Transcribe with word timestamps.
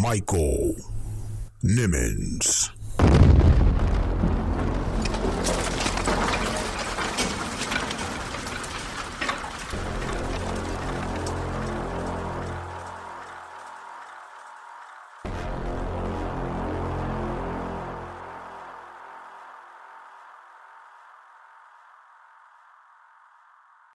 Michael 0.00 0.74
Nimmons. 1.62 2.70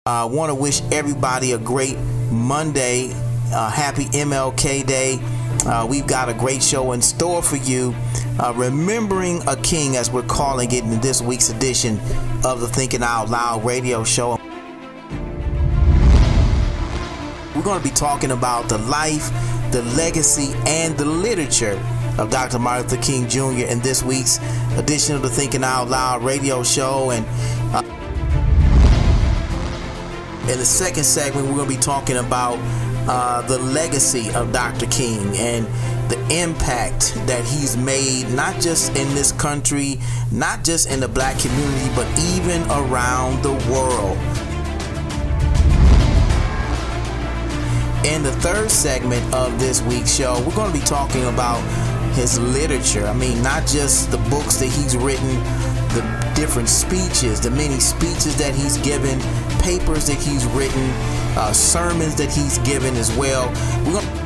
I 0.05 0.23
want 0.25 0.51
to 0.51 0.55
wish 0.55 0.81
everybody 0.91 1.53
a 1.53 1.57
great 1.57 1.97
Monday. 2.31 3.11
Uh, 3.51 3.71
happy 3.71 4.05
MLK 4.05 4.85
Day. 4.85 5.19
Uh, 5.67 5.85
we've 5.85 6.07
got 6.07 6.29
a 6.29 6.33
great 6.33 6.63
show 6.63 6.93
in 6.93 7.01
store 7.01 7.43
for 7.43 7.57
you. 7.57 7.93
Uh, 8.39 8.53
remembering 8.55 9.45
a 9.49 9.57
King, 9.57 9.97
as 9.97 10.09
we're 10.09 10.23
calling 10.23 10.71
it 10.71 10.81
in 10.85 11.01
this 11.01 11.21
week's 11.21 11.49
edition 11.49 11.99
of 12.45 12.61
the 12.61 12.69
Thinking 12.69 13.03
Out 13.03 13.29
Loud 13.29 13.65
radio 13.65 14.05
show. 14.05 14.37
We're 17.53 17.63
going 17.63 17.81
to 17.81 17.83
be 17.83 17.93
talking 17.93 18.31
about 18.31 18.69
the 18.69 18.77
life, 18.77 19.29
the 19.73 19.81
legacy, 19.97 20.53
and 20.65 20.97
the 20.97 21.03
literature 21.03 21.77
of 22.17 22.29
Dr. 22.29 22.59
Martin 22.59 22.89
Luther 22.89 23.03
King 23.03 23.27
Jr. 23.27 23.65
in 23.69 23.81
this 23.81 24.01
week's 24.01 24.39
edition 24.77 25.17
of 25.17 25.21
the 25.21 25.29
Thinking 25.29 25.65
Out 25.65 25.89
Loud 25.89 26.23
radio 26.23 26.63
show. 26.63 27.11
And 27.11 27.25
uh, 27.75 27.81
in 30.49 30.59
the 30.59 30.65
second 30.65 31.03
segment, 31.03 31.45
we're 31.47 31.55
going 31.55 31.69
to 31.69 31.75
be 31.75 31.81
talking 31.81 32.15
about 32.15 32.57
uh, 33.07 33.41
the 33.47 33.57
legacy 33.59 34.29
of 34.33 34.51
Dr. 34.51 34.85
King 34.87 35.35
and 35.37 35.65
the 36.09 36.19
impact 36.29 37.13
that 37.25 37.43
he's 37.43 37.75
made, 37.77 38.29
not 38.29 38.61
just 38.61 38.95
in 38.97 39.07
this 39.15 39.31
country, 39.31 39.99
not 40.31 40.63
just 40.63 40.89
in 40.89 40.99
the 40.99 41.07
black 41.07 41.37
community, 41.39 41.89
but 41.95 42.07
even 42.35 42.61
around 42.71 43.41
the 43.43 43.53
world. 43.71 44.17
In 48.05 48.23
the 48.23 48.31
third 48.39 48.71
segment 48.71 49.33
of 49.33 49.59
this 49.59 49.81
week's 49.81 50.15
show, 50.15 50.41
we're 50.45 50.55
going 50.55 50.71
to 50.71 50.79
be 50.79 50.85
talking 50.85 51.25
about 51.25 51.59
his 52.13 52.39
literature. 52.39 53.05
I 53.05 53.13
mean, 53.13 53.41
not 53.43 53.67
just 53.67 54.11
the 54.11 54.17
books 54.29 54.57
that 54.57 54.67
he's 54.67 54.95
written, 54.95 55.27
the 55.93 56.33
different 56.35 56.69
speeches, 56.69 57.41
the 57.41 57.51
many 57.51 57.79
speeches 57.79 58.35
that 58.37 58.55
he's 58.55 58.77
given, 58.77 59.19
papers 59.61 60.07
that 60.07 60.17
he's 60.17 60.45
written, 60.47 60.89
uh, 61.37 61.53
sermons 61.53 62.15
that 62.15 62.31
he's 62.31 62.57
given 62.59 62.95
as 62.95 63.15
well. 63.17 63.49
We're 63.85 64.01
gonna 64.01 64.23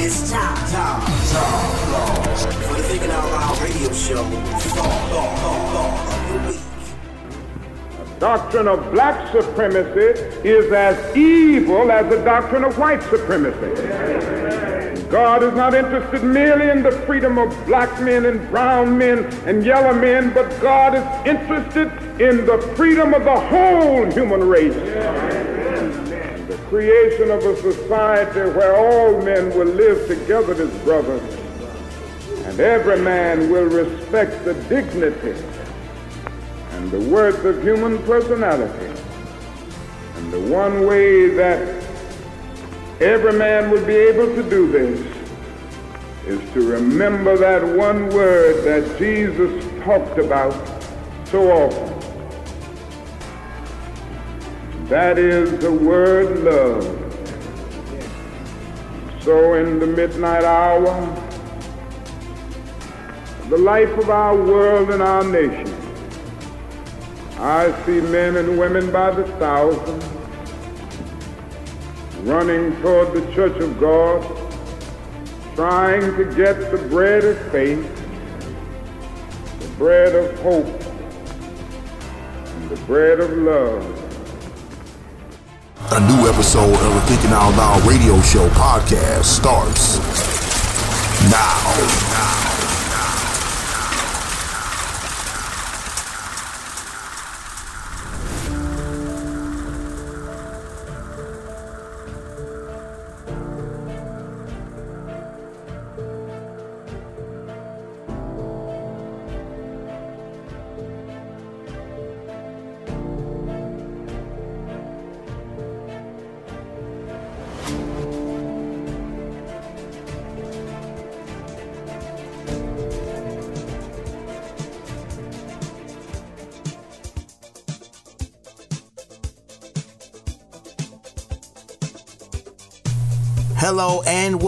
It's 0.00 0.30
time, 0.30 0.56
time, 0.70 1.02
time, 1.02 2.62
for 2.62 2.74
the 2.76 2.82
Thinking 2.84 3.10
Out 3.10 3.32
Loud 3.32 3.60
radio 3.60 3.92
show. 3.92 4.22
Thought, 4.22 6.28
the 6.28 6.48
week 6.48 6.60
doctrine 8.18 8.66
of 8.66 8.90
black 8.92 9.30
supremacy 9.32 10.20
is 10.48 10.72
as 10.72 11.16
evil 11.16 11.90
as 11.90 12.08
the 12.10 12.22
doctrine 12.24 12.64
of 12.64 12.76
white 12.76 13.02
supremacy. 13.04 14.87
God 15.10 15.42
is 15.42 15.54
not 15.54 15.74
interested 15.74 16.22
merely 16.22 16.68
in 16.68 16.82
the 16.82 16.92
freedom 17.06 17.38
of 17.38 17.48
black 17.66 18.00
men 18.00 18.26
and 18.26 18.46
brown 18.50 18.98
men 18.98 19.24
and 19.46 19.64
yellow 19.64 19.94
men, 19.98 20.32
but 20.34 20.48
God 20.60 20.94
is 20.94 21.26
interested 21.26 21.88
in 22.20 22.44
the 22.44 22.58
freedom 22.76 23.14
of 23.14 23.24
the 23.24 23.40
whole 23.40 24.10
human 24.12 24.46
race. 24.46 24.74
The 24.74 26.58
creation 26.68 27.30
of 27.30 27.42
a 27.44 27.56
society 27.56 28.50
where 28.56 28.76
all 28.76 29.22
men 29.22 29.48
will 29.56 29.66
live 29.66 30.06
together 30.08 30.52
as 30.62 30.84
brothers 30.84 31.22
and 32.48 32.60
every 32.60 32.98
man 32.98 33.50
will 33.50 33.66
respect 33.66 34.44
the 34.44 34.54
dignity 34.70 35.38
and 36.72 36.90
the 36.90 37.00
worth 37.00 37.44
of 37.44 37.62
human 37.62 37.98
personality. 38.04 39.00
And 40.16 40.32
the 40.32 40.40
one 40.40 40.86
way 40.86 41.28
that 41.28 41.77
every 43.00 43.32
man 43.32 43.70
would 43.70 43.86
be 43.86 43.94
able 43.94 44.26
to 44.34 44.42
do 44.50 44.70
this 44.70 45.18
is 46.26 46.52
to 46.52 46.68
remember 46.68 47.36
that 47.36 47.64
one 47.76 48.08
word 48.10 48.64
that 48.64 48.98
Jesus 48.98 49.64
talked 49.84 50.18
about 50.18 50.52
so 51.28 51.50
often. 51.50 51.94
That 54.88 55.18
is 55.18 55.58
the 55.60 55.72
word 55.72 56.40
love. 56.40 56.84
So 59.22 59.54
in 59.54 59.78
the 59.78 59.86
midnight 59.86 60.44
hour, 60.44 60.84
the 63.48 63.58
life 63.58 63.96
of 63.96 64.10
our 64.10 64.36
world 64.36 64.90
and 64.90 65.02
our 65.02 65.22
nation, 65.22 65.74
I 67.38 67.70
see 67.86 68.00
men 68.00 68.36
and 68.36 68.58
women 68.58 68.90
by 68.90 69.12
the 69.12 69.24
thousands 69.38 70.17
running 72.22 72.74
toward 72.82 73.12
the 73.12 73.32
church 73.32 73.56
of 73.62 73.78
God, 73.78 74.22
trying 75.54 76.16
to 76.16 76.24
get 76.34 76.70
the 76.70 76.78
bread 76.88 77.24
of 77.24 77.38
faith, 77.52 77.84
the 79.60 79.68
bread 79.78 80.14
of 80.14 80.38
hope, 80.40 80.66
and 82.46 82.70
the 82.70 82.76
bread 82.86 83.20
of 83.20 83.30
love. 83.30 83.84
A 85.92 86.00
new 86.00 86.28
episode 86.28 86.74
of 86.74 86.94
the 86.94 87.00
Thinking 87.02 87.30
Out 87.30 87.56
Loud 87.56 87.86
radio 87.88 88.20
show 88.20 88.48
podcast 88.50 89.24
starts 89.24 89.98
now. 91.30 91.97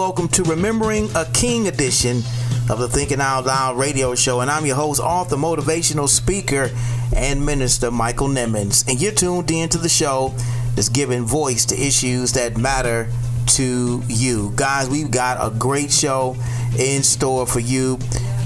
Welcome 0.00 0.28
to 0.28 0.42
Remembering 0.44 1.10
a 1.14 1.26
King 1.26 1.68
edition 1.68 2.22
of 2.70 2.78
the 2.78 2.88
Thinking 2.88 3.20
Out 3.20 3.44
Loud 3.44 3.76
radio 3.76 4.14
show. 4.14 4.40
And 4.40 4.50
I'm 4.50 4.64
your 4.64 4.74
host, 4.76 4.98
author, 4.98 5.36
motivational 5.36 6.08
speaker, 6.08 6.70
and 7.14 7.44
minister 7.44 7.90
Michael 7.90 8.28
Nimmons. 8.28 8.88
And 8.88 8.98
you're 8.98 9.12
tuned 9.12 9.50
in 9.50 9.68
to 9.68 9.76
the 9.76 9.90
show 9.90 10.32
that's 10.74 10.88
giving 10.88 11.24
voice 11.24 11.66
to 11.66 11.78
issues 11.78 12.32
that 12.32 12.56
matter 12.56 13.12
to 13.48 14.02
you. 14.08 14.54
Guys, 14.56 14.88
we've 14.88 15.10
got 15.10 15.36
a 15.38 15.54
great 15.58 15.92
show 15.92 16.34
in 16.78 17.02
store 17.02 17.46
for 17.46 17.60
you. 17.60 17.98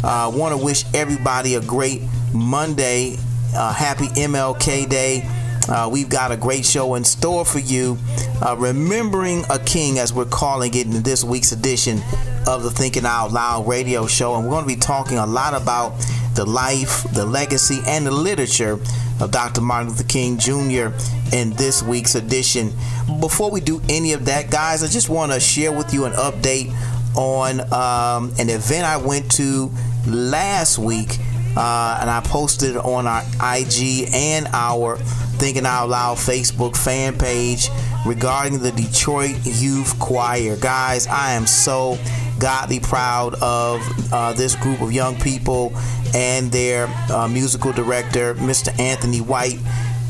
I 0.03 0.25
uh, 0.25 0.37
want 0.37 0.59
to 0.59 0.63
wish 0.63 0.85
everybody 0.93 1.55
a 1.55 1.61
great 1.61 2.03
Monday. 2.33 3.17
Uh, 3.55 3.73
happy 3.73 4.07
MLK 4.07 4.89
Day. 4.89 5.23
Uh, 5.69 5.89
we've 5.91 6.09
got 6.09 6.33
a 6.33 6.37
great 6.37 6.65
show 6.65 6.97
in 6.97 7.05
store 7.05 7.45
for 7.45 7.61
you. 7.61 7.97
Uh, 8.45 8.55
remembering 8.59 9.43
a 9.49 9.59
King, 9.59 9.99
as 9.99 10.13
we're 10.13 10.27
calling 10.27 10.75
it 10.75 10.87
in 10.87 11.03
this 11.03 11.25
week's 11.25 11.53
edition 11.53 11.99
of 12.47 12.63
the 12.63 12.71
Thinking 12.71 13.07
Out 13.07 13.33
Loud 13.33 13.67
radio 13.67 14.07
show. 14.07 14.35
And 14.35 14.45
we're 14.45 14.51
going 14.51 14.65
to 14.65 14.69
be 14.69 14.77
talking 14.77 15.17
a 15.17 15.25
lot 15.25 15.55
about 15.55 15.99
the 16.35 16.45
life, 16.45 17.05
the 17.15 17.25
legacy, 17.25 17.81
and 17.87 18.05
the 18.05 18.11
literature 18.11 18.79
of 19.21 19.31
Dr. 19.31 19.63
Martin 19.63 19.89
Luther 19.89 20.05
King 20.05 20.37
Jr. 20.37 20.89
in 21.33 21.55
this 21.57 21.83
week's 21.83 22.17
edition. 22.17 22.71
Before 23.19 23.51
we 23.51 23.63
do 23.63 23.81
any 23.89 24.13
of 24.13 24.27
that, 24.27 24.51
guys, 24.51 24.85
I 24.85 24.89
just 24.89 25.09
want 25.09 25.33
to 25.33 25.41
share 25.41 25.73
with 25.73 25.95
you 25.95 26.05
an 26.05 26.13
update 26.13 26.71
on 27.17 27.61
um, 27.73 28.31
an 28.39 28.51
event 28.51 28.85
I 28.85 28.99
went 28.99 29.31
to 29.33 29.71
last 30.07 30.79
week. 30.79 31.19
Uh, 31.57 31.99
and 32.01 32.11
I 32.11 32.21
posted 32.25 32.77
on 32.77 33.07
our 33.07 33.23
IG 33.57 34.13
and 34.13 34.49
our 34.53 34.97
Thinking 35.39 35.65
Out 35.65 35.89
Loud 35.89 36.19
Facebook 36.19 36.77
fan 36.77 37.17
page 37.17 37.71
regarding 38.05 38.59
the 38.59 38.73
Detroit 38.73 39.37
Youth 39.45 39.99
Choir. 39.99 40.57
Guys, 40.57 41.07
I 41.07 41.33
am 41.33 41.47
so 41.47 41.99
godly 42.39 42.81
proud 42.81 43.35
of 43.37 43.83
uh, 44.13 44.33
this 44.35 44.55
group 44.57 44.81
of 44.81 44.93
young 44.93 45.17
people 45.17 45.73
and 46.15 46.53
their 46.53 46.87
uh, 47.11 47.29
musical 47.29 47.73
director, 47.73 48.35
Mr. 48.35 48.79
Anthony 48.79 49.21
White. 49.21 49.59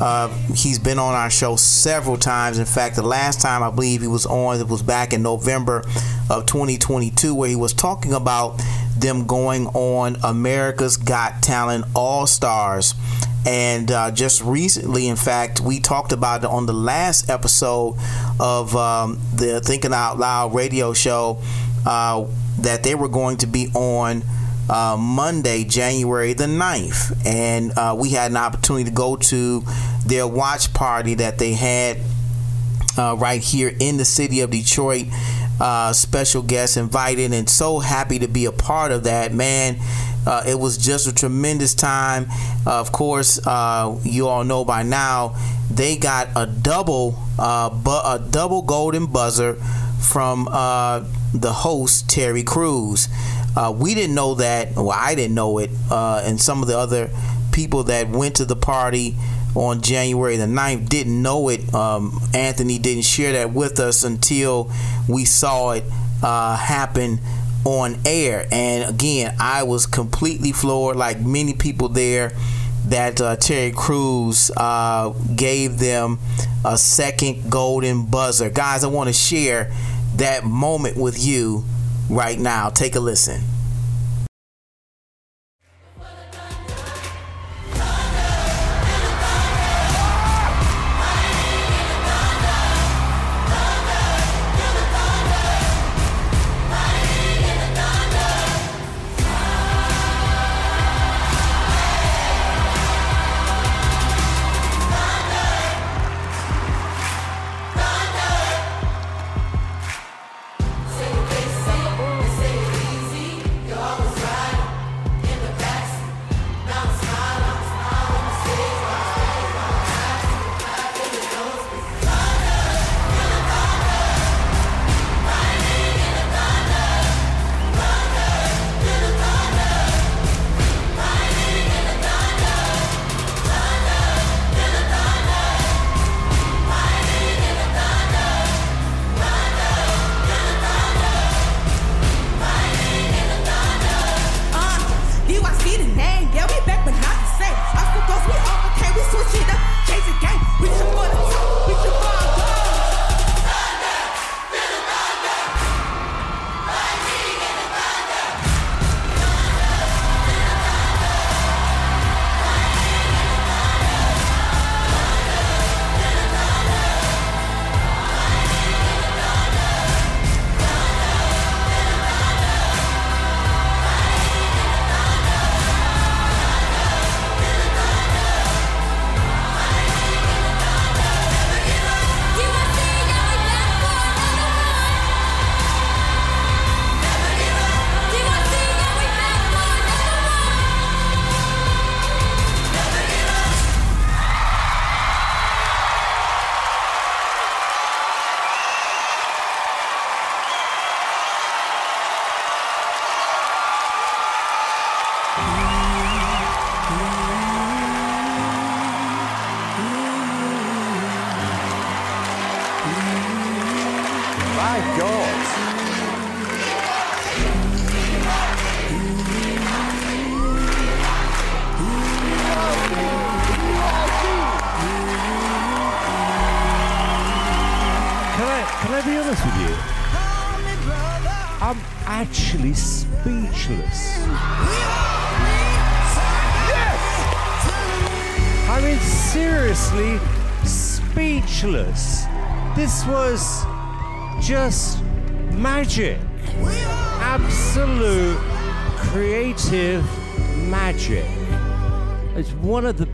Uh, 0.01 0.27
he's 0.53 0.77
been 0.77 0.99
on 0.99 1.13
our 1.13 1.29
show 1.29 1.55
several 1.55 2.17
times. 2.17 2.59
In 2.59 2.65
fact, 2.65 2.97
the 2.97 3.01
last 3.01 3.39
time 3.39 3.63
I 3.63 3.71
believe 3.71 4.01
he 4.01 4.07
was 4.07 4.25
on, 4.25 4.59
it 4.59 4.67
was 4.67 4.83
back 4.83 5.13
in 5.13 5.23
November 5.23 5.83
of 6.29 6.45
2022, 6.45 7.33
where 7.33 7.47
he 7.47 7.55
was 7.55 7.73
talking 7.73 8.13
about 8.13 8.61
them 8.97 9.25
going 9.25 9.67
on 9.67 10.17
America's 10.23 10.97
Got 10.97 11.41
Talent 11.41 11.85
All 11.95 12.27
Stars. 12.27 12.93
And 13.45 13.91
uh, 13.91 14.11
just 14.11 14.41
recently, 14.43 15.07
in 15.07 15.15
fact, 15.15 15.61
we 15.61 15.79
talked 15.79 16.11
about 16.11 16.43
it 16.43 16.49
on 16.49 16.65
the 16.65 16.73
last 16.73 17.29
episode 17.29 17.95
of 18.39 18.75
um, 18.75 19.21
the 19.35 19.61
Thinking 19.61 19.93
Out 19.93 20.17
Loud 20.17 20.53
radio 20.55 20.93
show 20.93 21.39
uh, 21.85 22.25
that 22.59 22.83
they 22.83 22.95
were 22.95 23.07
going 23.09 23.37
to 23.37 23.47
be 23.47 23.67
on 23.75 24.23
uh, 24.69 24.97
Monday, 24.99 25.63
January 25.63 26.33
the 26.33 26.45
9th. 26.45 27.25
And 27.25 27.77
uh, 27.77 27.95
we 27.97 28.09
had 28.09 28.31
an 28.31 28.37
opportunity 28.37 28.85
to 28.85 28.91
go 28.95 29.15
to 29.15 29.63
their 30.05 30.27
watch 30.27 30.73
party 30.73 31.13
that 31.15 31.37
they 31.37 31.53
had 31.53 31.99
uh, 32.97 33.15
right 33.17 33.41
here 33.41 33.75
in 33.79 33.97
the 33.97 34.05
city 34.05 34.41
of 34.41 34.51
Detroit. 34.51 35.07
Uh, 35.59 35.93
special 35.93 36.41
guests 36.41 36.75
invited, 36.75 37.31
and 37.31 37.49
so 37.49 37.79
happy 37.79 38.19
to 38.19 38.27
be 38.27 38.45
a 38.45 38.51
part 38.51 38.91
of 38.91 39.05
that, 39.05 39.33
man. 39.33 39.77
Uh, 40.25 40.43
it 40.47 40.59
was 40.59 40.77
just 40.77 41.07
a 41.07 41.13
tremendous 41.13 41.73
time. 41.73 42.27
Uh, 42.65 42.79
of 42.79 42.91
course, 42.91 43.39
uh, 43.45 43.97
you 44.03 44.27
all 44.27 44.43
know 44.43 44.65
by 44.65 44.83
now 44.83 45.35
they 45.71 45.97
got 45.97 46.29
a 46.35 46.45
double, 46.45 47.17
uh, 47.37 47.69
bu- 47.69 47.89
a 47.89 48.19
double 48.31 48.61
golden 48.61 49.05
buzzer 49.05 49.55
from 50.01 50.47
uh, 50.51 51.03
the 51.33 51.51
host 51.51 52.09
Terry 52.09 52.43
Crews. 52.43 53.07
Uh, 53.55 53.73
we 53.75 53.93
didn't 53.95 54.15
know 54.15 54.35
that. 54.35 54.75
Well, 54.75 54.91
I 54.91 55.15
didn't 55.15 55.35
know 55.35 55.57
it, 55.59 55.69
and 55.91 56.39
some 56.39 56.61
of 56.61 56.67
the 56.67 56.77
other 56.77 57.09
people 57.51 57.83
that 57.83 58.09
went 58.09 58.35
to 58.35 58.45
the 58.45 58.55
party 58.55 59.15
on 59.55 59.81
January 59.81 60.35
the 60.35 60.45
9th 60.45 60.89
didn't 60.89 61.21
know 61.21 61.47
it. 61.47 61.73
Um, 61.73 62.19
Anthony 62.33 62.77
didn't 62.77 63.05
share 63.05 63.31
that 63.33 63.51
with 63.53 63.79
us 63.79 64.03
until 64.03 64.69
we 65.07 65.23
saw 65.23 65.71
it 65.71 65.85
happen 66.21 67.19
on 67.65 67.97
air. 68.05 68.47
And 68.51 68.89
again, 68.89 69.35
I 69.39 69.63
was 69.63 69.85
completely 69.85 70.53
floored, 70.53 70.95
like 70.95 71.19
many 71.19 71.53
people 71.53 71.89
there, 71.89 72.31
that 72.87 73.19
uh, 73.19 73.35
Terry 73.35 73.71
Crews 73.71 74.51
uh, 74.55 75.09
gave 75.35 75.79
them 75.79 76.19
a 76.63 76.77
second 76.77 77.49
golden 77.49 78.05
buzzer. 78.05 78.49
Guys, 78.49 78.83
I 78.83 78.87
want 78.87 79.07
to 79.07 79.13
share 79.13 79.71
that 80.15 80.45
moment 80.45 80.95
with 80.95 81.23
you 81.23 81.65
right 82.09 82.39
now. 82.39 82.69
Take 82.69 82.95
a 82.95 82.99
listen. 82.99 83.41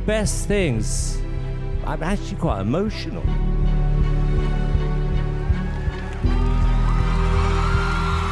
Best 0.05 0.47
things. 0.47 1.21
I'm 1.85 2.03
actually 2.03 2.37
quite 2.37 2.61
emotional. 2.61 3.23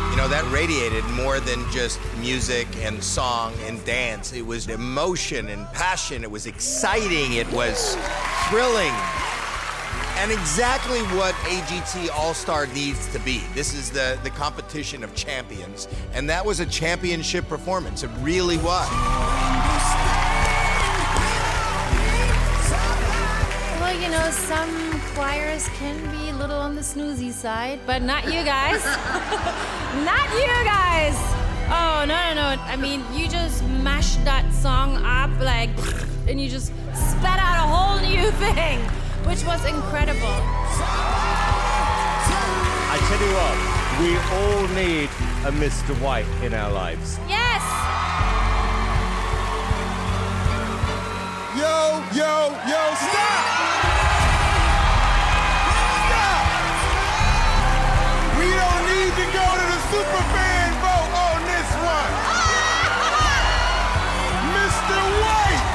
You 0.09 0.17
know, 0.17 0.27
that 0.27 0.47
radiated 0.51 1.03
more 1.11 1.39
than 1.39 1.63
just 1.71 1.99
music 2.19 2.67
and 2.77 3.03
song 3.03 3.53
and 3.65 3.83
dance. 3.85 4.33
It 4.33 4.45
was 4.45 4.67
emotion 4.67 5.49
and 5.49 5.65
passion. 5.67 6.23
It 6.23 6.31
was 6.31 6.47
exciting. 6.47 7.33
It 7.33 7.51
was 7.51 7.95
thrilling. 8.49 8.93
And 10.17 10.31
exactly 10.31 10.99
what 11.17 11.33
AGT 11.45 12.09
All 12.13 12.33
Star 12.33 12.67
needs 12.67 13.07
to 13.13 13.19
be. 13.19 13.41
This 13.53 13.73
is 13.73 13.89
the, 13.89 14.19
the 14.23 14.29
competition 14.31 15.03
of 15.03 15.15
champions. 15.15 15.88
And 16.13 16.29
that 16.29 16.45
was 16.45 16.59
a 16.59 16.65
championship 16.65 17.47
performance. 17.47 18.03
It 18.03 18.09
really 18.19 18.57
was. 18.57 19.48
Know, 24.19 24.31
some 24.31 24.99
choirs 25.15 25.69
can 25.79 25.95
be 26.11 26.29
a 26.29 26.33
little 26.33 26.57
on 26.57 26.75
the 26.75 26.81
snoozy 26.81 27.31
side, 27.31 27.79
but 27.85 28.01
not 28.01 28.25
you 28.25 28.43
guys. 28.43 28.83
not 30.11 30.27
you 30.43 30.55
guys. 30.65 31.15
Oh, 31.71 32.05
no, 32.07 32.17
no, 32.27 32.55
no. 32.55 32.61
I 32.63 32.75
mean, 32.75 33.03
you 33.13 33.27
just 33.27 33.63
mashed 33.83 34.23
that 34.25 34.45
song 34.53 34.97
up 35.05 35.31
like, 35.39 35.69
and 36.27 36.41
you 36.41 36.49
just 36.49 36.67
spat 36.93 37.39
out 37.39 37.57
a 37.63 37.67
whole 37.73 37.99
new 38.09 38.31
thing, 38.43 38.79
which 39.29 39.43
was 39.45 39.63
incredible. 39.65 40.38
I 42.91 42.97
tell 43.07 43.21
you 43.25 43.33
what, 43.39 43.57
we 44.01 44.11
all 44.35 44.63
need 44.75 45.09
a 45.47 45.51
Mr. 45.63 45.93
White 46.01 46.29
in 46.43 46.53
our 46.53 46.71
lives. 46.71 47.19
Yes! 47.27 47.63
Yo, 51.55 52.03
yo, 52.15 52.33
yo, 52.67 52.81
stop! 52.95 53.39
Stop! 53.39 53.58
Need 59.09 59.25
to 59.25 59.33
go 59.33 59.41
to 59.41 59.65
the 59.73 59.81
super 59.89 60.21
fan 60.37 60.69
vote 60.85 61.09
on 61.17 61.41
this 61.49 61.65
one. 61.81 62.13
Mr. 64.53 64.97
White, 65.25 65.65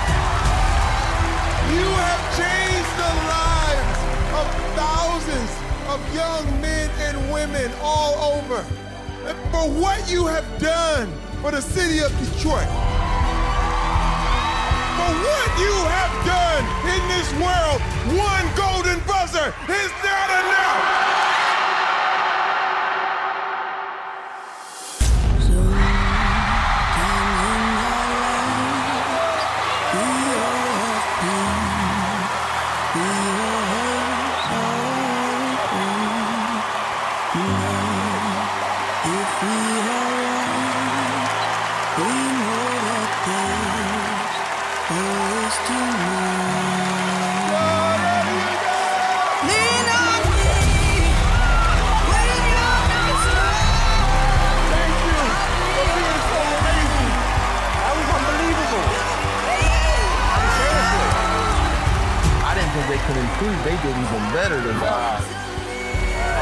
you 1.74 1.90
have 2.06 2.22
changed 2.38 2.94
the 3.02 3.10
lives 3.34 3.98
of 4.38 4.46
thousands 4.78 5.50
of 5.88 5.98
young 6.14 6.46
men 6.60 6.88
and 7.00 7.16
women 7.32 7.72
all 7.82 8.38
over. 8.38 8.64
And 9.26 9.36
for 9.50 9.66
what 9.82 10.08
you 10.08 10.26
have 10.26 10.46
done 10.60 11.12
for 11.42 11.50
the 11.50 11.62
city 11.62 11.98
of 12.04 12.16
Detroit 12.20 12.68
for 14.94 15.10
what 15.26 15.50
you 15.58 15.74
have 15.90 16.14
done 16.24 16.64
in 16.86 17.02
this 17.10 17.26
world, 17.42 17.82
one 18.14 18.46
golden 18.54 19.02
buzzer 19.08 19.52
is 19.68 19.90
not 20.04 20.30
enough. 20.30 21.03
They. 63.44 63.64
They 63.64 63.76
did 63.82 63.96
even 63.96 64.22
better 64.32 64.60
than 64.60 64.78
that. 64.80 65.20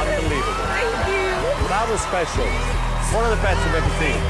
Unbelievable. 0.02 0.52
Thank 0.70 1.08
you. 1.08 1.30
That 1.68 1.86
was 1.90 2.00
special. 2.00 2.46
One 3.14 3.24
of 3.24 3.30
the 3.30 3.42
best 3.42 3.58
I've 3.60 3.74
ever 3.74 3.90
seen. 3.98 4.20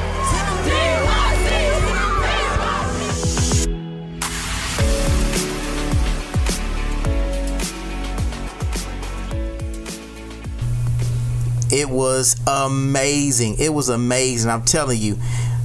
It 11.74 11.88
was 11.88 12.36
amazing. 12.46 13.56
It 13.58 13.72
was 13.72 13.88
amazing. 13.88 14.50
I'm 14.50 14.62
telling 14.62 15.00
you. 15.00 15.16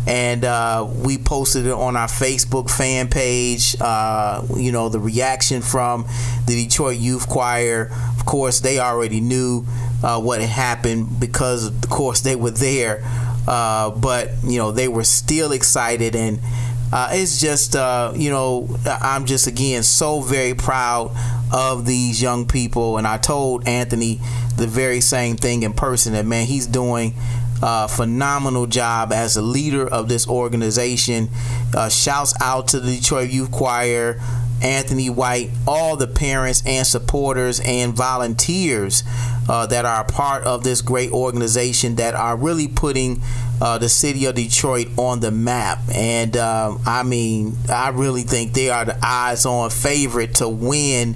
And 0.08 0.46
uh, 0.46 0.88
we 0.90 1.18
posted 1.18 1.66
it 1.66 1.74
on 1.74 1.98
our 1.98 2.08
Facebook 2.08 2.70
fan 2.70 3.10
page. 3.10 3.76
Uh, 3.80 4.42
you 4.56 4.72
know, 4.72 4.88
the 4.88 5.00
reaction 5.00 5.62
from 5.62 6.08
the 6.46 6.64
Detroit 6.64 6.98
Youth 6.98 7.28
Choir. 7.28 7.92
Of 8.18 8.26
course, 8.26 8.62
they 8.62 8.80
already 8.80 9.20
knew 9.20 9.66
uh, 10.02 10.22
what 10.22 10.40
had 10.40 10.50
happened 10.50 11.20
because, 11.20 11.68
of 11.68 11.90
course, 11.90 12.22
they 12.22 12.38
were 12.38 12.52
there. 12.52 13.02
Uh, 13.48 13.92
but, 13.92 14.32
you 14.46 14.58
know, 14.58 14.72
they 14.72 14.88
were 14.88 15.04
still 15.04 15.52
excited. 15.52 16.16
And 16.16 16.40
uh, 16.94 17.10
it's 17.12 17.40
just, 17.42 17.76
uh, 17.76 18.14
you 18.16 18.30
know, 18.30 18.70
I'm 18.86 19.26
just, 19.26 19.46
again, 19.46 19.84
so 19.84 20.22
very 20.22 20.54
proud 20.54 21.12
of 21.52 21.86
these 21.86 22.22
young 22.22 22.46
people. 22.46 22.98
And 22.98 23.06
I 23.06 23.18
told 23.18 23.68
Anthony 23.68 24.22
the 24.56 24.68
very 24.68 25.02
same 25.02 25.36
thing 25.36 25.64
in 25.64 25.74
person 25.74 26.14
that, 26.14 26.26
man, 26.26 26.46
he's 26.46 26.66
doing 26.66 27.14
a 27.62 27.88
phenomenal 27.88 28.68
job 28.68 29.12
as 29.12 29.36
a 29.38 29.42
leader 29.42 29.88
of 29.88 30.10
this 30.10 30.28
organization. 30.28 31.30
Uh, 31.76 31.90
shouts 31.90 32.34
out 32.42 32.68
to 32.70 32.80
the 32.80 32.96
Detroit 32.98 33.30
Youth 33.30 33.52
Choir, 33.52 34.20
Anthony 34.62 35.10
White, 35.10 35.52
all 35.68 35.96
the 35.96 36.08
parents 36.08 36.64
and 36.66 36.86
supporters 36.86 37.60
and 37.60 37.94
volunteers 37.94 39.04
uh, 39.48 39.66
that 39.68 39.86
are 39.86 40.04
part 40.04 40.44
of 40.44 40.64
this 40.64 40.82
great 40.82 41.12
organization 41.12 41.96
that 41.96 42.16
are 42.16 42.36
really 42.36 42.68
putting 42.68 43.22
uh, 43.62 43.78
the 43.78 43.90
city 43.90 44.26
of 44.26 44.36
Detroit 44.36 44.88
on 44.98 45.20
the 45.20 45.32
map. 45.32 45.80
And 45.94 46.36
um, 46.38 46.82
I 46.86 47.04
mean, 47.04 47.56
I 47.70 47.90
really 47.90 48.24
think 48.24 48.54
they 48.54 48.70
are 48.70 48.86
the 48.86 48.98
eyes 49.04 49.46
on 49.46 49.70
favorite 49.70 50.36
to 50.36 50.50
win 50.50 51.16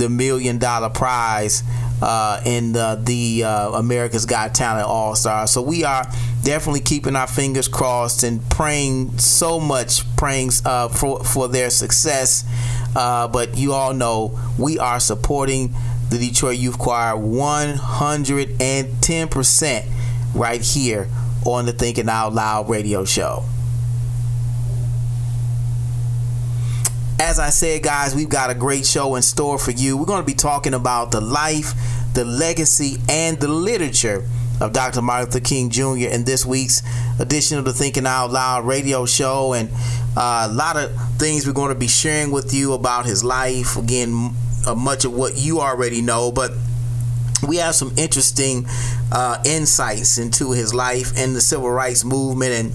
the 0.00 0.08
million 0.08 0.58
dollar 0.58 0.88
prize 0.88 1.62
uh, 2.02 2.40
in 2.46 2.72
the, 2.72 2.98
the 3.04 3.44
uh, 3.44 3.72
America's 3.72 4.24
Got 4.24 4.54
Talent 4.54 4.88
All 4.88 5.14
Star. 5.14 5.46
So 5.46 5.60
we 5.60 5.84
are 5.84 6.06
definitely 6.42 6.80
keeping 6.80 7.14
our 7.14 7.26
fingers 7.26 7.68
crossed 7.68 8.22
and 8.22 8.40
praying 8.50 9.18
so 9.18 9.60
much, 9.60 10.00
praying 10.16 10.52
uh, 10.64 10.88
for 10.88 11.22
for 11.22 11.48
their 11.48 11.68
success. 11.70 12.44
Uh, 12.96 13.28
but 13.28 13.56
you 13.56 13.74
all 13.74 13.94
know 13.94 14.36
we 14.58 14.78
are 14.78 14.98
supporting 14.98 15.74
the 16.08 16.18
Detroit 16.18 16.58
Youth 16.58 16.78
Choir 16.78 17.14
110% 17.14 19.84
right 20.34 20.62
here 20.62 21.08
on 21.44 21.66
the 21.66 21.72
Thinking 21.72 22.08
Out 22.08 22.34
Loud 22.34 22.68
radio 22.68 23.04
show. 23.04 23.44
As 27.20 27.38
I 27.38 27.50
said, 27.50 27.82
guys, 27.82 28.14
we've 28.14 28.30
got 28.30 28.48
a 28.48 28.54
great 28.54 28.86
show 28.86 29.14
in 29.14 29.20
store 29.20 29.58
for 29.58 29.72
you. 29.72 29.94
We're 29.94 30.06
going 30.06 30.22
to 30.22 30.26
be 30.26 30.32
talking 30.32 30.72
about 30.72 31.10
the 31.10 31.20
life, 31.20 31.74
the 32.14 32.24
legacy, 32.24 32.96
and 33.10 33.38
the 33.38 33.46
literature 33.46 34.24
of 34.58 34.72
Dr. 34.72 35.02
Martin 35.02 35.26
Luther 35.26 35.40
King 35.40 35.68
Jr. 35.68 36.08
in 36.08 36.24
this 36.24 36.46
week's 36.46 36.82
edition 37.20 37.58
of 37.58 37.66
the 37.66 37.74
Thinking 37.74 38.06
Out 38.06 38.30
Loud 38.30 38.64
radio 38.64 39.04
show. 39.04 39.52
And 39.52 39.68
uh, 40.16 40.48
a 40.50 40.52
lot 40.54 40.78
of 40.78 40.92
things 41.18 41.46
we're 41.46 41.52
going 41.52 41.74
to 41.74 41.78
be 41.78 41.88
sharing 41.88 42.30
with 42.30 42.54
you 42.54 42.72
about 42.72 43.04
his 43.04 43.22
life. 43.22 43.76
Again, 43.76 44.30
uh, 44.66 44.74
much 44.74 45.04
of 45.04 45.12
what 45.12 45.36
you 45.36 45.60
already 45.60 46.00
know, 46.00 46.32
but 46.32 46.52
we 47.46 47.56
have 47.56 47.74
some 47.74 47.92
interesting 47.98 48.64
uh, 49.12 49.42
insights 49.44 50.16
into 50.16 50.52
his 50.52 50.72
life 50.72 51.12
and 51.18 51.36
the 51.36 51.42
civil 51.42 51.70
rights 51.70 52.02
movement 52.02 52.52
and 52.52 52.72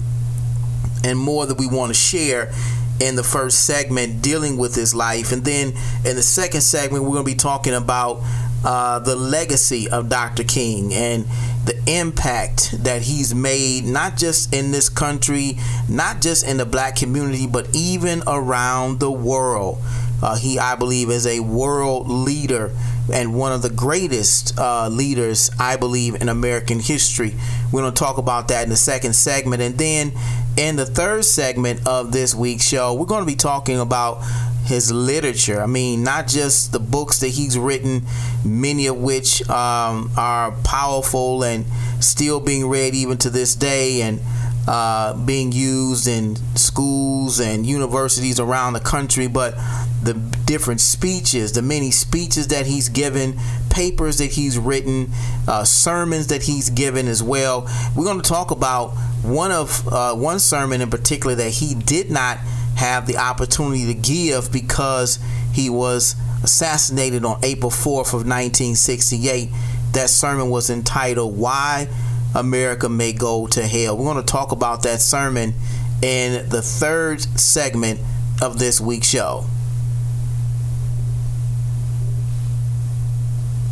and 1.04 1.18
more 1.18 1.46
that 1.46 1.58
we 1.58 1.66
want 1.68 1.90
to 1.90 1.94
share 1.94 2.52
in 3.00 3.16
the 3.16 3.22
first 3.22 3.64
segment 3.64 4.22
dealing 4.22 4.56
with 4.56 4.74
his 4.74 4.94
life. 4.94 5.32
And 5.32 5.44
then 5.44 5.68
in 6.04 6.16
the 6.16 6.22
second 6.22 6.62
segment 6.62 7.04
we're 7.04 7.10
going 7.10 7.24
to 7.24 7.30
be 7.32 7.36
talking 7.36 7.74
about 7.74 8.22
uh, 8.64 8.98
the 8.98 9.14
legacy 9.14 9.88
of 9.90 10.08
dr 10.08 10.42
king 10.44 10.92
and 10.92 11.24
the 11.66 11.78
impact 11.86 12.72
that 12.82 13.02
he's 13.02 13.34
made 13.34 13.84
not 13.84 14.16
just 14.16 14.52
in 14.52 14.72
this 14.72 14.88
country 14.88 15.56
not 15.88 16.20
just 16.20 16.44
in 16.44 16.56
the 16.56 16.64
black 16.64 16.96
community 16.96 17.46
but 17.46 17.68
even 17.74 18.22
around 18.26 18.98
the 18.98 19.10
world 19.10 19.78
uh, 20.22 20.36
he 20.36 20.58
i 20.58 20.74
believe 20.74 21.10
is 21.10 21.26
a 21.26 21.40
world 21.40 22.08
leader 22.08 22.72
and 23.12 23.34
one 23.34 23.52
of 23.52 23.62
the 23.62 23.70
greatest 23.70 24.58
uh, 24.58 24.88
leaders, 24.88 25.50
I 25.58 25.76
believe, 25.76 26.16
in 26.16 26.28
American 26.28 26.80
history. 26.80 27.34
We're 27.70 27.82
going 27.82 27.94
to 27.94 27.98
talk 27.98 28.18
about 28.18 28.48
that 28.48 28.64
in 28.64 28.70
the 28.70 28.76
second 28.76 29.14
segment. 29.14 29.62
And 29.62 29.78
then 29.78 30.12
in 30.56 30.76
the 30.76 30.86
third 30.86 31.24
segment 31.24 31.86
of 31.86 32.12
this 32.12 32.34
week's 32.34 32.66
show, 32.66 32.94
we're 32.94 33.06
going 33.06 33.22
to 33.22 33.26
be 33.26 33.36
talking 33.36 33.78
about 33.78 34.22
his 34.64 34.90
literature. 34.90 35.62
I 35.62 35.66
mean, 35.66 36.02
not 36.02 36.26
just 36.26 36.72
the 36.72 36.80
books 36.80 37.20
that 37.20 37.28
he's 37.28 37.56
written, 37.56 38.02
many 38.44 38.86
of 38.86 38.96
which 38.96 39.48
um, 39.48 40.10
are 40.16 40.52
powerful 40.64 41.44
and 41.44 41.64
still 42.00 42.40
being 42.40 42.68
read 42.68 42.94
even 42.94 43.18
to 43.18 43.30
this 43.30 43.54
day, 43.54 44.02
and 44.02 44.20
uh, 44.66 45.14
being 45.24 45.52
used 45.52 46.08
in 46.08 46.36
schools 46.56 47.38
and 47.38 47.64
universities 47.64 48.40
around 48.40 48.72
the 48.72 48.80
country, 48.80 49.28
but 49.28 49.54
the 50.02 50.14
different 50.44 50.80
speeches, 50.80 51.52
the 51.52 51.62
many 51.62 51.90
speeches 51.90 52.48
that 52.48 52.66
he's 52.66 52.88
given, 52.88 53.38
papers 53.70 54.18
that 54.18 54.32
he's 54.32 54.58
written, 54.58 55.10
uh, 55.46 55.64
sermons 55.64 56.28
that 56.28 56.42
he's 56.42 56.70
given 56.70 57.06
as 57.06 57.22
well. 57.22 57.68
We're 57.94 58.04
going 58.04 58.20
to 58.20 58.28
talk 58.28 58.50
about 58.50 58.90
one 59.22 59.52
of 59.52 59.86
uh, 59.88 60.14
one 60.14 60.38
sermon 60.38 60.80
in 60.80 60.90
particular 60.90 61.34
that 61.36 61.50
he 61.50 61.74
did 61.74 62.10
not 62.10 62.38
have 62.76 63.06
the 63.06 63.16
opportunity 63.16 63.86
to 63.86 63.94
give 63.94 64.52
because 64.52 65.18
he 65.52 65.70
was 65.70 66.14
assassinated 66.42 67.24
on 67.24 67.38
April 67.42 67.70
4th 67.70 68.12
of 68.12 68.26
1968. 68.26 69.48
That 69.92 70.10
sermon 70.10 70.50
was 70.50 70.70
entitled 70.70 71.36
"Why 71.36 71.88
America 72.36 72.88
May 72.88 73.12
Go 73.12 73.46
to 73.48 73.66
Hell." 73.66 73.96
We're 73.96 74.04
going 74.04 74.24
to 74.24 74.32
talk 74.32 74.52
about 74.52 74.82
that 74.82 75.00
sermon 75.00 75.54
in 76.02 76.48
the 76.48 76.62
third 76.62 77.20
segment 77.38 78.00
of 78.40 78.58
this 78.58 78.80
week's 78.80 79.08
show. 79.08 79.46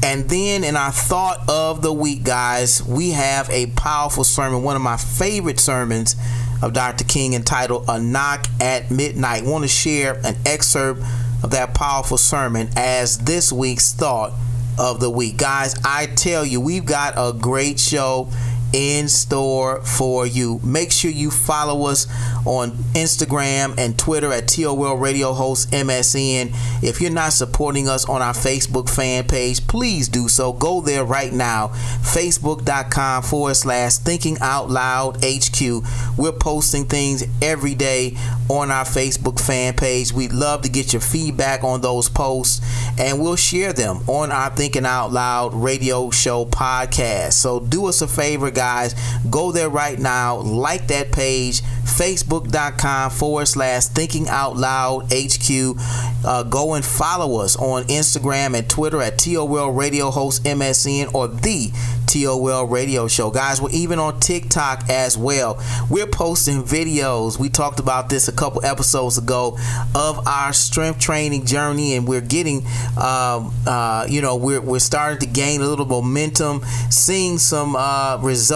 And 0.03 0.29
then 0.29 0.65
in 0.65 0.77
our 0.77 0.93
thought 0.93 1.49
of 1.49 1.81
the 1.81 1.93
week, 1.93 2.25
guys, 2.25 2.83
we 2.83 3.13
have 3.13 3.49
a 3.49 3.69
powerful 3.69 4.23
sermon, 4.23 4.63
one 4.63 4.77
of 4.77 4.83
my 4.83 4.99
favorite 4.99 5.59
sermons 5.59 6.15
of 6.63 6.73
Dr. 6.73 7.05
King 7.05 7.33
entitled 7.33 7.87
A 7.89 7.99
Knock 7.99 8.47
at 8.61 8.91
Midnight. 8.91 9.45
I 9.45 9.51
want 9.51 9.65
to 9.65 9.69
share 9.69 10.21
an 10.25 10.37
excerpt 10.45 11.01
of 11.43 11.51
that 11.51 11.75
powerful 11.75 12.19
sermon 12.19 12.69
as 12.77 13.19
this 13.19 13.51
week's 13.51 13.93
thought 13.93 14.33
of 14.79 15.01
the 15.01 15.11
week. 15.11 15.37
Guys, 15.37 15.75
I 15.85 16.07
tell 16.07 16.45
you, 16.45 16.61
we've 16.61 16.85
got 16.85 17.15
a 17.17 17.33
great 17.33 17.81
show 17.81 18.29
in 18.75 19.09
store 19.09 19.81
for 19.83 20.27
you. 20.27 20.61
Make 20.65 20.91
sure 20.91 21.11
you 21.11 21.31
follow 21.31 21.87
us 21.87 22.09
on 22.45 22.73
Instagram 22.95 23.79
and 23.79 23.97
Twitter 23.97 24.33
at 24.33 24.49
TOL 24.49 24.97
Radio 24.97 25.33
Host 25.33 25.71
MSN. 25.71 26.51
If 26.83 27.01
you're 27.01 27.13
not 27.13 27.33
supporting 27.33 27.89
us 27.89 28.05
on 28.09 28.21
our 28.21 28.33
Facebook 28.33 28.91
fan 28.91 29.29
page, 29.29 29.65
please 29.69 30.09
do 30.09 30.29
so. 30.29 30.53
Go 30.53 30.81
there 30.81 31.05
right 31.05 31.33
now. 31.33 31.69
Facebook.com 32.03 33.23
forward 33.23 33.55
slash 33.55 33.99
Thinking 33.99 34.39
Out 34.41 34.69
Loud 34.69 35.19
HQ. 35.25 35.85
We're 36.19 36.33
posting 36.33 36.85
things 36.85 37.23
every 37.41 37.77
day 37.77 38.17
on 38.49 38.73
our 38.73 38.85
Facebook 38.85 39.39
fan 39.39 39.75
page. 39.75 40.13
We'd 40.13 40.33
love 40.33 40.63
to 40.63 40.69
get 40.69 40.93
your 40.93 41.01
feedback 41.01 41.63
on 41.63 41.81
those 41.81 42.09
posts 42.09 42.61
and 42.99 43.21
we'll 43.21 43.37
share 43.37 43.73
them 43.73 43.99
on 44.09 44.33
our 44.33 44.51
Thinking 44.51 44.85
Out 44.85 45.13
Loud 45.13 45.55
radio 45.55 46.11
show 46.11 46.45
podcast. 46.45 47.35
So 47.35 47.61
do 47.61 47.87
us 47.87 48.03
a 48.03 48.09
favor, 48.09 48.51
guys 48.51 48.64
guys. 48.65 48.95
Go 49.29 49.53
there 49.53 49.69
right 49.69 49.99
now, 49.99 50.37
like 50.37 50.87
that 50.89 51.13
page, 51.13 51.61
facebook.com 51.85 53.11
forward 53.11 53.47
slash 53.47 53.85
thinking 53.85 54.27
out 54.29 54.57
loud 54.57 55.13
HQ. 55.13 55.77
Uh, 56.25 56.43
go 56.45 56.73
and 56.73 56.83
follow 56.85 57.41
us 57.43 57.57
on 57.57 57.85
Instagram 57.85 58.57
and 58.57 58.69
Twitter 58.69 59.03
at 59.03 59.19
TOL 59.19 59.71
Radio 59.71 60.11
Host 60.11 60.45
MSN 60.45 61.13
or 61.15 61.29
the 61.29 61.71
TOL 62.15 62.67
Radio 62.67 63.09
Show. 63.09 63.31
Guys, 63.31 63.61
we're 63.61 63.71
even 63.71 63.99
on 63.99 64.21
TikTok 64.21 64.89
as 64.89 65.19
well. 65.19 65.61
We're 65.91 66.07
posting 66.07 66.63
videos. 66.63 67.39
We 67.39 67.49
talked 67.49 67.81
about 67.81 68.09
this 68.09 68.29
a 68.29 68.33
couple 68.33 68.65
episodes 68.65 69.19
ago 69.19 69.59
of 69.95 70.27
our 70.27 70.53
strength 70.53 71.01
training 71.01 71.45
journey, 71.45 71.95
and 71.95 72.07
we're 72.07 72.21
getting, 72.21 72.59
um, 72.97 73.53
uh, 73.67 74.07
you 74.09 74.21
know, 74.21 74.37
we're, 74.37 74.61
we're 74.61 74.79
starting 74.79 75.19
to 75.21 75.27
gain 75.27 75.61
a 75.61 75.67
little 75.67 75.87
momentum, 75.87 76.63
seeing 76.89 77.39
some 77.39 77.75
uh, 77.75 78.19
results, 78.23 78.54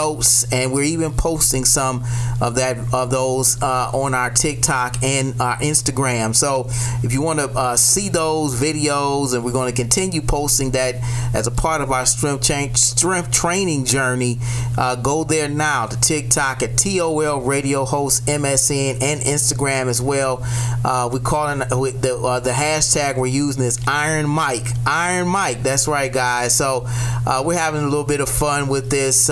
and 0.52 0.72
we're 0.72 0.84
even 0.84 1.12
posting 1.12 1.64
some 1.64 2.04
of 2.40 2.54
that 2.54 2.76
of 2.92 3.10
those 3.10 3.60
uh, 3.62 3.90
on 3.92 4.14
our 4.14 4.30
TikTok 4.30 5.02
and 5.02 5.40
our 5.40 5.56
Instagram. 5.58 6.34
So 6.34 6.66
if 7.02 7.12
you 7.12 7.20
want 7.20 7.40
to 7.40 7.46
uh, 7.46 7.76
see 7.76 8.08
those 8.08 8.60
videos, 8.60 9.34
and 9.34 9.44
we're 9.44 9.52
going 9.52 9.72
to 9.72 9.76
continue 9.76 10.20
posting 10.22 10.70
that 10.72 10.96
as 11.34 11.46
a 11.46 11.50
part 11.50 11.80
of 11.80 11.90
our 11.90 12.06
strength 12.06 12.44
change, 12.44 12.76
strength 12.76 13.32
training 13.32 13.84
journey, 13.86 14.38
uh, 14.76 14.94
go 14.94 15.24
there 15.24 15.48
now 15.48 15.86
to 15.86 16.00
TikTok 16.00 16.62
at 16.62 16.78
TOL 16.78 17.40
Radio 17.40 17.84
Host 17.84 18.26
MSN 18.26 19.02
and 19.02 19.20
Instagram 19.20 19.88
as 19.88 20.00
well. 20.00 20.40
Uh, 20.84 21.08
we 21.12 21.18
calling 21.18 21.58
the 21.58 22.20
uh, 22.22 22.40
the 22.40 22.50
hashtag 22.50 23.16
we're 23.16 23.26
using 23.26 23.64
is 23.64 23.80
Iron 23.86 24.28
Mike. 24.28 24.66
Iron 24.86 25.26
Mike. 25.28 25.62
That's 25.62 25.88
right, 25.88 26.12
guys. 26.12 26.54
So 26.54 26.84
uh, 26.86 27.42
we're 27.44 27.58
having 27.58 27.80
a 27.80 27.88
little 27.88 28.04
bit 28.04 28.20
of 28.20 28.28
fun 28.28 28.68
with 28.68 28.90
this. 28.90 29.28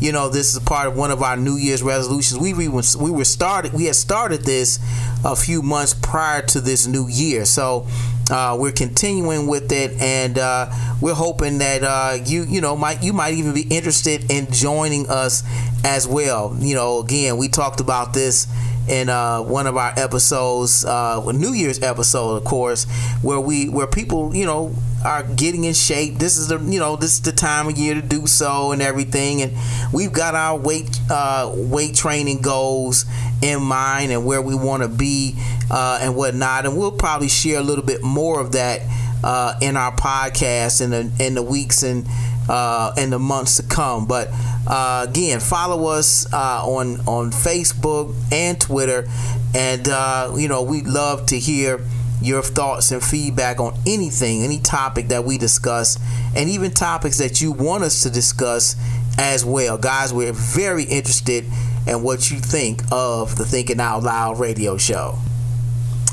You 0.00 0.12
know, 0.12 0.28
this 0.28 0.54
is 0.54 0.60
part 0.60 0.88
of 0.88 0.96
one 0.96 1.10
of 1.10 1.22
our 1.22 1.36
New 1.36 1.56
Year's 1.56 1.82
resolutions. 1.82 2.40
We 2.40 2.52
we, 2.54 2.68
we 2.68 3.10
were 3.10 3.24
started. 3.24 3.72
We 3.72 3.86
had 3.86 3.96
started 3.96 4.42
this 4.42 4.78
a 5.24 5.36
few 5.36 5.62
months 5.62 5.94
prior 5.94 6.42
to 6.42 6.60
this 6.60 6.86
new 6.86 7.08
year. 7.08 7.44
So 7.44 7.86
uh, 8.30 8.56
we're 8.58 8.72
continuing 8.72 9.46
with 9.46 9.70
it, 9.72 9.92
and 10.00 10.38
uh, 10.38 10.70
we're 11.00 11.14
hoping 11.14 11.58
that 11.58 11.82
uh, 11.82 12.18
you 12.24 12.44
you 12.44 12.60
know 12.60 12.76
might 12.76 13.02
you 13.02 13.12
might 13.12 13.34
even 13.34 13.54
be 13.54 13.62
interested 13.62 14.30
in 14.30 14.50
joining 14.50 15.08
us 15.08 15.42
as 15.84 16.06
well. 16.06 16.56
You 16.58 16.74
know, 16.74 17.00
again, 17.00 17.36
we 17.36 17.48
talked 17.48 17.80
about 17.80 18.14
this 18.14 18.46
in 18.88 19.08
uh, 19.08 19.40
one 19.42 19.66
of 19.66 19.76
our 19.76 19.92
episodes, 19.96 20.84
uh, 20.84 21.20
New 21.32 21.52
Year's 21.52 21.82
episode, 21.82 22.36
of 22.36 22.44
course, 22.44 22.84
where 23.22 23.40
we 23.40 23.68
where 23.68 23.86
people 23.86 24.34
you 24.34 24.46
know 24.46 24.74
are 25.04 25.22
getting 25.22 25.64
in 25.64 25.74
shape. 25.74 26.14
This 26.14 26.36
is 26.36 26.48
the 26.48 26.58
you 26.58 26.78
know 26.78 26.96
this 26.96 27.14
is 27.14 27.22
the 27.22 27.32
time 27.32 27.68
of 27.68 27.76
year 27.76 27.94
to 27.94 28.02
do 28.02 28.26
so 28.26 28.72
and 28.72 28.82
everything, 28.82 29.42
and 29.42 29.52
we've 29.92 30.12
got 30.12 30.34
our 30.34 30.58
weight 30.58 31.00
uh, 31.10 31.50
weight 31.54 31.94
training 31.94 32.42
goals 32.42 33.04
in 33.42 33.62
mind 33.62 34.12
and 34.12 34.24
where 34.24 34.40
we 34.40 34.54
want 34.54 34.82
to 34.82 34.88
be 34.88 35.34
uh, 35.70 35.98
and 36.00 36.16
whatnot, 36.16 36.66
and 36.66 36.76
we'll 36.76 36.92
probably 36.92 37.28
share 37.28 37.58
a 37.58 37.62
little 37.62 37.84
bit 37.84 38.02
more 38.02 38.40
of 38.40 38.52
that 38.52 38.82
uh, 39.24 39.54
in 39.60 39.76
our 39.76 39.92
podcast 39.92 40.80
in 40.80 40.90
the 40.90 41.10
in 41.24 41.34
the 41.34 41.42
weeks 41.42 41.82
and 41.82 42.06
uh, 42.48 42.92
in 42.96 43.10
the 43.10 43.18
months 43.18 43.56
to 43.56 43.62
come. 43.62 44.06
But 44.06 44.28
uh, 44.66 45.06
again, 45.08 45.40
follow 45.40 45.86
us 45.88 46.32
uh, 46.32 46.62
on 46.64 47.00
on 47.06 47.30
Facebook 47.30 48.14
and 48.32 48.60
Twitter, 48.60 49.08
and 49.54 49.88
uh, 49.88 50.34
you 50.36 50.48
know 50.48 50.62
we'd 50.62 50.86
love 50.86 51.26
to 51.26 51.38
hear 51.38 51.80
your 52.22 52.42
thoughts 52.42 52.90
and 52.90 53.02
feedback 53.02 53.60
on 53.60 53.78
anything, 53.86 54.42
any 54.42 54.58
topic 54.58 55.08
that 55.08 55.24
we 55.24 55.38
discuss, 55.38 55.98
and 56.34 56.48
even 56.48 56.70
topics 56.70 57.18
that 57.18 57.40
you 57.40 57.52
want 57.52 57.84
us 57.84 58.02
to 58.02 58.10
discuss 58.10 58.76
as 59.18 59.44
well. 59.44 59.78
Guys, 59.78 60.12
we're 60.12 60.32
very 60.32 60.84
interested 60.84 61.44
in 61.86 62.02
what 62.02 62.30
you 62.30 62.38
think 62.38 62.82
of 62.90 63.36
the 63.36 63.44
Thinking 63.44 63.80
Out 63.80 64.02
Loud 64.02 64.40
radio 64.40 64.76
show. 64.76 65.18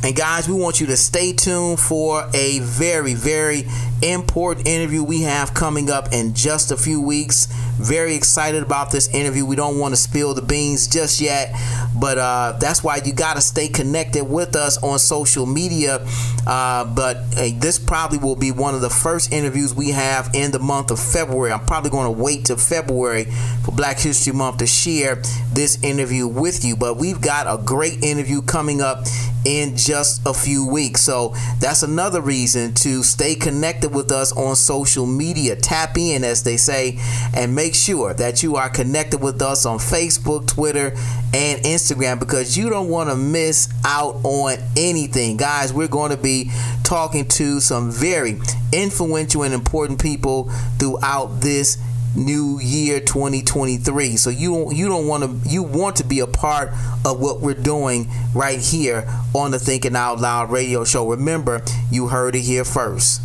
And 0.04 0.13
guys, 0.18 0.50
we 0.50 0.56
want 0.56 0.82
you 0.82 0.88
to 0.88 0.98
stay 0.98 1.32
tuned 1.32 1.80
for 1.80 2.30
a 2.34 2.60
very, 2.60 3.13
very 3.13 3.63
important 4.02 4.68
interview 4.68 5.02
we 5.02 5.22
have 5.22 5.54
coming 5.54 5.89
up 5.89 6.12
in 6.12 6.34
just 6.34 6.72
a 6.72 6.78
few 6.78 7.00
weeks. 7.00 7.48
Very 7.80 8.13
excited 8.13 8.62
about 8.62 8.92
this 8.92 9.08
interview. 9.13 9.46
We 9.46 9.56
don't 9.56 9.80
want 9.80 9.94
to 9.94 9.96
spill 9.96 10.34
the 10.34 10.42
beans 10.42 10.88
just 10.88 11.22
yet, 11.22 11.56
but 11.98 12.18
uh, 12.18 12.58
that's 12.60 12.84
why 12.84 13.00
you 13.04 13.13
got 13.13 13.36
to 13.36 13.42
stay 13.42 13.70
connected 13.70 14.26
with 14.26 14.58
us 14.58 14.78
on 14.84 15.00
social 15.00 15.46
media. 15.46 16.06
Uh, 16.46 16.84
but 16.94 17.18
uh, 17.38 17.50
this 17.60 17.80
probably 17.80 18.18
will 18.18 18.36
be 18.36 18.52
one 18.52 18.76
of 18.76 18.82
the 18.82 18.89
first 18.89 19.32
interviews 19.32 19.74
we 19.74 19.92
have 19.92 20.30
in 20.34 20.52
the 20.52 20.60
month 20.60 20.92
of 20.92 21.00
February. 21.00 21.54
I'm 21.54 21.66
probably 21.66 21.92
going 21.92 22.13
to 22.13 22.22
wait 22.22 22.46
till 22.46 22.58
February 22.58 23.26
for 23.63 23.72
Black 23.72 24.00
History 24.00 24.34
Month 24.34 24.58
to 24.58 24.68
share 24.68 25.16
this 25.54 25.82
interview 25.82 26.28
with 26.28 26.66
you. 26.66 26.76
But 26.76 26.98
we've 26.98 27.22
got 27.22 27.48
a 27.48 27.63
great 27.63 28.04
interview 28.04 28.42
coming 28.42 28.82
up 28.82 29.06
in 29.46 29.76
just 29.76 29.92
a 29.93 30.34
few 30.34 30.67
weeks. 30.67 31.01
So 31.01 31.34
that's 31.60 31.84
another 31.84 32.21
reason 32.21 32.73
to 32.75 33.03
stay 33.03 33.36
connected 33.36 33.93
with 33.93 34.12
us 34.12 34.32
on 34.32 34.56
social 34.56 35.06
media. 35.06 35.56
Tap 35.56 35.97
in, 35.97 36.23
as 36.23 36.43
they 36.43 36.58
say, 36.58 36.99
and 37.36 37.56
make 37.56 37.75
sure 37.75 38.13
that 38.13 38.43
you 38.43 38.56
are 38.56 38.69
connected 38.69 39.21
with 39.21 39.41
us 39.41 39.65
on 39.65 39.77
Facebook, 39.77 40.47
Twitter, 40.47 40.95
and 41.34 41.63
Instagram 41.63 42.19
because 42.19 42.58
you 42.58 42.69
don't 42.69 42.89
want 42.89 43.10
to 43.10 43.15
miss 43.15 43.69
out 43.86 44.15
on 44.23 44.58
anything. 44.77 45.38
Guys, 45.38 45.73
we're 45.73 45.88
going 45.88 46.12
to 46.12 46.17
be 46.17 46.51
talking 46.84 47.27
to 47.27 47.60
some 47.60 47.91
very 47.91 48.39
influential 48.71 49.43
and 49.43 49.53
important 49.53 50.01
people 50.01 50.49
throughout 50.79 51.41
this 51.41 51.77
new 52.15 52.60
year 52.62 52.99
2023 52.99 54.15
so 54.17 54.30
you 54.30 54.71
you 54.71 54.88
don't 54.88 55.08
want 55.08 55.23
to 55.23 55.49
you 55.49 55.63
want 55.63 55.95
to 55.95 56.04
be 56.04 56.19
a 56.19 56.28
part 56.28 56.69
of 57.06 57.19
what 57.19 57.41
we're 57.41 57.54
doing 57.54 58.10
right 58.34 58.60
here 58.60 59.08
on 59.34 59.52
the 59.52 59.60
thinking 59.60 59.95
out 59.95 60.19
loud 60.19 60.52
radio 60.52 60.84
show. 60.84 61.10
Remember 61.10 61.62
you 61.91 62.08
heard 62.08 62.36
it 62.36 62.41
here 62.41 62.63
first. 62.63 63.21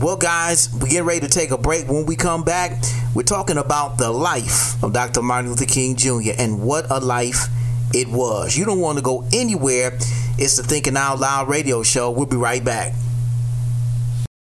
Well 0.00 0.16
guys 0.16 0.68
we 0.82 0.90
get 0.90 1.04
ready 1.04 1.20
to 1.20 1.28
take 1.28 1.50
a 1.50 1.58
break. 1.58 1.88
When 1.88 2.06
we 2.06 2.16
come 2.16 2.44
back 2.44 2.82
we're 3.14 3.22
talking 3.22 3.56
about 3.56 3.98
the 3.98 4.10
life 4.10 4.82
of 4.82 4.92
dr 4.92 5.20
martin 5.22 5.50
luther 5.50 5.64
king 5.64 5.96
jr 5.96 6.32
and 6.38 6.62
what 6.62 6.90
a 6.90 6.98
life 6.98 7.48
it 7.92 8.08
was. 8.08 8.56
You 8.56 8.64
don't 8.64 8.80
want 8.80 8.98
to 8.98 9.02
go 9.02 9.24
anywhere. 9.32 9.98
It's 10.38 10.56
the 10.56 10.62
Thinking 10.62 10.96
Out 10.96 11.18
Loud 11.18 11.48
radio 11.48 11.82
show. 11.82 12.10
We'll 12.10 12.26
be 12.26 12.36
right 12.36 12.64
back. 12.64 12.94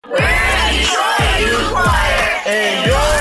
We're 0.06 0.18
And 2.46 2.86
you're 2.86 3.17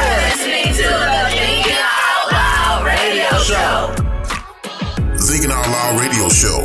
Radio 5.95 6.27
show, 6.27 6.61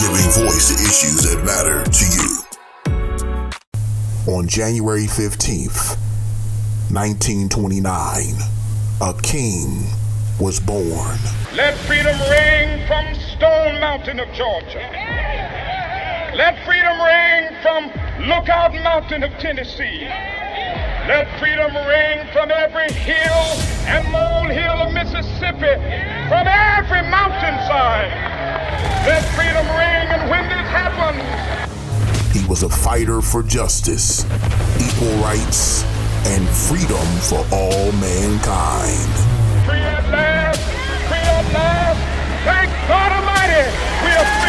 giving 0.00 0.28
voice 0.34 0.66
to 0.68 0.74
issues 0.82 1.22
that 1.22 1.44
matter 1.44 1.84
to 1.84 2.04
you. 4.26 4.34
On 4.34 4.48
January 4.48 5.04
15th, 5.04 5.96
1929, 6.90 8.34
a 9.00 9.14
king 9.22 9.86
was 10.40 10.58
born. 10.58 11.18
Let 11.54 11.78
freedom 11.86 12.18
ring 12.30 12.84
from 12.88 13.14
Stone 13.36 13.78
Mountain 13.78 14.18
of 14.18 14.26
Georgia. 14.34 14.90
Let 16.34 16.58
freedom 16.66 17.00
ring 17.00 17.54
from 17.62 17.92
Lookout 18.26 18.74
Mountain 18.74 19.22
of 19.22 19.30
Tennessee. 19.38 20.08
Let 21.08 21.26
freedom 21.40 21.74
ring 21.88 22.26
from 22.32 22.52
every 22.52 22.92
hill 22.92 23.42
and 23.90 24.06
molehill 24.12 24.86
of 24.86 24.92
Mississippi, 24.94 25.74
from 26.30 26.46
every 26.46 27.02
mountainside. 27.10 28.12
Let 29.04 29.24
freedom 29.34 29.66
ring, 29.74 30.06
and 30.14 30.30
when 30.30 30.44
this 30.48 30.68
happens, 30.70 31.22
He 32.32 32.46
was 32.46 32.62
a 32.62 32.68
fighter 32.68 33.20
for 33.20 33.42
justice, 33.42 34.24
equal 34.78 35.12
rights, 35.18 35.82
and 36.24 36.48
freedom 36.48 37.06
for 37.26 37.44
all 37.50 37.90
mankind. 37.98 39.12
free 39.66 39.82
at 39.82 40.08
last, 40.08 40.60
free 41.10 41.18
at 41.18 41.52
last. 41.52 41.98
Thank 42.46 42.70
God 42.86 43.10
Almighty, 43.10 43.66
we 44.06 44.10
are 44.14 44.41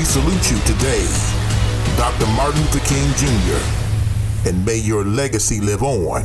We 0.00 0.06
salute 0.06 0.50
you 0.50 0.58
today, 0.60 1.04
Dr. 1.98 2.24
Martin 2.28 2.62
Luther 2.62 2.80
King 2.86 3.12
Jr., 3.16 4.48
and 4.48 4.64
may 4.64 4.78
your 4.78 5.04
legacy 5.04 5.60
live 5.60 5.82
on 5.82 6.24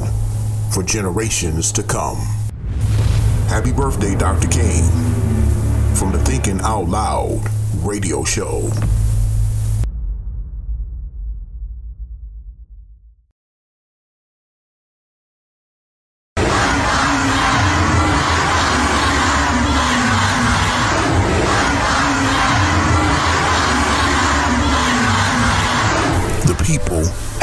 for 0.72 0.82
generations 0.82 1.74
to 1.74 1.84
come. 1.84 2.16
Happy 3.50 3.74
birthday, 3.74 4.16
Dr. 4.16 4.48
King, 4.48 4.86
from 5.94 6.14
the 6.14 6.20
Thinking 6.24 6.62
Out 6.62 6.88
Loud 6.88 7.42
radio 7.84 8.24
show. 8.24 8.72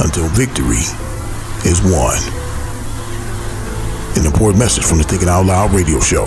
until 0.00 0.28
victory 0.28 0.84
is 1.64 1.82
won. 1.82 2.18
An 4.16 4.26
important 4.26 4.58
message 4.58 4.84
from 4.84 4.98
the 4.98 5.04
Thinking 5.04 5.28
Out 5.28 5.46
Loud 5.46 5.72
radio 5.72 6.00
show. 6.00 6.26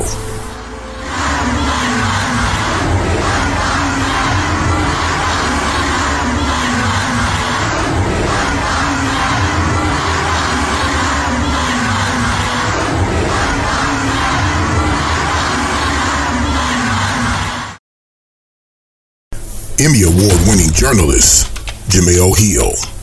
Emmy 19.79 20.03
Award 20.03 20.39
winning 20.47 20.71
journalist, 20.73 21.49
Jimmy 21.89 22.13
Hill. 22.13 23.00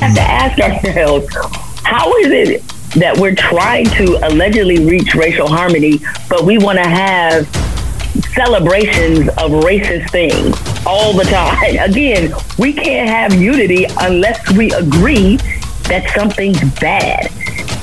Have 0.00 0.14
to 0.14 0.20
ask 0.20 0.58
ourselves 0.60 1.26
how 1.84 2.12
is 2.16 2.26
it 2.28 2.62
that 2.94 3.16
we're 3.18 3.34
trying 3.34 3.86
to 3.86 4.18
allegedly 4.26 4.84
reach 4.84 5.14
racial 5.14 5.48
harmony, 5.48 6.00
but 6.28 6.44
we 6.44 6.58
want 6.58 6.78
to 6.78 6.88
have 6.88 7.46
celebrations 8.34 9.28
of 9.30 9.50
racist 9.64 10.10
things 10.10 10.56
all 10.86 11.12
the 11.12 11.24
time? 11.24 11.78
Again, 11.90 12.32
we 12.58 12.72
can't 12.72 13.08
have 13.08 13.34
unity 13.40 13.86
unless 14.00 14.50
we 14.52 14.70
agree 14.72 15.36
that 15.88 16.10
something's 16.14 16.60
bad. 16.78 17.30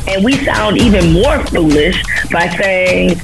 And 0.08 0.24
we 0.24 0.34
sound 0.46 0.78
even 0.78 1.14
more 1.14 1.44
foolish 1.48 2.02
by 2.32 2.48
saying, 2.58 3.20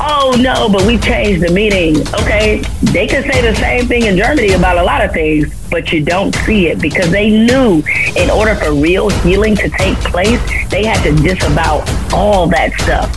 oh 0.00 0.36
no, 0.38 0.68
but 0.68 0.86
we 0.86 0.98
changed 0.98 1.42
the 1.42 1.52
meaning. 1.52 1.96
Okay, 2.20 2.58
they 2.82 3.06
can 3.06 3.22
say 3.30 3.40
the 3.40 3.54
same 3.56 3.86
thing 3.86 4.06
in 4.06 4.16
Germany 4.16 4.52
about 4.52 4.78
a 4.78 4.82
lot 4.82 5.04
of 5.04 5.12
things, 5.12 5.52
but 5.70 5.92
you 5.92 6.04
don't 6.04 6.34
see 6.46 6.68
it 6.68 6.80
because 6.80 7.10
they 7.10 7.30
knew 7.30 7.82
in 8.16 8.30
order 8.30 8.54
for 8.54 8.74
real 8.74 9.08
healing 9.08 9.56
to 9.56 9.68
take 9.70 9.96
place, 9.98 10.40
they 10.70 10.84
had 10.84 11.02
to 11.02 11.14
disavow 11.22 11.84
all 12.12 12.46
that 12.48 12.72
stuff. 12.80 13.10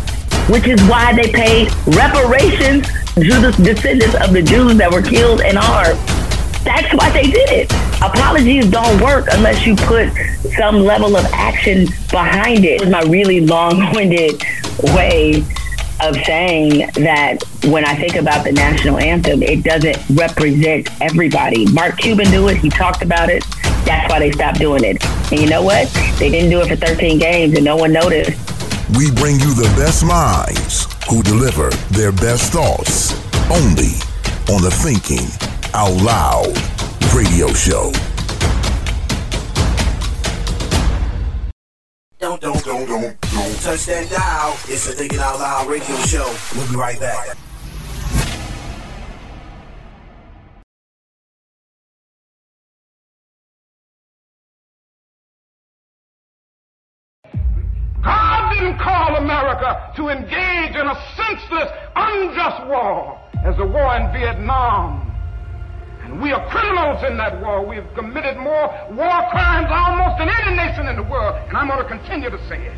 Which 0.50 0.68
is 0.68 0.82
why 0.90 1.14
they 1.14 1.32
paid 1.32 1.70
reparations 1.86 2.88
to 3.16 3.40
the 3.40 3.52
descendants 3.62 4.16
of 4.16 4.34
the 4.34 4.42
Jews 4.42 4.78
that 4.78 4.92
were 4.92 5.02
killed 5.02 5.42
and 5.42 5.58
harmed. 5.58 6.00
That's 6.64 6.94
why 6.94 7.10
they 7.12 7.24
did 7.24 7.50
it. 7.50 7.72
Apologies 8.02 8.70
don't 8.70 9.02
work 9.02 9.28
unless 9.32 9.66
you 9.66 9.76
put 9.76 10.12
some 10.58 10.80
level 10.80 11.16
of 11.16 11.26
action 11.34 11.86
behind 12.12 12.66
it. 12.66 12.74
It 12.74 12.82
was 12.82 12.90
my 12.90 13.02
really 13.04 13.42
long-winded 13.42 14.44
way 14.94 15.44
of 16.02 16.16
saying 16.26 16.90
that 16.96 17.44
when 17.66 17.86
I 17.86 17.96
think 17.96 18.16
about 18.16 18.44
the 18.44 18.52
national 18.52 18.98
anthem, 18.98 19.44
it 19.44 19.64
doesn't 19.64 19.98
represent 20.10 20.90
everybody. 21.02 21.72
Mark 21.72 21.98
Cuban 21.98 22.30
knew 22.32 22.48
it. 22.48 22.58
He 22.58 22.70
talked 22.70 23.02
about 23.02 23.30
it. 23.30 23.44
That's 23.86 24.12
why 24.12 24.20
they 24.20 24.32
stopped 24.32 24.60
doing 24.60 24.84
it. 24.84 25.04
And 25.32 25.40
you 25.40 25.50
know 25.50 25.64
what? 25.64 25.88
They 26.18 26.30
didn't 26.30 26.50
do 26.50 26.62
it 26.62 26.68
for 26.68 26.76
13 26.76 27.20
games 27.20 27.56
and 27.56 27.66
no 27.66 27.76
one 27.76 27.92
noticed. 27.92 28.32
We 28.98 29.12
bring 29.12 29.40
you 29.40 29.54
the 29.54 29.72
best 29.78 30.04
minds 30.04 30.88
who 31.10 31.22
deliver 31.24 31.70
their 31.92 32.12
best 32.12 32.52
thoughts 32.52 33.14
only 33.52 33.94
on 34.54 34.62
the 34.62 34.72
Thinking 34.72 35.28
Out 35.74 36.02
Loud 36.02 36.56
radio 37.14 37.54
show. 37.54 37.92
Don't, 42.20 42.42
don't, 42.42 42.62
don't, 42.66 42.86
don't, 42.86 43.22
don't 43.22 43.62
touch 43.62 43.86
that 43.86 44.10
dial. 44.10 44.52
It's 44.68 44.86
the 44.88 44.92
Thinking 44.92 45.20
Out 45.20 45.40
Loud 45.40 45.70
radio 45.70 45.96
show. 46.00 46.36
We'll 46.54 46.70
be 46.70 46.76
right 46.76 47.00
back. 47.00 47.38
God 58.04 58.54
didn't 58.54 58.80
call 58.80 59.16
America 59.16 59.94
to 59.96 60.10
engage 60.10 60.76
in 60.76 60.88
a 60.88 61.02
senseless, 61.16 61.72
unjust 61.96 62.68
war 62.68 63.18
as 63.46 63.56
the 63.56 63.66
war 63.66 63.96
in 63.96 64.12
Vietnam. 64.12 65.09
And 66.10 66.20
we 66.24 66.32
are 66.34 66.42
criminals 66.50 67.04
in 67.06 67.18
that 67.18 67.40
war. 67.40 67.64
We 67.64 67.76
have 67.76 67.94
committed 67.94 68.36
more 68.38 68.66
war 68.90 69.22
crimes 69.30 69.70
almost 69.70 70.18
than 70.18 70.28
any 70.28 70.58
nation 70.58 70.88
in 70.88 70.96
the 70.96 71.06
world. 71.06 71.38
And 71.48 71.56
I'm 71.56 71.68
going 71.68 71.78
to 71.78 71.88
continue 71.88 72.32
to 72.32 72.42
say 72.50 72.58
it. 72.66 72.78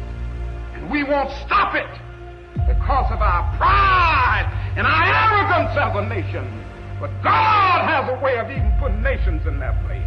And 0.75 0.91
we 0.91 1.03
won't 1.03 1.31
stop 1.47 1.73
it 1.73 1.87
because 2.67 3.07
of 3.07 3.23
our 3.23 3.55
pride 3.55 4.51
and 4.75 4.85
our 4.85 5.03
arrogance 5.07 5.71
as 5.79 5.95
a 5.95 6.03
nation. 6.11 6.43
But 6.99 7.07
God 7.23 7.87
has 7.87 8.11
a 8.11 8.19
way 8.19 8.37
of 8.37 8.51
even 8.51 8.75
putting 8.83 9.01
nations 9.01 9.47
in 9.47 9.59
their 9.63 9.79
place. 9.87 10.03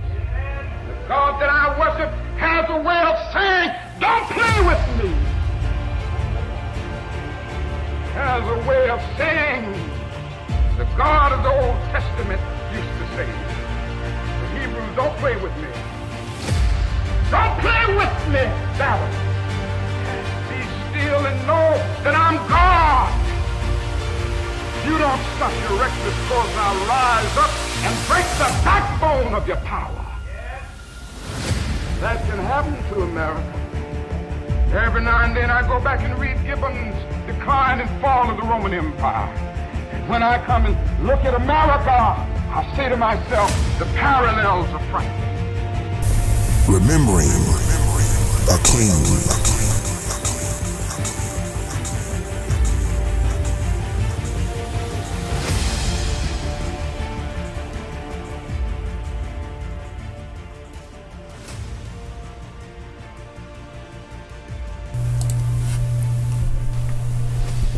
The 0.84 1.08
God 1.08 1.40
that 1.40 1.48
I 1.48 1.72
worship 1.80 2.12
has 2.36 2.68
a 2.68 2.76
way 2.76 3.00
of 3.08 3.16
saying, 3.32 3.72
don't 4.04 4.28
play 4.36 4.56
with 4.68 4.84
me. 5.00 5.08
Has 8.12 8.44
a 8.44 8.68
way 8.68 8.90
of 8.90 9.00
saying, 9.16 9.72
the 10.76 10.84
God 10.96 11.32
of 11.32 11.42
the 11.42 11.48
Old 11.48 11.80
Testament 11.88 12.40
the 13.16 13.24
Hebrews, 14.58 14.96
don't 14.96 15.16
play 15.18 15.36
with 15.36 15.54
me. 15.58 15.68
Don't 17.30 17.58
play 17.60 17.86
with 17.94 18.14
me, 18.28 18.44
Babylon. 18.76 19.10
Be 20.50 20.60
still 20.90 21.26
and 21.26 21.46
know 21.46 21.68
that 22.02 22.14
I'm 22.14 22.36
God. 22.48 23.24
You 24.84 24.98
don't 24.98 25.14
of 25.14 25.26
such 25.38 25.70
erect 25.70 25.94
course 26.28 26.54
now 26.56 26.74
rise 26.86 27.36
up 27.38 27.50
and 27.86 27.94
break 28.08 28.26
the 28.36 28.50
backbone 28.66 29.32
of 29.32 29.46
your 29.46 29.56
power. 29.58 30.04
That 32.00 32.20
can 32.28 32.38
happen 32.38 32.76
to 32.92 33.02
America. 33.02 33.60
Every 34.74 35.02
now 35.02 35.24
and 35.24 35.36
then 35.36 35.50
I 35.50 35.66
go 35.66 35.80
back 35.80 36.00
and 36.02 36.18
read 36.18 36.36
Gibbon's 36.44 36.96
Decline 37.26 37.80
and 37.80 37.88
Fall 38.00 38.28
of 38.28 38.36
the 38.36 38.42
Roman 38.42 38.74
Empire. 38.74 39.32
And 39.92 40.08
when 40.08 40.22
I 40.22 40.44
come 40.44 40.66
and 40.66 41.06
look 41.06 41.24
at 41.24 41.34
America, 41.34 42.33
I 42.56 42.62
say 42.76 42.88
to 42.88 42.96
myself, 42.96 43.50
the 43.80 43.84
parallels 43.96 44.68
are 44.68 44.78
frightening. 44.88 45.10
Remembering 46.68 47.26
a 48.46 48.58
king. 48.62 49.83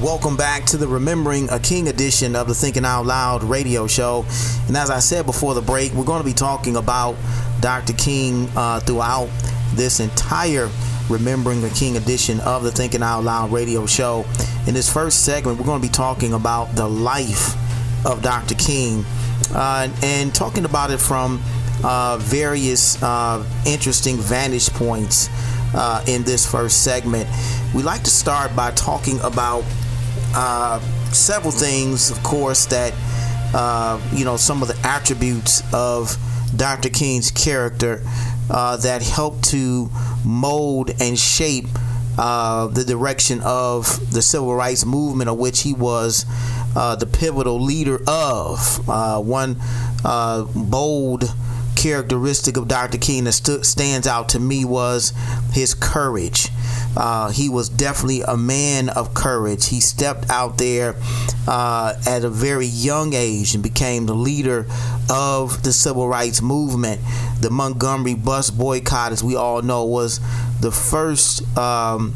Welcome 0.07 0.37
back 0.37 0.65
to 0.67 0.77
the 0.77 0.87
Remembering 0.87 1.51
a 1.51 1.59
King 1.59 1.89
edition 1.89 2.37
of 2.37 2.47
the 2.47 2.55
Thinking 2.55 2.85
Out 2.85 3.07
Loud 3.07 3.43
radio 3.43 3.89
show. 3.89 4.25
And 4.69 4.77
as 4.77 4.89
I 4.89 5.01
said 5.01 5.27
before 5.27 5.53
the 5.53 5.61
break, 5.61 5.93
we're 5.95 6.05
going 6.05 6.21
to 6.21 6.25
be 6.25 6.33
talking 6.33 6.77
about 6.77 7.17
Dr. 7.59 7.93
King 7.95 8.49
uh, 8.55 8.79
throughout 8.79 9.29
this 9.75 9.99
entire 9.99 10.71
Remembering 11.11 11.65
a 11.65 11.71
King 11.71 11.97
edition 11.97 12.39
of 12.43 12.63
the 12.63 12.71
Thinking 12.71 13.03
Out 13.03 13.25
Loud 13.25 13.51
radio 13.51 13.85
show. 13.85 14.25
In 14.69 14.75
this 14.75 14.91
first 14.91 15.25
segment, 15.25 15.59
we're 15.59 15.67
going 15.67 15.83
to 15.83 15.89
be 15.89 15.93
talking 15.93 16.35
about 16.35 16.77
the 16.77 16.87
life 16.87 17.57
of 18.07 18.23
Dr. 18.23 18.55
King 18.55 19.05
uh, 19.57 19.89
and 20.05 20.33
talking 20.33 20.67
about 20.67 20.93
it 20.93 21.01
from 21.01 21.43
uh, 21.83 22.17
various 22.19 23.03
uh, 23.03 23.45
interesting 23.67 24.19
vantage 24.19 24.71
points 24.71 25.29
uh, 25.75 26.05
in 26.07 26.23
this 26.23 26.49
first 26.49 26.85
segment. 26.85 27.29
We 27.75 27.83
like 27.83 28.05
to 28.05 28.11
start 28.11 28.55
by 28.55 28.71
talking 28.71 29.19
about 29.23 29.65
uh, 30.37 30.81
several 31.13 31.51
things, 31.51 32.11
of 32.11 32.23
course, 32.23 32.67
that 32.67 32.93
uh, 33.55 33.99
you 34.13 34.25
know 34.25 34.37
some 34.37 34.61
of 34.61 34.69
the 34.69 34.79
attributes 34.87 35.63
of 35.73 36.15
Dr. 36.55 36.91
King's 36.91 37.31
character 37.31 38.03
uh, 38.51 38.77
that 38.77 39.03
helped 39.03 39.45
to 39.51 39.89
mold 40.25 40.91
and 41.01 41.19
shape 41.19 41.67
uh, 42.19 42.67
the 42.67 42.85
direction 42.85 43.41
of 43.45 44.13
the 44.13 44.21
civil 44.21 44.55
rights 44.55 44.85
movement, 44.85 45.31
of 45.31 45.39
which 45.39 45.63
he 45.63 45.73
was 45.73 46.27
uh, 46.77 46.95
the 46.97 47.07
pivotal 47.07 47.59
leader 47.59 48.01
of. 48.07 48.87
One 48.87 49.57
bold 50.55 51.35
characteristic 51.77 52.57
of 52.57 52.69
Dr. 52.69 52.99
King 52.99 53.25
that 53.25 53.33
st- 53.33 53.65
stands 53.65 54.07
out 54.07 54.31
to 54.31 54.41
me 54.41 54.65
was 54.65 55.13
his 55.53 55.75
courage. 55.75 56.49
Uh, 56.97 57.31
he 57.31 57.49
was 57.49 57.69
definitely 57.69 58.23
a 58.23 58.37
man 58.37 58.89
of 58.89 59.15
courage. 59.15 59.69
He 59.69 59.81
stepped 59.81 60.29
out 60.31 60.59
there 60.59 60.97
uh, 61.47 61.95
at 62.07 62.25
a 62.25 62.31
very 62.31 62.67
young 62.67 63.13
age 63.13 63.55
and 63.55 63.63
became 63.63 64.07
the 64.07 64.15
leader 64.15 64.67
of 65.11 65.63
the 65.63 65.73
civil 65.73 66.09
rights 66.09 66.41
movement. 66.43 67.01
The 67.41 67.51
Montgomery 67.51 68.15
bus 68.15 68.51
boycott, 68.51 69.13
as 69.13 69.23
we 69.23 69.37
all 69.37 69.63
know, 69.63 69.85
was 69.85 70.21
the 70.61 70.73
first 70.73 71.43
um, 71.57 72.15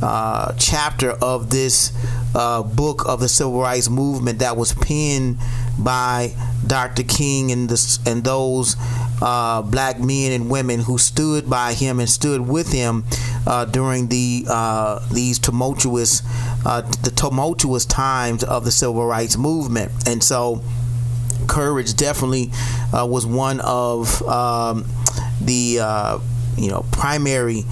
uh, 0.00 0.52
chapter 0.58 1.10
of 1.10 1.50
this 1.50 1.92
uh, 2.34 2.62
book 2.62 3.06
of 3.06 3.20
the 3.20 3.28
civil 3.28 3.60
rights 3.60 3.88
movement 3.88 4.38
that 4.40 4.56
was 4.56 4.74
penned 4.74 5.38
by 5.78 6.32
Dr. 6.66 7.02
King 7.02 7.50
and 7.50 7.68
the, 7.68 7.98
and 8.06 8.24
those 8.24 8.76
uh, 9.20 9.62
black 9.62 10.00
men 10.00 10.32
and 10.32 10.50
women 10.50 10.80
who 10.80 10.98
stood 10.98 11.48
by 11.48 11.72
him 11.74 12.00
and 12.00 12.08
stood 12.08 12.40
with 12.40 12.72
him 12.72 13.04
uh, 13.46 13.64
during 13.64 14.08
the 14.08 14.44
uh, 14.48 15.06
these 15.12 15.38
tumultuous 15.38 16.22
uh, 16.64 16.82
the 17.02 17.10
tumultuous 17.10 17.84
times 17.84 18.44
of 18.44 18.64
the 18.64 18.70
civil 18.70 19.06
rights 19.06 19.36
movement. 19.36 19.90
And 20.06 20.22
so, 20.22 20.62
courage 21.48 21.94
definitely 21.94 22.50
uh, 22.92 23.06
was 23.06 23.26
one 23.26 23.60
of 23.60 24.22
um, 24.22 24.86
the 25.40 25.78
uh, 25.80 26.18
you 26.56 26.70
know 26.70 26.84
primary 26.92 27.64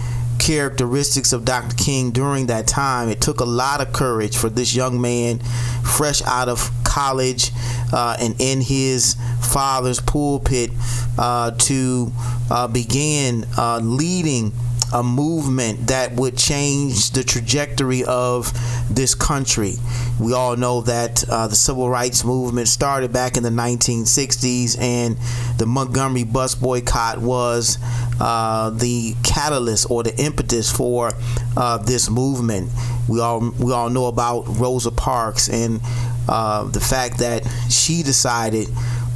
characteristics 0.51 1.33
of 1.33 1.45
Dr. 1.45 1.77
King 1.77 2.11
during 2.11 2.47
that 2.47 2.67
time. 2.67 3.09
It 3.09 3.21
took 3.21 3.39
a 3.39 3.45
lot 3.45 3.81
of 3.81 3.93
courage 3.93 4.37
for 4.37 4.51
this 4.51 4.75
young 4.75 5.01
man, 5.01 5.39
fresh 5.85 6.23
out 6.23 6.49
of 6.49 6.73
college 6.83 7.53
uh, 7.93 8.17
and 8.19 8.35
in 8.41 8.61
his 8.61 9.15
father's 9.41 10.01
pulpit, 10.01 10.73
uh, 11.17 11.53
to 11.53 12.11
uh, 12.51 12.67
begin 12.67 13.47
uh, 13.57 13.79
leading 13.79 14.51
a 14.93 15.03
movement 15.03 15.89
that 15.89 16.13
would 16.13 16.37
change 16.37 17.11
the 17.11 17.23
trajectory 17.23 18.05
of 18.05 18.53
this 18.91 19.15
country. 19.15 19.75
We 20.19 20.33
all 20.33 20.57
know 20.57 20.81
that 20.83 21.25
uh, 21.29 21.49
the 21.49 21.55
civil 21.55 21.89
rights 21.89 22.25
movement 22.25 22.69
started 22.69 23.13
back 23.13 23.37
in 23.37 23.43
the 23.43 23.51
1960s, 23.51 24.79
and 24.81 25.17
the 25.59 25.67
Montgomery 25.67 26.25
bus 26.25 26.55
boycott 26.55 27.19
was 27.19 27.79
uh, 28.21 28.71
the 28.71 29.15
catalyst 29.23 29.91
or 29.91 30.03
the 30.03 30.17
impetus 30.19 30.71
for 30.71 31.13
uh, 31.57 31.79
this 31.79 32.11
movement. 32.11 32.71
We 33.09 33.21
all 33.21 33.53
we 33.59 33.73
all 33.73 33.91
know 33.91 34.07
about 34.07 34.45
Rosa 34.49 34.91
Parks 34.91 35.49
and 35.49 35.81
uh, 36.29 36.65
the 36.65 36.81
fact 36.81 37.19
that 37.19 37.47
she 37.69 38.03
decided 38.03 38.69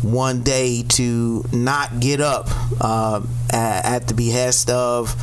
one 0.02 0.42
day 0.42 0.82
to 0.82 1.44
not 1.52 2.00
get 2.00 2.20
up 2.20 2.48
uh, 2.80 3.22
at, 3.50 3.84
at 3.84 4.08
the 4.08 4.14
behest 4.14 4.68
of 4.70 5.14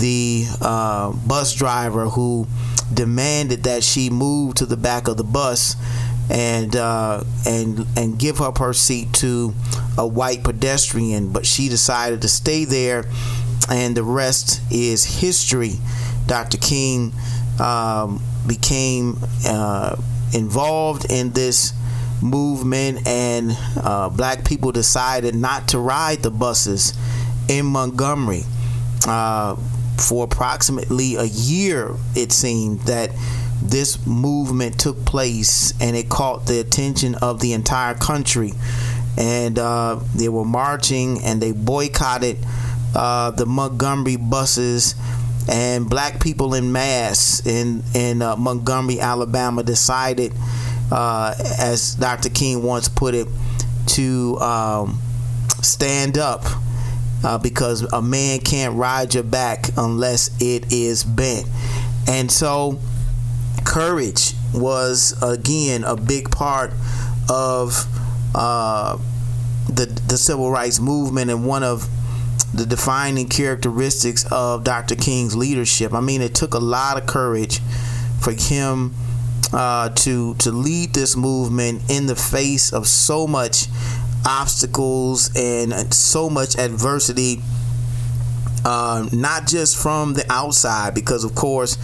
the 0.00 0.46
uh, 0.60 1.12
bus 1.12 1.54
driver 1.54 2.06
who 2.08 2.46
demanded 2.92 3.64
that 3.64 3.82
she 3.82 4.10
move 4.10 4.54
to 4.54 4.66
the 4.66 4.76
back 4.76 5.08
of 5.08 5.16
the 5.16 5.24
bus 5.24 5.76
and 6.30 6.74
uh, 6.74 7.22
and 7.46 7.86
and 7.96 8.18
give 8.18 8.40
up 8.40 8.58
her 8.58 8.72
seat 8.72 9.12
to 9.12 9.52
a 9.98 10.06
white 10.06 10.42
pedestrian, 10.42 11.32
but 11.32 11.46
she 11.46 11.68
decided 11.68 12.22
to 12.22 12.28
stay 12.28 12.64
there, 12.64 13.04
and 13.68 13.96
the 13.96 14.02
rest 14.02 14.60
is 14.70 15.20
history. 15.20 15.74
Dr. 16.26 16.56
King 16.56 17.12
um, 17.60 18.22
became 18.46 19.18
uh, 19.46 19.96
involved 20.32 21.10
in 21.10 21.32
this 21.32 21.72
movement, 22.22 23.06
and 23.06 23.52
uh, 23.76 24.08
black 24.08 24.44
people 24.44 24.72
decided 24.72 25.34
not 25.34 25.68
to 25.68 25.78
ride 25.78 26.22
the 26.22 26.30
buses 26.30 26.94
in 27.48 27.66
Montgomery. 27.66 28.44
For 29.98 30.24
approximately 30.24 31.16
a 31.16 31.24
year, 31.24 31.94
it 32.14 32.32
seemed 32.32 32.80
that 32.80 33.10
this 33.62 34.06
movement 34.06 34.78
took 34.78 35.04
place 35.04 35.72
and 35.80 35.96
it 35.96 36.08
caught 36.08 36.46
the 36.46 36.60
attention 36.60 37.14
of 37.16 37.40
the 37.40 37.52
entire 37.52 37.94
country. 37.94 38.52
And 39.16 39.58
uh, 39.58 40.00
they 40.14 40.28
were 40.28 40.44
marching 40.44 41.22
and 41.22 41.40
they 41.40 41.52
boycotted 41.52 42.38
uh, 42.94 43.30
the 43.30 43.46
Montgomery 43.46 44.16
buses. 44.16 44.94
And 45.48 45.88
black 45.88 46.20
people 46.20 46.54
in 46.54 46.72
mass 46.72 47.46
in 47.46 47.82
in 47.94 48.22
uh, 48.22 48.34
Montgomery, 48.36 48.98
Alabama, 48.98 49.62
decided, 49.62 50.32
uh, 50.90 51.34
as 51.58 51.96
Dr. 51.96 52.30
King 52.30 52.62
once 52.62 52.88
put 52.88 53.14
it, 53.14 53.28
to 53.88 54.38
um, 54.38 55.02
stand 55.60 56.16
up 56.16 56.44
uh, 57.24 57.38
because 57.38 57.82
a 57.92 58.02
man 58.02 58.40
can't 58.40 58.74
ride 58.76 59.14
your 59.14 59.22
back 59.22 59.70
unless 59.76 60.30
it 60.40 60.72
is 60.72 61.04
bent. 61.04 61.46
And 62.06 62.30
so, 62.30 62.78
courage 63.64 64.34
was 64.52 65.16
again 65.22 65.84
a 65.84 65.96
big 65.96 66.30
part 66.30 66.72
of 67.28 67.86
uh, 68.34 68.98
the 69.68 69.86
the 69.86 70.18
civil 70.18 70.50
rights 70.50 70.78
movement 70.78 71.30
and 71.30 71.46
one 71.46 71.62
of 71.62 71.88
the 72.52 72.66
defining 72.66 73.28
characteristics 73.28 74.24
of 74.30 74.62
Dr. 74.62 74.94
King's 74.94 75.34
leadership. 75.34 75.92
I 75.92 76.00
mean, 76.00 76.22
it 76.22 76.34
took 76.34 76.54
a 76.54 76.58
lot 76.58 76.96
of 76.96 77.06
courage 77.06 77.60
for 78.20 78.32
him 78.32 78.94
uh, 79.52 79.88
to 79.90 80.34
to 80.34 80.50
lead 80.50 80.94
this 80.94 81.16
movement 81.16 81.82
in 81.90 82.06
the 82.06 82.16
face 82.16 82.72
of 82.72 82.86
so 82.86 83.26
much 83.26 83.66
obstacles 84.24 85.30
and 85.36 85.92
so 85.92 86.30
much 86.30 86.56
adversity, 86.58 87.40
uh, 88.64 89.06
not 89.12 89.46
just 89.46 89.76
from 89.76 90.14
the 90.14 90.24
outside, 90.30 90.94
because 90.94 91.24
of 91.24 91.34
course 91.34 91.76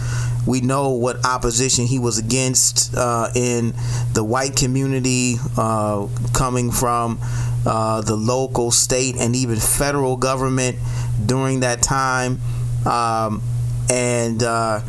we 0.47 0.61
know 0.61 0.89
what 0.89 1.23
opposition 1.25 1.85
he 1.85 1.99
was 1.99 2.17
against 2.17 2.95
uh, 2.95 3.29
in 3.35 3.73
the 4.13 4.23
white 4.23 4.55
community, 4.55 5.35
uh, 5.57 6.07
coming 6.33 6.71
from 6.71 7.19
uh, 7.65 8.01
the 8.01 8.15
local, 8.15 8.71
state, 8.71 9.15
and 9.17 9.35
even 9.35 9.57
federal 9.57 10.17
government 10.17 10.77
during 11.23 11.59
that 11.59 11.81
time, 11.81 12.39
um, 12.85 13.41
and 13.89 14.41
uh, 14.41 14.81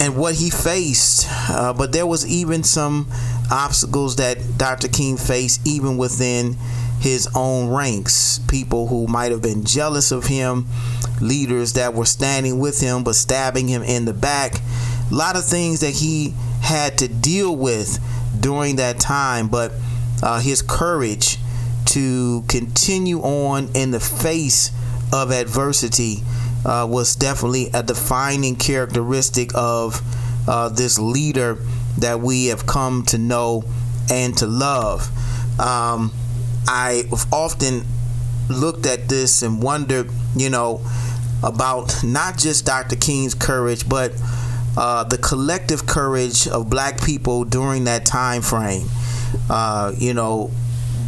and 0.00 0.16
what 0.16 0.34
he 0.34 0.50
faced. 0.50 1.26
Uh, 1.48 1.72
but 1.72 1.92
there 1.92 2.06
was 2.06 2.26
even 2.26 2.62
some 2.62 3.08
obstacles 3.50 4.16
that 4.16 4.58
Dr. 4.58 4.88
King 4.88 5.16
faced 5.16 5.66
even 5.66 5.96
within 5.96 6.56
his 7.00 7.28
own 7.34 7.68
ranks. 7.68 8.40
People 8.48 8.88
who 8.88 9.06
might 9.06 9.30
have 9.30 9.42
been 9.42 9.64
jealous 9.64 10.10
of 10.10 10.26
him, 10.26 10.66
leaders 11.20 11.74
that 11.74 11.94
were 11.94 12.06
standing 12.06 12.58
with 12.58 12.80
him 12.80 13.04
but 13.04 13.14
stabbing 13.14 13.68
him 13.68 13.82
in 13.82 14.04
the 14.04 14.14
back. 14.14 14.60
A 15.10 15.14
lot 15.14 15.36
of 15.36 15.44
things 15.44 15.80
that 15.80 15.94
he 15.94 16.34
had 16.62 16.98
to 16.98 17.08
deal 17.08 17.54
with 17.54 17.98
during 18.40 18.76
that 18.76 18.98
time, 18.98 19.48
but 19.48 19.72
uh, 20.22 20.40
his 20.40 20.62
courage 20.62 21.38
to 21.86 22.42
continue 22.48 23.20
on 23.20 23.68
in 23.74 23.90
the 23.90 24.00
face 24.00 24.70
of 25.12 25.30
adversity 25.30 26.22
uh, 26.64 26.86
was 26.88 27.14
definitely 27.16 27.70
a 27.74 27.82
defining 27.82 28.56
characteristic 28.56 29.50
of 29.54 30.00
uh, 30.48 30.68
this 30.68 30.98
leader 30.98 31.58
that 31.98 32.20
we 32.20 32.46
have 32.46 32.66
come 32.66 33.04
to 33.04 33.18
know 33.18 33.62
and 34.10 34.36
to 34.38 34.46
love. 34.46 35.08
Um, 35.58 36.12
I 36.66 37.04
often 37.32 37.84
looked 38.48 38.86
at 38.86 39.08
this 39.08 39.42
and 39.42 39.62
wondered, 39.62 40.10
you 40.36 40.50
know, 40.50 40.80
about 41.42 42.02
not 42.02 42.38
just 42.38 42.64
Dr. 42.64 42.96
King's 42.96 43.34
courage, 43.34 43.88
but 43.88 44.12
uh, 44.76 45.04
the 45.04 45.18
collective 45.18 45.86
courage 45.86 46.48
of 46.48 46.68
black 46.68 47.00
people 47.02 47.44
during 47.44 47.84
that 47.84 48.04
time 48.04 48.42
frame. 48.42 48.88
Uh, 49.48 49.92
you 49.96 50.14
know, 50.14 50.50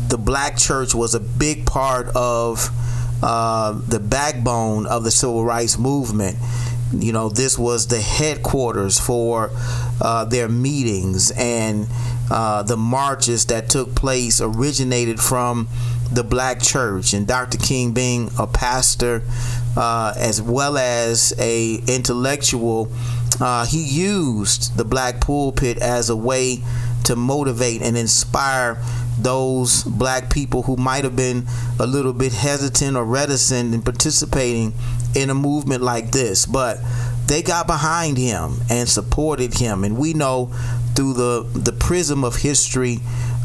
the 0.09 0.19
black 0.19 0.57
church 0.57 0.95
was 0.95 1.14
a 1.14 1.21
big 1.21 1.66
part 1.66 2.09
of 2.14 2.71
uh, 3.23 3.73
the 3.89 4.01
backbone 4.01 4.87
of 4.87 5.05
the 5.05 5.11
civil 5.11 5.45
rights 5.45 5.79
movement. 5.79 6.37
You 6.93 7.13
know, 7.13 7.29
this 7.29 7.59
was 7.59 7.89
the 7.89 8.01
headquarters 8.01 8.99
for 8.99 9.51
uh, 10.01 10.25
their 10.25 10.49
meetings 10.49 11.33
and 11.33 11.89
uh, 12.31 12.63
the 12.63 12.77
marches 12.77 13.47
that 13.47 13.69
took 13.69 13.95
place 13.95 14.41
originated 14.41 15.21
from 15.21 15.69
the 16.13 16.23
black 16.23 16.63
church 16.63 17.13
and 17.13 17.27
Dr. 17.27 17.59
King 17.59 17.93
being 17.93 18.31
a 18.39 18.47
pastor 18.47 19.23
uh, 19.77 20.15
as 20.17 20.41
well 20.41 20.79
as 20.79 21.35
a 21.39 21.75
intellectual 21.89 22.89
uh, 23.41 23.67
he 23.67 23.83
used 23.83 24.77
the 24.77 24.85
black 24.85 25.21
pulpit 25.21 25.79
as 25.79 26.09
a 26.09 26.17
way 26.17 26.63
to 27.05 27.17
motivate 27.17 27.83
and 27.83 27.97
inspire 27.97 28.79
those 29.19 29.83
black 29.85 30.31
people 30.31 30.63
who 30.63 30.77
might 30.77 31.05
have 31.05 31.17
been 31.17 31.47
a 31.79 31.87
little 31.87 32.13
bit 32.13 32.33
hesitant 32.33 32.97
or 32.97 33.05
reticent 33.05 33.75
in 33.75 33.83
participating 33.83 34.73
in 35.15 35.31
a 35.31 35.35
movement 35.35 35.83
like 35.83 36.13
this. 36.13 36.47
But 36.47 36.79
they 37.27 37.43
got 37.43 37.67
behind 37.67 38.19
him 38.19 38.57
and 38.71 38.89
supported 38.89 39.55
him. 39.55 39.85
And 39.85 39.97
we 39.97 40.15
know 40.15 40.47
through 40.95 41.15
the, 41.15 41.49
the 41.55 41.73
prism 41.73 42.25
of 42.25 42.37
history 42.37 42.99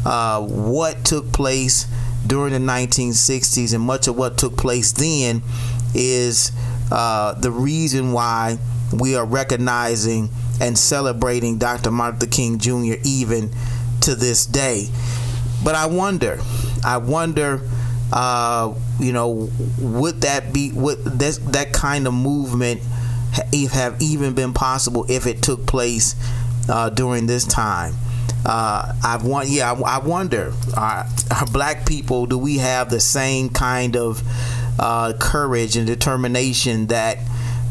uh, 0.04 0.40
what 0.42 1.04
took 1.04 1.32
place 1.32 1.86
during 2.26 2.52
the 2.52 2.58
1960s 2.58 3.74
and 3.74 3.82
much 3.82 4.06
of 4.08 4.16
what 4.16 4.38
took 4.38 4.56
place 4.56 4.92
then 4.92 5.42
is 5.94 6.52
uh, 6.90 7.34
the 7.34 7.50
reason 7.50 8.12
why 8.12 8.58
we 8.92 9.16
are 9.16 9.24
recognizing 9.24 10.28
and 10.62 10.78
celebrating 10.78 11.58
Dr. 11.58 11.90
Martin 11.90 12.20
Luther 12.20 12.30
King 12.30 12.58
Jr. 12.58 12.94
even 13.04 13.50
to 14.02 14.14
this 14.14 14.46
day. 14.46 14.88
But 15.62 15.74
I 15.74 15.86
wonder, 15.86 16.38
I 16.84 16.98
wonder, 16.98 17.68
uh, 18.12 18.72
you 19.00 19.12
know, 19.12 19.50
would 19.78 20.20
that 20.22 20.52
be 20.52 20.70
would 20.72 21.04
that 21.04 21.38
that 21.52 21.72
kind 21.72 22.06
of 22.06 22.14
movement 22.14 22.80
have 23.72 24.00
even 24.00 24.34
been 24.34 24.52
possible 24.52 25.04
if 25.08 25.26
it 25.26 25.42
took 25.42 25.66
place 25.66 26.14
uh, 26.68 26.90
during 26.90 27.26
this 27.26 27.44
time? 27.44 27.94
Uh, 28.44 28.92
I 29.02 29.18
want, 29.22 29.48
yeah, 29.48 29.72
I, 29.72 29.96
I 29.96 29.98
wonder, 29.98 30.52
are, 30.76 31.06
are, 31.30 31.46
black 31.52 31.86
people 31.86 32.26
do 32.26 32.36
we 32.36 32.58
have 32.58 32.90
the 32.90 32.98
same 32.98 33.50
kind 33.50 33.96
of 33.96 34.20
uh, 34.80 35.12
courage 35.20 35.76
and 35.76 35.86
determination 35.86 36.88
that 36.88 37.18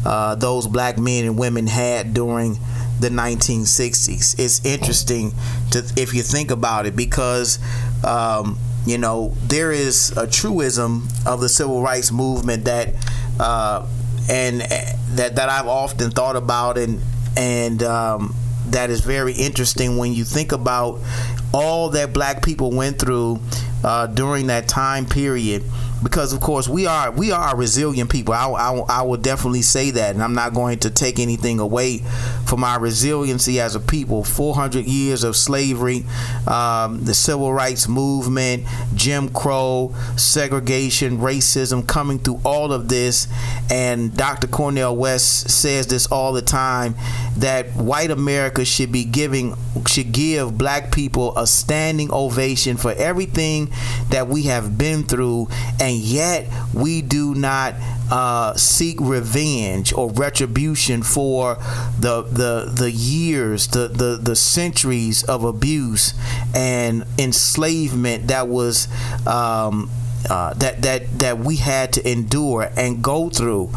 uh, 0.04 0.34
those 0.34 0.66
black 0.66 0.98
men 0.98 1.24
and 1.24 1.38
women 1.38 1.66
had 1.66 2.14
during 2.14 2.58
the 3.00 3.08
1960s. 3.08 4.38
It's 4.38 4.64
interesting 4.64 5.32
to 5.70 5.84
if 5.96 6.14
you 6.14 6.22
think 6.22 6.50
about 6.50 6.86
it 6.86 6.96
because 6.96 7.58
um, 8.04 8.58
you 8.86 8.98
know 8.98 9.34
there 9.42 9.72
is 9.72 10.16
a 10.16 10.26
truism 10.26 11.08
of 11.26 11.40
the 11.40 11.48
civil 11.48 11.82
rights 11.82 12.10
movement 12.12 12.64
that 12.64 12.94
uh, 13.40 13.86
and 14.30 14.62
uh, 14.62 14.66
that 15.14 15.36
that 15.36 15.48
I've 15.48 15.68
often 15.68 16.10
thought 16.10 16.36
about 16.36 16.78
and 16.78 17.00
and 17.36 17.82
um, 17.82 18.34
that 18.66 18.90
is 18.90 19.00
very 19.00 19.32
interesting 19.32 19.96
when 19.96 20.12
you 20.12 20.24
think 20.24 20.52
about 20.52 21.00
all 21.52 21.90
that 21.90 22.12
black 22.12 22.42
people 22.42 22.70
went 22.70 22.98
through 22.98 23.40
uh, 23.84 24.06
during 24.06 24.46
that 24.48 24.68
time 24.68 25.06
period 25.06 25.62
because 26.02 26.32
of 26.32 26.40
course 26.40 26.68
we 26.68 26.86
are 26.86 27.10
we 27.12 27.30
are 27.30 27.56
resilient 27.56 28.10
people. 28.10 28.34
I, 28.34 28.46
I, 28.46 28.72
I 28.88 29.02
will 29.02 29.16
definitely 29.16 29.62
say 29.62 29.90
that, 29.92 30.14
and 30.14 30.22
I'm 30.22 30.34
not 30.34 30.54
going 30.54 30.80
to 30.80 30.90
take 30.90 31.18
anything 31.18 31.60
away 31.60 31.98
from 32.46 32.64
our 32.64 32.80
resiliency 32.80 33.60
as 33.60 33.74
a 33.74 33.80
people. 33.80 34.24
400 34.24 34.84
years 34.84 35.24
of 35.24 35.36
slavery, 35.36 36.04
um, 36.46 37.04
the 37.04 37.14
civil 37.14 37.52
rights 37.52 37.88
movement, 37.88 38.64
Jim 38.94 39.28
Crow, 39.28 39.94
segregation, 40.16 41.18
racism, 41.18 41.86
coming 41.86 42.18
through 42.18 42.40
all 42.44 42.72
of 42.72 42.88
this, 42.88 43.28
and 43.70 44.16
Dr. 44.16 44.48
Cornel 44.48 44.96
West 44.96 45.50
says 45.50 45.86
this 45.86 46.06
all 46.06 46.32
the 46.32 46.42
time 46.42 46.94
that 47.36 47.66
white 47.76 48.10
America 48.10 48.64
should 48.64 48.90
be 48.92 49.04
giving 49.04 49.54
should 49.86 50.12
give 50.12 50.58
black 50.58 50.92
people 50.92 51.36
a 51.36 51.46
standing 51.46 52.12
ovation 52.12 52.76
for 52.76 52.92
everything 52.92 53.71
that 54.10 54.28
we 54.28 54.44
have 54.44 54.76
been 54.78 55.04
through 55.04 55.48
and 55.80 55.96
yet 55.96 56.48
we 56.74 57.02
do 57.02 57.34
not 57.34 57.74
uh, 58.10 58.54
seek 58.56 59.00
revenge 59.00 59.92
or 59.94 60.10
retribution 60.10 61.02
for 61.02 61.54
the 61.98 62.22
the 62.22 62.70
the 62.70 62.90
years, 62.90 63.68
the, 63.68 63.88
the 63.88 64.18
the 64.22 64.36
centuries 64.36 65.24
of 65.24 65.44
abuse 65.44 66.12
and 66.54 67.04
enslavement 67.18 68.28
that 68.28 68.48
was 68.48 68.86
um, 69.26 69.90
uh, 70.28 70.54
that 70.54 70.82
that 70.82 71.18
that 71.18 71.38
we 71.38 71.56
had 71.56 71.92
to 71.94 72.10
endure 72.10 72.70
and 72.76 73.02
go 73.02 73.28
through, 73.28 73.70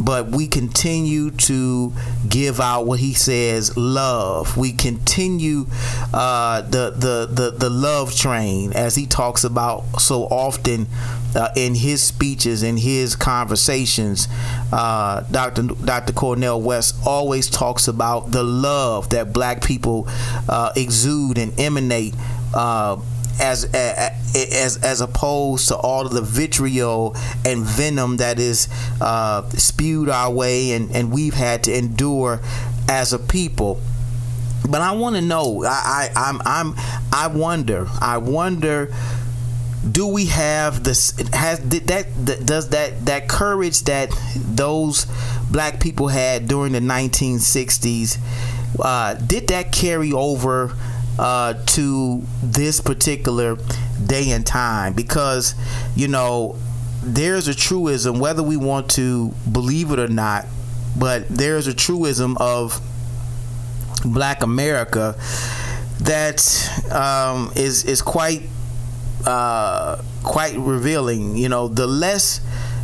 but 0.00 0.28
we 0.28 0.46
continue 0.46 1.30
to 1.30 1.92
give 2.28 2.60
out 2.60 2.86
what 2.86 3.00
he 3.00 3.14
says 3.14 3.76
love. 3.76 4.56
We 4.56 4.72
continue 4.72 5.66
uh, 6.12 6.62
the, 6.62 6.90
the 6.90 7.28
the 7.30 7.50
the 7.50 7.70
love 7.70 8.14
train 8.14 8.72
as 8.72 8.94
he 8.94 9.06
talks 9.06 9.44
about 9.44 10.00
so 10.00 10.24
often 10.24 10.86
uh, 11.34 11.48
in 11.56 11.74
his 11.74 12.02
speeches 12.02 12.62
in 12.62 12.76
his 12.76 13.16
conversations. 13.16 14.28
Uh, 14.72 15.20
Dr. 15.30 15.62
Dr. 15.62 16.12
Cornel 16.12 16.60
West 16.60 16.96
always 17.06 17.48
talks 17.48 17.88
about 17.88 18.30
the 18.30 18.42
love 18.42 19.10
that 19.10 19.32
Black 19.32 19.62
people 19.62 20.06
uh, 20.48 20.72
exude 20.76 21.38
and 21.38 21.58
emanate 21.58 22.14
uh, 22.54 22.96
as 23.40 23.64
as 23.74 24.76
as 24.76 25.00
opposed 25.00 25.68
to 25.68 25.76
all 25.76 26.06
of 26.06 26.12
the 26.12 26.22
vitriol 26.22 27.16
and 27.44 27.62
venom 27.64 28.18
that 28.18 28.38
is 28.38 28.68
uh, 29.00 29.48
spewed 29.50 30.08
our 30.08 30.30
way 30.30 30.72
and 30.72 30.90
and 30.92 31.10
we've 31.10 31.34
had 31.34 31.64
to 31.64 31.76
endure 31.76 32.40
as 32.88 33.12
a 33.12 33.18
people. 33.18 33.80
But 34.68 34.82
I 34.82 34.92
want 34.92 35.16
to 35.16 35.22
know 35.22 35.64
I, 35.64 36.10
I 36.14 36.28
I'm 36.28 36.40
I'm 36.44 36.74
I 37.12 37.26
wonder 37.28 37.86
I 38.00 38.18
wonder 38.18 38.92
do 39.90 40.06
we 40.06 40.26
have 40.26 40.84
this 40.84 41.18
has 41.32 41.58
did 41.58 41.86
that, 41.86 42.06
that 42.26 42.44
does 42.44 42.68
that 42.68 43.06
that 43.06 43.28
courage 43.28 43.80
that 43.84 44.10
those 44.36 45.06
black 45.50 45.80
people 45.80 46.08
had 46.08 46.46
during 46.46 46.72
the 46.72 46.80
1960s 46.80 48.18
uh, 48.78 49.14
did 49.14 49.48
that 49.48 49.72
carry 49.72 50.12
over 50.12 50.74
uh, 51.20 51.54
to 51.66 52.22
this 52.42 52.80
particular 52.80 53.56
day 54.04 54.30
and 54.30 54.46
time. 54.46 54.94
Because 54.94 55.54
you 55.94 56.08
know 56.08 56.56
there's 57.02 57.48
a 57.48 57.54
truism 57.54 58.18
whether 58.18 58.42
we 58.42 58.56
want 58.56 58.90
to 58.90 59.28
believe 59.50 59.90
it 59.90 59.98
or 59.98 60.06
not 60.06 60.44
but 60.98 61.26
there's 61.30 61.66
a 61.66 61.72
truism 61.72 62.36
of 62.38 62.78
black 64.04 64.42
america 64.42 65.16
that 66.00 66.42
um, 66.92 67.52
is 67.56 67.84
is 67.84 68.02
quite 68.02 68.42
uh, 69.26 70.02
quite 70.22 70.56
revealing. 70.56 71.36
You 71.36 71.48
know 71.48 71.68
the 71.68 71.86
less 71.86 72.40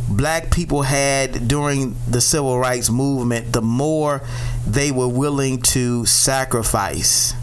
black 0.07 0.51
people 0.51 0.83
had 0.83 1.47
during 1.47 1.95
the 2.07 2.21
civil 2.21 2.57
rights 2.57 2.89
movement 2.89 3.51
the 3.51 3.61
more 3.61 4.21
they 4.65 4.89
were 4.89 5.07
willing 5.07 5.61
to 5.61 6.05
sacrifice 6.05 7.33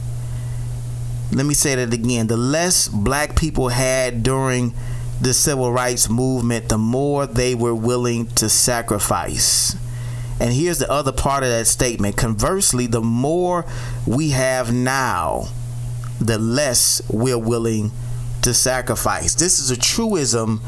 let 1.32 1.46
me 1.46 1.54
say 1.54 1.74
that 1.74 1.92
again. 1.92 2.26
The 2.26 2.36
less 2.36 2.88
black 2.88 3.36
people 3.36 3.68
had 3.68 4.22
during 4.22 4.74
the 5.20 5.32
civil 5.32 5.72
rights 5.72 6.08
movement, 6.08 6.68
the 6.68 6.78
more 6.78 7.26
they 7.26 7.54
were 7.54 7.74
willing 7.74 8.26
to 8.26 8.48
sacrifice. 8.48 9.76
And 10.40 10.52
here's 10.52 10.78
the 10.78 10.90
other 10.90 11.12
part 11.12 11.44
of 11.44 11.50
that 11.50 11.66
statement. 11.66 12.16
Conversely, 12.16 12.86
the 12.86 13.00
more 13.00 13.64
we 14.06 14.30
have 14.30 14.72
now, 14.72 15.48
the 16.20 16.38
less 16.38 17.00
we're 17.08 17.38
willing 17.38 17.92
to 18.42 18.52
sacrifice. 18.52 19.34
This 19.34 19.58
is 19.58 19.70
a 19.70 19.76
truism 19.76 20.60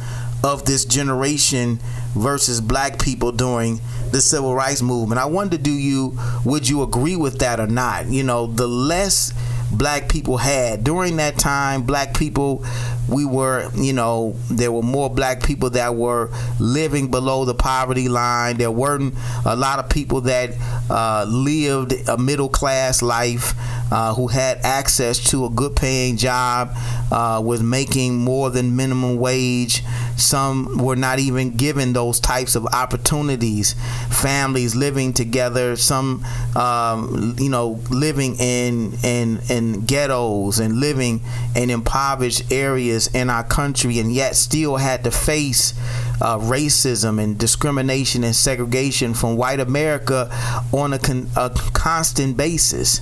of 0.44 0.64
this 0.64 0.84
generation 0.84 1.80
versus 2.14 2.61
black 2.61 3.00
people 3.00 3.32
during 3.32 3.80
the 4.12 4.20
civil 4.20 4.54
rights 4.54 4.80
movement. 4.82 5.20
I 5.20 5.26
wonder 5.26 5.59
do 5.59 5.72
you 5.72 6.18
would 6.44 6.68
you 6.68 6.82
agree 6.82 7.16
with 7.16 7.40
that 7.40 7.59
or 7.59 7.66
not? 7.66 8.07
You 8.07 8.22
know, 8.22 8.46
the 8.46 8.68
less 8.68 9.32
black 9.72 10.08
people 10.08 10.36
had. 10.36 10.84
During 10.84 11.16
that 11.16 11.38
time 11.38 11.82
black 11.82 12.16
people 12.16 12.64
we 13.08 13.24
were 13.24 13.70
you 13.74 13.92
know 13.92 14.34
there 14.50 14.72
were 14.72 14.82
more 14.82 15.08
black 15.08 15.42
people 15.42 15.70
that 15.70 15.94
were 15.94 16.30
living 16.58 17.10
below 17.10 17.44
the 17.44 17.54
poverty 17.54 18.08
line. 18.08 18.56
There 18.56 18.70
weren't 18.70 19.14
a 19.44 19.56
lot 19.56 19.78
of 19.78 19.88
people 19.88 20.22
that 20.22 20.50
uh, 20.90 21.26
lived 21.28 21.94
a 22.08 22.18
middle 22.18 22.48
class 22.48 23.02
life 23.02 23.54
uh, 23.92 24.14
who 24.14 24.26
had 24.28 24.58
access 24.62 25.30
to 25.30 25.44
a 25.44 25.50
good 25.50 25.76
paying 25.76 26.16
job 26.16 26.70
uh, 27.10 27.40
was 27.44 27.62
making 27.62 28.16
more 28.18 28.50
than 28.50 28.74
minimum 28.76 29.16
wage. 29.16 29.82
Some 30.16 30.78
were 30.78 30.96
not 30.96 31.18
even 31.18 31.50
given 31.50 31.92
those 31.92 32.18
types 32.20 32.56
of 32.56 32.66
opportunities. 32.66 33.74
Families 34.10 34.74
living 34.74 35.12
together 35.12 35.76
some 35.76 36.24
um, 36.56 37.36
you 37.38 37.48
know 37.48 37.80
living 37.90 38.36
in 38.36 38.94
in 39.04 39.40
in 39.48 39.55
ghettos 39.86 40.59
and 40.59 40.80
living 40.80 41.20
in 41.54 41.70
impoverished 41.70 42.52
areas 42.52 43.09
in 43.09 43.30
our 43.30 43.44
country 43.44 43.98
and 43.98 44.12
yet 44.12 44.36
still 44.36 44.76
had 44.76 45.04
to 45.04 45.11
face 45.11 45.74
uh, 46.20 46.38
racism 46.38 47.22
and 47.22 47.38
discrimination 47.38 48.24
and 48.24 48.34
segregation 48.34 49.14
from 49.14 49.36
white 49.36 49.60
America 49.60 50.28
on 50.72 50.92
a, 50.92 50.98
con- 50.98 51.28
a 51.36 51.50
constant 51.72 52.36
basis. 52.36 53.00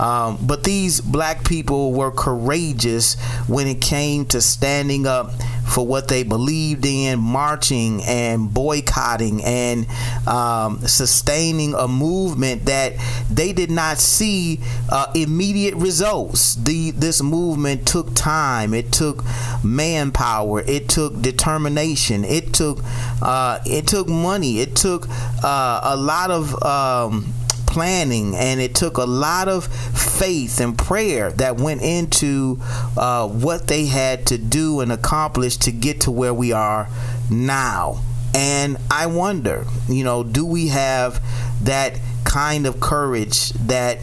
Um, 0.00 0.38
but 0.42 0.64
these 0.64 1.00
black 1.00 1.44
people 1.44 1.92
were 1.92 2.10
courageous 2.10 3.20
when 3.48 3.66
it 3.66 3.80
came 3.80 4.24
to 4.26 4.40
standing 4.40 5.06
up 5.06 5.30
for 5.66 5.86
what 5.86 6.08
they 6.08 6.22
believed 6.22 6.84
in, 6.84 7.18
marching 7.18 8.02
and 8.04 8.52
boycotting 8.52 9.42
and 9.44 9.86
um, 10.26 10.78
sustaining 10.86 11.74
a 11.74 11.88
movement 11.88 12.66
that 12.66 12.92
they 13.30 13.52
did 13.52 13.70
not 13.70 13.98
see 13.98 14.60
uh, 14.90 15.10
immediate 15.14 15.74
results. 15.74 16.54
The 16.54 16.90
this 16.92 17.22
movement 17.22 17.86
took 17.86 18.14
time. 18.14 18.74
It 18.74 18.92
took 18.92 19.24
manpower. 19.64 20.60
It 20.60 20.88
took 20.88 21.20
determination. 21.20 22.24
It 22.24 22.53
took 22.54 22.78
uh, 23.20 23.58
it 23.66 23.86
took 23.86 24.08
money. 24.08 24.60
It 24.60 24.76
took 24.76 25.06
uh, 25.10 25.80
a 25.82 25.96
lot 25.96 26.30
of 26.30 26.62
um, 26.62 27.34
planning 27.74 28.36
and 28.36 28.60
it 28.60 28.74
took 28.74 28.98
a 28.98 29.04
lot 29.04 29.48
of 29.48 29.66
faith 29.66 30.60
and 30.60 30.78
prayer 30.78 31.32
that 31.32 31.56
went 31.56 31.82
into 31.82 32.58
uh, 32.96 33.26
what 33.28 33.66
they 33.66 33.86
had 33.86 34.26
to 34.28 34.38
do 34.38 34.80
and 34.80 34.92
accomplish 34.92 35.56
to 35.56 35.72
get 35.72 36.00
to 36.02 36.10
where 36.10 36.32
we 36.32 36.52
are 36.52 36.88
now. 37.30 38.00
And 38.32 38.76
I 38.90 39.06
wonder, 39.06 39.64
you 39.88 40.04
know, 40.04 40.22
do 40.22 40.46
we 40.46 40.68
have 40.68 41.22
that 41.64 41.98
kind 42.24 42.66
of 42.66 42.80
courage 42.80 43.50
that 43.50 43.98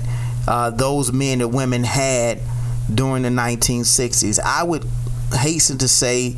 uh, 0.47 0.69
those 0.71 1.11
men 1.11 1.41
and 1.41 1.53
women 1.53 1.83
had 1.83 2.39
during 2.93 3.23
the 3.23 3.29
1960s? 3.29 4.39
I 4.39 4.63
would 4.63 4.85
hasten 5.33 5.77
to 5.77 5.87
say 5.87 6.35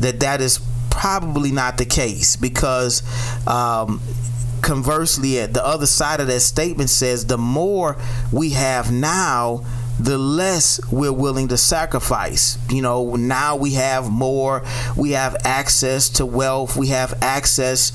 that 0.00 0.20
that 0.20 0.40
is 0.40 0.60
probably 0.96 1.52
not 1.52 1.76
the 1.76 1.84
case 1.84 2.36
because 2.36 3.02
um, 3.46 4.00
conversely, 4.62 5.44
the 5.46 5.64
other 5.64 5.86
side 5.86 6.20
of 6.20 6.26
that 6.28 6.40
statement 6.40 6.90
says 6.90 7.26
the 7.26 7.38
more 7.38 7.96
we 8.32 8.50
have 8.50 8.90
now, 8.90 9.62
the 9.98 10.18
less 10.18 10.80
we're 10.90 11.12
willing 11.12 11.48
to 11.48 11.56
sacrifice. 11.56 12.58
You 12.70 12.82
know, 12.82 13.16
now 13.16 13.56
we 13.56 13.74
have 13.74 14.10
more, 14.10 14.64
we 14.96 15.12
have 15.12 15.36
access 15.44 16.08
to 16.10 16.26
wealth, 16.26 16.76
we 16.76 16.88
have 16.88 17.14
access 17.22 17.92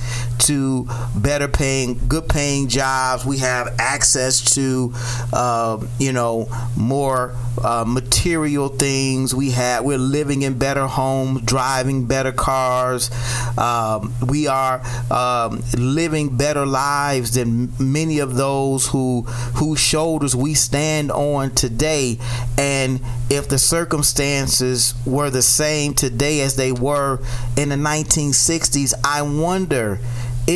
to 0.48 0.88
better 1.16 1.48
paying, 1.48 2.00
good 2.08 2.28
paying 2.28 2.68
jobs, 2.70 3.26
we 3.26 3.40
have 3.40 3.76
access 3.78 4.56
to, 4.56 4.94
uh, 5.34 5.86
you 6.00 6.12
know, 6.12 6.48
more 6.76 7.36
uh, 7.64 7.84
material 7.88 8.70
things. 8.70 9.34
We 9.36 9.52
have, 9.52 9.84
we're 9.84 9.98
living 9.98 10.42
in 10.42 10.58
better 10.58 10.88
homes, 10.88 11.42
driving 11.42 12.06
better 12.06 12.32
cars. 12.32 13.12
Um, 13.58 14.14
we 14.28 14.48
are 14.48 14.82
um, 15.12 15.64
living 15.78 16.38
better 16.38 16.66
lives 16.66 17.36
than 17.36 17.72
many 17.80 18.20
of 18.20 18.36
those 18.36 18.88
who 18.88 19.22
whose 19.56 19.80
shoulders 19.80 20.36
we 20.36 20.54
stand 20.54 21.12
on 21.12 21.52
today. 21.52 22.18
And 22.58 23.02
if 23.30 23.48
the 23.48 23.58
circumstances 23.58 24.94
were 25.06 25.30
the 25.30 25.42
same 25.42 25.94
today 25.94 26.42
as 26.42 26.56
they 26.56 26.72
were 26.72 27.20
in 27.58 27.70
the 27.70 27.76
1960s, 27.76 28.94
I 29.04 29.22
wonder 29.22 30.00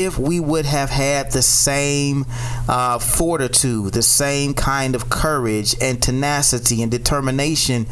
if 0.04 0.20
we 0.20 0.42
would 0.42 0.66
have 0.66 0.90
had 0.90 1.32
the 1.32 1.42
same 1.42 2.26
uh, 2.68 3.00
fortitude, 3.00 3.94
the 3.94 4.02
same 4.04 4.54
kind 4.54 4.94
of 4.94 5.10
courage 5.10 5.74
and 5.82 6.04
tenacity 6.04 6.82
and 6.82 6.92
determination 6.92 7.86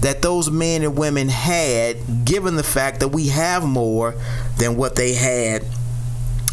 that 0.00 0.22
those 0.22 0.50
men 0.50 0.82
and 0.82 0.96
women 0.96 1.28
had, 1.28 2.24
given 2.24 2.56
the 2.56 2.62
fact 2.62 3.00
that 3.00 3.08
we 3.08 3.28
have 3.28 3.62
more 3.62 4.14
than 4.58 4.76
what 4.76 4.96
they 4.96 5.12
had 5.12 5.62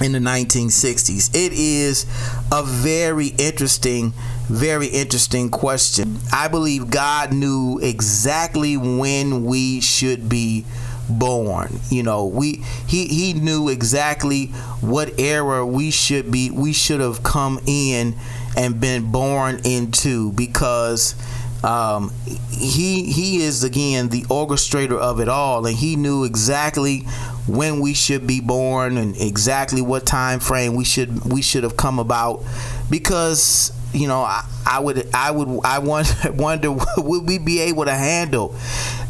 in 0.02 0.12
the 0.12 0.20
1960s. 0.20 1.30
It 1.34 1.54
is 1.54 2.06
a 2.52 2.64
very 2.64 3.28
interesting 3.38 4.14
very 4.50 4.88
interesting 4.88 5.50
question. 5.50 6.20
I 6.32 6.48
believe 6.48 6.90
God 6.90 7.34
knew 7.34 7.80
exactly 7.82 8.78
when 8.78 9.44
we 9.44 9.82
should 9.82 10.30
be 10.30 10.66
born. 11.10 11.80
You 11.90 12.04
know, 12.04 12.26
we 12.26 12.64
he 12.88 13.08
he 13.08 13.34
knew 13.34 13.70
exactly 13.70 14.48
what 14.82 15.20
era 15.20 15.66
we 15.66 15.92
should 15.92 16.32
be 16.32 16.50
we 16.52 16.74
should 16.74 17.00
have 17.00 17.24
come 17.24 17.60
in 17.66 18.16
and 18.56 18.80
been 18.80 19.12
born 19.12 19.62
into 19.64 20.32
because 20.34 21.16
um, 21.64 22.12
he 22.52 23.04
he 23.12 23.38
is 23.42 23.64
again 23.64 24.10
the 24.10 24.24
orchestrator 24.24 24.98
of 24.98 25.20
it 25.20 25.28
all 25.30 25.66
and 25.66 25.76
he 25.76 25.96
knew 25.96 26.24
exactly 26.24 27.00
when 27.48 27.80
we 27.80 27.94
should 27.94 28.28
be 28.28 28.40
born 28.42 28.98
and 28.98 29.16
exactly 29.18 29.82
what 29.82 30.06
time 30.06 30.40
frame 30.40 30.76
we 30.76 30.84
should 30.84 31.26
we 31.26 31.42
should 31.42 31.64
have 31.64 31.78
come 31.78 32.00
about 32.00 32.44
because 32.90 33.72
you 33.98 34.08
know, 34.08 34.22
I, 34.22 34.46
I, 34.66 34.80
would, 34.80 35.10
I 35.14 35.32
would, 35.32 35.66
I 35.66 35.80
wonder, 35.80 36.14
wonder, 36.34 36.72
would 36.98 37.28
we 37.28 37.38
be 37.38 37.60
able 37.62 37.86
to 37.86 37.94
handle 37.94 38.56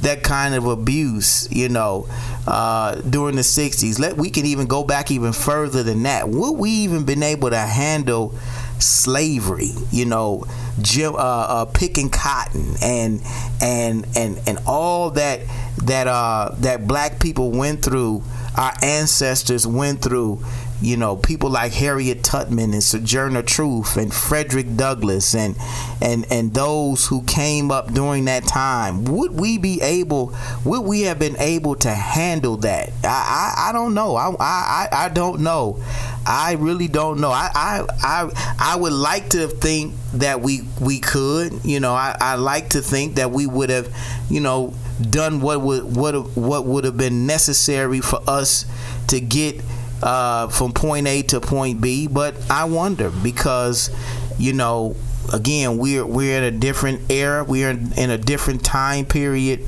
that 0.01 0.23
kind 0.23 0.55
of 0.55 0.65
abuse? 0.65 1.47
You 1.51 1.69
know, 1.69 2.07
uh, 2.47 2.95
during 2.95 3.35
the 3.35 3.41
'60s. 3.41 3.99
Let 3.99 4.17
we 4.17 4.29
can 4.29 4.45
even 4.45 4.67
go 4.67 4.83
back 4.83 5.11
even 5.11 5.33
further 5.33 5.83
than 5.83 6.03
that. 6.03 6.29
Would 6.29 6.53
we 6.53 6.69
even 6.69 7.05
been 7.05 7.23
able 7.23 7.49
to 7.49 7.59
handle 7.59 8.33
slavery? 8.79 9.71
You 9.91 10.05
know, 10.05 10.45
Jim, 10.81 11.13
uh, 11.13 11.17
uh, 11.17 11.65
picking 11.65 12.09
cotton 12.09 12.75
and 12.81 13.21
and 13.61 14.05
and 14.15 14.39
and 14.47 14.59
all 14.65 15.11
that 15.11 15.41
that 15.83 16.07
uh, 16.07 16.55
that 16.59 16.87
black 16.87 17.19
people 17.19 17.51
went 17.51 17.83
through, 17.83 18.23
our 18.55 18.73
ancestors 18.81 19.67
went 19.67 20.01
through 20.01 20.43
you 20.81 20.95
know 20.95 21.15
people 21.15 21.49
like 21.49 21.73
Harriet 21.73 22.23
Tubman 22.23 22.73
and 22.73 22.83
Sojourner 22.83 23.41
Truth 23.41 23.97
and 23.97 24.13
Frederick 24.13 24.75
Douglass 24.75 25.33
and 25.33 25.55
and 26.01 26.25
and 26.29 26.53
those 26.53 27.07
who 27.07 27.23
came 27.23 27.71
up 27.71 27.93
during 27.93 28.25
that 28.25 28.45
time 28.45 29.05
would 29.05 29.39
we 29.39 29.57
be 29.57 29.81
able 29.81 30.33
would 30.63 30.81
we 30.81 31.01
have 31.01 31.19
been 31.19 31.37
able 31.39 31.75
to 31.75 31.89
handle 31.89 32.57
that? 32.57 32.91
I 33.03 33.53
I, 33.57 33.69
I 33.69 33.71
don't 33.71 33.93
know. 33.93 34.15
I, 34.15 34.35
I 34.39 34.87
I 34.91 35.09
don't 35.09 35.41
know. 35.41 35.79
I 36.25 36.53
really 36.59 36.87
don't 36.87 37.21
know. 37.21 37.31
I, 37.31 37.49
I 37.55 37.85
I 38.03 38.53
I 38.59 38.75
would 38.75 38.93
like 38.93 39.29
to 39.29 39.47
think 39.47 39.95
that 40.13 40.41
we 40.41 40.61
we 40.79 40.99
could 40.99 41.65
you 41.65 41.79
know. 41.79 41.93
I, 41.93 42.15
I 42.19 42.35
like 42.35 42.69
to 42.69 42.81
think 42.81 43.15
that 43.15 43.31
we 43.31 43.47
would 43.47 43.69
have 43.69 43.89
you 44.29 44.41
know 44.41 44.73
done 45.09 45.41
what 45.41 45.61
would 45.61 45.95
what 45.95 46.35
what 46.37 46.65
would 46.65 46.83
have 46.83 46.97
been 46.97 47.25
necessary 47.25 48.01
for 48.01 48.19
us 48.27 48.65
to 49.07 49.19
get 49.19 49.61
uh, 50.03 50.47
from 50.47 50.73
point 50.73 51.07
A 51.07 51.21
to 51.23 51.39
point 51.39 51.81
B. 51.81 52.07
But 52.07 52.35
I 52.49 52.65
wonder 52.65 53.09
because, 53.09 53.89
you 54.37 54.53
know, 54.53 54.95
again, 55.33 55.77
we're 55.77 56.05
we're 56.05 56.37
in 56.37 56.43
a 56.43 56.51
different 56.51 57.11
era. 57.11 57.43
We're 57.43 57.71
in, 57.71 57.91
in 57.93 58.09
a 58.09 58.17
different 58.17 58.63
time 58.63 59.05
period. 59.05 59.67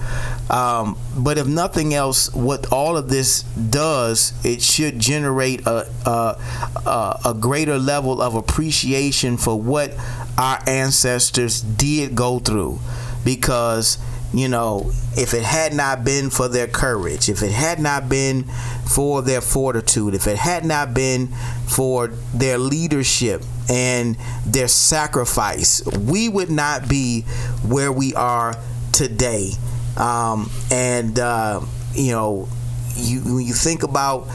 Um, 0.50 0.98
but 1.18 1.38
if 1.38 1.48
nothing 1.48 1.94
else, 1.94 2.34
what 2.34 2.72
all 2.72 2.98
of 2.98 3.10
this 3.10 3.44
does, 3.44 4.34
it 4.44 4.62
should 4.62 4.98
generate 4.98 5.68
a, 5.68 5.88
a, 6.06 7.20
a 7.26 7.36
greater 7.40 7.78
level 7.78 8.22
of 8.22 8.36
appreciation 8.36 9.38
for 9.38 9.60
what 9.60 9.94
our 10.38 10.60
ancestors 10.68 11.62
did 11.62 12.16
go 12.16 12.40
through, 12.40 12.80
because 13.24 14.00
you 14.34 14.48
know, 14.48 14.92
if 15.18 15.34
it 15.34 15.44
had 15.44 15.74
not 15.74 16.04
been 16.04 16.30
for 16.30 16.48
their 16.48 16.68
courage, 16.68 17.30
if 17.30 17.42
it 17.42 17.52
had 17.52 17.80
not 17.80 18.10
been 18.10 18.44
for 18.88 19.22
their 19.22 19.42
fortitude, 19.42 20.14
if 20.14 20.28
it 20.28 20.38
had 20.38 20.66
not 20.66 20.94
been 20.94 21.28
for 21.68 22.08
their 22.34 22.58
leadership 22.58 23.44
and 23.70 24.18
their 24.46 24.68
sacrifice, 24.68 25.84
we 25.98 26.30
would 26.30 26.52
not 26.52 26.88
be 26.88 27.22
where 27.68 27.92
we 27.92 28.14
are 28.14 28.56
today. 28.92 29.52
Um, 29.98 30.52
and 30.72 31.18
uh, 31.18 31.62
you 31.94 32.12
know, 32.12 32.48
you 32.96 33.22
when 33.22 33.46
you 33.46 33.54
think 33.54 33.84
about 33.84 34.28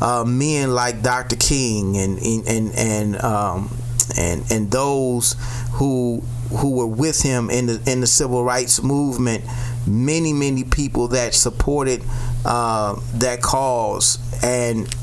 uh, 0.00 0.24
men 0.24 0.72
like 0.72 1.02
Dr. 1.02 1.36
King 1.36 1.96
and 1.96 2.18
and 2.18 2.72
and 2.74 3.22
um, 3.22 3.76
and 4.16 4.44
and 4.50 4.70
those 4.70 5.36
who 5.72 6.22
who 6.58 6.76
were 6.76 6.86
with 6.86 7.22
him 7.22 7.50
in 7.50 7.66
the 7.66 7.82
in 7.86 8.00
the 8.00 8.06
civil 8.06 8.44
rights 8.44 8.82
movement, 8.82 9.44
many 9.86 10.32
many 10.32 10.64
people 10.64 11.08
that 11.08 11.34
supported 11.34 12.02
uh, 12.44 12.98
that 13.14 13.40
cause 13.42 14.18
and 14.42 14.94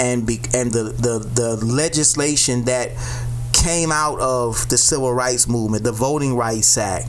and 0.00 0.26
be, 0.26 0.40
and 0.54 0.72
the, 0.72 0.84
the 0.84 1.18
the 1.18 1.56
legislation 1.64 2.64
that 2.64 2.90
came 3.52 3.90
out 3.90 4.20
of 4.20 4.68
the 4.68 4.78
civil 4.78 5.12
rights 5.12 5.48
movement, 5.48 5.82
the 5.84 5.92
Voting 5.92 6.36
Rights 6.36 6.78
Act, 6.78 7.06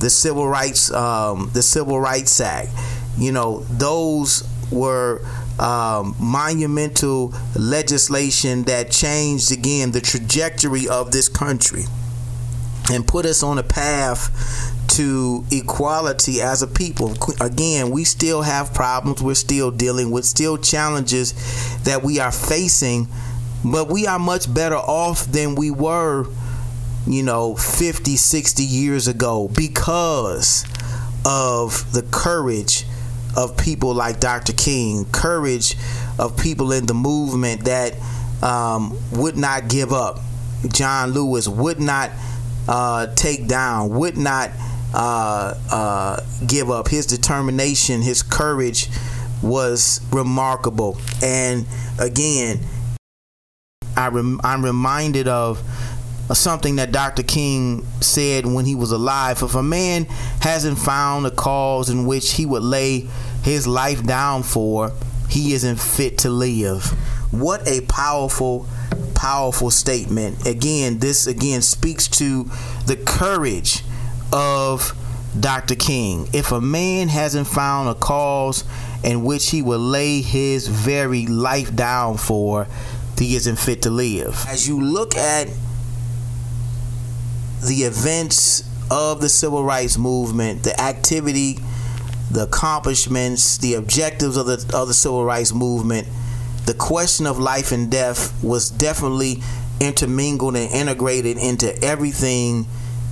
the 0.00 0.10
Civil 0.10 0.48
Rights 0.48 0.90
um, 0.92 1.50
the 1.52 1.62
Civil 1.62 2.00
Rights 2.00 2.40
Act, 2.40 2.70
you 3.16 3.32
know, 3.32 3.60
those 3.70 4.48
were 4.70 5.24
um, 5.58 6.16
monumental 6.18 7.32
legislation 7.54 8.64
that 8.64 8.90
changed 8.90 9.52
again 9.52 9.92
the 9.92 10.00
trajectory 10.00 10.88
of 10.88 11.12
this 11.12 11.28
country 11.28 11.84
and 12.90 13.06
put 13.06 13.26
us 13.26 13.42
on 13.42 13.58
a 13.58 13.62
path 13.62 14.30
to 14.88 15.44
equality 15.50 16.40
as 16.40 16.62
a 16.62 16.66
people. 16.66 17.14
Again, 17.40 17.90
we 17.90 18.04
still 18.04 18.42
have 18.42 18.74
problems 18.74 19.22
we're 19.22 19.34
still 19.34 19.70
dealing 19.70 20.10
with, 20.10 20.24
still 20.24 20.58
challenges 20.58 21.32
that 21.84 22.02
we 22.02 22.18
are 22.18 22.32
facing, 22.32 23.08
but 23.64 23.88
we 23.88 24.06
are 24.06 24.18
much 24.18 24.52
better 24.52 24.76
off 24.76 25.24
than 25.26 25.54
we 25.54 25.70
were, 25.70 26.26
you 27.06 27.22
know, 27.22 27.54
50, 27.54 28.16
60 28.16 28.62
years 28.62 29.08
ago 29.08 29.48
because 29.48 30.64
of 31.24 31.90
the 31.92 32.02
courage 32.10 32.84
of 33.36 33.56
people 33.56 33.94
like 33.94 34.20
Dr. 34.20 34.52
King, 34.52 35.06
courage 35.06 35.76
of 36.18 36.36
people 36.36 36.72
in 36.72 36.86
the 36.86 36.94
movement 36.94 37.64
that 37.64 37.94
um, 38.42 38.98
would 39.12 39.36
not 39.36 39.68
give 39.68 39.92
up. 39.92 40.18
John 40.68 41.10
Lewis 41.12 41.48
would 41.48 41.80
not 41.80 42.10
uh, 42.68 43.06
take 43.14 43.46
down, 43.46 43.90
would 43.90 44.16
not 44.16 44.50
uh, 44.94 45.54
uh, 45.70 46.20
give 46.46 46.70
up. 46.70 46.88
His 46.88 47.06
determination, 47.06 48.02
his 48.02 48.22
courage 48.22 48.88
was 49.42 50.00
remarkable. 50.12 50.98
And 51.22 51.66
again, 51.98 52.60
I 53.96 54.08
rem- 54.08 54.40
I'm 54.44 54.64
reminded 54.64 55.28
of 55.28 55.62
something 56.32 56.76
that 56.76 56.92
Dr. 56.92 57.22
King 57.22 57.84
said 58.00 58.46
when 58.46 58.64
he 58.64 58.74
was 58.74 58.92
alive. 58.92 59.42
If 59.42 59.54
a 59.54 59.62
man 59.62 60.04
hasn't 60.40 60.78
found 60.78 61.26
a 61.26 61.30
cause 61.30 61.90
in 61.90 62.06
which 62.06 62.32
he 62.34 62.46
would 62.46 62.62
lay 62.62 63.08
his 63.42 63.66
life 63.66 64.04
down 64.04 64.42
for, 64.42 64.92
he 65.28 65.52
isn't 65.52 65.80
fit 65.80 66.18
to 66.18 66.30
live. 66.30 66.94
What 67.32 67.66
a 67.66 67.80
powerful, 67.80 68.66
powerful 69.14 69.70
statement. 69.70 70.46
Again, 70.46 70.98
this 70.98 71.26
again 71.26 71.62
speaks 71.62 72.06
to 72.08 72.44
the 72.86 72.96
courage 72.96 73.82
of 74.32 74.92
Dr. 75.38 75.74
King. 75.74 76.28
If 76.34 76.52
a 76.52 76.60
man 76.60 77.08
hasn't 77.08 77.46
found 77.46 77.88
a 77.88 77.94
cause 77.94 78.64
in 79.02 79.24
which 79.24 79.50
he 79.50 79.62
will 79.62 79.80
lay 79.80 80.20
his 80.20 80.68
very 80.68 81.26
life 81.26 81.74
down 81.74 82.18
for, 82.18 82.68
he 83.18 83.34
isn't 83.36 83.56
fit 83.56 83.82
to 83.82 83.90
live. 83.90 84.44
As 84.48 84.68
you 84.68 84.80
look 84.80 85.16
at 85.16 85.48
the 87.66 87.84
events 87.84 88.64
of 88.90 89.22
the 89.22 89.28
civil 89.28 89.64
rights 89.64 89.96
movement, 89.96 90.64
the 90.64 90.78
activity, 90.78 91.60
the 92.30 92.42
accomplishments, 92.42 93.56
the 93.56 93.74
objectives 93.74 94.36
of 94.36 94.46
the 94.46 94.70
of 94.74 94.88
the 94.88 94.94
civil 94.94 95.24
rights 95.24 95.54
movement, 95.54 96.08
the 96.66 96.74
question 96.74 97.26
of 97.26 97.38
life 97.38 97.72
and 97.72 97.90
death 97.90 98.32
was 98.42 98.70
definitely 98.70 99.42
intermingled 99.80 100.56
and 100.56 100.70
integrated 100.70 101.36
into 101.36 101.76
everything 101.82 102.66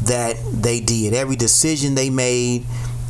that 0.05 0.37
they 0.53 0.81
did. 0.81 1.13
Every 1.15 1.37
decision 1.37 1.95
they 1.95 2.11
made, 2.11 2.65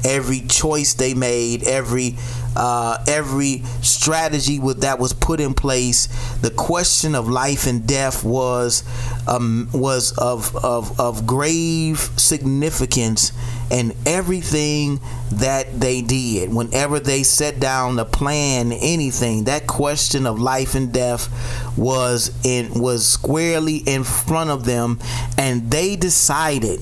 every 0.05 0.41
choice 0.41 0.95
they 0.95 1.15
made, 1.15 1.63
every 1.65 2.17
uh, 2.57 3.03
every 3.07 3.63
strategy 3.81 4.59
with, 4.59 4.81
that 4.81 4.99
was 4.99 5.13
put 5.13 5.41
in 5.41 5.55
place. 5.55 6.09
The 6.41 6.51
question 6.51 7.15
of 7.15 7.29
life 7.29 7.67
and 7.67 7.87
death 7.87 8.25
was 8.25 8.83
um, 9.29 9.69
was 9.73 10.13
of, 10.19 10.55
of 10.65 10.99
of 10.99 11.27
grave 11.27 11.99
significance 12.17 13.33
in 13.71 13.95
everything 14.05 15.01
that 15.31 15.79
they 15.79 16.03
did. 16.03 16.53
Whenever 16.53 16.99
they 16.99 17.23
set 17.23 17.61
down 17.61 17.97
to 17.97 18.05
plan 18.05 18.73
anything, 18.73 19.45
that 19.45 19.67
question 19.67 20.27
of 20.27 20.41
life 20.41 20.75
and 20.75 20.93
death 20.93 21.29
was 21.77 22.33
in 22.45 22.81
was 22.81 23.07
squarely 23.07 23.77
in 23.77 24.03
front 24.03 24.51
of 24.51 24.65
them, 24.65 24.99
and 25.39 25.71
they 25.71 25.95
decided 25.97 26.81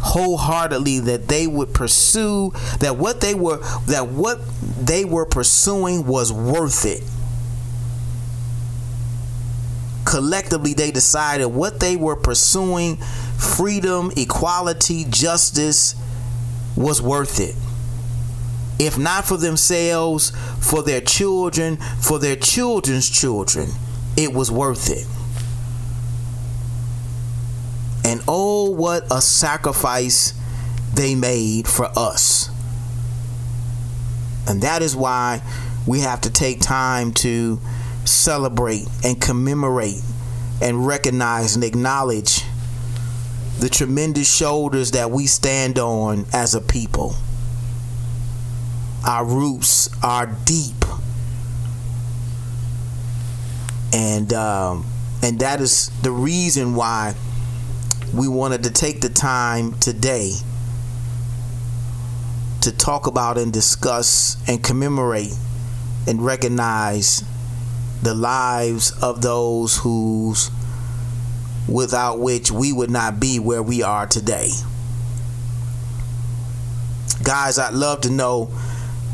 wholeheartedly 0.00 1.00
that 1.00 1.28
they 1.28 1.46
would 1.46 1.74
pursue 1.74 2.52
that 2.80 2.96
what 2.96 3.20
they 3.20 3.34
were 3.34 3.58
that 3.86 4.08
what 4.08 4.40
they 4.80 5.04
were 5.04 5.26
pursuing 5.26 6.06
was 6.06 6.32
worth 6.32 6.84
it. 6.84 7.02
Collectively 10.04 10.74
they 10.74 10.90
decided 10.90 11.46
what 11.46 11.80
they 11.80 11.96
were 11.96 12.16
pursuing 12.16 12.96
freedom 12.96 14.10
equality 14.16 15.04
justice 15.08 15.94
was 16.76 17.00
worth 17.00 17.38
it. 17.40 17.54
If 18.82 18.96
not 18.96 19.26
for 19.26 19.36
themselves 19.36 20.30
for 20.60 20.82
their 20.82 21.00
children 21.00 21.76
for 21.76 22.18
their 22.18 22.36
children's 22.36 23.08
children 23.08 23.68
it 24.16 24.32
was 24.32 24.50
worth 24.50 24.90
it 24.90 25.06
and 28.04 28.22
oh, 28.26 28.70
what 28.70 29.04
a 29.10 29.20
sacrifice 29.20 30.34
they 30.94 31.14
made 31.14 31.68
for 31.68 31.90
us. 31.96 32.48
And 34.48 34.62
that 34.62 34.82
is 34.82 34.96
why 34.96 35.42
we 35.86 36.00
have 36.00 36.22
to 36.22 36.30
take 36.30 36.60
time 36.60 37.12
to 37.12 37.60
celebrate 38.04 38.86
and 39.04 39.20
commemorate 39.20 40.02
and 40.60 40.86
recognize 40.86 41.54
and 41.54 41.64
acknowledge 41.64 42.42
the 43.58 43.68
tremendous 43.68 44.34
shoulders 44.34 44.92
that 44.92 45.10
we 45.10 45.26
stand 45.26 45.78
on 45.78 46.26
as 46.32 46.54
a 46.54 46.60
people. 46.60 47.14
Our 49.06 49.24
roots 49.24 49.88
are 50.02 50.26
deep. 50.44 50.84
And 53.92 54.32
um, 54.32 54.86
and 55.22 55.40
that 55.40 55.60
is 55.60 55.90
the 56.02 56.10
reason 56.10 56.74
why 56.74 57.14
we 58.14 58.26
wanted 58.28 58.64
to 58.64 58.70
take 58.70 59.00
the 59.00 59.08
time 59.08 59.78
today 59.78 60.32
to 62.62 62.76
talk 62.76 63.06
about 63.06 63.38
and 63.38 63.52
discuss 63.52 64.36
and 64.48 64.62
commemorate 64.62 65.34
and 66.06 66.24
recognize 66.24 67.22
the 68.02 68.14
lives 68.14 68.92
of 69.02 69.22
those 69.22 69.78
whose 69.78 70.50
without 71.68 72.18
which 72.18 72.50
we 72.50 72.72
would 72.72 72.90
not 72.90 73.20
be 73.20 73.38
where 73.38 73.62
we 73.62 73.82
are 73.82 74.06
today. 74.06 74.50
Guys, 77.22 77.58
I'd 77.58 77.74
love 77.74 78.00
to 78.02 78.10
know 78.10 78.46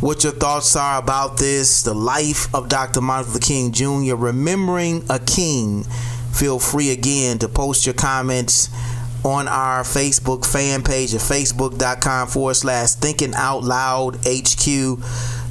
what 0.01 0.23
your 0.23 0.33
thoughts 0.33 0.77
are 0.77 0.99
about 0.99 1.39
this, 1.39 1.83
the 1.83 1.95
life 1.95 2.55
of 2.55 2.69
Dr. 2.69 3.01
Martin 3.01 3.33
Luther 3.33 3.45
King 3.45 3.73
Jr., 3.73 4.15
remembering 4.15 5.05
a 5.11 5.19
king 5.19 5.85
feel 6.37 6.59
free 6.59 6.91
again 6.91 7.39
to 7.39 7.49
post 7.49 7.87
your 7.87 7.95
comments 7.95 8.69
on 9.25 9.49
our 9.49 9.83
Facebook 9.83 10.45
fan 10.45 10.83
page 10.83 11.15
at 11.15 11.21
facebook.com 11.21 12.29
forward 12.29 12.55
slash 12.55 12.93
thinking 12.93 13.35
out 13.35 13.65
loud 13.65 14.17
HQ. 14.25 15.01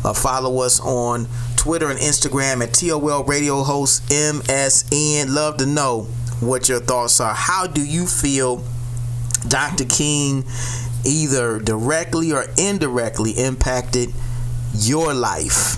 Uh, 0.05 0.13
follow 0.13 0.61
us 0.61 0.79
on 0.79 1.27
Twitter 1.57 1.89
and 1.89 1.99
Instagram 1.99 2.63
at 2.63 2.73
TOL 2.73 3.23
Radio 3.23 3.63
Host 3.63 4.07
MSN. 4.09 5.33
Love 5.33 5.57
to 5.57 5.65
know 5.65 6.03
what 6.39 6.69
your 6.69 6.79
thoughts 6.79 7.19
are. 7.19 7.33
How 7.33 7.65
do 7.65 7.83
you 7.83 8.05
feel 8.05 8.63
Dr. 9.47 9.85
King 9.85 10.45
either 11.03 11.59
directly 11.59 12.31
or 12.31 12.45
indirectly 12.57 13.31
impacted 13.31 14.13
your 14.73 15.13
life? 15.13 15.77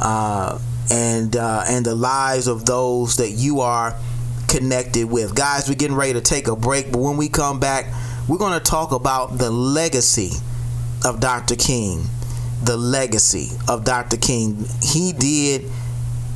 Uh, 0.00 0.58
and 0.90 1.36
uh, 1.36 1.64
and 1.66 1.84
the 1.84 1.94
lives 1.94 2.46
of 2.46 2.66
those 2.66 3.16
that 3.16 3.30
you 3.30 3.60
are 3.60 3.96
connected 4.48 5.10
with. 5.10 5.34
Guys, 5.34 5.68
we're 5.68 5.74
getting 5.74 5.96
ready 5.96 6.12
to 6.12 6.20
take 6.20 6.46
a 6.46 6.56
break, 6.56 6.92
but 6.92 7.00
when 7.00 7.16
we 7.16 7.28
come 7.28 7.58
back, 7.58 7.86
we're 8.28 8.38
going 8.38 8.58
to 8.58 8.64
talk 8.64 8.92
about 8.92 9.38
the 9.38 9.50
legacy 9.50 10.30
of 11.04 11.20
Dr. 11.20 11.56
King. 11.56 12.04
The 12.62 12.76
legacy 12.76 13.48
of 13.68 13.84
Dr. 13.84 14.16
King. 14.16 14.64
He 14.82 15.12
did 15.12 15.70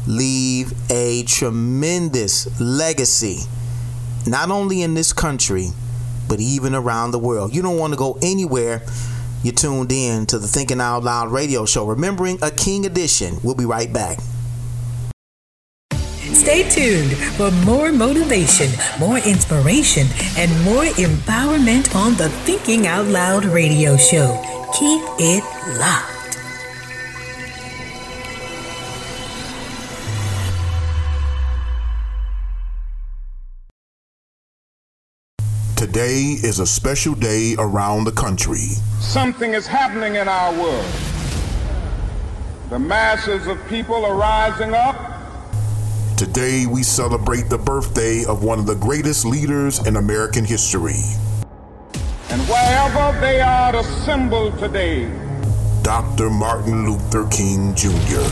leave 0.06 0.72
a 0.90 1.22
tremendous 1.24 2.60
legacy, 2.60 3.38
not 4.26 4.50
only 4.50 4.82
in 4.82 4.94
this 4.94 5.12
country, 5.12 5.68
but 6.28 6.40
even 6.40 6.74
around 6.74 7.12
the 7.12 7.18
world. 7.18 7.54
You 7.54 7.62
don't 7.62 7.78
want 7.78 7.92
to 7.92 7.98
go 7.98 8.18
anywhere. 8.20 8.82
You're 9.42 9.54
tuned 9.54 9.92
in 9.92 10.26
to 10.26 10.38
the 10.38 10.48
Thinking 10.48 10.80
Out 10.80 11.04
Loud 11.04 11.30
radio 11.30 11.64
show, 11.64 11.86
Remembering 11.86 12.38
a 12.42 12.50
King 12.50 12.84
edition. 12.84 13.38
We'll 13.42 13.54
be 13.54 13.64
right 13.64 13.92
back. 13.92 14.18
Stay 16.48 16.66
tuned 16.70 17.12
for 17.36 17.50
more 17.66 17.92
motivation, 17.92 18.70
more 18.98 19.18
inspiration, 19.18 20.06
and 20.38 20.50
more 20.64 20.84
empowerment 20.96 21.94
on 21.94 22.14
the 22.14 22.30
Thinking 22.46 22.86
Out 22.86 23.04
Loud 23.04 23.44
radio 23.44 23.98
show. 23.98 24.32
Keep 24.72 25.02
it 25.18 25.44
locked. 25.78 26.38
Today 35.76 36.38
is 36.42 36.60
a 36.60 36.66
special 36.66 37.14
day 37.14 37.56
around 37.58 38.04
the 38.04 38.12
country. 38.12 38.68
Something 39.00 39.52
is 39.52 39.66
happening 39.66 40.14
in 40.14 40.28
our 40.28 40.54
world. 40.58 40.90
The 42.70 42.78
masses 42.78 43.46
of 43.46 43.62
people 43.68 44.06
are 44.06 44.16
rising 44.16 44.72
up. 44.72 45.17
Today 46.18 46.66
we 46.66 46.82
celebrate 46.82 47.48
the 47.48 47.58
birthday 47.58 48.24
of 48.24 48.42
one 48.42 48.58
of 48.58 48.66
the 48.66 48.74
greatest 48.74 49.24
leaders 49.24 49.86
in 49.86 49.94
American 49.94 50.44
history. 50.44 50.98
And 52.30 52.42
wherever 52.48 53.20
they 53.20 53.40
are 53.40 53.76
assembled 53.76 54.58
today, 54.58 55.08
Dr. 55.84 56.28
Martin 56.28 56.90
Luther 56.90 57.24
King 57.28 57.72
Jr. 57.76 58.26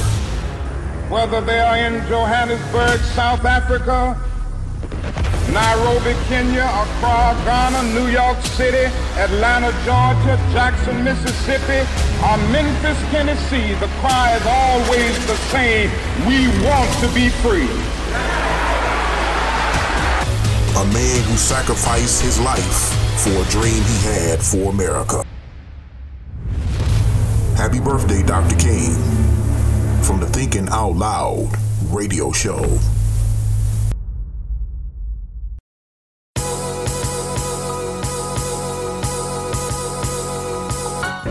Whether 1.08 1.40
they 1.40 1.60
are 1.60 1.76
in 1.76 2.04
Johannesburg, 2.08 2.98
South 3.14 3.44
Africa, 3.44 4.20
Nairobi, 5.52 6.14
Kenya, 6.28 6.68
Accra, 6.68 7.32
Ghana, 7.44 7.94
New 7.94 8.08
York 8.08 8.36
City, 8.58 8.92
Atlanta, 9.16 9.72
Georgia, 9.84 10.36
Jackson, 10.52 11.02
Mississippi, 11.04 11.86
or 12.26 12.36
Memphis, 12.50 12.98
Tennessee, 13.10 13.74
the 13.80 13.88
cry 14.00 14.36
is 14.36 14.46
always 14.46 15.26
the 15.26 15.36
same. 15.48 15.90
We 16.26 16.48
want 16.66 16.90
to 17.00 17.08
be 17.14 17.28
free. 17.40 17.70
A 20.76 20.84
man 20.92 21.22
who 21.24 21.36
sacrificed 21.36 22.22
his 22.22 22.38
life 22.40 22.92
for 23.22 23.30
a 23.30 23.44
dream 23.50 23.82
he 23.82 23.98
had 24.04 24.42
for 24.42 24.70
America. 24.70 25.24
Happy 27.56 27.80
birthday, 27.80 28.22
Dr. 28.22 28.56
King, 28.56 28.92
from 30.02 30.20
the 30.20 30.26
Thinking 30.26 30.68
Out 30.68 30.96
Loud 30.96 31.50
radio 31.90 32.30
show. 32.30 32.78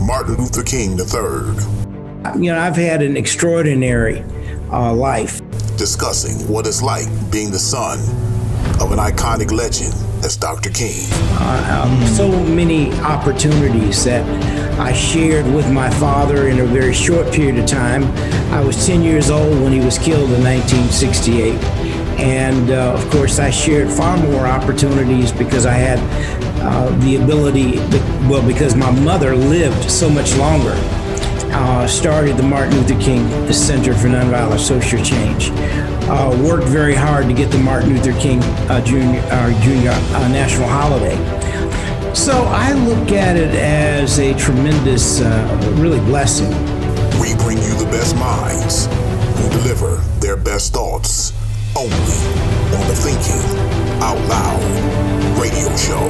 Martin 0.00 0.36
Luther 0.36 0.62
King 0.62 0.98
III. 0.98 2.40
You 2.42 2.52
know, 2.52 2.58
I've 2.58 2.76
had 2.76 3.02
an 3.02 3.16
extraordinary 3.16 4.24
uh, 4.72 4.92
life. 4.94 5.40
Discussing 5.76 6.36
what 6.52 6.66
it's 6.66 6.82
like 6.82 7.06
being 7.30 7.50
the 7.50 7.58
son 7.58 7.98
of 8.80 8.92
an 8.92 8.98
iconic 8.98 9.50
legend 9.50 9.94
as 10.24 10.36
Dr. 10.36 10.70
King. 10.70 11.06
Uh, 11.12 11.84
um, 11.84 12.06
so 12.08 12.28
many 12.44 12.92
opportunities 13.00 14.04
that 14.04 14.24
I 14.78 14.92
shared 14.92 15.46
with 15.54 15.70
my 15.70 15.90
father 15.90 16.48
in 16.48 16.60
a 16.60 16.64
very 16.64 16.94
short 16.94 17.32
period 17.32 17.58
of 17.58 17.66
time. 17.66 18.04
I 18.52 18.60
was 18.60 18.86
10 18.86 19.02
years 19.02 19.30
old 19.30 19.60
when 19.62 19.72
he 19.72 19.80
was 19.80 19.98
killed 19.98 20.30
in 20.30 20.42
1968. 20.42 21.79
And 22.20 22.70
uh, 22.70 22.92
of 22.92 23.10
course, 23.10 23.38
I 23.38 23.48
shared 23.48 23.90
far 23.90 24.14
more 24.18 24.46
opportunities 24.46 25.32
because 25.32 25.64
I 25.64 25.72
had 25.72 25.98
uh, 26.60 26.90
the 26.98 27.16
ability, 27.16 27.78
well, 28.28 28.46
because 28.46 28.76
my 28.76 28.90
mother 28.90 29.34
lived 29.34 29.90
so 29.90 30.10
much 30.10 30.36
longer. 30.36 30.74
Uh, 31.52 31.86
started 31.86 32.36
the 32.36 32.42
Martin 32.42 32.76
Luther 32.76 33.00
King 33.00 33.26
Center 33.50 33.94
for 33.94 34.08
Nonviolent 34.08 34.58
Social 34.58 35.02
Change. 35.02 35.50
Uh, 36.10 36.38
worked 36.44 36.66
very 36.66 36.94
hard 36.94 37.26
to 37.26 37.32
get 37.32 37.50
the 37.50 37.58
Martin 37.58 37.96
Luther 37.96 38.12
King 38.20 38.42
uh, 38.68 38.84
Junior, 38.84 39.22
junior 39.62 39.90
uh, 39.90 40.28
national 40.28 40.68
holiday. 40.68 41.16
So 42.14 42.32
I 42.48 42.74
look 42.74 43.12
at 43.12 43.38
it 43.38 43.54
as 43.54 44.18
a 44.18 44.34
tremendous, 44.34 45.20
really 45.80 46.00
blessing. 46.00 46.50
We 47.18 47.34
bring 47.42 47.56
you 47.56 47.74
the 47.78 47.88
best 47.90 48.14
minds 48.16 48.86
who 49.40 49.48
deliver 49.48 49.96
their 50.20 50.36
best 50.36 50.74
thoughts 50.74 51.32
only 51.76 51.94
on 52.76 52.86
the 52.88 52.94
Thinking 52.94 53.40
Out 54.02 54.18
Loud 54.28 55.40
radio 55.40 55.74
show. 55.76 56.08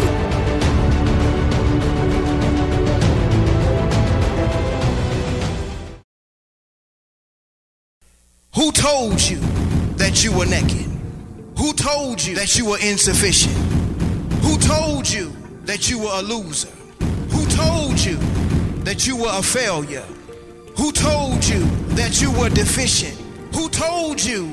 Who 8.55 8.73
told 8.73 9.21
you 9.21 9.41
that 9.97 10.25
you 10.25 10.37
were 10.37 10.47
naked? 10.47 10.87
Who 11.59 11.73
told 11.73 12.23
you 12.23 12.35
that 12.37 12.57
you 12.57 12.67
were 12.67 12.79
insufficient? 12.79 13.57
Who 14.43 14.59
told 14.59 15.09
you 15.09 15.33
that 15.65 15.91
you 15.91 15.99
were 15.99 16.13
a 16.13 16.23
loser? 16.23 16.69
Who 17.31 17.47
told 17.47 17.99
you 17.99 18.17
that 18.85 19.07
you 19.07 19.17
were 19.17 19.31
a 19.31 19.43
failure? 19.43 20.05
Who 20.77 20.93
told 20.93 21.45
you 21.45 21.61
that 21.95 22.21
you 22.21 22.31
were 22.33 22.49
deficient? 22.49 23.17
Who 23.55 23.69
told 23.69 24.23
you 24.23 24.53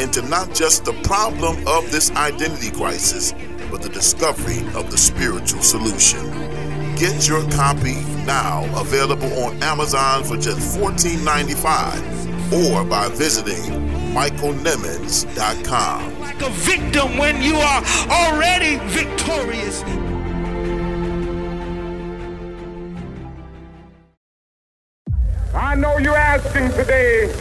into 0.00 0.22
not 0.22 0.54
just 0.54 0.84
the 0.84 0.92
problem 1.02 1.56
of 1.66 1.90
this 1.90 2.12
identity 2.12 2.70
crisis, 2.70 3.34
but 3.70 3.82
the 3.82 3.88
discovery 3.88 4.60
of 4.74 4.90
the 4.90 4.98
spiritual 4.98 5.62
solution. 5.62 6.30
Get 6.96 7.28
your 7.28 7.42
copy 7.50 7.94
now, 8.24 8.64
available 8.80 9.32
on 9.44 9.62
Amazon 9.62 10.24
for 10.24 10.36
just 10.36 10.78
$14.95 10.78 12.52
or 12.52 12.84
by 12.84 13.08
visiting 13.10 13.62
michaelnimmons.com. 14.14 16.20
Like 16.20 16.40
a 16.42 16.50
victim 16.50 17.18
when 17.18 17.42
you 17.42 17.56
are 17.56 17.82
already 18.08 18.76
victorious. 18.90 19.82
I 25.54 25.74
know 25.74 25.98
you're 25.98 26.16
asking 26.16 26.70
today, 26.70 27.34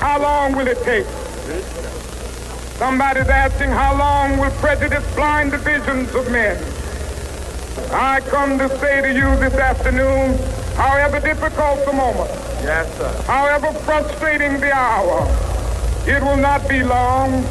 how 0.00 0.20
long 0.20 0.56
will 0.56 0.66
it 0.66 0.82
take? 0.82 1.06
Somebody's 2.78 3.28
asking, 3.28 3.70
how 3.70 3.98
long 3.98 4.38
will 4.38 4.52
prejudice 4.52 5.04
blind 5.16 5.50
the 5.50 5.58
visions 5.58 6.14
of 6.14 6.30
men? 6.30 6.56
I 7.90 8.20
come 8.20 8.56
to 8.58 8.68
say 8.78 9.02
to 9.02 9.12
you 9.12 9.34
this 9.36 9.54
afternoon, 9.54 10.38
however 10.76 11.18
difficult 11.18 11.84
the 11.84 11.92
moment, 11.92 12.30
yes, 12.62 12.86
sir. 12.96 13.10
however 13.22 13.72
frustrating 13.80 14.60
the 14.60 14.72
hour, 14.72 15.26
it 16.06 16.22
will 16.22 16.36
not 16.36 16.68
be 16.68 16.84
long 16.84 17.42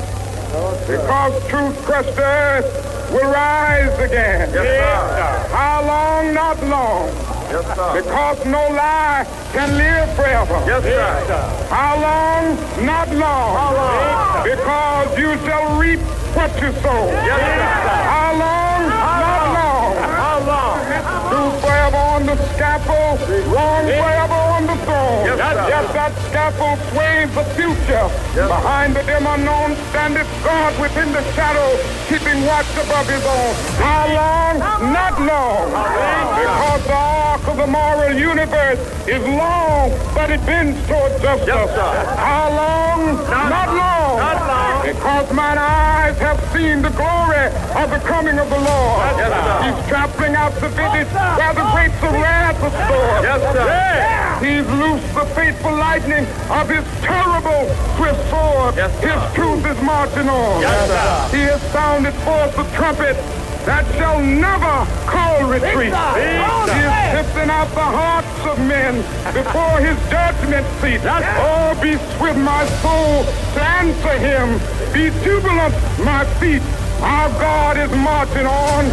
because 0.88 1.48
truth 1.50 1.76
crushed 1.86 2.18
earth 2.18 3.12
will 3.12 3.30
rise 3.32 3.98
again. 4.00 4.50
Yes, 4.54 4.66
sir. 4.66 5.56
How 5.56 5.86
long? 5.86 6.34
Not 6.34 6.62
long. 6.64 7.08
Yes, 7.50 7.66
sir. 7.76 8.02
Because 8.02 8.45
no 8.45 8.68
lie 8.70 9.26
can 9.54 9.78
live 9.78 10.16
forever. 10.16 10.64
Yes, 10.66 10.84
sir. 10.84 11.68
How 11.70 11.95
long? 12.02 12.86
Not 12.86 13.10
long. 13.10 13.56
How 13.56 13.74
long? 13.76 14.43
Because 14.43 15.18
you 15.18 15.38
shall 15.45 15.78
reap 15.80 16.00
what 16.36 16.52
you 16.62 16.72
sow. 16.82 17.08
Yes, 17.08 17.39
sir. 17.39 18.04
How 18.10 18.38
long? 18.38 18.66
On 22.18 22.26
the 22.26 22.36
scaffold, 22.55 23.20
wrong 23.53 23.86
forever 23.86 24.41
on 24.57 24.65
the 24.65 24.76
throne. 24.86 25.22
Yes, 25.30 25.38
sir. 25.38 25.65
yes, 25.70 25.86
that 25.93 26.13
scaffold 26.26 26.80
sways 26.89 27.30
the 27.38 27.45
future. 27.53 28.09
Behind 28.34 28.95
the 28.95 29.03
dim 29.03 29.28
unknown 29.28 29.78
standeth 29.93 30.26
God 30.43 30.74
within 30.82 31.11
the 31.13 31.22
shadow, 31.38 31.70
keeping 32.09 32.41
watch 32.49 32.65
above 32.74 33.05
his 33.05 33.22
own. 33.22 33.53
How 33.78 34.09
long? 34.18 34.53
Not 34.97 35.13
long. 35.22 35.70
Because 35.70 36.84
the 36.89 36.97
arc 36.97 37.47
of 37.47 37.57
the 37.57 37.68
moral 37.68 38.13
universe 38.18 38.82
is 39.05 39.22
long, 39.22 39.93
but 40.18 40.32
it 40.32 40.41
bends 40.49 40.82
toward 40.88 41.13
justice. 41.22 41.45
Yes. 41.45 41.70
How 42.18 42.49
long? 42.49 43.13
Not, 43.13 43.30
long. 43.30 43.49
Not 43.49 43.70
long. 43.78 43.97
Because 44.88 45.27
mine 45.33 45.57
eyes 45.57 46.17
have 46.19 46.39
seen 46.55 46.81
the 46.81 46.89
glory 46.95 47.51
of 47.75 47.91
the 47.91 47.99
coming 48.07 48.39
of 48.39 48.49
the 48.49 48.55
Lord. 48.55 49.19
Yes. 49.19 49.35
He's 49.67 49.89
trampling 49.89 50.33
out 50.33 50.53
the 50.63 50.69
vintage 50.69 51.11
where 51.11 51.53
the 51.53 51.67
grapes 51.75 51.99
of 52.07 52.13
wrath 52.15 52.55
are 52.63 52.71
stored. 52.71 53.23
Yes, 53.27 53.41
sir. 53.51 53.67
He's 54.39 54.65
loosed 54.79 55.13
the 55.13 55.25
fateful 55.35 55.75
lightning 55.75 56.25
of 56.49 56.69
his 56.69 56.85
terrible 57.03 57.67
swift 57.99 58.29
sword. 58.31 58.75
Yes, 58.79 58.95
his 59.03 59.19
truth 59.35 59.65
is 59.67 59.81
marching 59.83 60.29
on. 60.29 60.61
Yes, 60.61 60.88
sir. 60.88 61.35
He 61.35 61.43
has 61.51 61.61
sounded 61.73 62.13
forth 62.23 62.55
the 62.55 62.63
trumpet 62.77 63.17
that 63.67 63.83
shall 63.99 64.23
never 64.23 64.88
call 65.03 65.43
retreat. 65.51 65.91
He 65.91 66.31
is 66.31 66.95
sifting 67.11 67.51
out 67.51 67.67
the 67.75 67.83
hearts 67.83 68.39
of 68.47 68.55
men 68.63 69.03
before 69.35 69.83
his 69.83 69.99
judgment 70.07 70.63
seat. 70.79 71.03
Oh, 71.03 71.75
be 71.83 71.99
swift, 72.15 72.39
my 72.39 72.63
soul, 72.79 73.27
to 73.58 73.64
answer 73.64 74.18
him. 74.20 74.60
Be 74.93 75.10
jubilant, 75.24 75.74
my 76.05 76.24
feet. 76.39 76.62
Our 77.01 77.30
God 77.39 77.78
is 77.78 77.91
marching 77.91 78.45
on. 78.45 78.86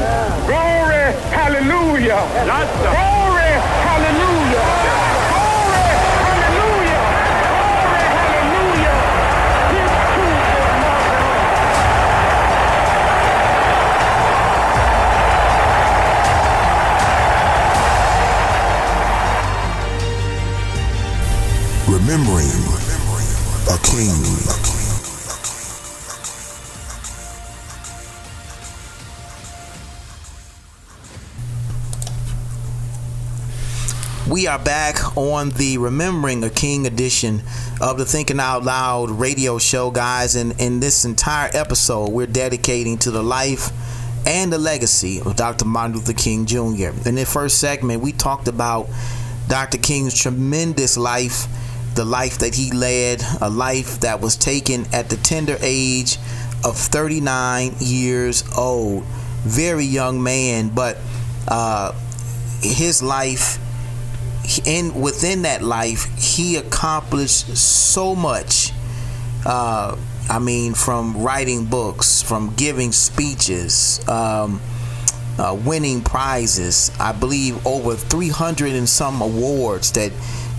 Glory, 0.49 1.13
hallelujah. 1.37 2.21
Glory, 2.45 3.53
hallelujah. 3.85 4.65
Glory, 5.33 5.85
king. 23.95 24.09
We 34.29 34.49
are 34.49 34.59
back 34.59 35.17
on 35.17 35.51
the 35.51 35.79
Remembering 35.79 36.43
a 36.43 36.51
King 36.51 36.89
edition 36.89 37.43
of 37.81 37.99
the 37.99 38.05
Thinking 38.05 38.41
Out 38.41 38.65
Loud 38.65 39.11
radio 39.11 39.59
show, 39.59 39.93
guys. 39.93 40.35
And 40.35 40.61
in 40.61 40.81
this 40.81 41.05
entire 41.05 41.51
episode, 41.53 42.09
we're 42.11 42.27
dedicating 42.27 42.99
to 42.99 43.13
the 43.13 43.23
life 43.23 43.71
and 44.27 44.53
the 44.53 44.59
legacy 44.59 45.21
of 45.21 45.37
Dr. 45.37 45.67
Martin 45.67 45.97
Luther 45.99 46.15
King 46.15 46.47
Jr. 46.47 46.91
In 47.07 47.15
the 47.15 47.27
first 47.27 47.61
segment, 47.61 48.03
we 48.03 48.11
talked 48.11 48.49
about 48.49 48.89
Dr. 49.47 49.79
King's 49.79 50.21
tremendous 50.21 50.97
life, 50.97 51.47
the 51.95 52.05
life 52.05 52.39
that 52.39 52.55
he 52.55 52.73
led, 52.73 53.23
a 53.41 53.49
life 53.49 54.01
that 54.01 54.21
was 54.21 54.37
taken 54.37 54.87
at 54.93 55.09
the 55.09 55.17
tender 55.17 55.57
age 55.61 56.19
of 56.65 56.77
39 56.77 57.75
years 57.79 58.45
old. 58.57 59.05
Very 59.45 59.85
young 59.85 60.23
man, 60.23 60.71
but 60.71 60.99
uh, 61.49 61.93
his 62.63 63.03
life 63.03 63.59
in 64.67 65.01
within 65.01 65.43
that 65.43 65.63
life 65.63 66.05
he 66.19 66.57
accomplished 66.57 67.57
so 67.57 68.15
much 68.15 68.73
uh, 69.47 69.97
i 70.29 70.39
mean 70.39 70.75
from 70.75 71.17
writing 71.23 71.65
books 71.65 72.23
from 72.23 72.53
giving 72.55 72.93
speeches 72.93 74.07
um, 74.09 74.61
uh, 75.39 75.57
winning 75.65 76.03
prizes 76.03 76.91
i 77.01 77.11
believe 77.11 77.67
over 77.67 77.95
300 77.95 78.73
and 78.73 78.89
some 78.89 79.23
awards 79.23 79.93
that 79.93 80.13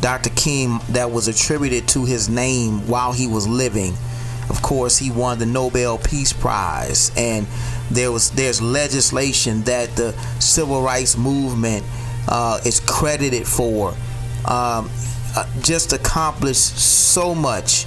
dr 0.06 0.30
king 0.36 0.80
that 0.90 1.10
was 1.10 1.28
attributed 1.28 1.88
to 1.88 2.06
his 2.06 2.30
name 2.30 2.86
while 2.88 3.12
he 3.12 3.28
was 3.28 3.48
living 3.48 3.94
of 4.50 4.62
course 4.62 4.98
he 4.98 5.10
won 5.10 5.40
the 5.40 5.46
nobel 5.46 5.98
peace 5.98 6.32
prize 6.32 7.12
and 7.18 7.48
there 7.92 8.12
was 8.12 8.32
there's 8.32 8.62
legislation 8.62 9.62
that 9.64 9.96
the 9.96 10.12
civil 10.40 10.82
rights 10.82 11.18
movement 11.18 11.84
uh, 12.28 12.60
is 12.66 12.80
credited 12.80 13.48
for. 13.48 13.90
Um, 14.46 14.90
uh, 15.38 15.46
just 15.62 15.92
accomplished 15.94 16.78
so 16.78 17.36
much, 17.36 17.86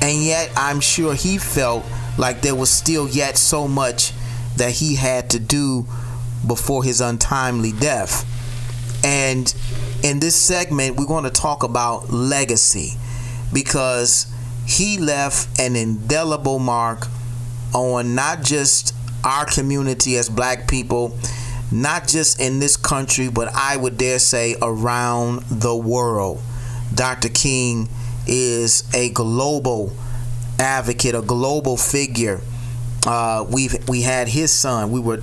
and 0.00 0.22
yet 0.22 0.50
I'm 0.56 0.80
sure 0.80 1.14
he 1.14 1.38
felt 1.38 1.84
like 2.16 2.40
there 2.40 2.54
was 2.54 2.70
still 2.70 3.08
yet 3.08 3.36
so 3.36 3.68
much 3.68 4.12
that 4.56 4.72
he 4.72 4.96
had 4.96 5.30
to 5.30 5.38
do 5.38 5.86
before 6.46 6.82
his 6.82 7.00
untimely 7.00 7.72
death. 7.72 8.24
And 9.04 9.52
in 10.02 10.20
this 10.20 10.36
segment, 10.36 10.96
we're 10.96 11.06
going 11.06 11.24
to 11.24 11.30
talk 11.30 11.62
about 11.62 12.10
legacy 12.10 12.92
because 13.52 14.26
he 14.66 14.98
left 14.98 15.58
an 15.60 15.76
indelible 15.76 16.58
mark 16.58 17.06
on 17.74 18.14
not 18.14 18.42
just 18.42 18.94
our 19.24 19.44
community 19.46 20.16
as 20.16 20.28
black 20.28 20.68
people 20.68 21.18
not 21.70 22.08
just 22.08 22.40
in 22.40 22.58
this 22.60 22.76
country, 22.76 23.28
but 23.28 23.52
I 23.54 23.76
would 23.76 23.98
dare 23.98 24.18
say 24.18 24.56
around 24.62 25.42
the 25.50 25.76
world. 25.76 26.40
Dr. 26.94 27.28
King 27.28 27.88
is 28.26 28.88
a 28.94 29.10
global 29.10 29.92
advocate, 30.58 31.14
a 31.14 31.22
global 31.22 31.76
figure. 31.76 32.40
Uh, 33.06 33.44
we've 33.50 33.88
we 33.88 34.02
had 34.02 34.28
his 34.28 34.52
son. 34.52 34.90
We 34.90 35.00
were 35.00 35.20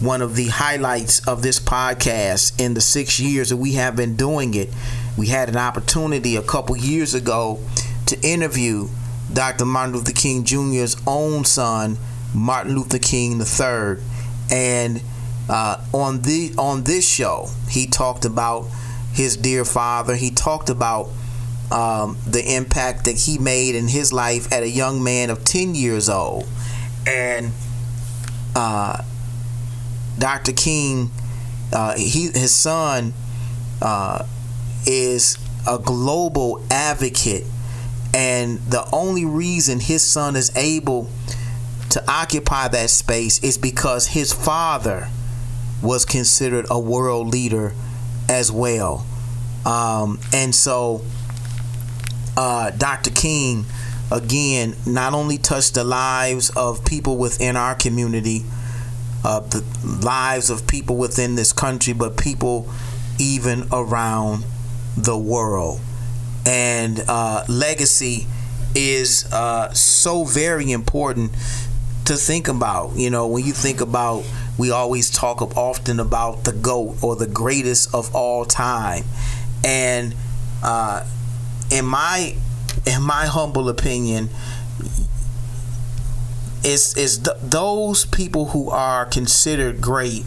one 0.00 0.20
of 0.20 0.36
the 0.36 0.48
highlights 0.48 1.26
of 1.26 1.42
this 1.42 1.58
podcast 1.58 2.60
in 2.60 2.74
the 2.74 2.80
six 2.80 3.18
years 3.18 3.48
that 3.48 3.56
we 3.56 3.72
have 3.72 3.96
been 3.96 4.16
doing 4.16 4.54
it. 4.54 4.68
We 5.16 5.28
had 5.28 5.48
an 5.48 5.56
opportunity 5.56 6.36
a 6.36 6.42
couple 6.42 6.76
years 6.76 7.14
ago 7.14 7.60
to 8.06 8.20
interview 8.20 8.88
Dr. 9.32 9.64
Martin 9.64 9.94
Luther 9.94 10.12
King 10.12 10.44
Jr.'s 10.44 10.96
own 11.06 11.44
son, 11.44 11.96
Martin 12.34 12.74
Luther 12.74 12.98
King 12.98 13.40
III, 13.40 14.02
and 14.50 15.02
uh, 15.48 15.82
on 15.92 16.22
the 16.22 16.52
on 16.58 16.84
this 16.84 17.08
show, 17.08 17.48
he 17.68 17.86
talked 17.86 18.24
about 18.24 18.68
his 19.12 19.36
dear 19.36 19.64
father. 19.64 20.14
He 20.14 20.30
talked 20.30 20.68
about 20.68 21.08
um, 21.72 22.18
the 22.26 22.54
impact 22.54 23.04
that 23.06 23.16
he 23.16 23.38
made 23.38 23.74
in 23.74 23.88
his 23.88 24.12
life 24.12 24.52
at 24.52 24.62
a 24.62 24.68
young 24.68 25.02
man 25.02 25.30
of 25.30 25.44
ten 25.44 25.74
years 25.74 26.08
old, 26.08 26.46
and 27.06 27.52
uh, 28.54 29.02
Dr. 30.18 30.52
King, 30.52 31.10
uh, 31.72 31.96
he 31.96 32.30
his 32.32 32.54
son 32.54 33.12
uh, 33.82 34.24
is 34.86 35.36
a 35.66 35.78
global 35.78 36.64
advocate, 36.70 37.44
and 38.14 38.58
the 38.60 38.88
only 38.92 39.24
reason 39.24 39.80
his 39.80 40.02
son 40.02 40.36
is 40.36 40.54
able 40.56 41.10
to 41.90 42.10
occupy 42.10 42.68
that 42.68 42.90
space 42.90 43.42
is 43.42 43.58
because 43.58 44.08
his 44.08 44.32
father 44.32 45.08
was 45.82 46.04
considered 46.04 46.66
a 46.70 46.78
world 46.78 47.28
leader 47.28 47.74
as 48.28 48.50
well. 48.50 49.06
Um, 49.64 50.20
and 50.32 50.54
so, 50.54 51.02
uh, 52.36 52.70
Dr. 52.70 53.10
King, 53.10 53.66
again, 54.10 54.76
not 54.86 55.12
only 55.12 55.38
touched 55.38 55.74
the 55.74 55.84
lives 55.84 56.50
of 56.50 56.84
people 56.84 57.16
within 57.16 57.56
our 57.56 57.74
community, 57.74 58.44
uh, 59.26 59.40
the 59.40 59.64
lives 60.04 60.50
of 60.50 60.68
people 60.68 60.96
within 60.96 61.34
this 61.34 61.52
country, 61.52 61.92
but 61.92 62.16
people 62.16 62.70
even 63.18 63.66
around 63.72 64.44
the 64.96 65.18
world. 65.18 65.80
And 66.46 67.02
uh, 67.08 67.44
legacy 67.48 68.26
is 68.76 69.30
uh, 69.32 69.72
so 69.72 70.24
very 70.24 70.70
important 70.70 71.32
to 72.04 72.14
think 72.14 72.46
about. 72.46 72.94
You 72.94 73.10
know, 73.10 73.26
when 73.26 73.44
you 73.44 73.52
think 73.52 73.80
about 73.80 74.24
we 74.58 74.70
always 74.70 75.10
talk 75.10 75.42
often 75.56 76.00
about 76.00 76.44
the 76.44 76.52
GOAT 76.52 76.96
or 77.02 77.16
the 77.16 77.26
greatest 77.26 77.94
of 77.94 78.14
all 78.14 78.44
time. 78.44 79.04
And 79.64 80.14
uh, 80.62 81.04
in 81.70 81.84
my 81.84 82.36
in 82.86 83.02
my 83.02 83.26
humble 83.26 83.68
opinion, 83.68 84.30
is 86.66 86.96
is 86.96 87.18
th- 87.18 87.36
those 87.40 88.04
people 88.06 88.46
who 88.46 88.68
are 88.70 89.06
considered 89.06 89.80
great 89.80 90.24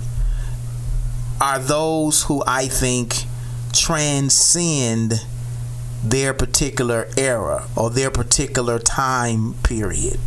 are 1.41 1.59
those 1.59 2.23
who 2.23 2.41
I 2.47 2.67
think 2.67 3.25
transcend 3.73 5.25
their 6.03 6.33
particular 6.33 7.07
era 7.17 7.67
or 7.75 7.89
their 7.89 8.09
particular 8.09 8.79
time 8.79 9.53
period. 9.63 10.19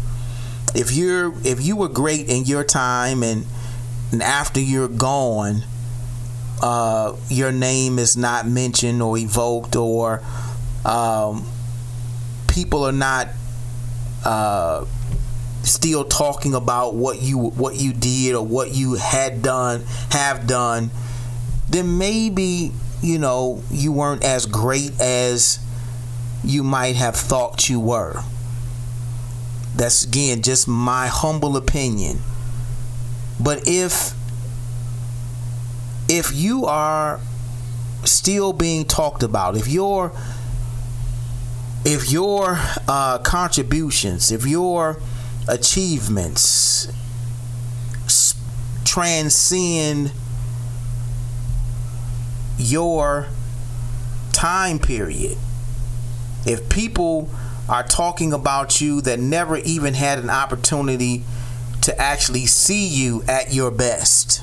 If 0.74 0.92
you're 0.92 1.34
if 1.44 1.64
you 1.64 1.76
were 1.76 1.88
great 1.88 2.28
in 2.28 2.44
your 2.44 2.64
time 2.64 3.22
and 3.22 3.46
and 4.12 4.22
after 4.22 4.60
you're 4.60 4.88
gone, 4.88 5.64
uh, 6.60 7.16
your 7.30 7.50
name 7.50 7.98
is 7.98 8.16
not 8.16 8.46
mentioned 8.46 9.00
or 9.00 9.16
evoked, 9.16 9.74
or 9.74 10.22
um, 10.84 11.46
people 12.46 12.84
are 12.84 12.92
not 12.92 13.28
uh, 14.26 14.84
still 15.62 16.04
talking 16.04 16.54
about 16.54 16.94
what 16.94 17.22
you 17.22 17.38
what 17.38 17.76
you 17.76 17.92
did 17.92 18.34
or 18.34 18.44
what 18.44 18.74
you 18.74 18.94
had 18.94 19.42
done, 19.42 19.84
have 20.10 20.46
done, 20.46 20.90
then 21.68 21.98
maybe 21.98 22.72
you 23.00 23.18
know 23.18 23.62
you 23.70 23.92
weren't 23.92 24.24
as 24.24 24.46
great 24.46 24.98
as 25.00 25.58
you 26.44 26.62
might 26.62 26.96
have 26.96 27.16
thought 27.16 27.68
you 27.68 27.80
were. 27.80 28.22
That's 29.74 30.04
again 30.04 30.42
just 30.42 30.68
my 30.68 31.06
humble 31.06 31.56
opinion. 31.56 32.18
But 33.40 33.66
if 33.66 34.14
if 36.08 36.32
you 36.34 36.66
are 36.66 37.20
still 38.04 38.52
being 38.52 38.84
talked 38.84 39.22
about, 39.22 39.56
if 39.56 39.68
your 39.68 40.12
if 41.84 42.10
your 42.10 42.58
uh, 42.86 43.18
contributions, 43.18 44.30
if 44.30 44.46
your 44.46 45.00
achievements 45.48 46.88
transcend 48.92 50.12
your 52.58 53.26
time 54.34 54.78
period, 54.78 55.38
if 56.44 56.68
people 56.68 57.30
are 57.70 57.82
talking 57.82 58.34
about 58.34 58.82
you 58.82 59.00
that 59.00 59.18
never 59.18 59.56
even 59.56 59.94
had 59.94 60.18
an 60.18 60.28
opportunity 60.28 61.24
to 61.80 61.98
actually 61.98 62.44
see 62.44 62.86
you 62.86 63.22
at 63.26 63.54
your 63.54 63.70
best, 63.70 64.42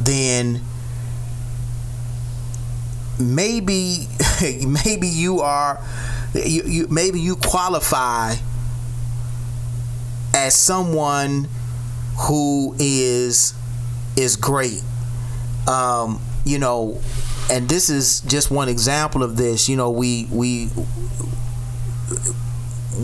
then 0.00 0.60
maybe 3.20 4.08
maybe 4.66 5.06
you 5.06 5.38
are 5.40 5.80
you, 6.34 6.62
you 6.64 6.88
maybe 6.88 7.20
you 7.20 7.36
qualify 7.36 8.34
as 10.34 10.54
someone 10.54 11.48
who 12.28 12.74
is 12.78 13.54
is 14.16 14.36
great. 14.36 14.82
Um 15.68 16.20
you 16.44 16.58
know 16.58 17.00
and 17.50 17.68
this 17.68 17.90
is 17.90 18.20
just 18.22 18.50
one 18.50 18.68
example 18.68 19.22
of 19.22 19.36
this. 19.36 19.68
You 19.68 19.76
know 19.76 19.90
we 19.90 20.26
we 20.30 20.68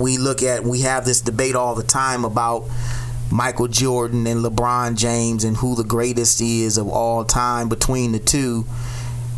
we 0.00 0.18
look 0.18 0.42
at 0.42 0.62
we 0.64 0.80
have 0.82 1.04
this 1.04 1.20
debate 1.20 1.54
all 1.54 1.74
the 1.74 1.82
time 1.82 2.24
about 2.24 2.64
Michael 3.30 3.66
Jordan 3.66 4.26
and 4.26 4.44
LeBron 4.44 4.96
James 4.96 5.42
and 5.44 5.56
who 5.56 5.74
the 5.74 5.84
greatest 5.84 6.40
is 6.40 6.78
of 6.78 6.88
all 6.88 7.24
time 7.24 7.68
between 7.68 8.12
the 8.12 8.18
two. 8.18 8.64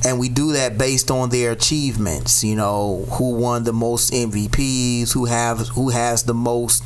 And 0.05 0.21
we 0.21 0.29
do 0.29 0.53
that 0.53 0.79
based 0.79 1.11
on 1.11 1.31
their 1.31 1.51
achievements 1.51 2.45
you 2.45 2.55
know 2.55 3.05
who 3.13 3.35
won 3.35 3.65
the 3.65 3.73
most 3.73 4.13
MVPs 4.13 5.13
who 5.13 5.25
have 5.25 5.69
who 5.69 5.89
has 5.89 6.23
the 6.23 6.35
most 6.35 6.85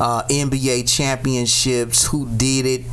uh, 0.00 0.22
NBA 0.24 0.88
championships 0.88 2.06
who 2.06 2.26
did 2.26 2.66
it 2.66 2.86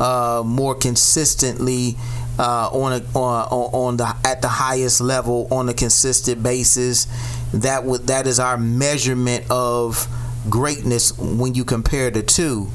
uh, 0.00 0.42
more 0.44 0.74
consistently 0.74 1.96
uh, 2.38 2.68
on 2.72 2.92
a 2.92 3.18
on, 3.18 3.48
on 3.72 3.96
the 3.96 4.14
at 4.24 4.42
the 4.42 4.48
highest 4.48 5.00
level 5.00 5.48
on 5.50 5.68
a 5.68 5.74
consistent 5.74 6.42
basis. 6.42 7.06
That 7.52 7.84
would 7.84 8.06
that 8.06 8.26
is 8.26 8.38
our 8.38 8.56
measurement 8.56 9.44
of 9.50 10.06
greatness 10.48 11.16
when 11.18 11.54
you 11.54 11.64
compare 11.64 12.10
the 12.10 12.22
two. 12.22 12.68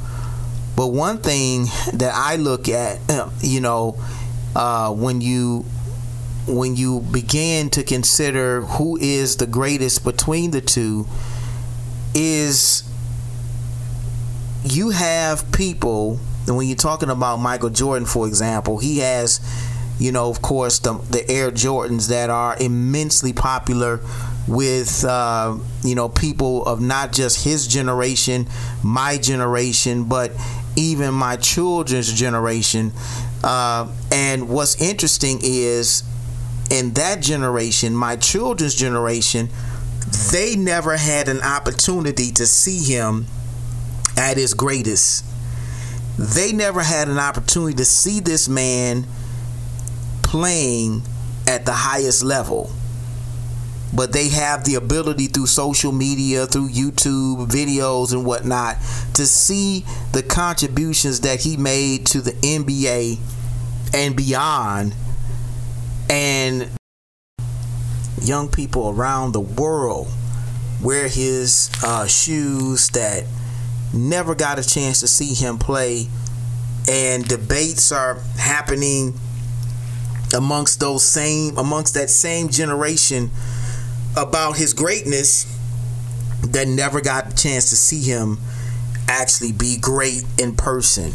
But 0.76 0.88
one 0.88 1.20
thing 1.20 1.66
that 1.94 2.12
I 2.14 2.36
look 2.36 2.68
at 2.68 3.00
you 3.42 3.62
know 3.62 3.98
uh, 4.56 4.92
when 4.92 5.22
you 5.22 5.66
when 6.46 6.76
you 6.76 7.00
begin 7.00 7.70
to 7.70 7.84
consider 7.84 8.62
who 8.62 8.98
is 8.98 9.38
the 9.38 9.48
greatest 9.48 10.04
between 10.04 10.52
the 10.52 10.60
two 10.60 11.08
is 12.14 12.84
you 14.66 14.90
have 14.92 15.52
people 15.52 16.20
and 16.48 16.58
when 16.58 16.68
you're 16.68 16.76
talking 16.76 17.10
about 17.10 17.38
Michael 17.38 17.70
Jordan 17.70 18.06
for 18.06 18.28
example 18.28 18.78
he 18.78 19.00
has 19.00 19.40
you 20.00 20.12
know 20.12 20.30
of 20.30 20.42
course 20.42 20.80
the, 20.80 20.94
the 20.94 21.30
Air 21.30 21.52
Jordans 21.52 22.10
that 22.10 22.30
are 22.30 22.58
immensely 22.60 23.34
popular 23.34 24.00
with 24.48 25.06
uh, 25.06 25.58
you 25.84 25.96
know 25.96 26.10
people 26.10 26.66
of 26.66 26.82
not 26.82 27.12
just 27.12 27.44
his 27.44 27.68
generation 27.68 28.48
my 28.84 29.18
generation 29.18 30.06
but 30.06 30.32
even 30.76 31.14
my 31.14 31.36
children's 31.36 32.12
generation. 32.12 32.92
Uh, 33.44 33.92
and 34.12 34.50
what's 34.50 34.82
interesting 34.82 35.40
is 35.42 36.04
in 36.72 36.94
that 36.94 37.22
generation, 37.22 37.96
my 37.96 38.16
children's 38.16 38.76
generation, 38.76 39.50
they 40.32 40.56
never 40.56 40.98
had 40.98 41.28
an 41.28 41.42
opportunity 41.42 42.32
to 42.32 42.46
see 42.46 42.80
him 42.80 43.26
at 44.18 44.38
his 44.38 44.54
greatest. 44.54 45.26
They 46.18 46.52
never 46.52 46.82
had 46.82 47.10
an 47.10 47.18
opportunity 47.18 47.76
to 47.78 47.86
see 47.86 48.20
this 48.20 48.48
man 48.48 49.06
playing 50.22 51.04
at 51.48 51.66
the 51.66 51.74
highest 51.74 52.24
level. 52.24 52.72
But 53.96 54.12
they 54.12 54.30
have 54.30 54.64
the 54.64 54.76
ability 54.76 55.28
through 55.28 55.46
social 55.46 55.92
media, 55.92 56.48
through 56.48 56.70
YouTube 56.70 57.48
videos 57.48 58.12
and 58.12 58.26
whatnot, 58.26 58.78
to 59.14 59.26
see 59.28 59.86
the 60.14 60.24
contributions 60.24 61.20
that 61.22 61.42
he 61.42 61.58
made 61.58 62.08
to 62.08 62.22
the 62.22 62.32
NBA 62.32 63.20
and 63.94 64.16
beyond 64.16 64.96
and 66.10 66.70
young 68.22 68.50
people 68.50 68.90
around 68.90 69.34
the 69.34 69.40
world 69.40 70.08
wear 70.82 71.08
his 71.08 71.70
uh, 71.84 72.08
shoes 72.08 72.90
that 72.90 73.26
never 73.94 74.36
got 74.36 74.60
a 74.60 74.68
chance 74.68 75.00
to 75.02 75.08
see 75.08 75.34
him 75.34 75.58
play. 75.58 76.08
And 76.90 77.26
debates 77.26 77.92
are 77.92 78.20
happening 78.38 79.14
amongst 80.36 80.80
those 80.80 81.04
same 81.04 81.58
amongst 81.58 81.94
that 81.94 82.10
same 82.10 82.50
generation 82.50 83.30
about 84.18 84.58
his 84.58 84.74
greatness 84.74 85.46
that 86.42 86.68
never 86.68 87.00
got 87.02 87.34
a 87.34 87.36
chance 87.36 87.70
to 87.70 87.76
see 87.76 88.02
him 88.02 88.40
actually 89.08 89.52
be 89.52 89.78
great 89.80 90.24
in 90.40 90.56
person. 90.56 91.12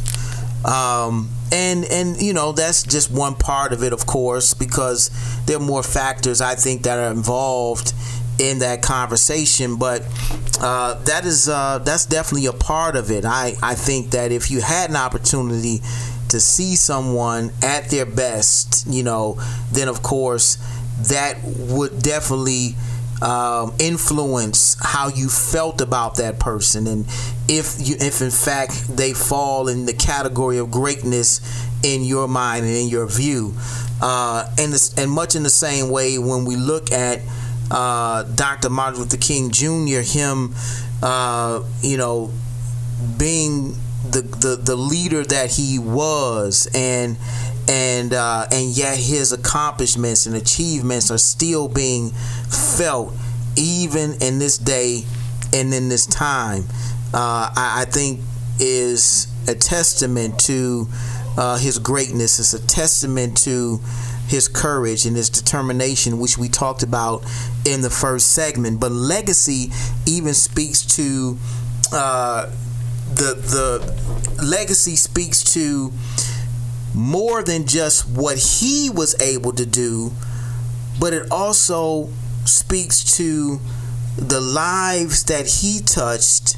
Um, 0.64 1.30
and 1.52 1.84
and 1.84 2.20
you 2.20 2.32
know 2.32 2.52
that's 2.52 2.82
just 2.82 3.10
one 3.10 3.34
part 3.34 3.72
of 3.72 3.82
it 3.82 3.92
of 3.92 4.06
course 4.06 4.54
because 4.54 5.10
there 5.46 5.56
are 5.56 5.60
more 5.60 5.82
factors 5.82 6.40
i 6.40 6.54
think 6.54 6.82
that 6.82 6.98
are 6.98 7.10
involved 7.10 7.94
in 8.38 8.58
that 8.60 8.82
conversation 8.82 9.76
but 9.76 10.02
uh, 10.60 10.94
that 11.04 11.24
is 11.24 11.48
uh, 11.48 11.78
that's 11.78 12.06
definitely 12.06 12.46
a 12.46 12.52
part 12.52 12.96
of 12.96 13.10
it. 13.10 13.24
I 13.24 13.54
i 13.62 13.74
think 13.74 14.10
that 14.10 14.32
if 14.32 14.50
you 14.50 14.60
had 14.60 14.90
an 14.90 14.96
opportunity 14.96 15.80
to 16.28 16.40
see 16.40 16.76
someone 16.76 17.52
at 17.62 17.90
their 17.90 18.06
best 18.06 18.86
you 18.86 19.02
know 19.02 19.40
then 19.72 19.88
of 19.88 20.02
course 20.02 20.58
that 21.08 21.38
would 21.44 22.02
definitely 22.02 22.74
um, 23.22 23.74
influence 23.78 24.76
how 24.80 25.08
you 25.08 25.28
felt 25.28 25.80
about 25.80 26.16
that 26.16 26.38
person. 26.38 26.86
And 26.86 27.06
if 27.48 27.76
you 27.78 27.96
if 27.98 28.20
in 28.22 28.30
fact 28.30 28.96
they 28.96 29.12
fall 29.12 29.68
in 29.68 29.86
the 29.86 29.92
category 29.92 30.58
of 30.58 30.70
greatness 30.70 31.40
in 31.82 32.04
your 32.04 32.28
mind 32.28 32.64
and 32.64 32.74
in 32.74 32.88
your 32.88 33.06
view 33.06 33.54
uh, 34.00 34.48
and 34.58 34.74
and 34.96 35.10
much 35.10 35.36
in 35.36 35.42
the 35.42 35.50
same 35.50 35.90
way 35.90 36.18
when 36.18 36.44
we 36.44 36.56
look 36.56 36.92
at 36.92 37.20
uh, 37.70 38.22
Dr. 38.22 38.70
Martin 38.70 39.00
Luther 39.00 39.16
King 39.16 39.50
Jr. 39.50 40.00
him 40.00 40.54
uh, 41.02 41.62
you 41.82 41.96
know 41.96 42.30
being 43.18 43.74
the, 44.10 44.22
the 44.22 44.56
the 44.62 44.76
leader 44.76 45.24
that 45.24 45.52
he 45.52 45.78
was 45.78 46.68
and 46.74 47.16
and 47.68 48.14
uh, 48.14 48.46
and 48.50 48.76
yet 48.76 48.96
his 48.96 49.32
accomplishments 49.32 50.26
and 50.26 50.34
achievements 50.34 51.10
are 51.10 51.18
still 51.18 51.68
being 51.68 52.10
felt 52.10 53.12
even 53.56 54.14
in 54.22 54.38
this 54.38 54.56
day 54.56 55.02
and 55.52 55.72
in 55.74 55.88
this 55.88 56.06
time. 56.06 56.64
Uh, 57.12 57.50
I, 57.56 57.82
I, 57.82 57.84
think 57.86 58.20
is 58.60 59.28
a 59.48 59.54
testament 59.54 60.38
to 60.40 60.86
uh, 61.36 61.58
his 61.58 61.78
greatness. 61.78 62.38
It's 62.38 62.52
a 62.52 62.66
testament 62.66 63.36
to 63.38 63.80
his 64.28 64.46
courage 64.46 65.06
and 65.06 65.16
his 65.16 65.30
determination, 65.30 66.18
which 66.18 66.36
we 66.36 66.48
talked 66.48 66.82
about 66.82 67.24
in 67.72 67.82
the 67.82 67.90
first 67.90 68.32
segment. 68.32 68.80
But 68.80 68.92
legacy 68.92 69.70
even 70.06 70.34
speaks 70.34 70.84
to 70.96 71.38
uh, 71.92 72.50
the 73.14 73.34
the 73.34 74.44
legacy 74.44 74.96
speaks 74.96 75.42
to 75.54 75.92
more 76.94 77.42
than 77.42 77.66
just 77.66 78.08
what 78.08 78.38
he 78.38 78.90
was 78.90 79.20
able 79.20 79.52
to 79.52 79.66
do, 79.66 80.12
but 81.00 81.12
it 81.12 81.30
also 81.30 82.08
speaks 82.44 83.16
to 83.16 83.60
the 84.16 84.40
lives 84.40 85.24
that 85.24 85.46
he 85.46 85.80
touched 85.80 86.56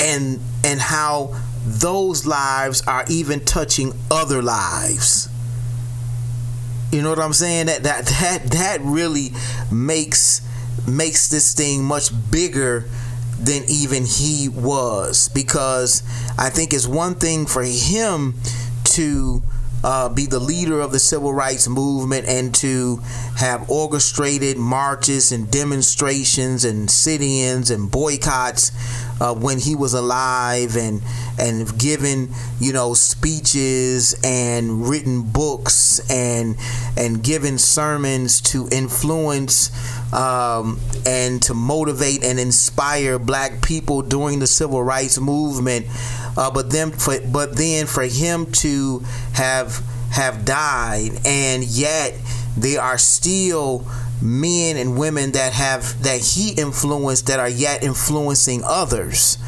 and 0.00 0.40
and 0.64 0.80
how 0.80 1.34
those 1.64 2.26
lives 2.26 2.82
are 2.86 3.04
even 3.08 3.40
touching 3.44 3.92
other 4.10 4.42
lives. 4.42 5.29
You 6.92 7.02
know 7.02 7.10
what 7.10 7.20
I'm 7.20 7.32
saying? 7.32 7.66
That 7.66 7.84
that 7.84 8.06
that 8.06 8.42
that 8.50 8.80
really 8.82 9.30
makes 9.70 10.40
makes 10.88 11.28
this 11.28 11.54
thing 11.54 11.84
much 11.84 12.10
bigger 12.30 12.88
than 13.38 13.62
even 13.68 14.04
he 14.04 14.48
was 14.48 15.28
because 15.28 16.02
I 16.38 16.50
think 16.50 16.72
it's 16.72 16.86
one 16.86 17.14
thing 17.14 17.46
for 17.46 17.62
him 17.62 18.34
to 18.84 19.42
uh, 19.82 20.08
be 20.10 20.26
the 20.26 20.38
leader 20.38 20.80
of 20.80 20.92
the 20.92 20.98
civil 20.98 21.32
rights 21.32 21.68
movement 21.68 22.26
and 22.28 22.54
to 22.56 22.98
have 23.38 23.70
orchestrated 23.70 24.58
marches 24.58 25.32
and 25.32 25.50
demonstrations 25.50 26.64
and 26.64 26.90
sit-ins 26.90 27.70
and 27.70 27.90
boycotts 27.90 28.72
uh, 29.20 29.34
when 29.34 29.58
he 29.58 29.74
was 29.74 29.94
alive 29.94 30.76
and 30.76 31.02
and 31.38 31.78
given 31.78 32.28
you 32.58 32.72
know 32.72 32.94
speeches 32.94 34.18
and 34.24 34.88
written 34.88 35.22
books 35.22 36.00
and 36.10 36.56
and 36.96 37.22
given 37.22 37.58
sermons 37.58 38.40
to 38.40 38.68
influence 38.72 39.70
um, 40.12 40.80
and 41.06 41.42
to 41.42 41.54
motivate 41.54 42.24
and 42.24 42.40
inspire 42.40 43.18
black 43.18 43.62
people 43.62 44.02
during 44.02 44.38
the 44.38 44.46
civil 44.46 44.82
rights 44.82 45.18
movement 45.20 45.86
uh, 46.36 46.50
but 46.50 46.70
then 46.70 46.90
for 46.90 47.20
but 47.20 47.56
then 47.56 47.86
for 47.86 48.04
him 48.04 48.50
to 48.50 49.00
have 49.34 49.84
have 50.10 50.44
died. 50.44 51.12
And 51.24 51.64
yet 51.64 52.14
they 52.56 52.76
are 52.76 52.98
still 52.98 53.86
men 54.22 54.76
and 54.76 54.98
women 54.98 55.32
that 55.32 55.52
have 55.52 56.02
that 56.02 56.20
he 56.20 56.52
influenced 56.52 57.26
that 57.26 57.40
are 57.40 57.48
yet 57.48 57.82
influencing 57.82 58.62
others 58.64 59.38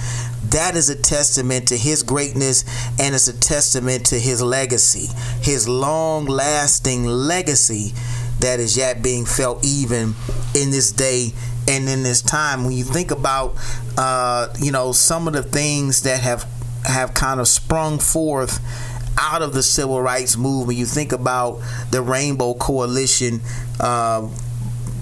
that 0.44 0.74
is 0.74 0.90
a 0.90 0.96
testament 0.96 1.68
to 1.68 1.76
his 1.76 2.02
greatness 2.02 2.64
and 2.98 3.14
it's 3.14 3.28
a 3.28 3.38
testament 3.38 4.06
to 4.06 4.18
his 4.18 4.42
legacy 4.42 5.08
his 5.40 5.68
long 5.68 6.24
lasting 6.24 7.04
legacy 7.04 7.92
that 8.40 8.58
is 8.58 8.76
yet 8.76 9.02
being 9.02 9.24
felt 9.24 9.64
even 9.64 10.14
in 10.54 10.70
this 10.70 10.90
day 10.92 11.32
and 11.68 11.88
in 11.88 12.02
this 12.02 12.20
time 12.22 12.64
when 12.64 12.72
you 12.72 12.84
think 12.84 13.10
about 13.10 13.54
uh, 13.96 14.48
you 14.58 14.72
know 14.72 14.92
some 14.92 15.28
of 15.28 15.32
the 15.34 15.42
things 15.42 16.02
that 16.02 16.20
have 16.20 16.46
have 16.84 17.14
kind 17.14 17.40
of 17.40 17.46
sprung 17.46 17.98
forth 17.98 18.60
out 19.18 19.42
of 19.42 19.52
the 19.52 19.62
civil 19.62 20.00
rights 20.00 20.36
movement. 20.36 20.78
You 20.78 20.86
think 20.86 21.12
about 21.12 21.60
the 21.90 22.02
Rainbow 22.02 22.54
Coalition. 22.54 23.40
Uh, 23.78 24.28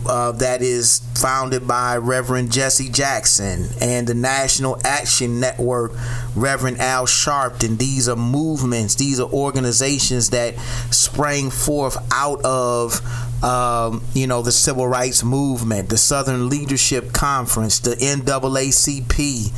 uh, 0.06 0.32
that 0.32 0.62
is 0.62 1.00
founded 1.14 1.66
by 1.66 1.96
Reverend 1.96 2.52
Jesse 2.52 2.88
Jackson 2.88 3.66
and 3.80 4.06
the 4.06 4.14
National 4.14 4.78
Action 4.84 5.40
Network, 5.40 5.92
Reverend 6.34 6.78
Al 6.78 7.06
Sharpton. 7.06 7.78
These 7.78 8.08
are 8.08 8.16
movements, 8.16 8.94
these 8.94 9.20
are 9.20 9.28
organizations 9.30 10.30
that 10.30 10.58
sprang 10.90 11.50
forth 11.50 11.96
out 12.12 12.42
of 12.44 13.00
um, 13.42 14.02
you 14.14 14.26
know, 14.26 14.42
the 14.42 14.52
civil 14.52 14.86
rights 14.86 15.24
movement, 15.24 15.88
the 15.88 15.96
Southern 15.96 16.48
Leadership 16.48 17.12
Conference, 17.12 17.78
the 17.78 17.96
NAACP, 17.96 19.50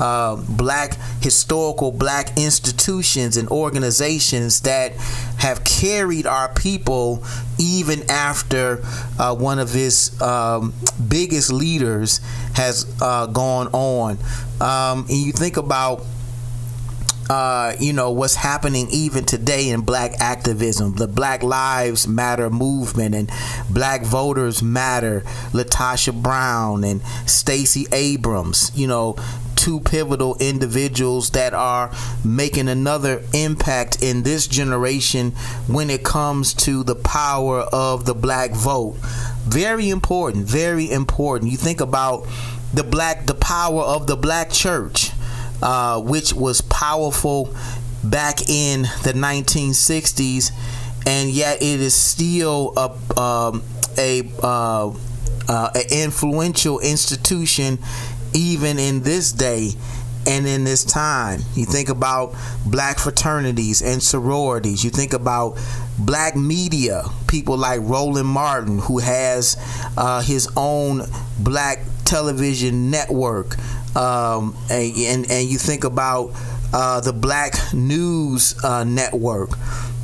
uh, 0.00 0.36
black 0.48 0.96
historical 1.20 1.92
black 1.92 2.36
institutions 2.38 3.36
and 3.36 3.48
organizations 3.48 4.60
that 4.60 4.92
have 5.38 5.64
carried 5.64 6.26
our 6.26 6.52
people 6.54 7.24
even 7.58 8.08
after 8.10 8.82
uh, 9.18 9.34
one 9.34 9.58
of 9.58 9.72
his 9.72 10.20
um, 10.20 10.72
biggest 11.08 11.52
leaders 11.52 12.20
has 12.54 12.86
uh, 13.00 13.26
gone 13.26 13.68
on. 13.68 14.18
Um, 14.60 15.06
and 15.08 15.16
you 15.16 15.32
think 15.32 15.56
about 15.56 16.04
uh, 17.30 17.76
you 17.78 17.92
know 17.92 18.10
what's 18.10 18.34
happening 18.34 18.88
even 18.90 19.24
today 19.24 19.70
in 19.70 19.82
black 19.82 20.14
activism. 20.18 20.96
The 20.96 21.06
black 21.06 21.44
lives 21.44 22.08
matter 22.08 22.50
movement 22.50 23.14
and 23.14 23.30
black 23.70 24.02
voters 24.02 24.64
matter. 24.64 25.20
LaTosha 25.52 26.20
Brown 26.20 26.82
and 26.82 27.00
Stacey 27.26 27.86
Abrams 27.92 28.72
you 28.74 28.88
know 28.88 29.14
two 29.54 29.78
pivotal 29.78 30.36
individuals 30.40 31.30
that 31.30 31.54
are 31.54 31.92
making 32.24 32.66
another 32.66 33.22
impact 33.32 34.02
in 34.02 34.24
this 34.24 34.48
generation 34.48 35.30
when 35.68 35.88
it 35.88 36.02
comes 36.02 36.52
to 36.54 36.82
the 36.82 36.96
power 36.96 37.60
of 37.72 38.06
the 38.06 38.14
black 38.14 38.50
vote. 38.50 38.96
Very 39.44 39.88
important 39.88 40.46
very 40.46 40.90
important. 40.90 41.52
You 41.52 41.56
think 41.56 41.80
about 41.80 42.26
the 42.74 42.82
black 42.82 43.26
the 43.26 43.34
power 43.34 43.82
of 43.82 44.08
the 44.08 44.16
black 44.16 44.50
church 44.50 45.12
uh, 45.62 46.00
which 46.00 46.32
was 46.32 46.60
powerful 46.62 47.54
back 48.02 48.48
in 48.48 48.82
the 49.02 49.12
1960s, 49.14 50.50
and 51.06 51.30
yet 51.30 51.62
it 51.62 51.80
is 51.80 51.94
still 51.94 52.72
a 52.76 53.20
um, 53.20 53.62
a, 53.98 54.22
uh, 54.42 54.92
uh, 55.48 55.70
a 55.74 56.02
influential 56.02 56.78
institution 56.80 57.78
even 58.32 58.78
in 58.78 59.02
this 59.02 59.32
day 59.32 59.70
and 60.26 60.46
in 60.46 60.64
this 60.64 60.84
time. 60.84 61.40
You 61.54 61.64
think 61.64 61.88
about 61.88 62.34
black 62.66 62.98
fraternities 62.98 63.82
and 63.82 64.02
sororities. 64.02 64.84
You 64.84 64.90
think 64.90 65.12
about 65.12 65.58
black 65.98 66.36
media, 66.36 67.04
people 67.26 67.56
like 67.56 67.80
Roland 67.82 68.28
Martin, 68.28 68.78
who 68.78 68.98
has 68.98 69.56
uh, 69.96 70.22
his 70.22 70.48
own 70.56 71.02
black 71.38 71.80
television 72.04 72.90
network 72.90 73.56
um, 73.96 74.56
and, 74.70 74.96
and, 74.96 75.30
and 75.30 75.48
you 75.48 75.58
think 75.58 75.84
about 75.84 76.32
uh, 76.72 77.00
the 77.00 77.12
Black 77.12 77.54
News 77.74 78.54
uh, 78.64 78.84
Network, 78.84 79.50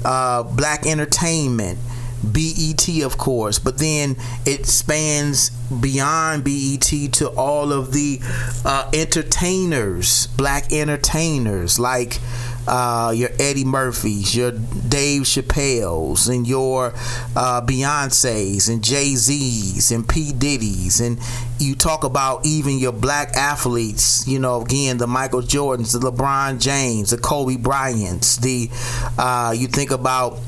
uh, 0.04 0.42
Black 0.42 0.86
Entertainment, 0.86 1.78
BET, 2.24 2.88
of 3.02 3.18
course, 3.18 3.58
but 3.58 3.78
then 3.78 4.16
it 4.44 4.66
spans 4.66 5.50
beyond 5.50 6.44
BET 6.44 6.82
to 7.12 7.28
all 7.36 7.72
of 7.72 7.92
the 7.92 8.20
uh, 8.64 8.90
entertainers, 8.92 10.26
black 10.28 10.72
entertainers 10.72 11.78
like 11.78 12.18
uh, 12.66 13.12
your 13.14 13.30
Eddie 13.38 13.64
Murphys, 13.64 14.34
your 14.36 14.52
Dave 14.52 15.22
Chappelle's, 15.22 16.28
and 16.28 16.46
your 16.46 16.92
uh, 17.36 17.60
Beyonce's, 17.62 18.68
and 18.68 18.82
Jay 18.82 19.14
Z's, 19.14 19.90
and 19.90 20.08
P 20.08 20.32
Diddy's, 20.32 21.00
and 21.00 21.18
you 21.58 21.74
talk 21.74 22.04
about 22.04 22.44
even 22.44 22.78
your 22.78 22.92
black 22.92 23.36
athletes. 23.36 24.26
You 24.26 24.38
know, 24.38 24.62
again, 24.62 24.98
the 24.98 25.06
Michael 25.06 25.42
Jordans, 25.42 25.92
the 25.98 26.10
LeBron 26.10 26.60
James, 26.60 27.10
the 27.10 27.18
Kobe 27.18 27.56
Bryants. 27.56 28.36
The 28.36 28.70
uh, 29.18 29.54
you 29.56 29.66
think 29.68 29.90
about 29.90 30.38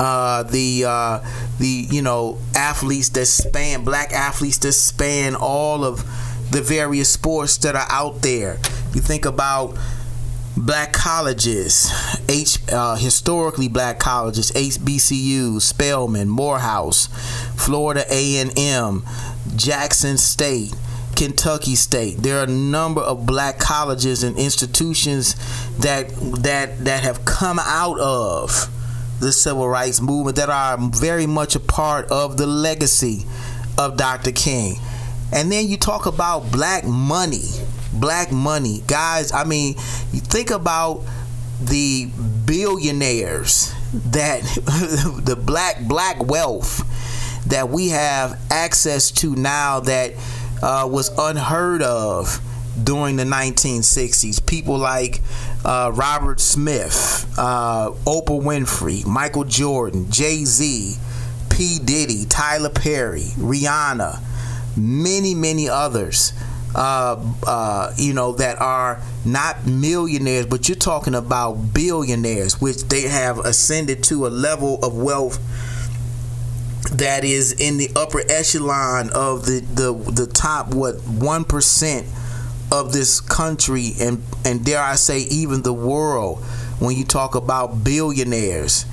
uh, 0.00 0.42
the 0.44 0.84
uh, 0.86 1.20
the 1.58 1.86
you 1.90 2.02
know 2.02 2.38
athletes 2.54 3.10
that 3.10 3.26
span 3.26 3.84
black 3.84 4.12
athletes 4.12 4.58
that 4.58 4.72
span 4.72 5.34
all 5.34 5.84
of 5.84 6.04
the 6.50 6.60
various 6.60 7.08
sports 7.08 7.56
that 7.58 7.74
are 7.74 7.86
out 7.88 8.22
there. 8.22 8.58
You 8.94 9.00
think 9.00 9.24
about 9.24 9.76
black 10.64 10.92
colleges, 10.92 11.90
H 12.28 12.58
uh, 12.72 12.94
historically 12.96 13.68
black 13.68 13.98
colleges, 13.98 14.52
HBCU, 14.52 15.60
Spelman, 15.60 16.28
Morehouse, 16.28 17.08
Florida 17.56 18.04
A&M, 18.08 19.02
Jackson 19.56 20.16
State. 20.16 20.74
Kentucky 21.14 21.74
State. 21.76 22.16
There 22.16 22.38
are 22.38 22.44
a 22.44 22.50
number 22.50 23.02
of 23.02 23.26
black 23.26 23.58
colleges 23.58 24.22
and 24.22 24.36
institutions 24.38 25.34
that 25.78 26.08
that 26.42 26.84
that 26.84 27.02
have 27.02 27.24
come 27.26 27.60
out 27.60 28.00
of 28.00 28.68
the 29.20 29.30
civil 29.30 29.68
rights 29.68 30.00
movement 30.00 30.36
that 30.36 30.48
are 30.48 30.78
very 30.80 31.26
much 31.26 31.54
a 31.54 31.60
part 31.60 32.10
of 32.10 32.38
the 32.38 32.46
legacy 32.46 33.24
of 33.78 33.98
Dr. 33.98 34.32
King. 34.32 34.76
And 35.32 35.52
then 35.52 35.68
you 35.68 35.76
talk 35.76 36.06
about 36.06 36.50
black 36.50 36.84
money. 36.84 37.44
Black 37.92 38.32
money. 38.32 38.82
Guys, 38.86 39.32
I 39.32 39.44
mean, 39.44 39.74
you 40.12 40.20
think 40.20 40.50
about 40.50 41.02
the 41.60 42.06
billionaires 42.46 43.72
that 43.92 44.42
the 45.24 45.36
black 45.36 45.82
black 45.86 46.24
wealth 46.24 46.82
that 47.46 47.68
we 47.68 47.88
have 47.88 48.40
access 48.50 49.10
to 49.10 49.34
now 49.36 49.80
that 49.80 50.12
uh, 50.62 50.88
was 50.90 51.10
unheard 51.18 51.82
of 51.82 52.40
during 52.82 53.16
the 53.16 53.24
1960s. 53.24 54.44
People 54.46 54.78
like 54.78 55.20
uh, 55.64 55.90
Robert 55.94 56.40
Smith, 56.40 57.26
uh, 57.36 57.90
Oprah 58.06 58.40
Winfrey, 58.40 59.04
Michael 59.06 59.44
Jordan, 59.44 60.10
Jay 60.10 60.44
Z, 60.44 60.96
P. 61.50 61.78
Diddy, 61.78 62.24
Tyler 62.26 62.70
Perry, 62.70 63.26
Rihanna, 63.36 64.20
many, 64.76 65.34
many 65.34 65.68
others. 65.68 66.32
Uh, 66.74 67.22
uh, 67.46 67.92
you 67.98 68.14
know 68.14 68.32
that 68.32 68.58
are 68.60 69.02
not 69.26 69.66
millionaires, 69.66 70.46
but 70.46 70.68
you're 70.68 70.76
talking 70.76 71.14
about 71.14 71.54
billionaires, 71.74 72.60
which 72.60 72.82
they 72.84 73.02
have 73.02 73.38
ascended 73.40 74.02
to 74.04 74.26
a 74.26 74.28
level 74.28 74.78
of 74.82 74.96
wealth 74.96 75.38
that 76.92 77.24
is 77.24 77.52
in 77.52 77.76
the 77.78 77.90
upper 77.94 78.22
echelon 78.30 79.10
of 79.14 79.44
the 79.44 79.60
the 79.74 79.92
the 80.12 80.26
top 80.26 80.74
what 80.74 80.96
one 81.04 81.44
percent 81.44 82.06
of 82.72 82.92
this 82.92 83.20
country 83.20 83.92
and 84.00 84.22
and 84.44 84.64
dare 84.64 84.80
I 84.82 84.94
say 84.94 85.20
even 85.20 85.62
the 85.62 85.74
world 85.74 86.42
when 86.82 86.96
you 86.96 87.04
talk 87.04 87.34
about 87.34 87.84
billionaires. 87.84 88.86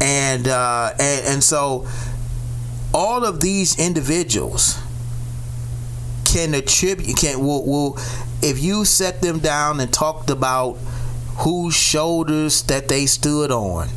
And 0.00 0.48
uh, 0.48 0.92
and 0.98 1.26
and 1.26 1.44
so 1.44 1.86
all 2.92 3.24
of 3.24 3.40
these 3.40 3.78
individuals 3.78 4.78
can 6.34 6.52
attribute 6.54 7.08
you 7.08 7.14
can 7.14 7.38
will, 7.38 7.64
will 7.64 7.96
if 8.42 8.58
you 8.60 8.84
set 8.84 9.22
them 9.22 9.38
down 9.38 9.78
and 9.78 9.92
talked 9.92 10.30
about 10.30 10.74
whose 11.38 11.74
shoulders 11.76 12.62
that 12.64 12.88
they 12.88 13.06
stood 13.06 13.52
on 13.52 13.88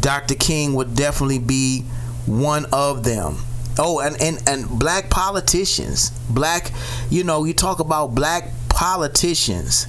Dr. 0.00 0.36
King 0.36 0.74
would 0.74 0.94
definitely 0.94 1.40
be 1.40 1.80
one 2.24 2.66
of 2.72 3.02
them 3.02 3.38
oh 3.80 3.98
and 3.98 4.20
and, 4.22 4.40
and 4.46 4.68
black 4.78 5.10
politicians 5.10 6.10
black 6.30 6.70
you 7.10 7.24
know 7.24 7.42
you 7.42 7.52
talk 7.52 7.80
about 7.80 8.14
black 8.14 8.52
politicians 8.68 9.88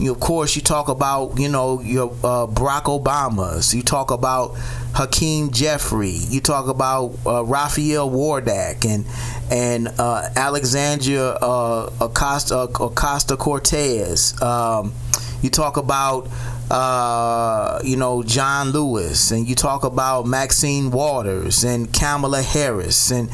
you, 0.00 0.12
of 0.12 0.20
course, 0.20 0.56
you 0.56 0.62
talk 0.62 0.88
about 0.88 1.38
you 1.38 1.48
know 1.50 1.80
your 1.82 2.10
uh, 2.24 2.46
Barack 2.46 2.84
Obamas. 2.84 3.74
You 3.74 3.82
talk 3.82 4.10
about 4.10 4.54
Hakeem 4.94 5.50
Jeffrey. 5.50 6.16
You 6.30 6.40
talk 6.40 6.68
about 6.68 7.12
uh, 7.26 7.44
Raphael 7.44 8.08
Warnock 8.08 8.84
and 8.86 9.04
and 9.50 9.88
uh, 9.98 10.28
Alexandria 10.36 11.30
uh, 11.32 11.90
Acosta 12.00 12.60
Acosta 12.60 13.36
Cortez. 13.36 14.40
Um, 14.40 14.94
you 15.42 15.50
talk 15.50 15.76
about 15.76 16.28
uh, 16.70 17.80
you 17.82 17.96
know 17.96 18.22
John 18.22 18.70
Lewis, 18.70 19.30
and 19.30 19.48
you 19.48 19.54
talk 19.54 19.84
about 19.84 20.26
Maxine 20.26 20.90
Waters 20.90 21.64
and 21.64 21.92
Kamala 21.92 22.42
Harris, 22.42 23.10
and 23.10 23.28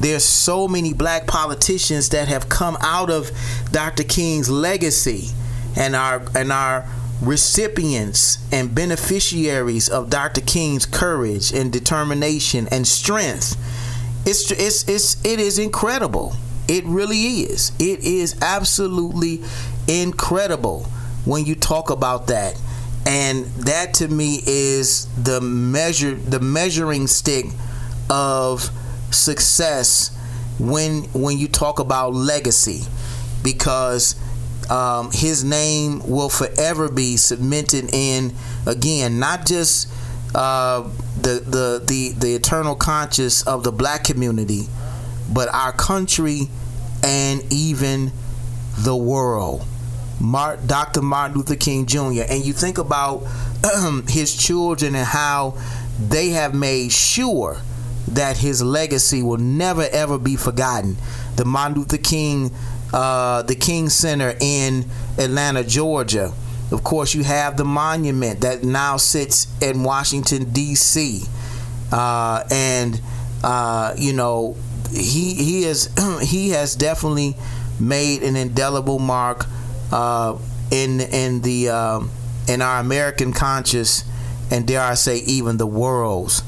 there's 0.00 0.24
so 0.24 0.68
many 0.68 0.92
black 0.92 1.26
politicians 1.26 2.10
that 2.10 2.28
have 2.28 2.48
come 2.48 2.76
out 2.80 3.10
of 3.10 3.30
Dr. 3.70 4.04
King's 4.04 4.50
legacy 4.50 5.28
and 5.76 5.96
our 5.96 6.22
and 6.34 6.52
our 6.52 6.86
recipients 7.22 8.38
and 8.52 8.74
beneficiaries 8.74 9.88
of 9.88 10.10
Dr. 10.10 10.40
King's 10.40 10.84
courage 10.84 11.52
and 11.52 11.72
determination 11.72 12.68
and 12.70 12.86
strength. 12.86 13.56
It's 14.24 14.50
it's 14.52 14.88
it's 14.88 15.24
it 15.24 15.40
is 15.40 15.58
incredible. 15.58 16.34
It 16.68 16.84
really 16.84 17.40
is. 17.42 17.72
It 17.78 18.00
is 18.00 18.40
absolutely 18.40 19.42
incredible 19.88 20.84
when 21.24 21.44
you 21.44 21.54
talk 21.54 21.90
about 21.90 22.28
that. 22.28 22.60
And 23.04 23.46
that 23.66 23.94
to 23.94 24.08
me 24.08 24.40
is 24.46 25.06
the 25.22 25.40
measure 25.40 26.14
the 26.14 26.38
measuring 26.38 27.08
stick 27.08 27.46
of 28.08 28.70
success 29.10 30.16
when 30.58 31.02
when 31.12 31.38
you 31.38 31.48
talk 31.48 31.80
about 31.80 32.14
legacy 32.14 32.82
because 33.42 34.14
um, 34.70 35.10
his 35.10 35.42
name 35.42 36.00
will 36.08 36.28
forever 36.28 36.88
be 36.88 37.16
cemented 37.16 37.92
in 37.92 38.32
again 38.66 39.18
not 39.18 39.46
just 39.46 39.88
uh, 40.34 40.82
the, 41.20 41.40
the 41.44 41.82
the 41.84 42.12
the 42.18 42.34
eternal 42.34 42.74
conscious 42.74 43.46
of 43.46 43.64
the 43.64 43.72
black 43.72 44.04
community 44.04 44.62
but 45.32 45.48
our 45.54 45.72
country 45.72 46.48
and 47.04 47.42
even 47.50 48.12
the 48.78 48.96
world 48.96 49.64
Mart, 50.20 50.66
Dr. 50.66 51.02
Martin 51.02 51.36
Luther 51.36 51.56
King 51.56 51.86
Jr. 51.86 52.22
and 52.28 52.44
you 52.44 52.52
think 52.52 52.78
about 52.78 53.24
his 54.08 54.36
children 54.36 54.94
and 54.94 55.06
how 55.06 55.58
they 56.00 56.30
have 56.30 56.54
made 56.54 56.92
sure 56.92 57.58
that 58.08 58.36
his 58.38 58.62
legacy 58.62 59.22
will 59.22 59.38
never 59.38 59.86
ever 59.92 60.18
be 60.18 60.36
forgotten 60.36 60.96
the 61.36 61.44
Martin 61.44 61.78
Luther 61.78 61.98
King 61.98 62.50
uh, 62.92 63.42
the 63.42 63.54
King 63.54 63.88
Center 63.88 64.34
in 64.40 64.84
Atlanta, 65.18 65.64
Georgia. 65.64 66.32
Of 66.72 66.82
course, 66.82 67.14
you 67.14 67.22
have 67.22 67.56
the 67.58 67.64
monument 67.64 68.40
that 68.40 68.64
now 68.64 68.96
sits 68.96 69.46
in 69.62 69.82
Washington 69.84 70.52
D.C. 70.52 71.22
Uh, 71.92 72.44
and 72.50 73.00
uh, 73.44 73.94
you 73.98 74.14
know 74.14 74.56
he 74.90 75.34
he 75.34 75.64
is 75.64 75.90
he 76.22 76.50
has 76.50 76.74
definitely 76.74 77.36
made 77.78 78.22
an 78.22 78.36
indelible 78.36 78.98
mark 78.98 79.46
uh, 79.92 80.38
in 80.70 81.00
in 81.00 81.42
the 81.42 81.68
uh, 81.68 82.00
in 82.48 82.62
our 82.62 82.80
American 82.80 83.32
conscious 83.34 84.04
and 84.50 84.66
dare 84.66 84.80
I 84.82 84.94
say 84.94 85.18
even 85.18 85.56
the 85.56 85.66
world's. 85.66 86.42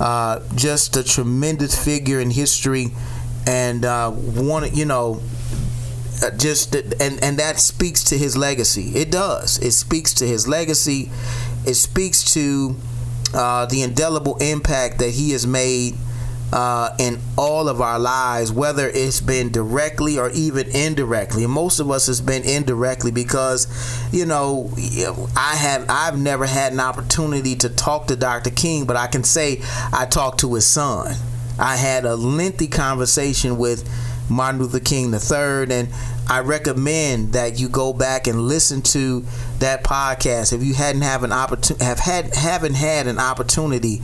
Uh, 0.00 0.40
just 0.56 0.96
a 0.96 1.04
tremendous 1.04 1.82
figure 1.82 2.18
in 2.20 2.30
history, 2.30 2.88
and 3.46 3.84
uh, 3.84 4.10
one 4.10 4.74
you 4.74 4.84
know 4.84 5.20
just 6.30 6.74
and 6.74 7.22
and 7.22 7.38
that 7.38 7.58
speaks 7.58 8.04
to 8.04 8.18
his 8.18 8.36
legacy. 8.36 8.92
It 8.94 9.10
does. 9.10 9.58
It 9.58 9.72
speaks 9.72 10.14
to 10.14 10.26
his 10.26 10.46
legacy. 10.46 11.10
It 11.66 11.74
speaks 11.74 12.32
to 12.34 12.76
uh, 13.34 13.66
the 13.66 13.82
indelible 13.82 14.36
impact 14.38 14.98
that 14.98 15.10
he 15.10 15.30
has 15.30 15.46
made 15.46 15.94
uh, 16.52 16.94
in 16.98 17.18
all 17.38 17.68
of 17.68 17.80
our 17.80 17.98
lives, 17.98 18.52
whether 18.52 18.88
it's 18.88 19.20
been 19.20 19.50
directly 19.50 20.18
or 20.18 20.30
even 20.30 20.68
indirectly. 20.76 21.44
And 21.44 21.52
most 21.52 21.80
of 21.80 21.90
us 21.90 22.06
has 22.06 22.20
been 22.20 22.42
indirectly 22.42 23.10
because, 23.10 23.66
you 24.12 24.26
know, 24.26 24.70
I 25.34 25.56
have 25.56 25.86
I've 25.88 26.18
never 26.18 26.46
had 26.46 26.72
an 26.72 26.80
opportunity 26.80 27.56
to 27.56 27.70
talk 27.70 28.06
to 28.08 28.16
Dr. 28.16 28.50
King, 28.50 28.84
but 28.84 28.96
I 28.96 29.06
can 29.06 29.24
say 29.24 29.62
I 29.92 30.06
talked 30.06 30.40
to 30.40 30.54
his 30.54 30.66
son. 30.66 31.16
I 31.58 31.76
had 31.76 32.04
a 32.04 32.16
lengthy 32.16 32.66
conversation 32.66 33.56
with 33.56 33.88
Martin 34.32 34.60
Luther 34.60 34.80
King 34.80 35.12
III, 35.12 35.74
and 35.74 35.88
I 36.28 36.40
recommend 36.40 37.32
that 37.34 37.58
you 37.58 37.68
go 37.68 37.92
back 37.92 38.26
and 38.26 38.42
listen 38.42 38.82
to 38.82 39.24
that 39.58 39.84
podcast 39.84 40.52
if 40.52 40.62
you 40.64 40.74
hadn't 40.74 41.02
have 41.02 41.22
an 41.22 41.32
opportunity 41.32 41.84
have 41.84 41.98
had 41.98 42.34
haven't 42.34 42.74
had 42.74 43.06
an 43.06 43.18
opportunity 43.18 44.00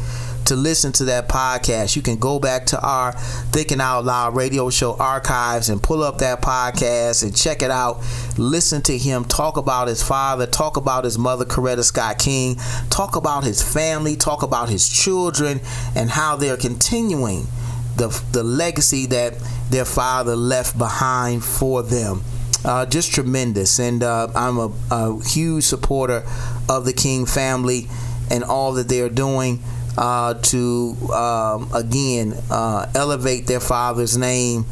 to 0.49 0.57
listen 0.57 0.93
to 0.93 1.05
that 1.05 1.29
podcast, 1.29 1.95
you 1.95 2.01
can 2.01 2.17
go 2.17 2.39
back 2.39 2.65
to 2.67 2.81
our 2.81 3.13
Thinking 3.53 3.83
Out 3.83 4.07
Loud 4.07 4.35
radio 4.35 4.71
show 4.71 4.97
archives 4.97 5.69
and 5.69 5.83
pull 5.83 6.03
up 6.03 6.19
that 6.19 6.41
podcast 6.41 7.23
and 7.23 7.37
check 7.37 7.61
it 7.61 7.71
out. 7.71 8.03
Listen 8.39 8.81
to 8.83 8.97
him 8.97 9.27
talk 9.27 9.59
about 9.59 9.89
his 9.89 10.03
father, 10.03 10.47
talk 10.47 10.79
about 10.79 11.05
his 11.05 11.19
mother, 11.19 11.45
Coretta 11.45 11.85
Scott 11.85 12.19
King, 12.19 12.57
talk 12.89 13.15
about 13.15 13.45
his 13.45 13.63
family, 13.63 14.17
talk 14.17 14.43
about 14.43 14.71
his 14.71 14.89
children, 14.89 15.61
and 15.95 16.09
how 16.09 16.35
they're 16.35 16.57
continuing 16.57 17.47
the, 17.99 18.23
the 18.33 18.43
legacy 18.43 19.07
that 19.07 19.35
their 19.71 19.85
father 19.85 20.37
left 20.37 20.79
behind 20.79 21.45
for 21.45 21.83
them. 21.83 22.23
Uh, 22.65 22.87
just 22.87 23.13
tremendous. 23.13 23.79
And 23.79 24.03
uh, 24.03 24.29
I'm 24.35 24.59
a, 24.59 24.73
a, 24.91 25.25
huge 25.25 25.65
supporter 25.65 26.25
of 26.69 26.85
the 26.85 26.93
King 26.93 27.27
family 27.27 27.89
and 28.31 28.43
all 28.43 28.73
that 28.75 28.89
they're 28.89 29.09
doing 29.09 29.63
uh, 29.97 30.35
to, 30.35 30.97
um, 31.13 31.71
again, 31.75 32.35
uh, 32.51 32.91
elevate 32.95 33.47
their 33.47 33.61
father's 33.61 34.17
name 34.17 34.65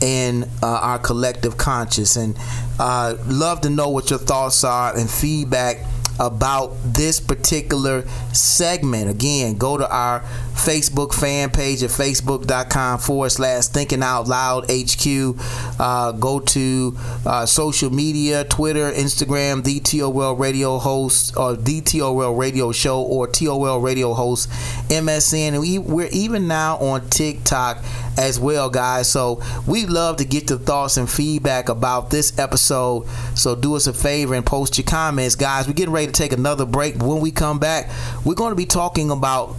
in 0.00 0.44
uh, 0.62 0.66
our 0.66 0.98
collective 0.98 1.56
conscious. 1.56 2.16
And 2.16 2.36
uh, 2.78 3.16
love 3.26 3.60
to 3.62 3.70
know 3.70 3.88
what 3.88 4.10
your 4.10 4.18
thoughts 4.18 4.64
are 4.64 4.96
and 4.96 5.10
feedback 5.10 5.78
about 6.18 6.76
this 6.84 7.20
particular 7.20 8.06
segment. 8.32 9.10
Again, 9.10 9.56
go 9.56 9.76
to 9.76 9.88
our 9.88 10.20
Facebook 10.54 11.12
fan 11.12 11.50
page 11.50 11.82
at 11.82 11.90
facebook.com 11.90 12.98
forward 12.98 13.30
slash 13.30 13.66
thinking 13.66 14.02
out 14.02 14.26
loud 14.28 14.64
HQ. 14.70 15.36
Uh, 15.78 16.12
go 16.12 16.40
to 16.40 16.96
uh, 17.26 17.44
social 17.44 17.90
media 17.90 18.44
Twitter, 18.44 18.90
Instagram, 18.92 19.62
the 19.64 19.80
TOL 19.80 20.34
radio 20.36 20.78
host 20.78 21.36
or 21.36 21.54
the 21.54 21.80
TOL 21.80 22.34
radio 22.34 22.72
show 22.72 23.02
or 23.02 23.26
TOL 23.26 23.80
radio 23.80 24.14
host 24.14 24.48
MSN. 24.88 25.48
And 25.48 25.60
we, 25.60 25.78
we're 25.78 26.08
even 26.12 26.48
now 26.48 26.76
on 26.78 27.08
TikTok 27.10 27.84
as 28.16 28.38
well, 28.38 28.70
guys. 28.70 29.10
So 29.10 29.42
we 29.66 29.86
love 29.86 30.16
to 30.18 30.24
get 30.24 30.48
your 30.50 30.58
thoughts 30.58 30.96
and 30.96 31.10
feedback 31.10 31.68
about 31.68 32.10
this 32.10 32.38
episode. 32.38 33.06
So 33.34 33.54
do 33.54 33.74
us 33.76 33.86
a 33.86 33.92
favor 33.92 34.34
and 34.34 34.46
post 34.46 34.78
your 34.78 34.86
comments, 34.86 35.34
guys. 35.34 35.66
We're 35.66 35.74
getting 35.74 35.92
ready 35.92 36.06
to 36.06 36.12
take 36.12 36.32
another 36.32 36.64
break. 36.64 36.96
When 36.96 37.20
we 37.20 37.30
come 37.30 37.58
back, 37.58 37.90
we're 38.24 38.34
going 38.34 38.52
to 38.52 38.56
be 38.56 38.66
talking 38.66 39.10
about 39.10 39.56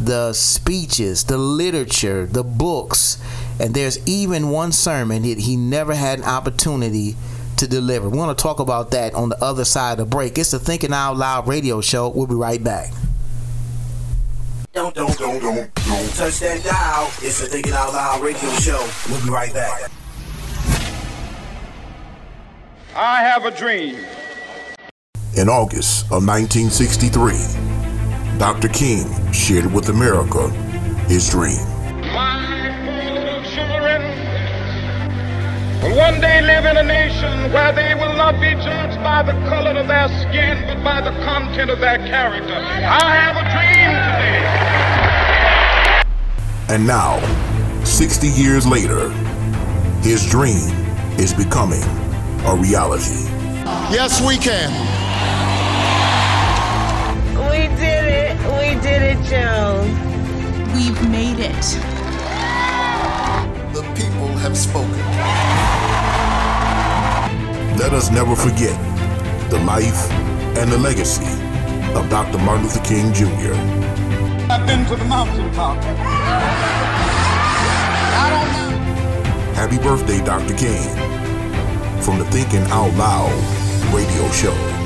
the 0.00 0.32
speeches, 0.32 1.24
the 1.24 1.36
literature, 1.38 2.26
the 2.26 2.42
books, 2.42 3.22
and 3.60 3.74
there's 3.74 4.04
even 4.08 4.48
one 4.48 4.72
sermon 4.72 5.22
that 5.22 5.38
he 5.38 5.56
never 5.56 5.94
had 5.94 6.20
an 6.20 6.24
opportunity 6.24 7.16
to 7.58 7.68
deliver. 7.68 8.08
We 8.08 8.16
want 8.16 8.36
to 8.36 8.42
talk 8.42 8.58
about 8.58 8.90
that 8.92 9.14
on 9.14 9.28
the 9.28 9.44
other 9.44 9.64
side 9.64 9.92
of 9.92 9.98
the 9.98 10.06
break. 10.06 10.38
It's 10.38 10.50
the 10.50 10.58
Thinking 10.58 10.92
Out 10.92 11.16
Loud 11.16 11.46
radio 11.46 11.80
show. 11.82 12.08
We'll 12.08 12.26
be 12.26 12.34
right 12.34 12.62
back. 12.62 12.92
Don't, 14.72 14.94
don't, 14.94 15.18
don't, 15.18 15.42
don't, 15.42 15.74
don't 15.74 16.14
touch 16.14 16.40
that 16.40 16.64
dial. 16.64 17.06
It's 17.20 17.40
the 17.40 17.46
Thinking 17.46 17.74
Out 17.74 17.92
Loud 17.92 18.22
radio 18.22 18.50
show. 18.54 18.88
We'll 19.10 19.22
be 19.22 19.30
right 19.30 19.52
back. 19.52 19.90
I 22.96 23.22
have 23.22 23.44
a 23.44 23.50
dream. 23.50 23.96
In 25.36 25.48
August 25.48 26.06
of 26.06 26.26
1963, 26.26 27.79
Dr. 28.40 28.68
King 28.68 29.04
shared 29.34 29.70
with 29.70 29.90
America 29.90 30.48
his 31.08 31.28
dream. 31.28 31.60
My 32.14 32.72
children, 33.44 34.00
will 35.82 35.94
one 35.94 36.18
day 36.22 36.40
live 36.40 36.64
in 36.64 36.78
a 36.78 36.82
nation 36.82 37.52
where 37.52 37.70
they 37.74 37.94
will 37.94 38.14
not 38.16 38.40
be 38.40 38.54
judged 38.64 38.96
by 39.02 39.22
the 39.22 39.34
color 39.50 39.78
of 39.78 39.86
their 39.88 40.08
skin, 40.22 40.64
but 40.66 40.82
by 40.82 41.02
the 41.02 41.10
content 41.22 41.70
of 41.70 41.80
their 41.80 41.98
character. 41.98 42.54
I 42.54 43.14
have 43.14 43.36
a 43.36 43.44
dream 43.52 43.90
today. 44.08 44.40
And 46.74 46.86
now, 46.86 47.20
60 47.84 48.26
years 48.26 48.66
later, 48.66 49.10
his 50.00 50.24
dream 50.30 50.70
is 51.20 51.34
becoming 51.34 51.82
a 52.46 52.56
reality. 52.56 53.28
Yes, 53.92 54.22
we 54.26 54.38
can. 54.38 55.09
Did 58.82 59.02
it, 59.02 59.22
Joe. 59.24 59.82
We've 60.74 61.10
made 61.10 61.38
it. 61.38 61.62
The 63.74 63.82
people 63.94 64.28
have 64.38 64.56
spoken. 64.56 64.90
Let 67.78 67.92
us 67.92 68.10
never 68.10 68.34
forget 68.34 68.76
the 69.50 69.58
life 69.60 70.10
and 70.56 70.70
the 70.70 70.78
legacy 70.78 71.24
of 71.94 72.08
Dr. 72.08 72.38
Martin 72.38 72.64
Luther 72.64 72.80
King 72.84 73.12
Jr. 73.12 73.54
I've 74.50 74.66
been 74.66 74.84
to 74.86 74.96
the 74.96 75.04
mountaintop. 75.04 75.78
I 78.16 78.28
don't 78.30 78.50
know. 78.52 79.52
Happy 79.54 79.78
birthday, 79.78 80.24
Dr. 80.24 80.54
King, 80.56 80.82
from 82.02 82.18
the 82.18 82.24
Thinking 82.26 82.62
Out 82.70 82.94
Loud 82.94 83.32
radio 83.94 84.30
show. 84.30 84.79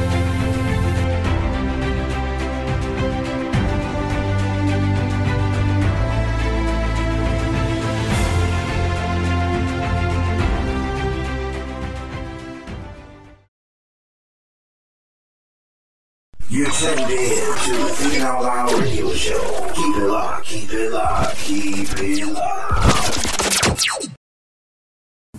You're 16.55 16.71
tuned 16.71 17.01
in 17.01 17.07
to 17.09 17.73
the 17.73 17.89
Thinking 17.97 18.23
Out 18.23 18.73
radio 18.79 19.13
show. 19.13 19.73
Keep 19.75 19.97
it 19.97 20.07
locked, 20.07 20.47
keep 20.47 20.73
it 20.73 20.93
locked, 20.93 21.37
keep 21.39 21.89
it 21.99 22.27
locked. 22.29 24.09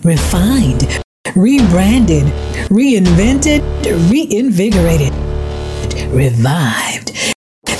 Refined, 0.04 1.00
rebranded, 1.34 2.26
reinvented, 2.68 3.62
reinvigorated, 4.10 5.14
revived. 6.12 7.35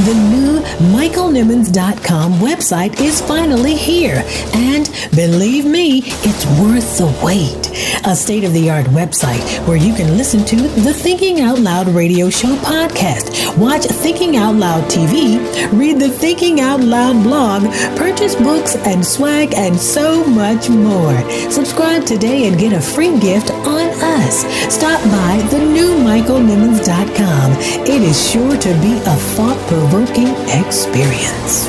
The 0.06 0.14
new 0.14 0.60
MichaelNimmons.com 0.94 2.34
website 2.34 3.00
is 3.00 3.20
finally 3.20 3.74
here, 3.74 4.22
and 4.54 4.88
believe 5.16 5.64
me, 5.64 6.02
it's 6.22 6.46
worth 6.60 6.98
the 6.98 7.08
wait. 7.24 7.72
A 8.06 8.14
state 8.14 8.44
of 8.44 8.52
the 8.52 8.70
art 8.70 8.86
website 8.86 9.42
where 9.66 9.76
you 9.76 9.92
can 9.94 10.16
listen 10.16 10.44
to 10.44 10.56
the 10.56 10.94
Thinking 10.94 11.40
Out 11.40 11.58
Loud 11.58 11.88
radio 11.88 12.30
show 12.30 12.54
podcast, 12.58 13.58
watch 13.58 13.82
Thinking 13.82 14.36
Out 14.36 14.54
Loud 14.54 14.84
TV, 14.84 15.40
read 15.76 15.98
the 15.98 16.08
Thinking 16.08 16.60
Out 16.60 16.82
Loud 16.82 17.24
blog, 17.24 17.64
purchase 17.98 18.36
books 18.36 18.76
and 18.76 19.04
swag, 19.04 19.54
and 19.54 19.76
so 19.76 20.24
much 20.24 20.70
more. 20.70 21.18
Subscribe 21.50 22.06
today 22.06 22.46
and 22.46 22.60
get 22.60 22.72
a 22.72 22.80
free 22.80 23.18
gift 23.18 23.50
on 23.50 23.88
us. 24.20 24.44
Stop 24.72 25.02
by 25.10 25.44
the 25.50 25.58
new 25.58 25.96
MichaelNimmons.com. 25.96 27.52
It 27.82 28.02
is 28.02 28.30
sure 28.30 28.56
to 28.56 28.68
be 28.80 28.92
a 28.98 29.16
thought 29.34 29.58
provoking 29.66 29.95
experience. 30.04 31.68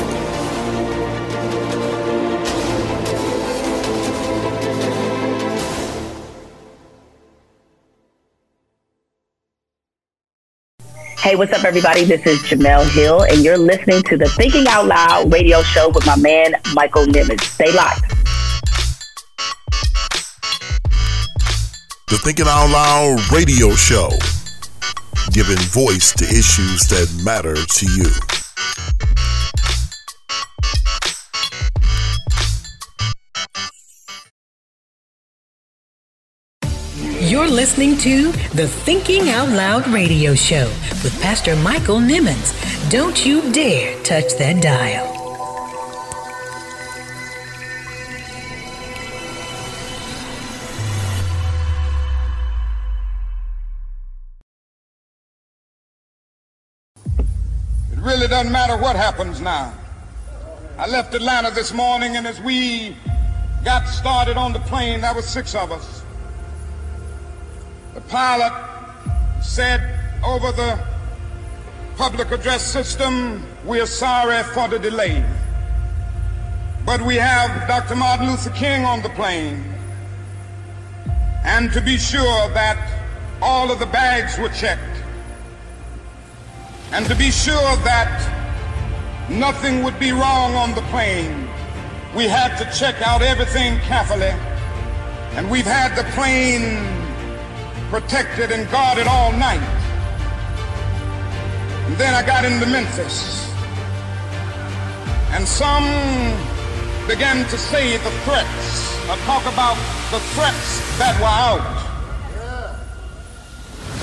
Hey, 11.18 11.36
what's 11.36 11.52
up, 11.52 11.64
everybody? 11.64 12.04
This 12.04 12.26
is 12.26 12.38
Jemele 12.40 12.88
Hill, 12.90 13.22
and 13.22 13.42
you're 13.42 13.56
listening 13.56 14.02
to 14.04 14.16
the 14.16 14.28
Thinking 14.28 14.66
Out 14.68 14.86
Loud 14.86 15.32
radio 15.32 15.62
show 15.62 15.88
with 15.88 16.04
my 16.06 16.16
man, 16.16 16.54
Michael 16.74 17.06
Nimmons. 17.06 17.40
Stay 17.40 17.72
locked. 17.72 18.10
The 22.08 22.18
Thinking 22.18 22.46
Out 22.46 22.70
Loud 22.70 23.32
radio 23.32 23.70
show, 23.70 24.10
giving 25.32 25.58
voice 25.58 26.12
to 26.14 26.24
issues 26.24 26.88
that 26.88 27.08
matter 27.24 27.54
to 27.54 27.86
you. 27.86 28.10
You're 37.20 37.48
listening 37.48 37.98
to 37.98 38.32
the 38.54 38.66
Thinking 38.66 39.28
Out 39.30 39.48
Loud 39.50 39.86
radio 39.88 40.34
show 40.34 40.66
with 41.04 41.18
Pastor 41.20 41.56
Michael 41.56 41.98
Nimmons. 41.98 42.54
Don't 42.90 43.26
you 43.26 43.52
dare 43.52 44.02
touch 44.02 44.34
that 44.38 44.62
dial. 44.62 45.17
Really 58.08 58.26
doesn't 58.26 58.50
matter 58.50 58.74
what 58.74 58.96
happens 58.96 59.38
now. 59.38 59.70
I 60.78 60.88
left 60.88 61.14
Atlanta 61.14 61.50
this 61.50 61.74
morning, 61.74 62.16
and 62.16 62.26
as 62.26 62.40
we 62.40 62.96
got 63.66 63.86
started 63.86 64.38
on 64.38 64.54
the 64.54 64.60
plane, 64.60 65.02
there 65.02 65.12
were 65.14 65.20
six 65.20 65.54
of 65.54 65.70
us. 65.70 66.02
The 67.92 68.00
pilot 68.00 68.52
said 69.42 70.00
over 70.24 70.52
the 70.52 70.82
public 71.96 72.30
address 72.30 72.62
system, 72.62 73.44
we're 73.66 73.84
sorry 73.84 74.42
for 74.54 74.68
the 74.68 74.78
delay. 74.78 75.22
But 76.86 77.02
we 77.02 77.16
have 77.16 77.68
Dr. 77.68 77.94
Martin 77.94 78.30
Luther 78.30 78.50
King 78.50 78.86
on 78.86 79.02
the 79.02 79.10
plane. 79.10 79.62
And 81.44 81.70
to 81.74 81.82
be 81.82 81.98
sure 81.98 82.48
that 82.54 82.78
all 83.42 83.70
of 83.70 83.78
the 83.78 83.86
bags 83.86 84.38
were 84.38 84.48
checked. 84.48 84.98
And 86.92 87.04
to 87.06 87.14
be 87.14 87.30
sure 87.30 87.76
that 87.84 89.28
nothing 89.28 89.82
would 89.82 89.98
be 89.98 90.12
wrong 90.12 90.54
on 90.54 90.74
the 90.74 90.80
plane, 90.82 91.48
we 92.16 92.24
had 92.24 92.56
to 92.56 92.64
check 92.78 92.96
out 93.02 93.20
everything 93.20 93.78
carefully. 93.80 94.32
And 95.36 95.50
we've 95.50 95.66
had 95.66 95.94
the 95.94 96.04
plane 96.12 96.82
protected 97.90 98.50
and 98.50 98.70
guarded 98.70 99.06
all 99.06 99.32
night. 99.32 99.60
And 101.86 101.96
then 101.96 102.14
I 102.14 102.24
got 102.26 102.44
into 102.44 102.66
Memphis. 102.66 103.46
And 105.32 105.46
some 105.46 105.84
began 107.06 107.46
to 107.48 107.58
say 107.58 107.98
the 107.98 108.10
threats, 108.24 109.08
or 109.08 109.16
talk 109.24 109.42
about 109.52 109.76
the 110.10 110.20
threats 110.34 110.98
that 110.98 111.18
were 111.20 111.26
out. 111.26 111.84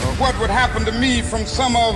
Or 0.05 0.13
what 0.21 0.39
would 0.39 0.51
happen 0.51 0.85
to 0.85 0.91
me 0.91 1.21
from 1.21 1.45
some 1.45 1.75
of 1.75 1.95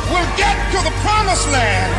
will 0.11 0.29
get 0.35 0.57
to 0.75 0.79
the 0.83 0.93
promised 0.99 1.47
land. 1.49 1.91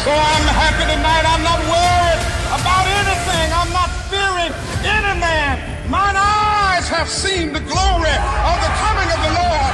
So 0.00 0.12
I'm 0.12 0.46
happy 0.48 0.86
tonight. 0.88 1.24
I'm 1.28 1.44
not 1.44 1.60
worried 1.68 2.22
about 2.56 2.86
anything. 3.00 3.46
I'm 3.52 3.72
not 3.74 3.90
fearing 4.08 4.52
any 4.80 5.20
man. 5.20 5.60
Mine 5.90 6.16
eyes 6.16 6.88
have 6.88 7.08
seen 7.08 7.52
the 7.52 7.60
glory 7.60 8.16
of 8.48 8.56
the 8.64 8.72
coming 8.80 9.08
of 9.12 9.20
the 9.26 9.32
Lord. 9.36 9.72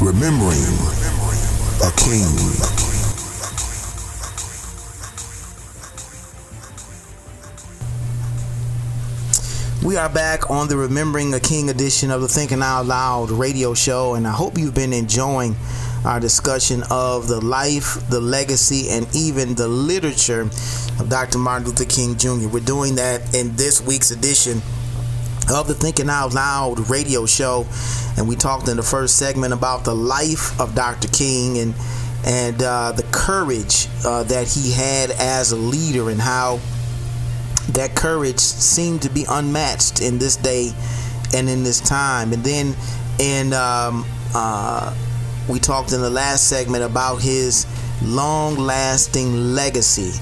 Remembering 0.00 0.64
a 1.82 1.90
king. 1.96 2.93
We 9.84 9.98
are 9.98 10.08
back 10.08 10.50
on 10.50 10.68
the 10.68 10.78
Remembering 10.78 11.34
a 11.34 11.40
King 11.40 11.68
edition 11.68 12.10
of 12.10 12.22
the 12.22 12.26
Thinking 12.26 12.62
Out 12.62 12.86
Loud 12.86 13.30
radio 13.30 13.74
show, 13.74 14.14
and 14.14 14.26
I 14.26 14.30
hope 14.30 14.56
you've 14.56 14.74
been 14.74 14.94
enjoying 14.94 15.56
our 16.06 16.18
discussion 16.18 16.82
of 16.90 17.28
the 17.28 17.38
life, 17.44 17.98
the 18.08 18.18
legacy, 18.18 18.88
and 18.88 19.06
even 19.14 19.54
the 19.56 19.68
literature 19.68 20.40
of 20.98 21.10
Dr. 21.10 21.36
Martin 21.36 21.68
Luther 21.68 21.84
King 21.84 22.16
Jr. 22.16 22.48
We're 22.48 22.64
doing 22.64 22.94
that 22.94 23.34
in 23.34 23.56
this 23.56 23.82
week's 23.82 24.10
edition 24.10 24.62
of 25.50 25.68
the 25.68 25.74
Thinking 25.74 26.08
Out 26.08 26.32
Loud 26.32 26.88
radio 26.88 27.26
show, 27.26 27.66
and 28.16 28.26
we 28.26 28.36
talked 28.36 28.68
in 28.68 28.78
the 28.78 28.82
first 28.82 29.18
segment 29.18 29.52
about 29.52 29.84
the 29.84 29.94
life 29.94 30.58
of 30.58 30.74
Dr. 30.74 31.08
King 31.08 31.58
and 31.58 31.74
and 32.24 32.62
uh, 32.62 32.90
the 32.92 33.02
courage 33.12 33.88
uh, 34.02 34.22
that 34.22 34.48
he 34.48 34.72
had 34.72 35.10
as 35.10 35.52
a 35.52 35.56
leader 35.56 36.08
and 36.08 36.22
how 36.22 36.58
that 37.72 37.94
courage 37.94 38.38
seemed 38.38 39.02
to 39.02 39.10
be 39.10 39.24
unmatched 39.28 40.02
in 40.02 40.18
this 40.18 40.36
day 40.36 40.72
and 41.34 41.48
in 41.48 41.62
this 41.62 41.80
time. 41.80 42.32
And 42.32 42.44
then 42.44 42.74
in 43.18 43.52
um, 43.52 44.04
uh, 44.34 44.94
we 45.48 45.58
talked 45.58 45.92
in 45.92 46.00
the 46.00 46.10
last 46.10 46.48
segment 46.48 46.84
about 46.84 47.16
his 47.16 47.66
long-lasting 48.02 49.54
legacy 49.54 50.12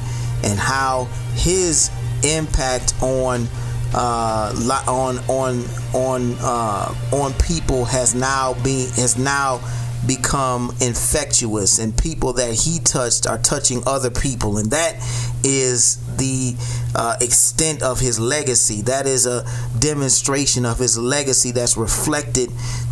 and 0.44 0.59
how 0.59 1.05
his 1.35 1.90
impact 2.24 2.94
on 3.02 3.47
uh, 3.94 4.82
on 4.89 5.19
on 5.28 5.64
on 5.94 6.36
uh, 6.40 6.94
on 7.12 7.32
people 7.35 7.85
has 7.85 8.14
now 8.14 8.55
been 8.62 8.89
has 8.93 9.19
now 9.19 9.60
become 10.07 10.74
infectious 10.81 11.79
and 11.79 11.97
people 11.97 12.33
that 12.33 12.55
he 12.55 12.79
touched 12.81 13.27
are 13.27 13.39
touching 13.39 13.83
other 13.87 14.11
people 14.11 14.59
and 14.59 14.70
that 14.70 14.97
is 15.45 15.97
the 16.16 16.55
uh, 16.95 17.16
extent 17.20 17.83
of 17.83 18.01
his 18.01 18.19
legacy 18.19 18.83
that 18.83 19.07
is 19.07 19.27
a 19.27 19.45
demonstration 19.79 20.66
of 20.66 20.79
his 20.79 20.99
legacy 20.99 21.53
that's 21.53 21.77
reflected 21.77 22.51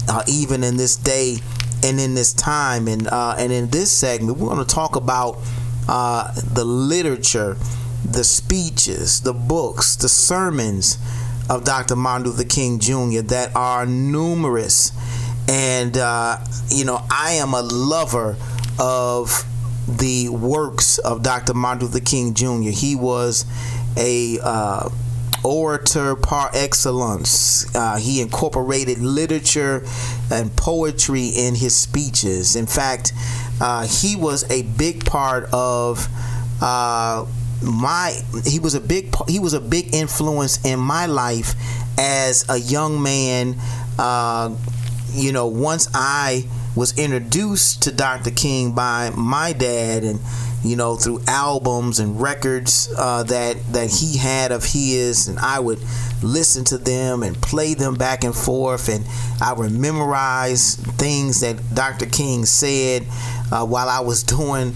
uh, 0.09 0.23
even 0.29 0.63
in 0.63 0.77
this 0.77 0.97
day 0.97 1.37
and 1.83 1.99
in 1.99 2.15
this 2.15 2.33
time 2.33 2.87
and 2.87 3.09
uh, 3.09 3.35
and 3.39 3.53
in 3.53 3.69
this 3.71 3.91
segment 3.91 4.39
we're 4.39 4.49
going 4.49 4.65
to 4.65 4.75
talk 4.75 4.95
about 4.95 5.39
uh, 5.89 6.33
the 6.55 6.65
literature 6.65 7.57
the 8.05 8.23
speeches 8.23 9.23
the 9.23 9.33
books 9.33 9.97
the 9.97 10.09
sermons 10.09 10.99
of 11.49 11.65
Dr. 11.65 11.97
Martin 11.97 12.29
Luther 12.29 12.45
King 12.45 12.79
Jr. 12.79 13.23
that 13.23 13.51
are 13.57 13.85
numerous 13.85 14.93
and 15.51 15.97
uh, 15.97 16.39
you 16.69 16.85
know 16.85 17.05
I 17.11 17.33
am 17.33 17.55
a 17.55 17.63
lover 17.63 18.37
of 18.79 19.45
the 19.89 20.29
works 20.29 20.99
of 20.99 21.25
Dr. 21.25 21.55
Martin 21.55 21.89
Luther 21.89 22.01
King 22.01 22.35
Jr. 22.35 22.71
He 22.71 22.95
was 22.95 23.45
a 23.97 24.39
uh, 24.41 24.89
orator 25.43 26.15
par 26.15 26.51
excellence. 26.55 27.75
Uh, 27.75 27.97
he 27.97 28.21
incorporated 28.21 28.99
literature 28.99 29.85
and 30.31 30.55
poetry 30.57 31.27
in 31.27 31.57
his 31.57 31.75
speeches. 31.75 32.55
In 32.55 32.67
fact, 32.67 33.13
uh, 33.61 33.89
he 33.89 34.15
was 34.15 34.49
a 34.53 34.63
big 34.63 35.05
part 35.05 35.49
of 35.53 36.07
uh, 36.63 37.27
my. 37.61 38.21
He 38.47 38.61
was 38.61 38.77
a 38.77 38.81
big. 38.81 39.13
He 39.27 39.41
was 39.41 39.55
a 39.55 39.61
big 39.61 39.93
influence 39.95 40.65
in 40.65 40.79
my 40.79 41.07
life 41.07 41.55
as 41.99 42.45
a 42.49 42.57
young 42.57 43.03
man. 43.03 43.57
You 45.13 45.33
know, 45.33 45.47
once 45.47 45.89
I 45.95 46.47
was 46.77 46.97
introduced 46.99 47.83
to 47.83 47.93
Dr. 47.93 48.31
King 48.31 48.73
by 48.73 49.11
my 49.11 49.53
dad 49.53 50.05
and 50.05 50.21
you 50.63 50.77
know 50.77 50.95
through 50.95 51.23
albums 51.27 51.99
and 51.99 52.21
records 52.21 52.93
uh, 52.97 53.23
that 53.25 53.57
that 53.73 53.91
he 53.91 54.19
had 54.19 54.53
of 54.53 54.65
his 54.65 55.27
and 55.27 55.39
I 55.39 55.59
would 55.59 55.81
listen 56.23 56.65
to 56.67 56.79
them 56.79 57.23
and 57.23 57.41
play 57.41 57.75
them 57.75 57.95
back 57.95 58.25
and 58.25 58.35
forth 58.35 58.89
and 58.89 59.05
I 59.41 59.53
would 59.53 59.73
memorize 59.73 60.77
things 60.77 61.41
that 61.41 61.57
Dr. 61.75 62.07
King 62.07 62.45
said 62.45 63.07
uh, 63.51 63.67
while 63.67 63.89
I 63.89 64.01
was 64.01 64.23
doing 64.23 64.75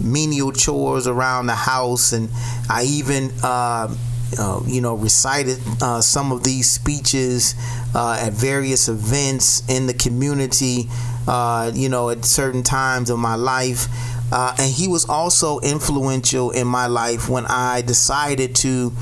menial 0.00 0.52
chores 0.52 1.06
around 1.06 1.46
the 1.46 1.54
house 1.54 2.12
and 2.12 2.30
I 2.68 2.84
even 2.84 3.30
uh, 3.42 3.94
uh, 4.38 4.60
you 4.66 4.80
know, 4.80 4.94
recited 4.94 5.58
uh, 5.80 6.00
some 6.00 6.32
of 6.32 6.42
these 6.42 6.68
speeches 6.68 7.54
uh, 7.94 8.18
at 8.20 8.32
various 8.32 8.88
events 8.88 9.62
in 9.68 9.86
the 9.86 9.94
community, 9.94 10.88
uh, 11.28 11.70
you 11.74 11.88
know, 11.88 12.10
at 12.10 12.24
certain 12.24 12.62
times 12.62 13.08
of 13.08 13.18
my 13.18 13.34
life. 13.34 13.86
Uh, 14.32 14.54
and 14.58 14.72
he 14.72 14.88
was 14.88 15.08
also 15.08 15.60
influential 15.60 16.50
in 16.50 16.66
my 16.66 16.86
life 16.86 17.28
when 17.28 17.46
I 17.46 17.82
decided 17.82 18.56
to 18.56 18.92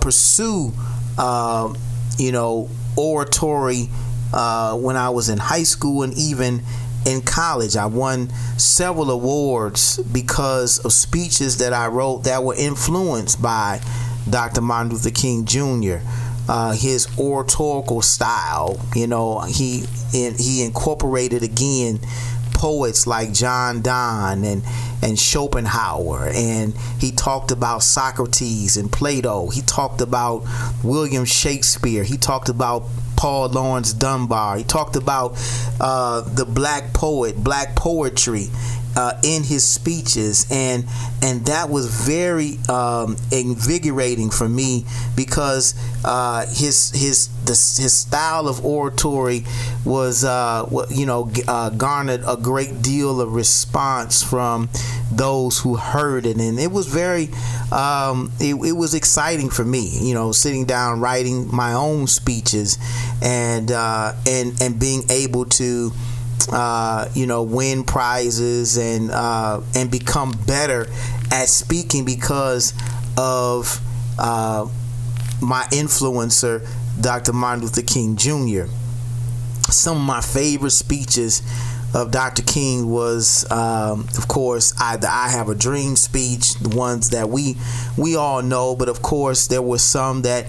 pursue, 0.00 0.72
you 2.18 2.32
know, 2.32 2.70
oratory 2.96 3.84
when 4.32 4.96
I 4.96 5.10
was 5.10 5.28
in 5.28 5.38
high 5.38 5.64
school 5.64 6.02
and 6.02 6.14
even 6.16 6.62
in 7.06 7.20
college. 7.20 7.76
I 7.76 7.86
won 7.86 8.30
several 8.58 9.10
awards 9.10 9.98
because 9.98 10.78
of 10.78 10.92
speeches 10.92 11.58
that 11.58 11.72
I 11.72 11.86
wrote 11.88 12.24
that 12.24 12.42
were 12.42 12.56
influenced 12.56 13.40
by 13.42 13.80
Dr. 14.30 14.60
Martin 14.60 14.92
Luther 14.92 15.10
King 15.10 15.44
Jr. 15.44 15.98
Uh, 16.48 16.72
his 16.72 17.06
oratorical 17.18 18.00
style, 18.00 18.80
you 18.94 19.06
know, 19.06 19.40
he 19.40 19.84
in, 20.14 20.34
he 20.38 20.62
incorporated 20.62 21.42
again 21.42 22.00
poets 22.58 23.06
like 23.06 23.32
John 23.32 23.82
Donne 23.82 24.44
and 24.44 24.62
and 25.00 25.16
Schopenhauer, 25.16 26.28
and 26.34 26.74
he 26.98 27.12
talked 27.12 27.52
about 27.52 27.82
Socrates 27.84 28.76
and 28.76 28.90
Plato. 28.90 29.48
He 29.48 29.62
talked 29.62 30.00
about 30.00 30.44
William 30.82 31.24
Shakespeare. 31.24 32.02
He 32.02 32.16
talked 32.16 32.48
about 32.48 32.84
Paul 33.16 33.48
Laurence 33.50 33.92
Dunbar. 33.92 34.58
He 34.58 34.64
talked 34.64 34.96
about 34.96 35.32
uh, 35.80 36.22
the 36.22 36.44
black 36.44 36.92
poet, 36.92 37.36
black 37.36 37.76
poetry, 37.76 38.46
uh, 38.96 39.20
in 39.22 39.44
his 39.44 39.64
speeches, 39.64 40.46
and 40.50 40.84
and 41.22 41.46
that 41.46 41.70
was 41.70 41.86
very 41.86 42.58
um, 42.68 43.16
invigorating 43.30 44.30
for 44.30 44.48
me 44.48 44.84
because 45.16 45.74
uh, 46.04 46.46
his 46.46 46.90
his 46.90 47.28
the, 47.44 47.52
his 47.52 47.92
style 47.92 48.48
of 48.48 48.64
oratory 48.64 49.44
was 49.84 50.24
uh, 50.24 50.66
you 50.90 51.06
know 51.06 51.30
uh, 51.46 51.70
garnered 51.70 52.22
a 52.26 52.36
great 52.36 52.82
deal 52.82 53.20
of 53.20 53.34
response 53.34 54.22
from 54.22 54.68
those 55.10 55.58
who 55.58 55.76
heard 55.76 56.26
it, 56.26 56.36
and 56.36 56.58
it 56.58 56.70
was 56.70 56.86
very 56.86 57.28
um, 57.72 58.32
it, 58.40 58.54
it 58.54 58.72
was 58.72 58.94
exciting 58.94 59.50
for 59.50 59.64
me, 59.64 59.98
you 60.00 60.14
know, 60.14 60.32
sitting 60.32 60.64
down 60.64 61.00
writing 61.00 61.54
my 61.54 61.72
own 61.72 62.06
speeches, 62.06 62.78
and 63.22 63.70
uh, 63.70 64.14
and 64.26 64.60
and 64.60 64.78
being 64.78 65.02
able 65.10 65.44
to 65.44 65.92
uh, 66.52 67.08
you 67.14 67.26
know, 67.26 67.42
win 67.42 67.84
prizes 67.84 68.76
and 68.76 69.10
uh, 69.10 69.60
and 69.74 69.90
become 69.90 70.32
better 70.46 70.86
at 71.30 71.48
speaking 71.48 72.04
because 72.04 72.72
of 73.16 73.80
uh, 74.18 74.68
my 75.40 75.62
influencer, 75.70 76.66
Dr. 77.00 77.32
Martin 77.32 77.62
Luther 77.62 77.82
King 77.82 78.16
Jr. 78.16 78.64
Some 79.70 79.98
of 79.98 80.02
my 80.02 80.20
favorite 80.20 80.70
speeches 80.70 81.42
of 81.94 82.10
Dr. 82.10 82.42
King 82.42 82.90
was, 82.90 83.50
um, 83.50 84.06
of 84.16 84.28
course, 84.28 84.74
I, 84.78 84.96
the 84.96 85.10
"I 85.10 85.28
Have 85.28 85.48
a 85.48 85.54
Dream" 85.54 85.96
speech, 85.96 86.54
the 86.54 86.76
ones 86.76 87.10
that 87.10 87.28
we 87.28 87.56
we 87.96 88.16
all 88.16 88.42
know, 88.42 88.76
but 88.76 88.88
of 88.88 89.02
course 89.02 89.46
there 89.46 89.62
were 89.62 89.78
some 89.78 90.22
that 90.22 90.46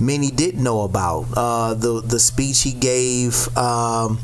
many 0.00 0.30
didn't 0.30 0.62
know 0.62 0.82
about. 0.82 1.26
Uh, 1.36 1.74
the 1.74 2.00
the 2.00 2.18
speech 2.18 2.62
he 2.62 2.72
gave. 2.72 3.56
Um, 3.56 4.18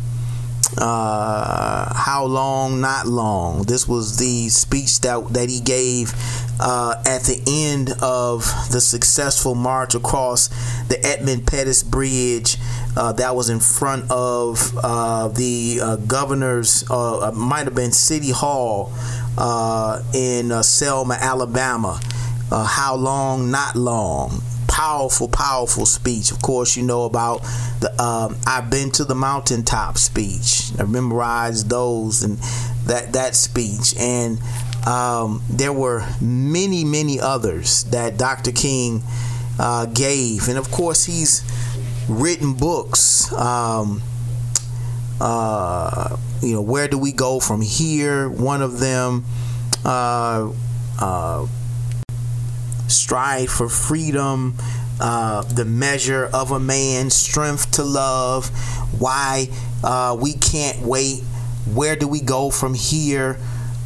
uh, 0.78 1.92
how 1.94 2.24
long? 2.24 2.80
Not 2.80 3.06
long. 3.06 3.62
This 3.62 3.88
was 3.88 4.18
the 4.18 4.48
speech 4.48 5.00
that 5.00 5.28
that 5.32 5.48
he 5.48 5.60
gave 5.60 6.12
uh, 6.60 7.02
at 7.06 7.22
the 7.22 7.42
end 7.46 7.90
of 8.02 8.44
the 8.70 8.80
successful 8.80 9.54
march 9.54 9.94
across 9.94 10.48
the 10.88 10.98
Edmund 11.04 11.46
Pettus 11.46 11.82
Bridge 11.82 12.56
uh, 12.96 13.12
that 13.12 13.34
was 13.34 13.48
in 13.48 13.60
front 13.60 14.10
of 14.10 14.76
uh, 14.82 15.28
the 15.28 15.80
uh, 15.82 15.96
governor's 15.96 16.88
uh, 16.90 17.30
might 17.34 17.64
have 17.64 17.74
been 17.74 17.92
City 17.92 18.30
Hall 18.30 18.92
in 20.14 20.62
Selma 20.62 21.14
Alabama. 21.20 22.00
How 22.50 22.94
long? 22.94 23.50
Not 23.50 23.76
long 23.76 24.42
powerful, 24.76 25.26
powerful 25.26 25.86
speech. 25.86 26.30
Of 26.30 26.42
course, 26.42 26.76
you 26.76 26.82
know 26.82 27.04
about 27.04 27.40
the 27.80 27.90
um, 27.98 28.36
"I've 28.46 28.68
been 28.68 28.90
to 28.92 29.04
the 29.04 29.14
mountaintop" 29.14 29.96
speech. 29.96 30.70
I 30.78 30.84
memorized 30.84 31.70
those 31.70 32.22
and 32.22 32.36
that 32.84 33.14
that 33.14 33.34
speech, 33.34 33.94
and 33.98 34.38
um, 34.86 35.42
there 35.48 35.72
were 35.72 36.06
many, 36.20 36.84
many 36.84 37.18
others 37.18 37.84
that 37.84 38.18
Dr. 38.18 38.52
King 38.52 39.02
uh, 39.58 39.86
gave, 39.86 40.46
and 40.46 40.58
of 40.58 40.70
course, 40.70 41.04
he's 41.04 41.42
written 42.06 42.52
books. 42.52 43.32
Um, 43.32 44.02
uh, 45.18 46.18
you 46.42 46.52
know, 46.52 46.60
where 46.60 46.86
do 46.86 46.98
we 46.98 47.12
go 47.12 47.40
from 47.40 47.62
here? 47.62 48.28
One 48.28 48.60
of 48.60 48.78
them, 48.78 49.24
uh, 49.86 50.50
uh, 51.00 51.46
strive 52.88 53.50
for 53.50 53.68
freedom, 53.68 54.56
uh, 55.00 55.42
the 55.42 55.64
measure 55.64 56.28
of 56.32 56.50
a 56.50 56.60
man, 56.60 57.10
strength 57.10 57.70
to 57.72 57.84
love, 57.84 58.48
why 58.98 59.48
uh, 59.84 60.16
we 60.18 60.32
can't 60.34 60.80
wait, 60.80 61.20
where 61.74 61.96
do 61.96 62.08
we 62.08 62.20
go 62.20 62.50
from 62.50 62.74
here? 62.74 63.38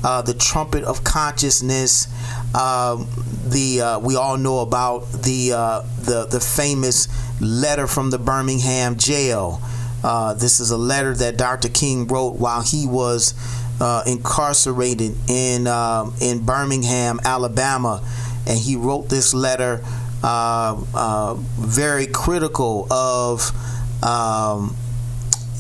Uh, 0.03 0.23
the 0.23 0.33
trumpet 0.33 0.83
of 0.85 1.05
consciousness. 1.05 2.07
Um, 2.55 3.07
the 3.47 3.83
uh, 3.83 3.99
we 3.99 4.17
all 4.17 4.39
know 4.39 4.61
about 4.61 5.01
the 5.13 5.53
uh, 5.53 5.83
the 6.01 6.25
the 6.25 6.41
famous 6.41 7.07
letter 7.41 7.87
from 7.87 8.09
the 8.11 8.19
Birmingham 8.19 8.97
jail. 8.97 9.61
Uh, 10.03 10.33
this 10.33 10.59
is 10.59 10.71
a 10.71 10.79
letter 10.79 11.13
that 11.15 11.37
Dr. 11.37 11.69
King 11.69 12.07
wrote 12.07 12.37
while 12.37 12.63
he 12.63 12.87
was 12.87 13.35
incarcerated 14.07 15.15
in 15.29 15.67
um, 15.67 16.15
in 16.23 16.47
Birmingham, 16.47 17.21
Alabama, 17.23 18.03
and 18.47 18.59
he 18.59 18.77
wrote 18.77 19.09
this 19.09 19.35
letter 19.35 19.83
uh, 20.23 21.35
very 21.59 22.07
critical 22.07 22.87
of 22.93 23.53
um, 24.05 24.75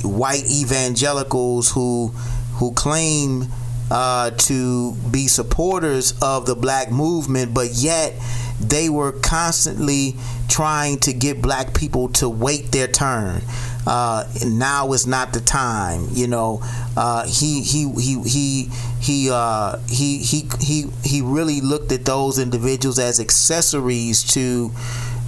white 0.02 0.44
evangelicals 0.50 1.72
who 1.72 2.08
who 2.54 2.72
claim 2.72 3.46
uh, 3.90 4.30
to 4.30 4.92
be 5.10 5.26
supporters 5.26 6.14
of 6.22 6.46
the 6.46 6.54
black 6.54 6.92
movement, 6.92 7.52
but 7.52 7.70
yet 7.72 8.14
they 8.60 8.88
were 8.88 9.12
constantly 9.12 10.14
trying 10.48 10.98
to 10.98 11.12
get 11.12 11.40
black 11.40 11.74
people 11.74 12.08
to 12.08 12.28
wait 12.28 12.70
their 12.70 12.86
turn. 12.86 13.40
Uh, 13.86 14.24
now 14.46 14.92
is 14.92 15.06
not 15.06 15.32
the 15.32 15.40
time. 15.40 16.06
You 16.12 16.26
know, 16.26 16.60
uh, 16.96 17.26
he 17.26 17.62
he 17.62 17.90
he 17.98 18.22
he 18.22 18.70
he, 19.00 19.30
uh, 19.30 19.78
he 19.88 20.18
he 20.18 20.48
he 20.60 20.86
he 21.02 21.22
really 21.22 21.60
looked 21.60 21.90
at 21.92 22.04
those 22.04 22.38
individuals 22.38 22.98
as 22.98 23.20
accessories 23.20 24.22
to. 24.34 24.72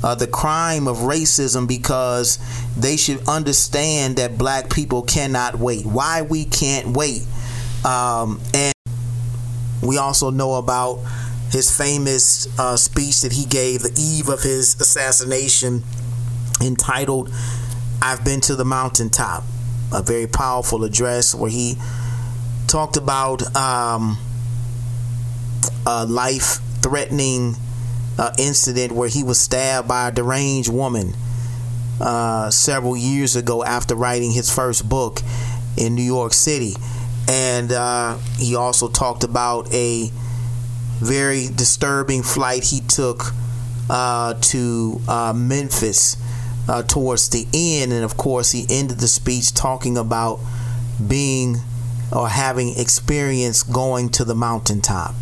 Uh, 0.04 0.16
the 0.16 0.26
crime 0.26 0.88
of 0.88 0.96
racism 0.96 1.68
because 1.68 2.40
they 2.76 2.96
should 2.96 3.22
understand 3.28 4.16
that 4.16 4.36
black 4.36 4.68
people 4.68 5.00
cannot 5.02 5.60
wait. 5.60 5.86
Why 5.86 6.22
we 6.22 6.44
can't 6.44 6.96
wait. 6.96 7.22
Um, 7.84 8.40
and 8.52 8.74
we 9.80 9.98
also 9.98 10.30
know 10.30 10.54
about 10.54 10.98
his 11.52 11.70
famous 11.76 12.48
uh, 12.58 12.76
speech 12.76 13.20
that 13.20 13.32
he 13.32 13.44
gave 13.44 13.82
the 13.82 13.92
eve 13.96 14.28
of 14.28 14.42
his 14.42 14.80
assassination 14.80 15.82
entitled 16.60 17.30
I've 18.04 18.24
Been 18.24 18.40
to 18.42 18.56
the 18.56 18.64
Mountaintop. 18.64 19.44
A 19.92 20.02
very 20.02 20.26
powerful 20.26 20.82
address 20.82 21.36
where 21.36 21.50
he 21.50 21.76
talked 22.66 22.96
about 22.96 23.54
um, 23.54 24.18
a 25.86 26.04
life 26.04 26.58
threatening 26.80 27.54
uh, 28.18 28.32
incident 28.38 28.90
where 28.90 29.08
he 29.08 29.22
was 29.22 29.38
stabbed 29.38 29.86
by 29.86 30.08
a 30.08 30.10
deranged 30.10 30.72
woman 30.72 31.14
uh, 32.00 32.50
several 32.50 32.96
years 32.96 33.36
ago 33.36 33.62
after 33.62 33.94
writing 33.94 34.32
his 34.32 34.52
first 34.52 34.88
book 34.88 35.20
in 35.76 35.94
New 35.94 36.02
York 36.02 36.32
City. 36.32 36.74
And 37.28 37.70
uh, 37.70 38.18
he 38.36 38.56
also 38.56 38.88
talked 38.88 39.22
about 39.22 39.72
a 39.72 40.10
very 40.98 41.46
disturbing 41.54 42.24
flight 42.24 42.64
he 42.64 42.80
took 42.80 43.32
uh, 43.88 44.34
to 44.34 45.00
uh, 45.06 45.32
Memphis 45.36 46.16
uh, 46.68 46.82
towards 46.82 47.28
the 47.28 47.46
end. 47.52 47.92
And 47.92 48.04
of 48.04 48.16
course, 48.16 48.52
he 48.52 48.66
ended 48.68 48.98
the 48.98 49.08
speech 49.08 49.52
talking 49.54 49.96
about 49.96 50.40
being 51.06 51.56
or 52.14 52.28
having 52.28 52.78
experience 52.78 53.62
going 53.62 54.10
to 54.10 54.24
the 54.24 54.34
mountaintop. 54.34 55.14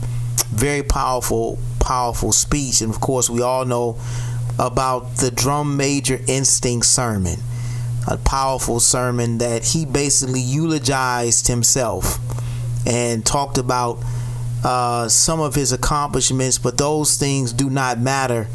Very 0.49 0.83
powerful, 0.83 1.59
powerful 1.79 2.33
speech. 2.33 2.81
And 2.81 2.93
of 2.93 3.01
course, 3.01 3.31
we 3.31 3.43
all 3.43 3.65
know 3.65 3.99
about 4.59 5.17
the 5.17 5.31
drum 5.31 5.77
major 5.77 6.21
instinct 6.27 6.87
sermon 6.87 7.39
a 8.09 8.17
powerful 8.17 8.81
sermon 8.81 9.39
that 9.39 9.65
he 9.65 9.85
basically 9.85 10.41
eulogized 10.41 11.47
himself 11.47 12.19
and 12.87 13.25
talked 13.25 13.59
about 13.59 14.03
uh, 14.65 15.09
some 15.09 15.41
of 15.41 15.55
his 15.55 15.73
accomplishments, 15.73 16.59
but 16.59 16.79
those 16.79 17.17
things 17.17 17.53
do 17.53 17.71
not 17.71 17.99
matter 17.99 18.49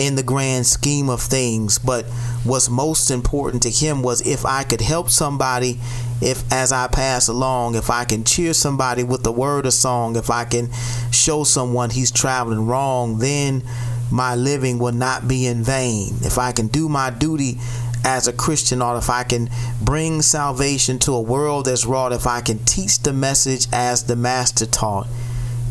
in 0.00 0.14
the 0.16 0.22
grand 0.22 0.66
scheme 0.66 1.10
of 1.10 1.20
things. 1.20 1.78
But 1.78 2.06
what's 2.42 2.70
most 2.70 3.10
important 3.10 3.62
to 3.64 3.70
him 3.70 4.02
was 4.02 4.26
if 4.26 4.46
I 4.46 4.64
could 4.64 4.80
help 4.80 5.10
somebody, 5.10 5.78
if 6.22 6.50
as 6.50 6.72
I 6.72 6.86
pass 6.86 7.28
along, 7.28 7.74
if 7.74 7.90
I 7.90 8.04
can 8.04 8.24
cheer 8.24 8.54
somebody 8.54 9.04
with 9.04 9.22
the 9.22 9.32
word 9.32 9.66
of 9.66 9.74
song, 9.74 10.16
if 10.16 10.30
I 10.30 10.44
can 10.46 10.70
show 11.12 11.44
someone 11.44 11.90
he's 11.90 12.10
traveling 12.10 12.66
wrong, 12.66 13.18
then 13.18 13.62
my 14.10 14.34
living 14.34 14.78
will 14.78 14.92
not 14.92 15.28
be 15.28 15.46
in 15.46 15.62
vain. 15.62 16.14
If 16.22 16.38
I 16.38 16.52
can 16.52 16.68
do 16.68 16.88
my 16.88 17.10
duty 17.10 17.58
as 18.02 18.26
a 18.26 18.32
Christian, 18.32 18.80
or 18.80 18.96
if 18.96 19.10
I 19.10 19.24
can 19.24 19.50
bring 19.82 20.22
salvation 20.22 20.98
to 21.00 21.12
a 21.12 21.20
world 21.20 21.66
that's 21.66 21.84
wrought, 21.84 22.14
if 22.14 22.26
I 22.26 22.40
can 22.40 22.58
teach 22.64 23.00
the 23.00 23.12
message 23.12 23.66
as 23.70 24.04
the 24.04 24.16
Master 24.16 24.64
taught, 24.64 25.06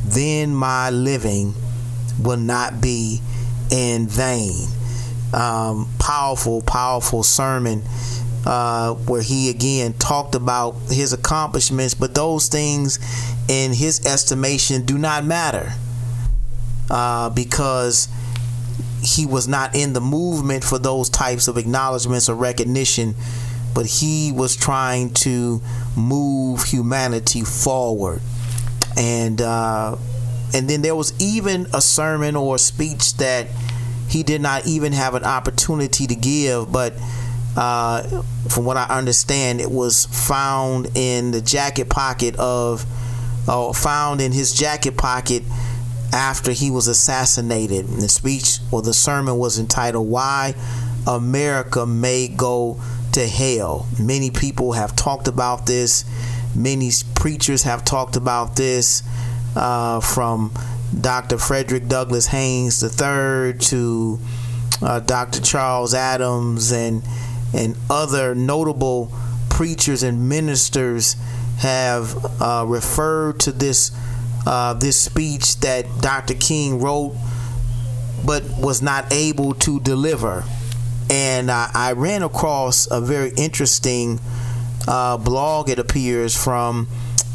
then 0.05 0.53
my 0.53 0.91
living 0.91 1.55
will 2.21 2.37
not 2.37 2.79
be 2.79 3.21
in 3.71 4.07
vain. 4.07 4.67
Um, 5.33 5.87
powerful, 5.99 6.61
powerful 6.61 7.21
sermon 7.23 7.83
uh, 8.45 8.93
where 8.93 9.21
he 9.21 9.49
again 9.49 9.93
talked 9.93 10.35
about 10.35 10.75
his 10.89 11.13
accomplishments, 11.13 11.93
but 11.93 12.15
those 12.15 12.47
things 12.47 12.99
in 13.47 13.73
his 13.73 14.05
estimation 14.05 14.85
do 14.85 14.97
not 14.97 15.25
matter 15.25 15.73
uh, 16.89 17.29
because 17.29 18.07
he 19.01 19.25
was 19.25 19.47
not 19.47 19.75
in 19.75 19.93
the 19.93 20.01
movement 20.01 20.63
for 20.63 20.79
those 20.79 21.09
types 21.09 21.47
of 21.47 21.57
acknowledgments 21.57 22.27
or 22.29 22.35
recognition, 22.35 23.15
but 23.73 23.85
he 23.85 24.31
was 24.31 24.55
trying 24.55 25.13
to 25.13 25.61
move 25.95 26.63
humanity 26.63 27.41
forward. 27.43 28.21
And 28.97 29.41
uh, 29.41 29.95
and 30.53 30.69
then 30.69 30.81
there 30.81 30.95
was 30.95 31.13
even 31.21 31.67
a 31.73 31.81
sermon 31.81 32.35
or 32.35 32.55
a 32.55 32.59
speech 32.59 33.15
that 33.17 33.47
he 34.09 34.23
did 34.23 34.41
not 34.41 34.65
even 34.65 34.93
have 34.93 35.13
an 35.13 35.23
opportunity 35.23 36.07
to 36.07 36.15
give, 36.15 36.71
but 36.71 36.93
uh, 37.55 38.23
from 38.49 38.65
what 38.65 38.77
I 38.77 38.85
understand, 38.85 39.61
it 39.61 39.69
was 39.69 40.05
found 40.05 40.89
in 40.95 41.31
the 41.31 41.41
jacket 41.41 41.89
pocket 41.89 42.35
of, 42.37 42.85
or 43.47 43.73
found 43.73 44.21
in 44.21 44.31
his 44.31 44.53
jacket 44.53 44.97
pocket 44.97 45.43
after 46.13 46.51
he 46.51 46.71
was 46.71 46.87
assassinated. 46.87 47.87
And 47.87 48.01
the 48.01 48.09
speech 48.09 48.59
or 48.71 48.81
the 48.81 48.93
sermon 48.93 49.37
was 49.37 49.59
entitled 49.59 50.07
Why 50.07 50.55
America 51.07 51.85
May 51.85 52.27
Go 52.27 52.79
to 53.11 53.27
Hell. 53.27 53.87
Many 53.99 54.31
people 54.31 54.73
have 54.73 54.95
talked 54.95 55.27
about 55.27 55.65
this, 55.65 56.05
many 56.55 56.91
preachers 57.15 57.63
have 57.63 57.83
talked 57.85 58.15
about 58.15 58.55
this, 58.55 59.03
uh, 59.55 59.99
from 59.99 60.53
Dr. 60.99 61.37
Frederick 61.37 61.87
Douglass 61.87 62.27
Haynes 62.27 62.83
III 62.83 63.53
to 63.59 64.19
uh, 64.81 64.99
Dr. 64.99 65.41
Charles 65.41 65.93
Adams 65.93 66.71
and 66.71 67.03
and 67.53 67.75
other 67.89 68.35
notable 68.35 69.11
preachers 69.49 70.03
and 70.03 70.29
ministers 70.29 71.15
have 71.59 72.15
uh, 72.41 72.63
referred 72.67 73.39
to 73.41 73.51
this 73.51 73.91
uh, 74.45 74.73
this 74.73 75.01
speech 75.01 75.57
that 75.57 75.85
Dr. 76.01 76.33
King 76.33 76.79
wrote 76.79 77.15
but 78.25 78.43
was 78.57 78.81
not 78.81 79.11
able 79.11 79.53
to 79.55 79.79
deliver. 79.79 80.43
And 81.09 81.49
uh, 81.49 81.67
I 81.73 81.93
ran 81.93 82.21
across 82.21 82.89
a 82.91 83.01
very 83.01 83.31
interesting 83.35 84.19
uh, 84.87 85.17
blog, 85.17 85.69
it 85.69 85.79
appears, 85.79 86.41
from 86.41 86.87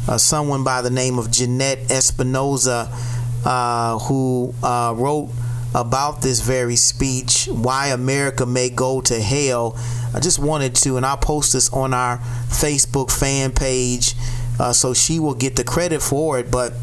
uh, 0.07 0.17
someone 0.17 0.63
by 0.63 0.81
the 0.81 0.89
name 0.89 1.17
of 1.17 1.31
Jeanette 1.31 1.79
Espinoza, 1.87 2.89
uh, 3.45 3.99
who 3.99 4.53
uh, 4.63 4.93
wrote 4.95 5.29
about 5.73 6.21
this 6.21 6.39
very 6.39 6.75
speech, 6.75 7.47
Why 7.51 7.87
America 7.87 8.45
May 8.45 8.69
Go 8.69 9.01
to 9.01 9.19
Hell. 9.19 9.77
I 10.13 10.19
just 10.19 10.39
wanted 10.39 10.75
to, 10.75 10.97
and 10.97 11.05
I'll 11.05 11.17
post 11.17 11.53
this 11.53 11.69
on 11.73 11.93
our 11.93 12.19
Facebook 12.47 13.11
fan 13.11 13.51
page 13.51 14.15
uh, 14.59 14.71
so 14.71 14.93
she 14.93 15.19
will 15.19 15.33
get 15.33 15.55
the 15.55 15.63
credit 15.63 16.01
for 16.01 16.39
it. 16.39 16.49
But 16.49 16.73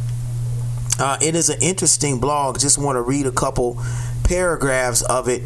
uh, 0.98 1.16
it 1.22 1.34
is 1.34 1.48
an 1.48 1.60
interesting 1.62 2.20
blog. 2.20 2.58
Just 2.58 2.78
want 2.78 2.96
to 2.96 3.02
read 3.02 3.26
a 3.26 3.32
couple 3.32 3.82
paragraphs 4.24 5.02
of 5.02 5.28
it 5.28 5.42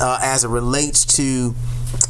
uh, 0.00 0.18
as 0.22 0.44
it 0.44 0.48
relates 0.48 1.04
to 1.16 1.54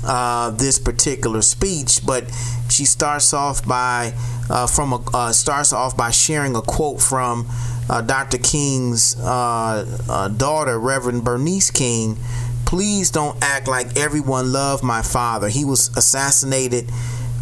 uh, 0.05 0.51
this 0.51 0.79
particular 0.79 1.43
speech, 1.43 2.01
but 2.07 2.25
she 2.69 2.85
starts 2.85 3.33
off 3.33 3.67
by 3.67 4.13
uh, 4.49 4.67
from 4.67 4.93
a, 4.93 5.05
uh, 5.15 5.33
starts 5.33 5.73
off 5.73 5.97
by 5.97 6.11
sharing 6.11 6.57
a 6.57 6.63
quote 6.63 7.01
from 7.01 7.47
uh, 7.89 8.01
Dr. 8.01 8.39
King's 8.39 9.17
uh, 9.19 9.85
uh, 10.09 10.29
daughter, 10.29 10.79
Reverend 10.79 11.25
Bernice 11.25 11.71
King. 11.71 12.17
Please 12.65 13.11
don't 13.11 13.37
act 13.43 13.67
like 13.67 13.97
everyone 13.97 14.53
loved 14.53 14.85
my 14.85 15.03
father. 15.03 15.49
He 15.49 15.65
was 15.65 15.89
assassinated. 15.97 16.89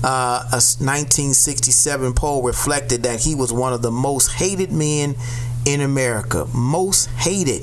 A 0.02 0.47
1967 0.52 2.15
poll 2.15 2.43
reflected 2.43 3.02
that 3.02 3.20
he 3.20 3.35
was 3.35 3.52
one 3.52 3.73
of 3.73 3.82
the 3.82 3.90
most 3.90 4.32
hated 4.32 4.73
men 4.73 5.16
in 5.66 5.81
America. 5.81 6.47
Most 6.55 7.06
hated. 7.10 7.62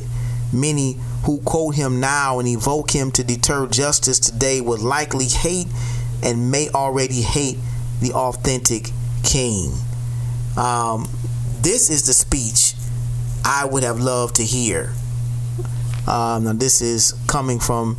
Many 0.54 0.98
who 1.26 1.40
quote 1.40 1.76
him 1.76 2.00
now 2.00 2.40
and 2.40 2.48
evoke 2.48 2.92
him 2.92 3.12
to 3.12 3.24
deter 3.24 3.68
justice 3.68 4.20
today 4.20 4.62
would 4.62 4.82
likely 4.82 5.26
hate 5.26 5.68
and 6.24 6.52
may 6.52 6.70
already 6.70 7.22
hate 7.22 7.58
the 8.00 8.14
authentic 8.14 8.92
king. 9.24 9.74
Um, 10.56 11.10
this 11.62 11.90
is 11.90 12.06
the 12.06 12.14
speech 12.14 12.76
I 13.44 13.66
would 13.66 13.84
have 13.84 14.00
loved 14.00 14.36
to 14.36 14.44
hear. 14.44 14.94
Um, 16.08 16.44
now, 16.44 16.54
this 16.54 16.82
is 16.82 17.14
coming 17.28 17.60
from 17.60 17.98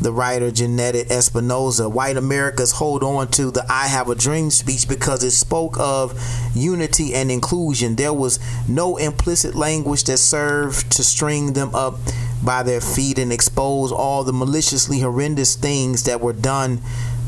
the 0.00 0.12
writer 0.12 0.50
Janetta 0.50 1.10
Espinosa. 1.10 1.88
White 1.88 2.16
Americans 2.16 2.72
hold 2.72 3.02
on 3.02 3.28
to 3.32 3.50
the 3.50 3.64
I 3.68 3.88
Have 3.88 4.08
a 4.08 4.14
Dream 4.14 4.50
speech 4.50 4.88
because 4.88 5.24
it 5.24 5.32
spoke 5.32 5.76
of 5.78 6.18
unity 6.54 7.14
and 7.14 7.30
inclusion. 7.30 7.96
There 7.96 8.12
was 8.12 8.38
no 8.68 8.96
implicit 8.96 9.54
language 9.54 10.04
that 10.04 10.18
served 10.18 10.92
to 10.92 11.04
string 11.04 11.54
them 11.54 11.74
up 11.74 11.98
by 12.44 12.62
their 12.62 12.80
feet 12.80 13.18
and 13.18 13.32
expose 13.32 13.90
all 13.90 14.24
the 14.24 14.32
maliciously 14.32 15.00
horrendous 15.00 15.56
things 15.56 16.04
that 16.04 16.20
were 16.20 16.32
done 16.32 16.80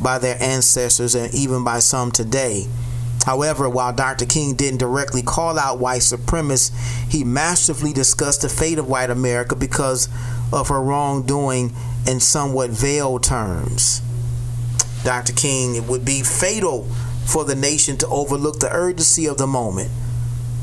by 0.02 0.18
their 0.18 0.40
ancestors 0.40 1.14
and 1.14 1.34
even 1.34 1.64
by 1.64 1.80
some 1.80 2.10
today. 2.10 2.66
However, 3.26 3.68
while 3.68 3.92
Dr. 3.92 4.24
King 4.24 4.54
didn't 4.54 4.78
directly 4.78 5.22
call 5.22 5.58
out 5.58 5.78
white 5.78 6.00
supremacists, 6.00 6.72
he 7.10 7.22
masterfully 7.22 7.92
discussed 7.92 8.42
the 8.42 8.48
fate 8.48 8.78
of 8.78 8.88
white 8.88 9.10
America 9.10 9.54
because 9.54 10.08
of 10.52 10.68
her 10.68 10.80
wrongdoing 10.80 11.74
in 12.06 12.20
somewhat 12.20 12.70
veiled 12.70 13.22
terms. 13.22 14.02
Dr. 15.04 15.32
King, 15.32 15.76
it 15.76 15.84
would 15.84 16.04
be 16.04 16.22
fatal 16.22 16.84
for 17.26 17.44
the 17.44 17.54
nation 17.54 17.96
to 17.98 18.06
overlook 18.08 18.60
the 18.60 18.70
urgency 18.70 19.26
of 19.26 19.38
the 19.38 19.46
moment. 19.46 19.90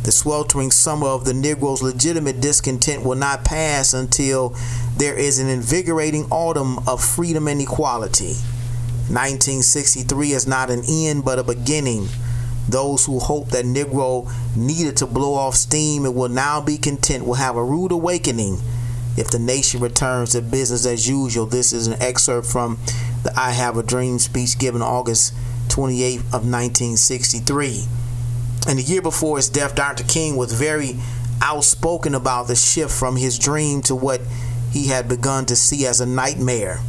The 0.03 0.11
sweltering 0.11 0.71
summer 0.71 1.07
of 1.07 1.25
the 1.25 1.33
Negro's 1.33 1.81
legitimate 1.81 2.39
discontent 2.39 3.03
will 3.03 3.17
not 3.17 3.43
pass 3.43 3.93
until 3.93 4.55
there 4.95 5.15
is 5.15 5.39
an 5.39 5.49
invigorating 5.49 6.25
autumn 6.29 6.79
of 6.87 7.03
freedom 7.03 7.47
and 7.47 7.61
equality. 7.61 8.35
1963 9.09 10.31
is 10.31 10.47
not 10.47 10.69
an 10.69 10.83
end 10.87 11.25
but 11.25 11.39
a 11.39 11.43
beginning. 11.43 12.07
Those 12.69 13.05
who 13.05 13.19
hope 13.19 13.49
that 13.49 13.65
Negro 13.65 14.29
needed 14.55 14.97
to 14.97 15.07
blow 15.07 15.33
off 15.33 15.55
steam 15.55 16.05
and 16.05 16.15
will 16.15 16.29
now 16.29 16.61
be 16.61 16.77
content 16.77 17.25
will 17.25 17.35
have 17.35 17.55
a 17.55 17.63
rude 17.63 17.91
awakening 17.91 18.59
if 19.17 19.29
the 19.31 19.39
nation 19.39 19.81
returns 19.81 20.31
to 20.31 20.41
business 20.41 20.85
as 20.85 21.09
usual. 21.09 21.45
This 21.45 21.73
is 21.73 21.87
an 21.87 22.01
excerpt 22.01 22.47
from 22.47 22.77
the 23.23 23.37
I 23.37 23.51
Have 23.51 23.75
a 23.75 23.83
Dream 23.83 24.19
speech 24.19 24.57
given 24.57 24.81
August 24.81 25.33
28th 25.67 26.19
of 26.19 26.45
1963. 26.45 27.85
And 28.67 28.79
the 28.79 28.83
year 28.83 29.01
before 29.01 29.37
his 29.37 29.49
death, 29.49 29.75
Dr. 29.75 30.03
King 30.03 30.35
was 30.35 30.53
very 30.53 30.95
outspoken 31.41 32.15
about 32.15 32.47
the 32.47 32.55
shift 32.55 32.91
from 32.91 33.15
his 33.15 33.37
dream 33.37 33.81
to 33.83 33.95
what 33.95 34.21
he 34.71 34.87
had 34.87 35.07
begun 35.07 35.45
to 35.47 35.55
see 35.55 35.85
as 35.85 35.99
a 35.99 36.05
nightmare. 36.05 36.79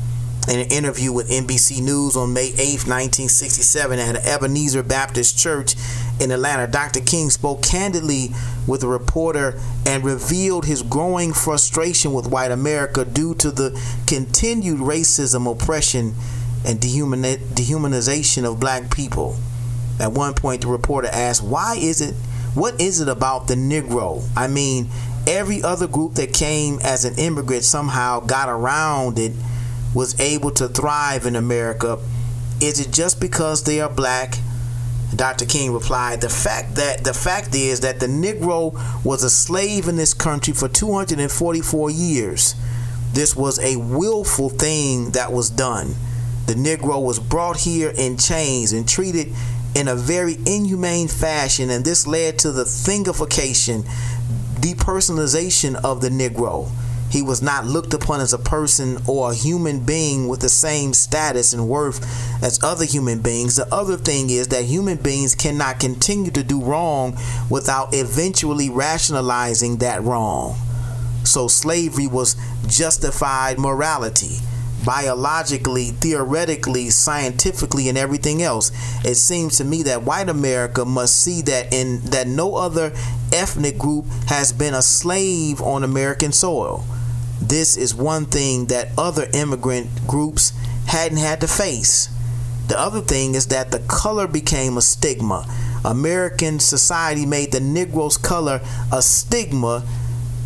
In 0.48 0.60
an 0.60 0.68
interview 0.68 1.12
with 1.12 1.28
NBC 1.28 1.82
News 1.82 2.16
on 2.16 2.32
May 2.32 2.46
8, 2.56 2.88
1967, 2.88 3.98
at 3.98 4.26
Ebenezer 4.26 4.82
Baptist 4.82 5.38
Church 5.38 5.74
in 6.20 6.30
Atlanta, 6.30 6.66
Dr. 6.66 7.00
King 7.00 7.28
spoke 7.28 7.62
candidly 7.62 8.30
with 8.66 8.82
a 8.82 8.88
reporter 8.88 9.60
and 9.84 10.02
revealed 10.02 10.64
his 10.64 10.82
growing 10.82 11.34
frustration 11.34 12.14
with 12.14 12.28
white 12.28 12.50
America 12.50 13.04
due 13.04 13.34
to 13.34 13.50
the 13.50 13.78
continued 14.06 14.78
racism, 14.78 15.50
oppression, 15.52 16.14
and 16.64 16.80
dehumanization 16.80 18.50
of 18.50 18.58
black 18.58 18.90
people. 18.90 19.36
At 20.00 20.12
one 20.12 20.32
point, 20.32 20.62
the 20.62 20.68
reporter 20.68 21.08
asked, 21.12 21.42
Why 21.44 21.76
is 21.78 22.00
it, 22.00 22.14
what 22.54 22.80
is 22.80 23.02
it 23.02 23.08
about 23.08 23.48
the 23.48 23.54
Negro? 23.54 24.26
I 24.34 24.48
mean, 24.48 24.88
every 25.26 25.62
other 25.62 25.86
group 25.86 26.14
that 26.14 26.32
came 26.32 26.78
as 26.82 27.04
an 27.04 27.16
immigrant 27.18 27.64
somehow 27.64 28.20
got 28.20 28.48
around 28.48 29.18
it 29.18 29.32
was 29.94 30.18
able 30.20 30.50
to 30.52 30.68
thrive 30.68 31.26
in 31.26 31.36
America. 31.36 31.98
Is 32.60 32.80
it 32.80 32.92
just 32.92 33.20
because 33.20 33.62
they 33.62 33.80
are 33.80 33.88
black? 33.88 34.38
Dr. 35.14 35.46
King 35.46 35.72
replied, 35.72 36.20
"The 36.20 36.28
fact 36.28 36.74
that 36.74 37.04
the 37.04 37.14
fact 37.14 37.54
is 37.54 37.80
that 37.80 37.98
the 37.98 38.06
Negro 38.06 38.78
was 39.04 39.22
a 39.22 39.30
slave 39.30 39.88
in 39.88 39.96
this 39.96 40.12
country 40.12 40.52
for 40.52 40.68
244 40.68 41.88
years. 41.90 42.54
This 43.14 43.34
was 43.34 43.58
a 43.60 43.76
willful 43.76 44.50
thing 44.50 45.12
that 45.12 45.32
was 45.32 45.48
done. 45.48 45.94
The 46.46 46.54
Negro 46.54 47.02
was 47.02 47.18
brought 47.18 47.58
here 47.58 47.88
in 47.88 48.18
chains 48.18 48.72
and 48.72 48.86
treated 48.86 49.34
in 49.74 49.88
a 49.88 49.94
very 49.94 50.38
inhumane 50.44 51.08
fashion, 51.08 51.70
and 51.70 51.84
this 51.84 52.06
led 52.06 52.38
to 52.40 52.52
the 52.52 52.64
thingification, 52.64 53.84
depersonalization 54.60 55.74
of 55.76 56.02
the 56.02 56.10
Negro." 56.10 56.68
He 57.10 57.22
was 57.22 57.40
not 57.40 57.64
looked 57.64 57.94
upon 57.94 58.20
as 58.20 58.32
a 58.32 58.38
person 58.38 58.98
or 59.06 59.30
a 59.30 59.34
human 59.34 59.80
being 59.80 60.28
with 60.28 60.40
the 60.40 60.48
same 60.48 60.92
status 60.92 61.52
and 61.52 61.68
worth 61.68 62.02
as 62.42 62.62
other 62.62 62.84
human 62.84 63.20
beings. 63.20 63.56
The 63.56 63.72
other 63.74 63.96
thing 63.96 64.30
is 64.30 64.48
that 64.48 64.64
human 64.64 64.98
beings 64.98 65.34
cannot 65.34 65.80
continue 65.80 66.30
to 66.32 66.42
do 66.42 66.62
wrong 66.62 67.16
without 67.50 67.94
eventually 67.94 68.68
rationalizing 68.68 69.78
that 69.78 70.02
wrong. 70.02 70.56
So 71.24 71.48
slavery 71.48 72.06
was 72.06 72.36
justified 72.66 73.58
morality. 73.58 74.36
Biologically, 74.84 75.90
theoretically, 75.90 76.90
scientifically, 76.90 77.88
and 77.88 77.98
everything 77.98 78.42
else. 78.42 78.70
It 79.04 79.16
seems 79.16 79.58
to 79.58 79.64
me 79.64 79.82
that 79.82 80.04
white 80.04 80.28
America 80.28 80.84
must 80.84 81.20
see 81.20 81.42
that 81.42 81.72
in 81.74 82.00
that 82.10 82.28
no 82.28 82.54
other 82.54 82.92
ethnic 83.32 83.76
group 83.76 84.06
has 84.28 84.52
been 84.52 84.74
a 84.74 84.82
slave 84.82 85.60
on 85.60 85.82
American 85.82 86.32
soil. 86.32 86.84
This 87.40 87.76
is 87.76 87.94
one 87.94 88.26
thing 88.26 88.66
that 88.66 88.88
other 88.98 89.28
immigrant 89.32 90.06
groups 90.06 90.52
hadn't 90.86 91.18
had 91.18 91.40
to 91.40 91.48
face. 91.48 92.08
The 92.68 92.78
other 92.78 93.00
thing 93.00 93.34
is 93.34 93.46
that 93.46 93.70
the 93.70 93.78
color 93.80 94.26
became 94.26 94.76
a 94.76 94.82
stigma. 94.82 95.46
American 95.84 96.60
society 96.60 97.24
made 97.24 97.52
the 97.52 97.60
Negro's 97.60 98.16
color 98.16 98.60
a 98.92 99.00
stigma, 99.00 99.86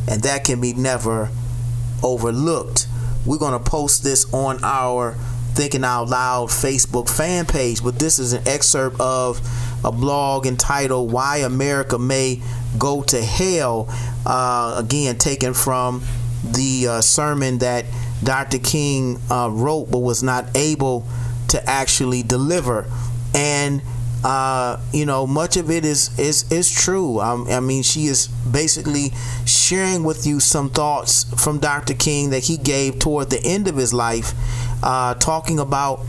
and 0.09 0.23
that 0.23 0.45
can 0.45 0.61
be 0.61 0.73
never 0.73 1.31
overlooked. 2.03 2.87
We're 3.25 3.39
going 3.39 3.61
to 3.61 3.71
post 3.71 4.05
this 4.05 4.33
on 4.33 4.63
our 4.63 5.17
Thinking 5.55 5.85
Out 5.85 6.09
Loud 6.09 6.49
Facebook 6.49 7.09
fan 7.09 7.47
page, 7.47 7.83
but 7.83 7.99
this 7.99 8.19
is 8.19 8.33
an 8.33 8.47
excerpt 8.47 9.01
of 9.01 9.41
a 9.85 9.93
blog 9.93 10.47
entitled 10.47 11.13
Why 11.13 11.39
America 11.39 11.99
May 11.99 12.43
Go 12.79 13.03
to 13.03 13.23
Hell. 13.23 13.87
Uh, 14.25 14.77
again, 14.79 15.19
taken 15.19 15.55
from 15.55 16.03
the 16.45 16.87
uh, 16.89 17.01
sermon 17.01 17.59
that 17.59 17.85
Dr. 18.23 18.59
King 18.59 19.21
uh, 19.31 19.49
wrote 19.51 19.91
but 19.91 19.99
was 19.99 20.23
not 20.23 20.47
able 20.55 21.07
to 21.49 21.63
actually 21.69 22.23
deliver. 22.23 22.87
And 23.35 23.83
uh, 24.25 24.81
you 24.93 25.05
know, 25.05 25.27
much 25.27 25.57
of 25.57 25.71
it 25.71 25.85
is 25.85 26.17
is 26.19 26.51
is 26.53 26.71
true. 26.71 27.21
Um, 27.21 27.49
I 27.49 27.59
mean, 27.61 27.83
she 27.83 28.07
is 28.07 28.29
basically 28.29 29.11
sharing 29.45 30.05
with 30.05 30.27
you 30.27 30.39
some 30.39 30.71
thoughts 30.71 31.25
from 31.43 31.59
Dr. 31.59 31.95
King 31.95 32.31
that 32.31 32.45
he 32.45 32.57
gave 32.57 33.01
toward 33.01 33.31
the 33.31 33.41
end 33.45 33.67
of 33.67 33.77
his 33.77 33.93
life, 33.93 34.33
uh, 34.83 35.15
talking 35.15 35.59
about 35.59 36.01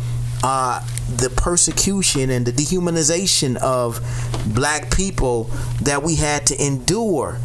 uh, 0.44 0.86
the 1.18 1.30
persecution 1.30 2.30
and 2.30 2.46
the 2.46 2.52
dehumanization 2.52 3.56
of 3.58 4.00
black 4.54 4.96
people 4.96 5.46
that 5.82 6.04
we 6.04 6.16
had 6.16 6.46
to 6.48 6.64
endure. 6.64 7.40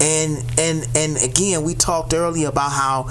And 0.00 0.44
and 0.58 0.88
and 0.94 1.16
again, 1.18 1.62
we 1.62 1.74
talked 1.74 2.14
earlier 2.14 2.48
about 2.48 2.72
how 2.72 3.10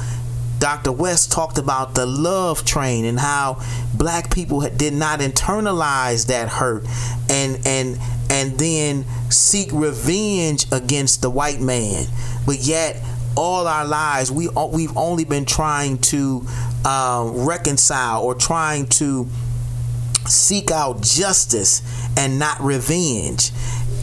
Dr. 0.59 0.91
West 0.91 1.31
talked 1.31 1.57
about 1.57 1.95
the 1.95 2.05
love 2.05 2.65
train 2.65 3.05
and 3.05 3.19
how 3.19 3.61
black 3.93 4.33
people 4.33 4.61
did 4.61 4.93
not 4.93 5.19
internalize 5.19 6.27
that 6.27 6.49
hurt 6.49 6.85
and 7.29 7.65
and 7.65 7.97
and 8.29 8.59
then 8.59 9.05
seek 9.29 9.69
revenge 9.71 10.65
against 10.71 11.21
the 11.21 11.29
white 11.29 11.61
man. 11.61 12.05
But 12.45 12.57
yet 12.59 13.01
all 13.37 13.67
our 13.67 13.85
lives 13.85 14.31
we 14.31 14.49
we've 14.71 14.95
only 14.97 15.23
been 15.23 15.45
trying 15.45 15.97
to 15.99 16.45
uh, 16.83 17.29
reconcile 17.33 18.23
or 18.23 18.35
trying 18.35 18.87
to 18.87 19.27
seek 20.27 20.71
out 20.71 21.01
justice 21.01 21.81
and 22.17 22.37
not 22.37 22.59
revenge 22.59 23.51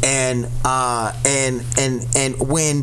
and 0.03 0.49
uh, 0.65 1.13
and 1.25 1.65
and 1.79 2.07
and 2.17 2.49
when 2.49 2.83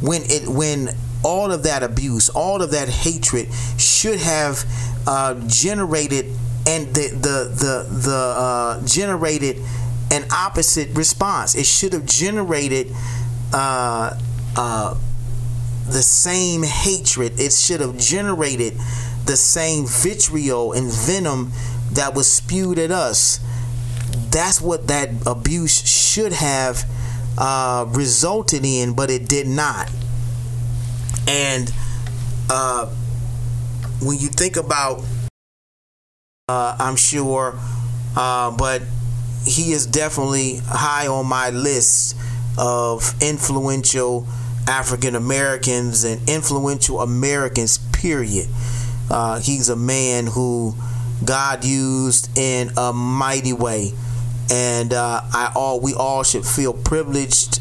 when 0.00 0.22
it 0.24 0.48
when 0.48 0.90
all 1.24 1.52
of 1.52 1.62
that 1.62 1.82
abuse, 1.82 2.28
all 2.28 2.62
of 2.62 2.70
that 2.72 2.88
hatred 2.88 3.48
should 3.78 4.18
have 4.18 4.64
uh, 5.06 5.34
generated 5.46 6.26
and 6.66 6.88
the 6.94 7.08
the 7.08 7.50
the 7.54 7.88
the 7.90 8.16
uh, 8.16 8.86
generated 8.86 9.56
an 10.10 10.24
opposite 10.30 10.90
response. 10.96 11.54
It 11.54 11.66
should 11.66 11.92
have 11.92 12.06
generated 12.06 12.92
uh, 13.52 14.18
uh, 14.56 14.94
the 15.86 16.02
same 16.02 16.62
hatred. 16.62 17.40
It 17.40 17.52
should 17.52 17.80
have 17.80 17.98
generated 17.98 18.74
the 19.24 19.36
same 19.36 19.86
vitriol 19.86 20.72
and 20.72 20.90
venom 20.90 21.52
that 21.92 22.14
was 22.14 22.30
spewed 22.30 22.78
at 22.78 22.90
us. 22.90 23.40
That's 24.30 24.60
what 24.60 24.88
that 24.88 25.10
abuse 25.26 25.86
should 25.86 26.32
have 26.32 26.84
uh, 27.38 27.86
resulted 27.88 28.64
in, 28.64 28.94
but 28.94 29.10
it 29.10 29.28
did 29.28 29.46
not. 29.46 29.90
And 31.26 31.72
uh, 32.50 32.86
when 34.02 34.18
you 34.18 34.28
think 34.28 34.56
about, 34.56 35.02
uh, 36.48 36.76
I'm 36.78 36.96
sure, 36.96 37.58
uh, 38.16 38.56
but 38.56 38.82
he 39.46 39.72
is 39.72 39.86
definitely 39.86 40.60
high 40.64 41.06
on 41.06 41.26
my 41.26 41.50
list 41.50 42.16
of 42.58 43.14
influential 43.22 44.26
African 44.66 45.14
Americans 45.14 46.04
and 46.04 46.28
influential 46.28 47.00
Americans, 47.00 47.78
period. 47.92 48.48
Uh, 49.10 49.40
he's 49.40 49.68
a 49.68 49.76
man 49.76 50.26
who 50.26 50.74
God 51.24 51.64
used 51.64 52.36
in 52.38 52.70
a 52.76 52.92
mighty 52.92 53.52
way. 53.52 53.92
And 54.50 54.92
uh, 54.92 55.22
I 55.32 55.52
all 55.54 55.80
we 55.80 55.94
all 55.94 56.22
should 56.22 56.44
feel 56.44 56.72
privileged 56.72 57.60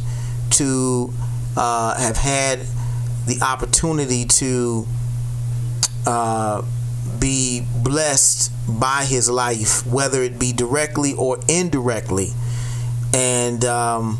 to 0.51 1.14
uh, 1.55 1.97
have 1.97 2.18
had 2.18 2.60
the 3.26 3.41
opportunity 3.41 4.26
to 4.26 4.85
uh, 6.05 6.64
be 7.19 7.65
blessed 7.84 8.51
by 8.68 9.05
his 9.05 9.30
life, 9.30 9.85
whether 9.85 10.22
it 10.22 10.39
be 10.39 10.51
directly 10.51 11.14
or 11.14 11.39
indirectly. 11.47 12.30
And 13.14 13.64
um, 13.64 14.19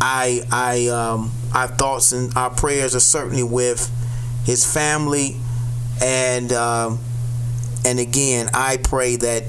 I, 0.00 0.42
I, 0.50 0.88
um, 0.88 1.32
our 1.54 1.68
thoughts 1.68 2.12
and 2.12 2.36
our 2.36 2.50
prayers 2.50 2.94
are 2.94 3.00
certainly 3.00 3.42
with 3.42 3.90
his 4.44 4.70
family, 4.70 5.36
and 6.02 6.52
um, 6.52 6.98
and 7.86 7.98
again, 7.98 8.50
I 8.52 8.78
pray 8.78 9.16
that 9.16 9.44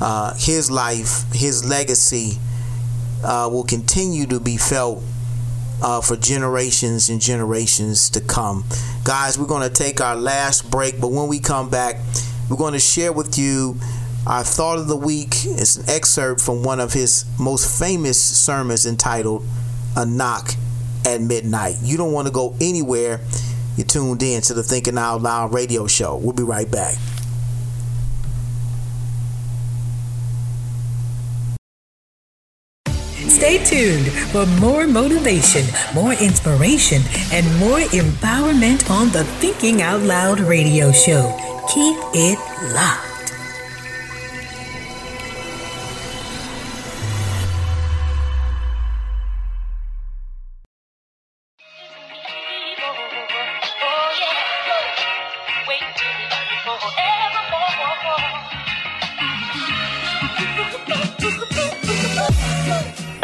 uh, 0.00 0.34
his 0.36 0.70
life, 0.70 1.24
his 1.32 1.68
legacy, 1.68 2.38
uh, 3.24 3.48
will 3.50 3.64
continue 3.64 4.26
to 4.26 4.40
be 4.40 4.56
felt 4.56 5.02
uh, 5.82 6.00
for 6.00 6.16
generations 6.16 7.08
and 7.08 7.20
generations 7.20 8.10
to 8.10 8.20
come. 8.20 8.64
Guys, 9.04 9.38
we're 9.38 9.46
going 9.46 9.68
to 9.68 9.74
take 9.74 10.00
our 10.00 10.16
last 10.16 10.70
break, 10.70 11.00
but 11.00 11.08
when 11.08 11.28
we 11.28 11.38
come 11.38 11.70
back, 11.70 11.96
we're 12.50 12.56
going 12.56 12.72
to 12.72 12.80
share 12.80 13.12
with 13.12 13.38
you 13.38 13.76
our 14.26 14.42
thought 14.44 14.78
of 14.78 14.88
the 14.88 14.96
week. 14.96 15.30
It's 15.44 15.76
an 15.76 15.88
excerpt 15.88 16.40
from 16.40 16.62
one 16.62 16.80
of 16.80 16.92
his 16.92 17.24
most 17.38 17.78
famous 17.78 18.20
sermons 18.20 18.86
entitled 18.86 19.44
A 19.96 20.04
Knock 20.04 20.54
at 21.06 21.20
Midnight. 21.20 21.76
You 21.82 21.96
don't 21.96 22.12
want 22.12 22.26
to 22.26 22.32
go 22.32 22.54
anywhere. 22.60 23.20
You're 23.76 23.86
tuned 23.86 24.22
in 24.22 24.42
to 24.42 24.54
the 24.54 24.62
Thinking 24.62 24.98
Out 24.98 25.22
Loud 25.22 25.54
radio 25.54 25.86
show. 25.86 26.16
We'll 26.16 26.34
be 26.34 26.42
right 26.42 26.70
back. 26.70 26.96
Stay 33.38 33.62
tuned 33.62 34.08
for 34.32 34.46
more 34.60 34.88
motivation, 34.88 35.64
more 35.94 36.12
inspiration, 36.12 37.02
and 37.30 37.46
more 37.60 37.78
empowerment 37.94 38.90
on 38.90 39.10
the 39.10 39.22
Thinking 39.38 39.80
Out 39.80 40.00
Loud 40.00 40.40
radio 40.40 40.90
show. 40.90 41.30
Keep 41.72 41.96
it 42.14 42.38
locked. 42.74 43.07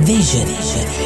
Vision 0.00 0.46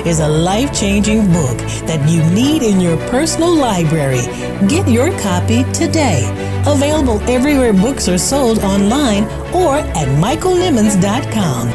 is 0.04 0.18
a 0.18 0.28
life 0.28 0.72
changing 0.72 1.30
book 1.32 1.58
that 1.86 2.08
you 2.08 2.22
need 2.34 2.62
in 2.62 2.80
your 2.80 2.96
personal 3.08 3.54
library. 3.54 4.22
Get 4.66 4.88
your 4.88 5.16
copy 5.20 5.62
today. 5.72 6.26
Available 6.66 7.20
everywhere 7.30 7.72
books 7.72 8.08
are 8.08 8.18
sold 8.18 8.58
online 8.58 9.24
or 9.54 9.76
at 9.76 10.08
michaelnimmons.com. 10.18 11.70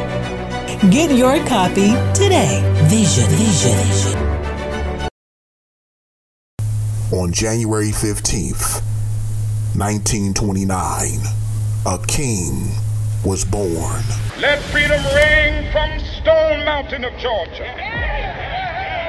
Get 0.90 1.10
your 1.16 1.38
copy 1.46 1.94
today. 2.12 2.60
Vision, 2.84 3.24
vision, 3.30 3.76
vision. 3.78 4.22
On 7.12 7.32
January 7.32 7.92
15th, 7.92 8.82
1929, 9.74 11.20
a 11.86 11.98
king 12.06 12.85
was 13.26 13.44
born. 13.44 14.02
Let 14.38 14.62
freedom 14.70 15.02
ring 15.12 15.72
from 15.72 15.98
Stone 16.22 16.64
Mountain 16.64 17.04
of 17.04 17.12
Georgia. 17.18 17.66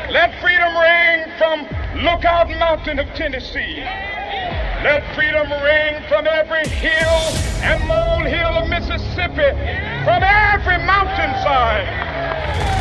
Let 0.10 0.34
freedom 0.42 0.74
ring 0.74 1.30
from 1.38 1.62
Lookout 2.04 2.50
Mountain 2.50 2.98
of 2.98 3.06
Tennessee. 3.14 3.78
Let 4.82 5.06
freedom 5.14 5.48
ring 5.62 6.02
from 6.10 6.26
every 6.26 6.68
hill 6.68 7.20
and 7.62 7.78
molehill 7.88 8.58
of 8.58 8.70
Mississippi, 8.70 9.54
from 10.04 10.24
every 10.26 10.80
mountainside. 10.82 11.86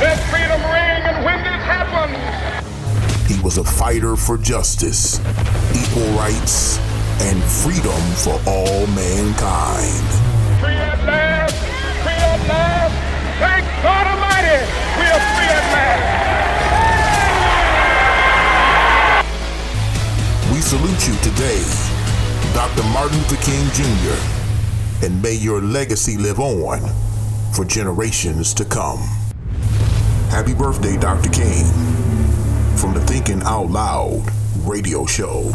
Let 0.00 0.18
freedom 0.30 0.62
ring, 0.72 1.02
and 1.04 1.22
when 1.22 1.44
this 1.44 1.62
happens, 1.68 2.16
He 3.30 3.38
was 3.42 3.58
a 3.58 3.64
fighter 3.64 4.16
for 4.16 4.38
justice, 4.38 5.20
equal 5.76 6.08
rights, 6.16 6.78
and 7.20 7.42
freedom 7.42 8.00
for 8.24 8.40
all 8.46 8.86
mankind. 8.86 10.25
Last. 12.48 12.94
Thank 13.38 13.64
God 13.82 14.06
Almighty, 14.06 14.60
we 14.98 15.04
are 15.06 15.22
free 15.34 15.50
at 15.52 15.66
last. 15.74 16.02
We 20.52 20.60
salute 20.60 21.02
you 21.08 21.14
today, 21.22 21.62
Dr. 22.54 22.82
Martin 22.92 23.18
Luther 23.18 23.36
King 23.42 23.68
Jr., 23.72 24.16
and 25.04 25.20
may 25.22 25.34
your 25.34 25.60
legacy 25.60 26.16
live 26.16 26.40
on 26.40 26.80
for 27.54 27.64
generations 27.64 28.54
to 28.54 28.64
come. 28.64 28.98
Happy 30.30 30.54
birthday, 30.54 30.96
Dr. 30.96 31.30
King, 31.30 31.64
from 32.76 32.94
the 32.94 33.00
Thinking 33.06 33.42
Out 33.42 33.70
Loud 33.70 34.30
radio 34.64 35.06
show. 35.06 35.52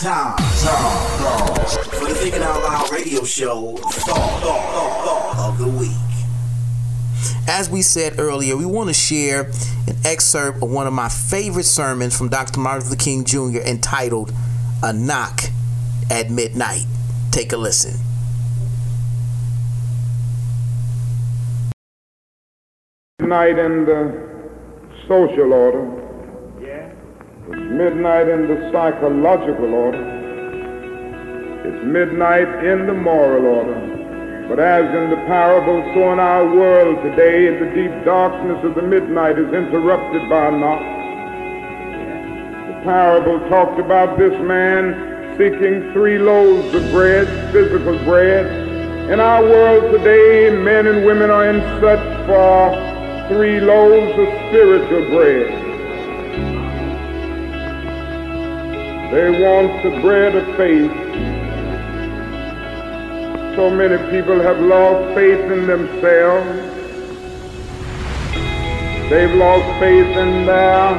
Time. 0.00 0.36
Time. 0.36 1.16
Time. 1.18 1.90
For 1.90 2.08
the 2.08 2.14
Thinking 2.14 2.42
Out 2.42 2.62
Loud 2.62 2.90
radio 2.90 3.24
show, 3.24 3.76
Thought, 3.76 4.40
thought, 4.42 5.04
thought 5.04 5.48
of 5.48 5.58
the 5.58 5.68
Week. 5.78 5.90
As 7.46 7.68
we 7.70 7.82
said 7.82 8.18
earlier, 8.18 8.56
we 8.56 8.64
want 8.64 8.88
to 8.88 8.94
share 8.94 9.50
an 9.86 9.96
excerpt 10.04 10.62
of 10.62 10.70
one 10.70 10.86
of 10.86 10.92
my 10.92 11.08
favorite 11.08 11.64
sermons 11.64 12.16
from 12.16 12.28
Dr. 12.28 12.60
Martin 12.60 12.88
Luther 12.88 13.02
King 13.02 13.24
Jr. 13.24 13.60
entitled 13.66 14.32
A 14.82 14.92
Knock 14.92 15.42
at 16.10 16.30
Midnight. 16.30 16.86
Take 17.30 17.52
a 17.52 17.56
listen. 17.56 18.00
Midnight 23.20 23.58
in 23.58 23.84
the 23.84 24.50
social 25.06 25.52
order. 25.52 26.03
It's 27.46 27.60
midnight 27.60 28.26
in 28.26 28.48
the 28.48 28.72
psychological 28.72 29.74
order. 29.74 30.00
It's 31.66 31.84
midnight 31.84 32.48
in 32.64 32.86
the 32.86 32.94
moral 32.94 33.44
order. 33.44 34.46
But 34.48 34.60
as 34.60 34.86
in 34.86 35.10
the 35.10 35.16
parable, 35.26 35.82
so 35.92 36.12
in 36.14 36.20
our 36.20 36.46
world 36.46 37.02
today, 37.02 37.52
the 37.58 37.66
deep 37.74 37.92
darkness 38.06 38.64
of 38.64 38.74
the 38.74 38.80
midnight 38.80 39.38
is 39.38 39.52
interrupted 39.52 40.26
by 40.30 40.46
a 40.46 40.52
knock. 40.52 40.80
The 42.68 42.82
parable 42.84 43.38
talked 43.50 43.78
about 43.78 44.16
this 44.16 44.32
man 44.40 45.36
seeking 45.36 45.92
three 45.92 46.16
loaves 46.16 46.74
of 46.74 46.90
bread, 46.92 47.28
physical 47.52 47.98
bread. 48.04 48.46
In 49.10 49.20
our 49.20 49.42
world 49.42 49.92
today, 49.92 50.48
men 50.48 50.86
and 50.86 51.04
women 51.04 51.28
are 51.28 51.50
in 51.50 51.60
search 51.82 52.26
for 52.26 53.28
three 53.28 53.60
loaves 53.60 54.18
of 54.18 54.28
spiritual 54.48 55.10
bread. 55.10 55.63
They 59.14 59.30
want 59.30 59.80
the 59.84 59.90
bread 60.00 60.34
of 60.34 60.44
faith. 60.56 60.90
So 63.54 63.70
many 63.70 63.96
people 64.10 64.40
have 64.40 64.58
lost 64.58 65.14
faith 65.14 65.38
in 65.52 65.68
themselves. 65.68 66.50
They've 69.08 69.36
lost 69.36 69.78
faith 69.78 70.16
in 70.16 70.46
their 70.46 70.96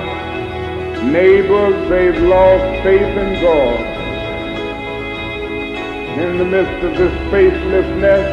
neighbors. 1.11 1.89
They've 1.89 2.23
lost 2.23 2.83
faith 2.83 3.01
in 3.01 3.41
God. 3.41 3.79
In 6.17 6.37
the 6.37 6.45
midst 6.45 6.85
of 6.85 6.97
this 6.97 7.31
faithlessness, 7.31 8.27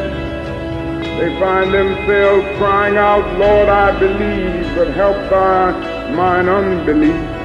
they 1.19 1.37
find 1.41 1.73
themselves 1.73 2.57
crying 2.57 2.95
out, 2.95 3.37
Lord, 3.37 3.67
I 3.67 3.99
believe, 3.99 4.75
but 4.77 4.95
help 4.95 5.17
thy 5.29 6.13
mine 6.15 6.47
unbelief. 6.47 7.42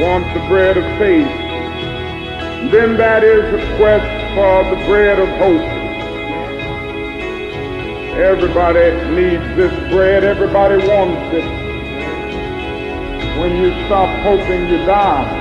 Want 0.00 0.24
the 0.32 0.40
bread 0.48 0.78
of 0.78 0.84
faith. 0.98 1.28
Then 2.72 2.96
that 2.96 3.22
is 3.22 3.44
a 3.52 3.76
quest 3.76 4.34
for 4.34 4.64
the 4.74 4.82
bread 4.86 5.18
of 5.18 5.28
hope. 5.36 5.60
Everybody 8.16 8.92
needs 9.14 9.44
this 9.56 9.92
bread. 9.92 10.24
Everybody 10.24 10.78
wants 10.88 11.34
it. 11.34 11.44
When 13.38 13.56
you 13.62 13.72
stop 13.84 14.08
hoping, 14.22 14.68
you 14.68 14.78
die. 14.86 15.36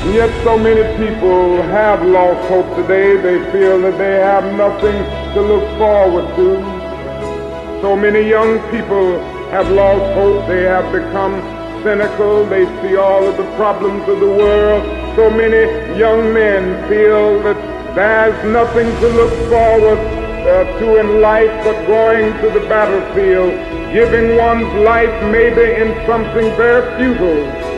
And 0.00 0.14
yet 0.14 0.30
so 0.42 0.58
many 0.58 0.82
people 0.96 1.60
have 1.60 2.02
lost 2.02 2.48
hope 2.48 2.76
today. 2.76 3.16
They 3.18 3.52
feel 3.52 3.78
that 3.82 3.98
they 3.98 4.20
have 4.20 4.44
nothing 4.54 4.96
to 5.34 5.40
look 5.42 5.68
forward 5.76 6.34
to. 6.36 7.80
So 7.82 7.94
many 7.94 8.26
young 8.26 8.58
people 8.70 9.18
have 9.50 9.68
lost 9.70 10.14
hope. 10.14 10.46
They 10.48 10.62
have 10.62 10.90
become 10.90 11.59
cynical. 11.82 12.46
They 12.46 12.64
see 12.80 12.96
all 12.96 13.26
of 13.26 13.36
the 13.36 13.48
problems 13.56 14.08
of 14.08 14.20
the 14.20 14.26
world. 14.26 14.82
So 15.16 15.30
many 15.30 15.98
young 15.98 16.32
men 16.32 16.88
feel 16.88 17.42
that 17.42 17.56
there's 17.94 18.44
nothing 18.44 18.86
to 19.00 19.08
look 19.08 19.32
forward 19.48 19.98
uh, 19.98 20.78
to 20.78 21.00
in 21.00 21.20
life 21.20 21.52
but 21.64 21.86
going 21.86 22.32
to 22.40 22.50
the 22.50 22.66
battlefield, 22.68 23.52
giving 23.92 24.36
one's 24.36 24.72
life 24.84 25.12
maybe 25.30 25.74
in 25.82 25.94
something 26.06 26.46
very 26.56 26.82
futile. 26.96 27.70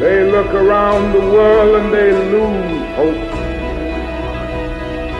They 0.00 0.30
look 0.30 0.52
around 0.54 1.12
the 1.12 1.20
world 1.20 1.76
and 1.76 1.92
they 1.92 2.12
lose 2.12 2.96
hope. 2.96 3.40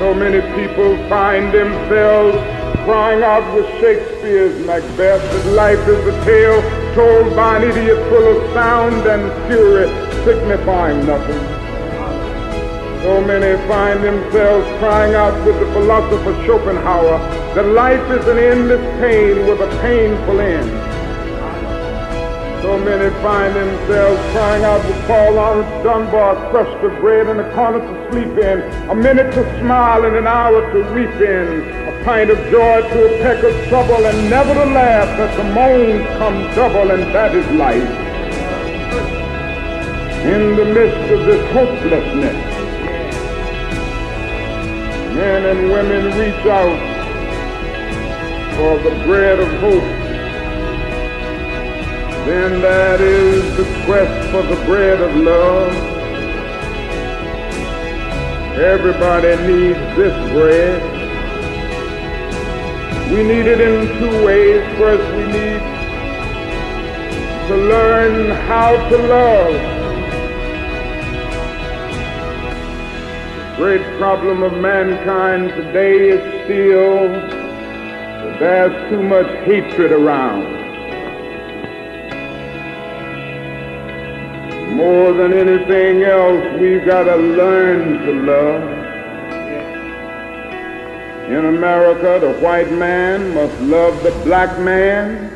So 0.01 0.15
many 0.15 0.41
people 0.57 0.97
find 1.09 1.53
themselves 1.53 2.39
crying 2.85 3.23
out 3.23 3.55
with 3.55 3.67
Shakespeare's 3.81 4.59
Macbeth 4.67 5.23
that 5.23 5.47
life 5.53 5.87
is 5.89 6.07
a 6.07 6.25
tale 6.25 6.61
told 6.95 7.35
by 7.37 7.59
an 7.59 7.71
idiot 7.71 7.99
full 8.09 8.27
of 8.37 8.53
sound 8.53 9.07
and 9.07 9.31
fury, 9.49 9.87
signifying 10.25 11.07
nothing. 11.07 11.41
So 13.03 13.21
many 13.25 13.57
find 13.67 14.05
themselves 14.05 14.67
crying 14.79 15.15
out 15.15 15.35
with 15.47 15.59
the 15.59 15.67
philosopher 15.73 16.35
Schopenhauer 16.45 17.19
that 17.55 17.67
life 17.67 18.11
is 18.11 18.27
an 18.29 18.39
endless 18.39 19.01
pain 19.01 19.47
with 19.47 19.61
a 19.61 19.81
painful 19.81 20.41
end. 20.41 20.90
So 22.63 22.79
many 22.79 23.09
find 23.23 23.57
themselves 23.57 24.21
crying 24.33 24.65
out 24.65 24.85
with 24.85 25.07
Paul 25.07 25.33
Laurence 25.33 25.83
Dunbar, 25.83 26.51
crust 26.51 26.85
of 26.85 27.01
bread 27.01 27.27
and 27.27 27.41
a 27.41 27.55
corner 27.55 27.81
to 27.81 28.11
sleep 28.13 28.37
in, 28.37 28.61
a 28.91 28.95
minute 28.95 29.33
to 29.33 29.61
smile 29.61 30.05
and 30.05 30.15
an 30.15 30.27
hour 30.27 30.61
to 30.73 30.93
weep 30.93 31.09
in, 31.23 31.65
a 31.89 32.05
pint 32.05 32.31
of 32.31 32.37
joy 32.51 32.83
to 32.83 32.99
a 33.07 33.23
peck 33.23 33.43
of 33.43 33.69
trouble, 33.69 34.05
and 34.05 34.29
never 34.29 34.53
to 34.53 34.67
laugh 34.73 35.09
that 35.17 35.35
the 35.39 35.45
moans 35.55 36.07
come 36.19 36.55
double, 36.55 36.91
and 36.91 37.03
that 37.15 37.35
is 37.35 37.47
life. 37.57 37.83
In 40.27 40.55
the 40.57 40.67
midst 40.67 41.13
of 41.13 41.25
this 41.25 41.53
hopelessness, 41.53 42.37
men 45.17 45.47
and 45.47 45.71
women 45.73 46.05
reach 46.19 46.47
out 46.47 46.79
for 48.55 48.79
the 48.83 49.05
bread 49.07 49.41
of 49.41 49.49
hope 49.61 50.00
then 52.29 52.61
that 52.61 53.01
is 53.01 53.57
the 53.57 53.65
quest 53.85 54.31
for 54.31 54.43
the 54.43 54.57
bread 54.67 55.01
of 55.01 55.17
love. 55.17 55.73
Everybody 58.59 59.37
needs 59.47 59.79
this 59.97 60.33
bread. 60.33 60.83
We 63.11 63.23
need 63.23 63.47
it 63.47 63.61
in 63.61 63.89
two 63.99 64.25
ways. 64.25 64.63
First, 64.77 65.03
we 65.17 65.25
need 65.25 65.61
to 67.49 67.57
learn 67.57 68.31
how 68.47 68.77
to 68.91 68.97
love. 68.99 69.55
The 73.49 73.57
great 73.57 73.99
problem 73.99 74.43
of 74.43 74.53
mankind 74.61 75.49
today 75.51 76.11
is 76.11 76.45
still 76.45 77.09
that 77.09 78.39
there's 78.39 78.91
too 78.91 79.03
much 79.03 79.27
hatred 79.45 79.91
around. 79.91 80.60
More 84.81 85.13
than 85.13 85.35
anything 85.35 86.05
else, 86.05 86.59
we've 86.59 86.87
got 86.87 87.05
to 87.05 87.17
learn 87.17 87.99
to 88.07 88.13
love. 88.13 88.63
In 91.29 91.45
America, 91.45 92.19
the 92.19 92.33
white 92.41 92.73
man 92.73 93.35
must 93.35 93.61
love 93.61 94.03
the 94.03 94.11
black 94.25 94.59
man, 94.59 95.29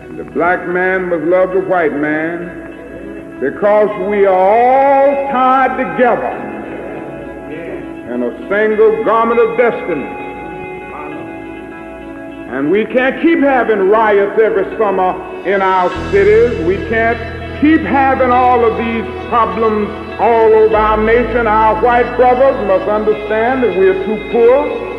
and 0.00 0.18
the 0.18 0.24
black 0.24 0.66
man 0.66 1.10
must 1.10 1.24
love 1.24 1.52
the 1.52 1.60
white 1.60 1.92
man, 1.92 3.38
because 3.40 3.90
we 4.08 4.24
are 4.24 4.32
all 4.32 5.30
tied 5.30 5.76
together 5.76 6.32
in 8.10 8.22
a 8.22 8.48
single 8.48 9.04
garment 9.04 9.38
of 9.38 9.58
destiny. 9.58 10.06
And 12.56 12.70
we 12.70 12.86
can't 12.86 13.20
keep 13.20 13.40
having 13.40 13.90
riots 13.90 14.40
every 14.40 14.64
summer 14.78 15.12
in 15.46 15.60
our 15.60 15.90
cities. 16.10 16.64
We 16.64 16.76
can't 16.88 17.44
keep 17.60 17.80
having 17.80 18.30
all 18.30 18.64
of 18.64 18.76
these 18.76 19.04
problems 19.28 19.88
all 20.20 20.52
over 20.54 20.76
our 20.76 20.96
nation. 21.02 21.46
Our 21.46 21.82
white 21.82 22.16
brothers 22.16 22.56
must 22.66 22.88
understand 22.88 23.62
that 23.62 23.76
we 23.78 23.88
are 23.88 24.04
too 24.04 24.30
poor. 24.30 24.95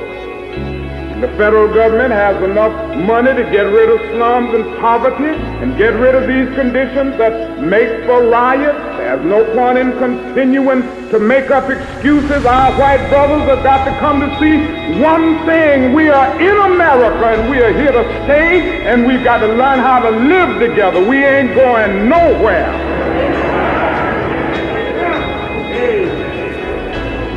The 1.17 1.27
federal 1.29 1.73
government 1.73 2.11
has 2.11 2.39
enough 2.43 2.95
money 2.95 3.33
to 3.33 3.41
get 3.49 3.63
rid 3.63 3.89
of 3.89 3.99
slums 4.13 4.53
and 4.53 4.63
poverty 4.77 5.33
and 5.33 5.75
get 5.75 5.95
rid 5.95 6.13
of 6.13 6.27
these 6.27 6.47
conditions 6.53 7.17
that 7.17 7.59
make 7.59 8.05
for 8.05 8.27
riots. 8.29 8.77
There's 8.97 9.25
no 9.25 9.43
point 9.55 9.79
in 9.79 9.97
continuing 9.97 10.83
to 11.09 11.17
make 11.17 11.49
up 11.49 11.71
excuses. 11.71 12.45
Our 12.45 12.71
white 12.77 13.09
brothers 13.09 13.49
have 13.49 13.63
got 13.63 13.85
to 13.85 13.97
come 13.97 14.19
to 14.19 14.29
see 14.37 15.01
one 15.01 15.43
thing. 15.47 15.95
We 15.95 16.09
are 16.09 16.39
in 16.39 16.55
America 16.71 17.25
and 17.25 17.49
we 17.49 17.63
are 17.63 17.73
here 17.73 17.93
to 17.93 18.03
stay 18.25 18.85
and 18.85 19.07
we've 19.07 19.23
got 19.23 19.39
to 19.39 19.47
learn 19.47 19.79
how 19.79 19.99
to 19.99 20.11
live 20.11 20.59
together. 20.59 21.03
We 21.03 21.25
ain't 21.25 21.55
going 21.55 22.07
nowhere. 22.07 22.77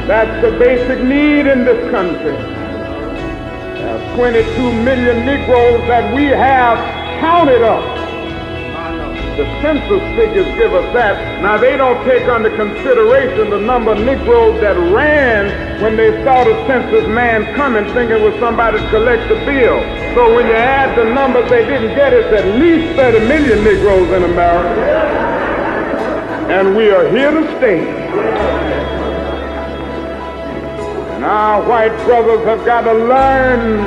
That's 0.07 0.43
the 0.43 0.59
basic 0.59 1.03
need 1.03 1.47
in 1.47 1.65
this 1.65 1.91
country. 1.91 2.60
22 4.15 4.73
million 4.83 5.25
Negroes 5.25 5.81
that 5.89 6.15
we 6.15 6.25
have 6.25 6.79
counted 7.21 7.63
up 7.63 8.01
the 9.41 9.63
census 9.63 10.03
figures 10.21 10.45
give 10.59 10.75
us 10.75 10.85
that. 10.93 11.41
Now, 11.41 11.57
they 11.57 11.77
don't 11.79 12.05
take 12.05 12.25
under 12.29 12.55
consideration 12.55 13.49
the 13.49 13.59
number 13.59 13.93
of 13.93 14.01
Negroes 14.05 14.61
that 14.61 14.77
ran 14.93 15.81
when 15.81 15.97
they 15.97 16.23
saw 16.25 16.45
the 16.45 16.53
census 16.67 17.09
man 17.09 17.55
coming 17.55 17.85
thinking 17.95 18.19
it 18.19 18.21
was 18.21 18.39
somebody 18.39 18.79
to 18.79 18.91
collect 18.91 19.29
the 19.31 19.37
bill. 19.47 19.81
So 20.15 20.35
when 20.35 20.47
you 20.47 20.53
add 20.53 20.93
the 20.99 21.09
numbers 21.15 21.49
they 21.49 21.65
didn't 21.65 21.97
get, 21.97 22.13
it's 22.13 22.29
at 22.37 22.61
least 22.61 22.95
30 22.97 23.27
million 23.29 23.65
Negroes 23.65 24.11
in 24.11 24.25
America. 24.25 24.83
And 26.53 26.77
we 26.77 26.91
are 26.91 27.09
here 27.09 27.31
to 27.31 27.47
stay. 27.57 28.50
Our 31.23 31.69
white 31.69 31.95
brothers 32.07 32.43
have 32.47 32.65
got 32.65 32.81
to 32.83 32.95
learn 32.95 33.85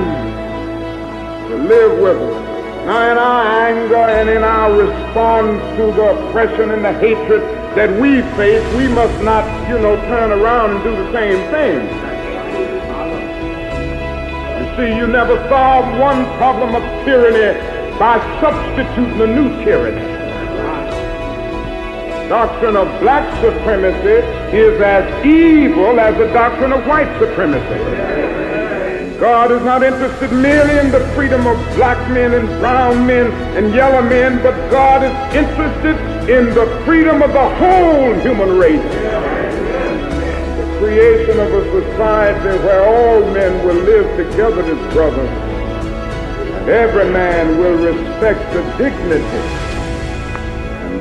to 1.49 1.55
live 1.67 1.99
with 1.99 2.17
us. 2.17 2.85
Now, 2.85 3.11
in 3.11 3.17
our 3.17 3.45
anger 3.67 3.95
and 3.95 4.29
in 4.29 4.43
our 4.43 4.71
response 4.71 5.59
to 5.77 5.91
the 5.93 6.27
oppression 6.27 6.69
and 6.69 6.85
the 6.85 6.93
hatred 6.93 7.41
that 7.75 7.89
we 7.99 8.21
face, 8.37 8.63
we 8.75 8.87
must 8.87 9.23
not, 9.23 9.45
you 9.67 9.79
know, 9.79 9.95
turn 9.95 10.31
around 10.31 10.75
and 10.75 10.83
do 10.83 10.91
the 10.91 11.11
same 11.11 11.39
thing. 11.49 11.87
You 14.59 14.65
see, 14.77 14.95
you 14.95 15.07
never 15.07 15.37
solve 15.49 15.97
one 15.97 16.25
problem 16.37 16.75
of 16.75 16.83
tyranny 17.03 17.59
by 17.97 18.19
substituting 18.41 19.21
a 19.21 19.27
new 19.27 19.49
tyranny. 19.65 20.22
Doctrine 22.33 22.75
of 22.75 22.87
black 22.99 23.29
supremacy 23.43 24.25
is 24.57 24.81
as 24.81 25.23
evil 25.23 25.99
as 25.99 26.17
the 26.17 26.25
doctrine 26.33 26.73
of 26.73 26.83
white 26.87 27.19
supremacy. 27.19 27.77
God 29.19 29.51
is 29.51 29.61
not 29.61 29.83
interested 29.83 30.31
merely 30.31 30.79
in 30.79 30.89
the 30.89 31.07
freedom 31.13 31.45
of 31.45 31.55
black 31.75 31.99
men 32.09 32.33
and 32.33 32.47
brown 32.59 33.05
men 33.05 33.31
and 33.55 33.71
yellow 33.71 34.01
men, 34.01 34.41
but 34.41 34.55
God 34.71 35.03
is 35.03 35.35
interested 35.35 35.95
in 36.27 36.45
the 36.55 36.65
freedom 36.85 37.21
of 37.21 37.33
the 37.33 37.49
whole 37.61 38.15
human 38.21 38.57
race. 38.57 38.81
The 40.57 40.77
creation 40.79 41.39
of 41.39 41.53
a 41.53 41.81
society 41.83 42.57
where 42.65 42.83
all 42.83 43.19
men 43.31 43.63
will 43.63 43.75
live 43.75 44.09
together 44.17 44.63
as 44.63 44.91
brothers, 44.91 45.29
and 45.29 46.67
every 46.67 47.13
man 47.13 47.59
will 47.59 47.77
respect 47.77 48.41
the 48.53 48.63
dignity 48.83 49.62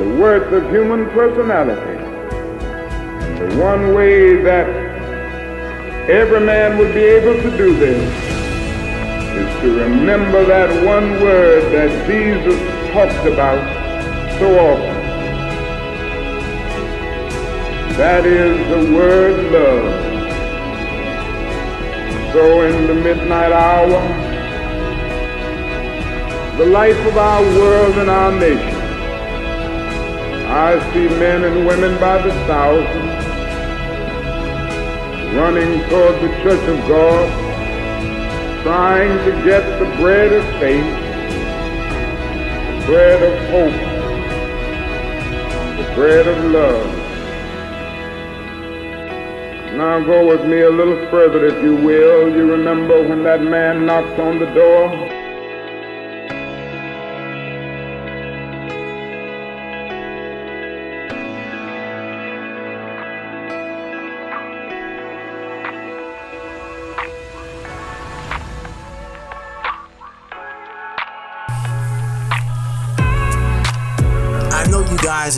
the 0.02 0.16
worth 0.16 0.52
of 0.52 0.70
human 0.70 1.06
personality. 1.10 1.98
And 3.24 3.52
the 3.52 3.62
one 3.62 3.94
way 3.94 4.42
that 4.42 4.82
Every 6.10 6.40
man 6.40 6.78
would 6.78 6.92
be 6.94 7.04
able 7.04 7.40
to 7.40 7.56
do 7.56 7.76
this 7.76 8.02
is 9.36 9.60
to 9.60 9.78
remember 9.84 10.44
that 10.44 10.84
one 10.84 11.12
word 11.22 11.72
that 11.72 12.08
Jesus 12.08 12.58
talked 12.92 13.24
about 13.24 13.62
so 14.40 14.58
often. 14.58 14.96
That 17.96 18.26
is 18.26 18.58
the 18.68 18.92
word 18.96 19.52
love. 19.52 20.02
So 22.32 22.62
in 22.62 22.88
the 22.88 22.94
midnight 22.94 23.52
hour, 23.52 24.02
the 26.58 26.66
life 26.66 26.98
of 27.06 27.16
our 27.16 27.42
world 27.42 27.96
and 27.98 28.10
our 28.10 28.32
nation, 28.32 28.81
I 30.52 30.78
see 30.92 31.08
men 31.08 31.44
and 31.44 31.66
women 31.66 31.98
by 31.98 32.20
the 32.20 32.30
thousands 32.46 33.24
running 35.34 35.80
toward 35.88 36.16
the 36.16 36.28
church 36.42 36.68
of 36.68 36.78
God, 36.86 38.62
trying 38.62 39.16
to 39.24 39.32
get 39.46 39.64
the 39.78 39.86
bread 39.96 40.30
of 40.30 40.44
faith, 40.60 40.84
the 42.68 42.86
bread 42.86 43.22
of 43.22 43.34
hope, 43.48 43.80
the 45.78 45.94
bread 45.94 46.28
of 46.28 46.44
love. 46.50 46.98
Now 49.78 50.00
go 50.04 50.28
with 50.28 50.44
me 50.46 50.60
a 50.60 50.70
little 50.70 51.08
further, 51.08 51.46
if 51.46 51.64
you 51.64 51.76
will. 51.76 52.28
You 52.30 52.50
remember 52.50 53.02
when 53.08 53.22
that 53.22 53.42
man 53.42 53.86
knocked 53.86 54.18
on 54.18 54.38
the 54.38 54.52
door? 54.52 55.21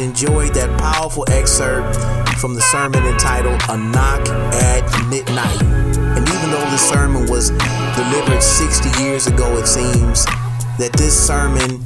Enjoyed 0.05 0.53
that 0.53 0.69
powerful 0.79 1.25
excerpt 1.31 1.97
from 2.39 2.55
the 2.55 2.61
sermon 2.61 3.03
entitled 3.07 3.61
A 3.71 3.77
Knock 3.77 4.29
at 4.53 4.85
Midnight. 5.09 5.63
And 5.63 6.29
even 6.29 6.51
though 6.51 6.69
this 6.71 6.87
sermon 6.87 7.27
was 7.27 7.49
delivered 7.97 8.43
60 8.43 9.03
years 9.03 9.27
ago, 9.27 9.57
it 9.57 9.67
seems 9.67 10.27
that 10.77 10.91
this 10.93 11.17
sermon 11.17 11.81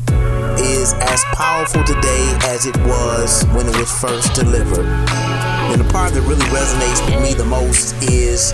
is 0.58 0.94
as 0.94 1.22
powerful 1.32 1.84
today 1.84 2.36
as 2.42 2.66
it 2.66 2.76
was 2.78 3.44
when 3.54 3.68
it 3.68 3.76
was 3.78 3.90
first 4.00 4.34
delivered. 4.34 4.86
And 5.70 5.80
the 5.80 5.88
part 5.92 6.12
that 6.12 6.22
really 6.22 6.46
resonates 6.50 6.98
with 7.06 7.22
me 7.22 7.34
the 7.34 7.44
most 7.44 7.94
is 8.02 8.52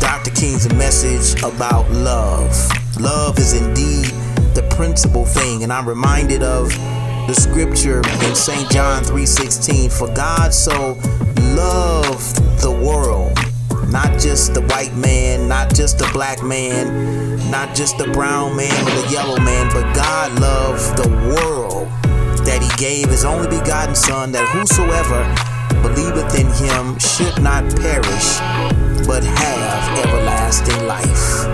Dr. 0.00 0.32
King's 0.32 0.68
message 0.74 1.40
about 1.44 1.88
love. 1.92 2.50
Love 2.98 3.38
is 3.38 3.52
indeed 3.52 4.06
the 4.54 4.66
principal 4.74 5.24
thing, 5.24 5.62
and 5.62 5.72
I'm 5.72 5.88
reminded 5.88 6.42
of 6.42 6.72
the 7.26 7.34
scripture 7.34 8.02
in 8.28 8.34
St. 8.34 8.70
John 8.70 9.02
3:16 9.02 9.90
for 9.90 10.08
God 10.14 10.52
so 10.52 10.98
loved 11.56 12.36
the 12.60 12.70
world 12.70 13.32
not 13.90 14.20
just 14.20 14.52
the 14.52 14.60
white 14.68 14.94
man 14.94 15.48
not 15.48 15.74
just 15.74 15.98
the 15.98 16.08
black 16.12 16.42
man 16.42 17.38
not 17.50 17.74
just 17.74 17.96
the 17.96 18.08
brown 18.08 18.54
man 18.54 18.72
or 18.86 19.02
the 19.02 19.08
yellow 19.10 19.40
man 19.40 19.70
but 19.72 19.84
God 19.94 20.38
loved 20.38 20.98
the 20.98 21.08
world 21.32 21.88
that 22.44 22.60
he 22.60 22.68
gave 22.76 23.08
his 23.08 23.24
only 23.24 23.48
begotten 23.48 23.94
son 23.94 24.30
that 24.32 24.46
whosoever 24.48 25.24
believeth 25.80 26.38
in 26.38 26.48
him 26.60 26.98
should 26.98 27.42
not 27.42 27.64
perish 27.80 28.36
but 29.06 29.24
have 29.24 29.98
everlasting 30.04 30.86
life 30.86 31.48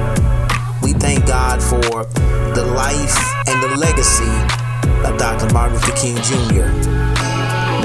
we 0.83 0.95
thank 0.95 1.27
God 1.27 1.63
for 1.63 2.05
the 2.55 2.65
life 2.75 3.19
and 3.47 3.63
the 3.63 3.77
legacy 3.77 4.60
of 5.05 5.19
Dr. 5.19 5.53
Martin 5.53 5.75
Luther 5.75 5.97
King 5.97 6.17
Jr. 6.17 6.67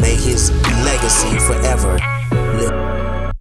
May 0.01 0.15
his 0.15 0.51
legacy 0.83 1.37
forever 1.39 1.97
live. 2.57 3.31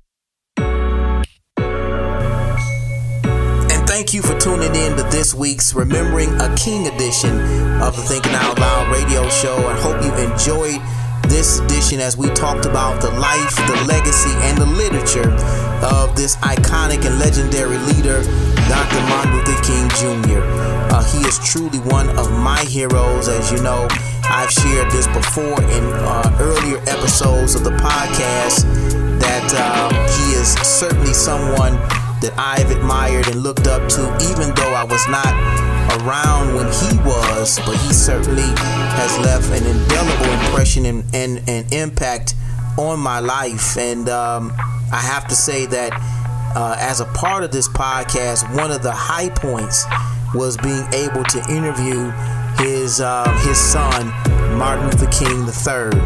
And 3.71 3.89
thank 3.89 4.15
you 4.15 4.23
for 4.23 4.39
tuning 4.39 4.75
in 4.75 4.97
to 4.97 5.03
this 5.11 5.35
week's 5.35 5.75
Remembering 5.75 6.31
a 6.41 6.55
King 6.57 6.87
edition 6.87 7.41
of 7.83 7.97
the 7.97 8.03
Thinking 8.03 8.33
Out 8.35 8.59
Loud 8.59 8.93
radio 8.93 9.29
show. 9.29 9.57
I 9.57 9.79
hope 9.81 10.03
you 10.03 10.13
enjoyed 10.33 10.81
this 11.29 11.59
edition 11.61 12.01
as 12.01 12.17
we 12.17 12.29
talked 12.31 12.67
about 12.67 13.01
the 13.01 13.11
life, 13.11 13.57
the 13.57 13.85
legacy, 13.89 14.31
and 14.47 14.59
the 14.59 14.67
literature 14.67 15.31
of 15.83 16.15
this 16.17 16.37
iconic 16.37 17.05
and 17.05 17.19
legendary 17.19 17.79
leader, 17.79 18.23
Dr. 18.69 19.01
Martin 19.09 19.37
Luther 19.37 19.61
King 19.63 19.89
Jr. 20.01 20.41
Uh, 20.93 21.05
he 21.05 21.27
is 21.27 21.39
truly 21.39 21.79
one 21.91 22.09
of 22.19 22.31
my 22.33 22.61
heroes. 22.65 23.29
As 23.29 23.53
you 23.53 23.61
know, 23.63 23.87
I've 24.25 24.51
shared 24.51 24.91
this 24.91 25.07
before 25.09 25.61
in 25.63 25.85
uh, 25.85 26.37
earlier 26.41 26.79
episodes 26.89 27.55
of 27.55 27.65
the 27.65 27.71
podcast 27.71 28.65
that 29.21 29.49
um, 29.61 29.93
he 29.93 30.33
is 30.41 30.53
certainly 30.55 31.13
someone 31.13 31.75
that 32.21 32.33
I've 32.39 32.71
admired 32.71 33.29
and 33.29 33.43
looked 33.43 33.67
up 33.67 33.89
to, 33.91 34.03
even 34.31 34.55
though 34.55 34.73
I 34.73 34.85
was 34.85 35.07
not 35.09 35.33
around 36.01 36.55
when 36.55 36.67
he 36.67 36.97
was, 37.05 37.59
but 37.67 37.77
he 37.77 37.93
certainly 37.93 38.49
has 38.97 39.19
left 39.19 39.51
an 39.51 39.67
indelible 39.67 40.33
impression 40.45 40.87
and, 40.87 41.05
and, 41.15 41.49
and 41.49 41.71
impact 41.73 42.35
on 42.79 42.99
my 42.99 43.21
life. 43.21 43.77
And 43.77 44.09
um, 44.09 44.53
I 44.93 45.01
have 45.01 45.29
to 45.29 45.35
say 45.35 45.67
that 45.67 45.93
uh, 46.55 46.77
as 46.79 47.01
a 47.01 47.07
part 47.07 47.45
of 47.45 47.51
this 47.51 47.69
podcast, 47.69 48.55
one 48.57 48.71
of 48.71 48.83
the 48.83 48.93
high 48.93 49.29
points 49.31 49.85
was 50.35 50.57
being 50.59 50.87
able 50.93 51.25
to 51.25 51.39
interview 51.51 52.11
his 52.59 53.01
uh, 53.01 53.29
his 53.47 53.59
son 53.59 54.09
Martin 54.57 54.87
Luther 54.87 55.11
King 55.11 55.43
III, 55.47 56.01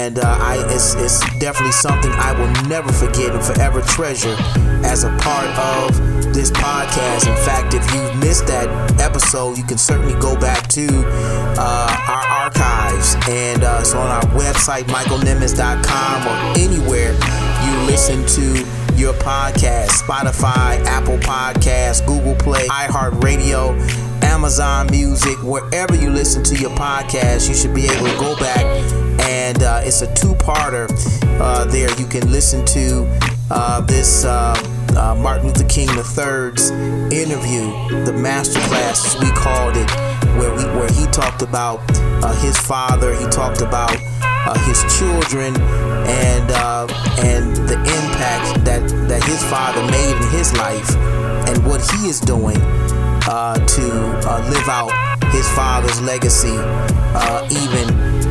and 0.00 0.18
uh, 0.18 0.38
I 0.40 0.64
it's, 0.70 0.94
it's 0.94 1.20
definitely 1.38 1.72
something 1.72 2.10
I 2.12 2.32
will 2.32 2.68
never 2.68 2.92
forget 2.92 3.34
and 3.34 3.44
forever 3.44 3.80
treasure 3.82 4.36
as 4.84 5.04
a 5.04 5.10
part 5.18 5.46
of 5.58 5.96
this 6.32 6.50
podcast. 6.50 7.28
In 7.28 7.36
fact, 7.44 7.74
if 7.74 7.84
you 7.94 8.20
missed 8.20 8.46
that 8.46 8.68
episode, 9.00 9.56
you 9.58 9.64
can 9.64 9.78
certainly 9.78 10.18
go 10.20 10.38
back 10.38 10.68
to 10.68 10.86
uh, 11.58 11.96
our 12.08 12.44
archives 12.44 13.16
and 13.28 13.62
uh, 13.62 13.82
so 13.82 13.98
on 13.98 14.10
our 14.10 14.24
website 14.32 14.84
michaelnimmons.com 14.84 16.26
or 16.26 16.58
anywhere 16.58 17.12
you 17.64 17.86
listen 17.86 18.24
to 18.26 18.83
your 18.96 19.12
podcast 19.14 19.88
Spotify, 20.02 20.84
Apple 20.84 21.18
Podcasts, 21.18 22.04
Google 22.06 22.34
Play, 22.36 22.66
iHeartRadio, 22.68 23.78
Amazon 24.22 24.86
Music, 24.90 25.36
wherever 25.42 25.94
you 25.94 26.10
listen 26.10 26.42
to 26.44 26.56
your 26.56 26.70
podcast, 26.70 27.48
you 27.48 27.54
should 27.54 27.74
be 27.74 27.84
able 27.84 28.06
to 28.06 28.18
go 28.18 28.36
back 28.36 28.64
and 29.20 29.62
uh, 29.62 29.80
it's 29.84 30.02
a 30.02 30.14
two-parter 30.14 30.88
uh, 31.40 31.64
there. 31.66 31.90
You 31.98 32.06
can 32.06 32.30
listen 32.30 32.64
to 32.66 33.06
uh, 33.50 33.80
this 33.82 34.24
uh, 34.24 34.54
uh, 34.96 35.14
Martin 35.14 35.48
Luther 35.48 35.66
King 35.68 35.88
III's 35.88 36.70
interview, 37.12 37.70
the 38.04 38.12
masterclass 38.14 39.06
as 39.06 39.16
we 39.20 39.30
called 39.32 39.76
it, 39.76 39.90
where 40.38 40.54
we 40.54 40.64
where 40.78 40.90
he 40.92 41.06
talked 41.06 41.42
about 41.42 41.80
uh, 41.90 42.32
his 42.40 42.58
father, 42.58 43.14
he 43.14 43.26
talked 43.26 43.60
about 43.60 43.96
Uh, 44.46 44.58
his 44.66 44.84
children, 44.98 45.56
and 46.06 46.50
uh, 46.50 46.86
and 47.24 47.56
the 47.66 47.78
impact 47.80 48.64
that 48.64 48.82
that 49.08 49.22
his 49.24 49.42
father 49.44 49.82
made 49.90 50.16
in 50.16 50.30
his 50.36 50.52
life, 50.58 50.94
and 51.48 51.64
what 51.64 51.80
he 51.92 52.08
is 52.08 52.20
doing 52.20 52.60
uh, 53.26 53.54
to 53.66 53.82
live 54.50 54.68
out 54.68 54.92
his 55.32 55.48
father's 55.52 56.00
legacy, 56.02 56.56
even 57.50 57.88
in 57.88 58.23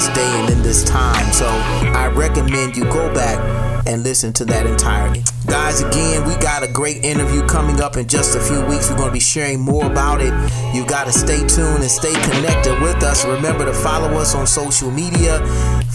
this 0.00 0.16
day 0.16 0.40
and 0.40 0.50
in 0.50 0.62
this 0.62 0.82
time. 0.82 1.30
So 1.32 1.46
I 1.46 2.08
recommend 2.14 2.76
you 2.76 2.84
go 2.84 3.12
back 3.12 3.38
and 3.86 4.02
listen 4.02 4.32
to 4.34 4.44
that 4.46 4.66
entirely. 4.66 5.22
Guys, 5.46 5.82
again, 5.82 6.26
we 6.26 6.34
got 6.36 6.62
a 6.62 6.68
great 6.72 7.04
interview 7.04 7.42
coming 7.46 7.80
up 7.82 7.96
in 7.96 8.08
just 8.08 8.34
a 8.34 8.40
few 8.40 8.64
weeks. 8.64 8.88
We're 8.88 8.96
going 8.96 9.08
to 9.08 9.12
be 9.12 9.20
sharing 9.20 9.60
more 9.60 9.84
about 9.84 10.22
it. 10.22 10.32
You 10.74 10.86
got 10.86 11.04
to 11.04 11.12
stay 11.12 11.46
tuned 11.46 11.82
and 11.82 11.90
stay 11.90 12.12
connected 12.12 12.80
with 12.80 13.02
us. 13.02 13.26
Remember 13.26 13.66
to 13.66 13.74
follow 13.74 14.08
us 14.16 14.34
on 14.34 14.46
social 14.46 14.90
media 14.90 15.38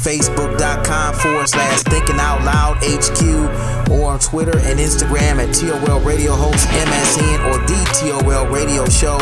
facebook.com 0.05 1.15
forward 1.15 1.49
slash 1.49 1.81
thinking 1.83 2.19
out 2.19 2.43
loud 2.43 2.77
HQ 2.81 3.89
or 3.89 4.11
on 4.11 4.19
Twitter 4.19 4.57
and 4.59 4.79
Instagram 4.79 5.41
at 5.41 5.51
TOL 5.51 5.99
Radio 6.01 6.33
Host 6.33 6.67
MSN 6.67 7.49
or 7.49 7.57
the 7.65 8.21
TOL 8.21 8.45
Radio 8.53 8.85
Show. 8.85 9.17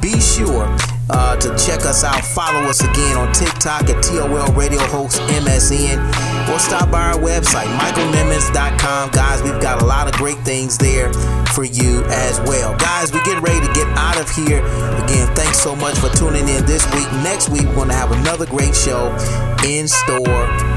Be 0.00 0.18
sure 0.18 0.74
uh, 1.10 1.36
to 1.36 1.48
check 1.56 1.84
us 1.86 2.04
out. 2.04 2.24
Follow 2.24 2.60
us 2.68 2.80
again 2.80 3.16
on 3.16 3.32
TikTok 3.32 3.88
at 3.88 4.02
TOL 4.02 4.52
Radio 4.54 4.80
Host 4.86 5.20
MSN 5.22 5.98
or 6.48 6.58
stop 6.58 6.90
by 6.90 7.12
our 7.12 7.18
website, 7.18 7.66
michaelnimmons.com. 7.78 9.10
Guys, 9.10 9.42
we've 9.42 9.60
got 9.60 9.82
a 9.82 9.84
lot 9.84 10.08
of 10.08 10.14
great 10.14 10.38
things 10.38 10.78
there 10.78 11.12
for 11.54 11.64
you 11.64 12.02
as 12.06 12.40
well. 12.40 12.76
Guys, 12.78 13.12
we're 13.12 13.24
getting 13.24 13.42
ready 13.42 13.66
to 13.66 13.72
get 13.72 13.86
out 13.96 14.20
of 14.20 14.28
here. 14.30 14.58
Again, 15.04 15.34
thanks 15.34 15.58
so 15.58 15.76
much 15.76 15.98
for 15.98 16.08
tuning 16.10 16.48
in 16.48 16.64
this 16.66 16.84
week. 16.94 17.10
Next 17.22 17.48
week, 17.48 17.64
we're 17.66 17.74
going 17.74 17.88
to 17.88 17.94
have 17.94 18.12
another 18.12 18.46
great 18.46 18.74
show 18.74 19.10
in 19.66 19.88
store. 19.88 20.71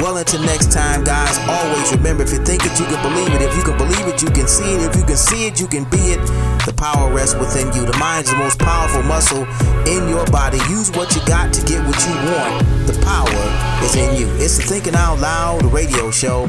Well, 0.00 0.16
until 0.16 0.40
next 0.42 0.72
time, 0.72 1.04
guys, 1.04 1.36
always 1.46 1.92
remember 1.92 2.22
if 2.22 2.32
you 2.32 2.42
think 2.42 2.64
it, 2.64 2.78
you 2.80 2.86
can 2.86 3.02
believe 3.02 3.28
it. 3.34 3.42
If 3.42 3.54
you 3.54 3.62
can 3.62 3.76
believe 3.76 4.06
it, 4.08 4.22
you 4.22 4.30
can 4.30 4.48
see 4.48 4.64
it. 4.64 4.80
If 4.80 4.96
you 4.96 5.04
can 5.04 5.16
see 5.16 5.46
it, 5.46 5.60
you 5.60 5.66
can 5.66 5.84
be 5.84 6.16
it. 6.16 6.20
The 6.64 6.72
power 6.74 7.12
rests 7.12 7.34
within 7.34 7.66
you. 7.74 7.84
The 7.84 7.96
mind 7.98 8.24
is 8.24 8.30
the 8.30 8.38
most 8.38 8.58
powerful 8.58 9.02
muscle 9.02 9.44
in 9.86 10.08
your 10.08 10.24
body. 10.26 10.58
Use 10.70 10.90
what 10.92 11.14
you 11.14 11.20
got 11.26 11.52
to 11.52 11.60
get 11.66 11.86
what 11.86 12.00
you 12.08 12.14
want. 12.32 12.64
The 12.86 12.98
power 13.04 13.84
is 13.84 13.94
in 13.94 14.16
you. 14.16 14.26
It's 14.42 14.56
the 14.56 14.62
Thinking 14.62 14.94
Out 14.94 15.18
Loud 15.18 15.64
radio 15.64 16.10
show. 16.10 16.46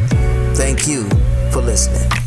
Thank 0.56 0.88
you 0.88 1.10
for 1.52 1.62
listening. 1.62 2.21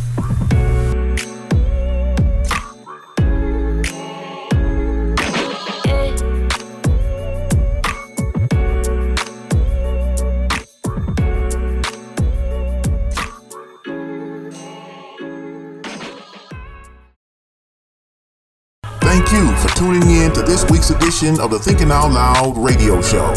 You 19.35 19.57
for 19.57 19.69
tuning 19.77 20.09
in 20.11 20.33
to 20.33 20.43
this 20.43 20.65
week's 20.71 20.91
edition 20.91 21.41
of 21.41 21.51
the 21.51 21.59
Thinking 21.59 21.91
Out 21.91 22.13
Loud 22.13 22.57
radio 22.57 23.03
show. 23.03 23.33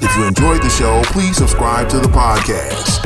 If 0.00 0.16
you 0.16 0.24
enjoyed 0.24 0.62
the 0.62 0.70
show, 0.70 1.02
please 1.12 1.36
subscribe 1.36 1.90
to 1.90 1.98
the 1.98 2.08
podcast. 2.08 3.04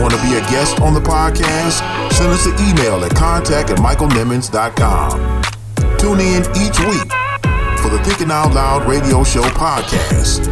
Want 0.00 0.12
to 0.12 0.22
be 0.22 0.36
a 0.36 0.40
guest 0.48 0.80
on 0.80 0.94
the 0.94 1.00
podcast? 1.00 1.80
Send 2.12 2.30
us 2.32 2.46
an 2.46 2.54
email 2.68 3.04
at 3.04 3.14
contact 3.14 3.70
at 3.70 3.78
michaelnimmons.com. 3.78 5.42
Tune 5.98 6.20
in 6.20 6.42
each 6.56 6.80
week 6.80 7.12
for 7.80 7.90
the 7.90 8.00
Thinking 8.04 8.30
Out 8.30 8.54
Loud 8.54 8.88
radio 8.88 9.22
show 9.22 9.42
podcast, 9.42 10.46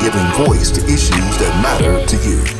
giving 0.00 0.46
voice 0.46 0.70
to 0.70 0.84
issues 0.84 1.38
that 1.38 1.60
matter 1.62 2.06
to 2.06 2.16
you. 2.28 2.57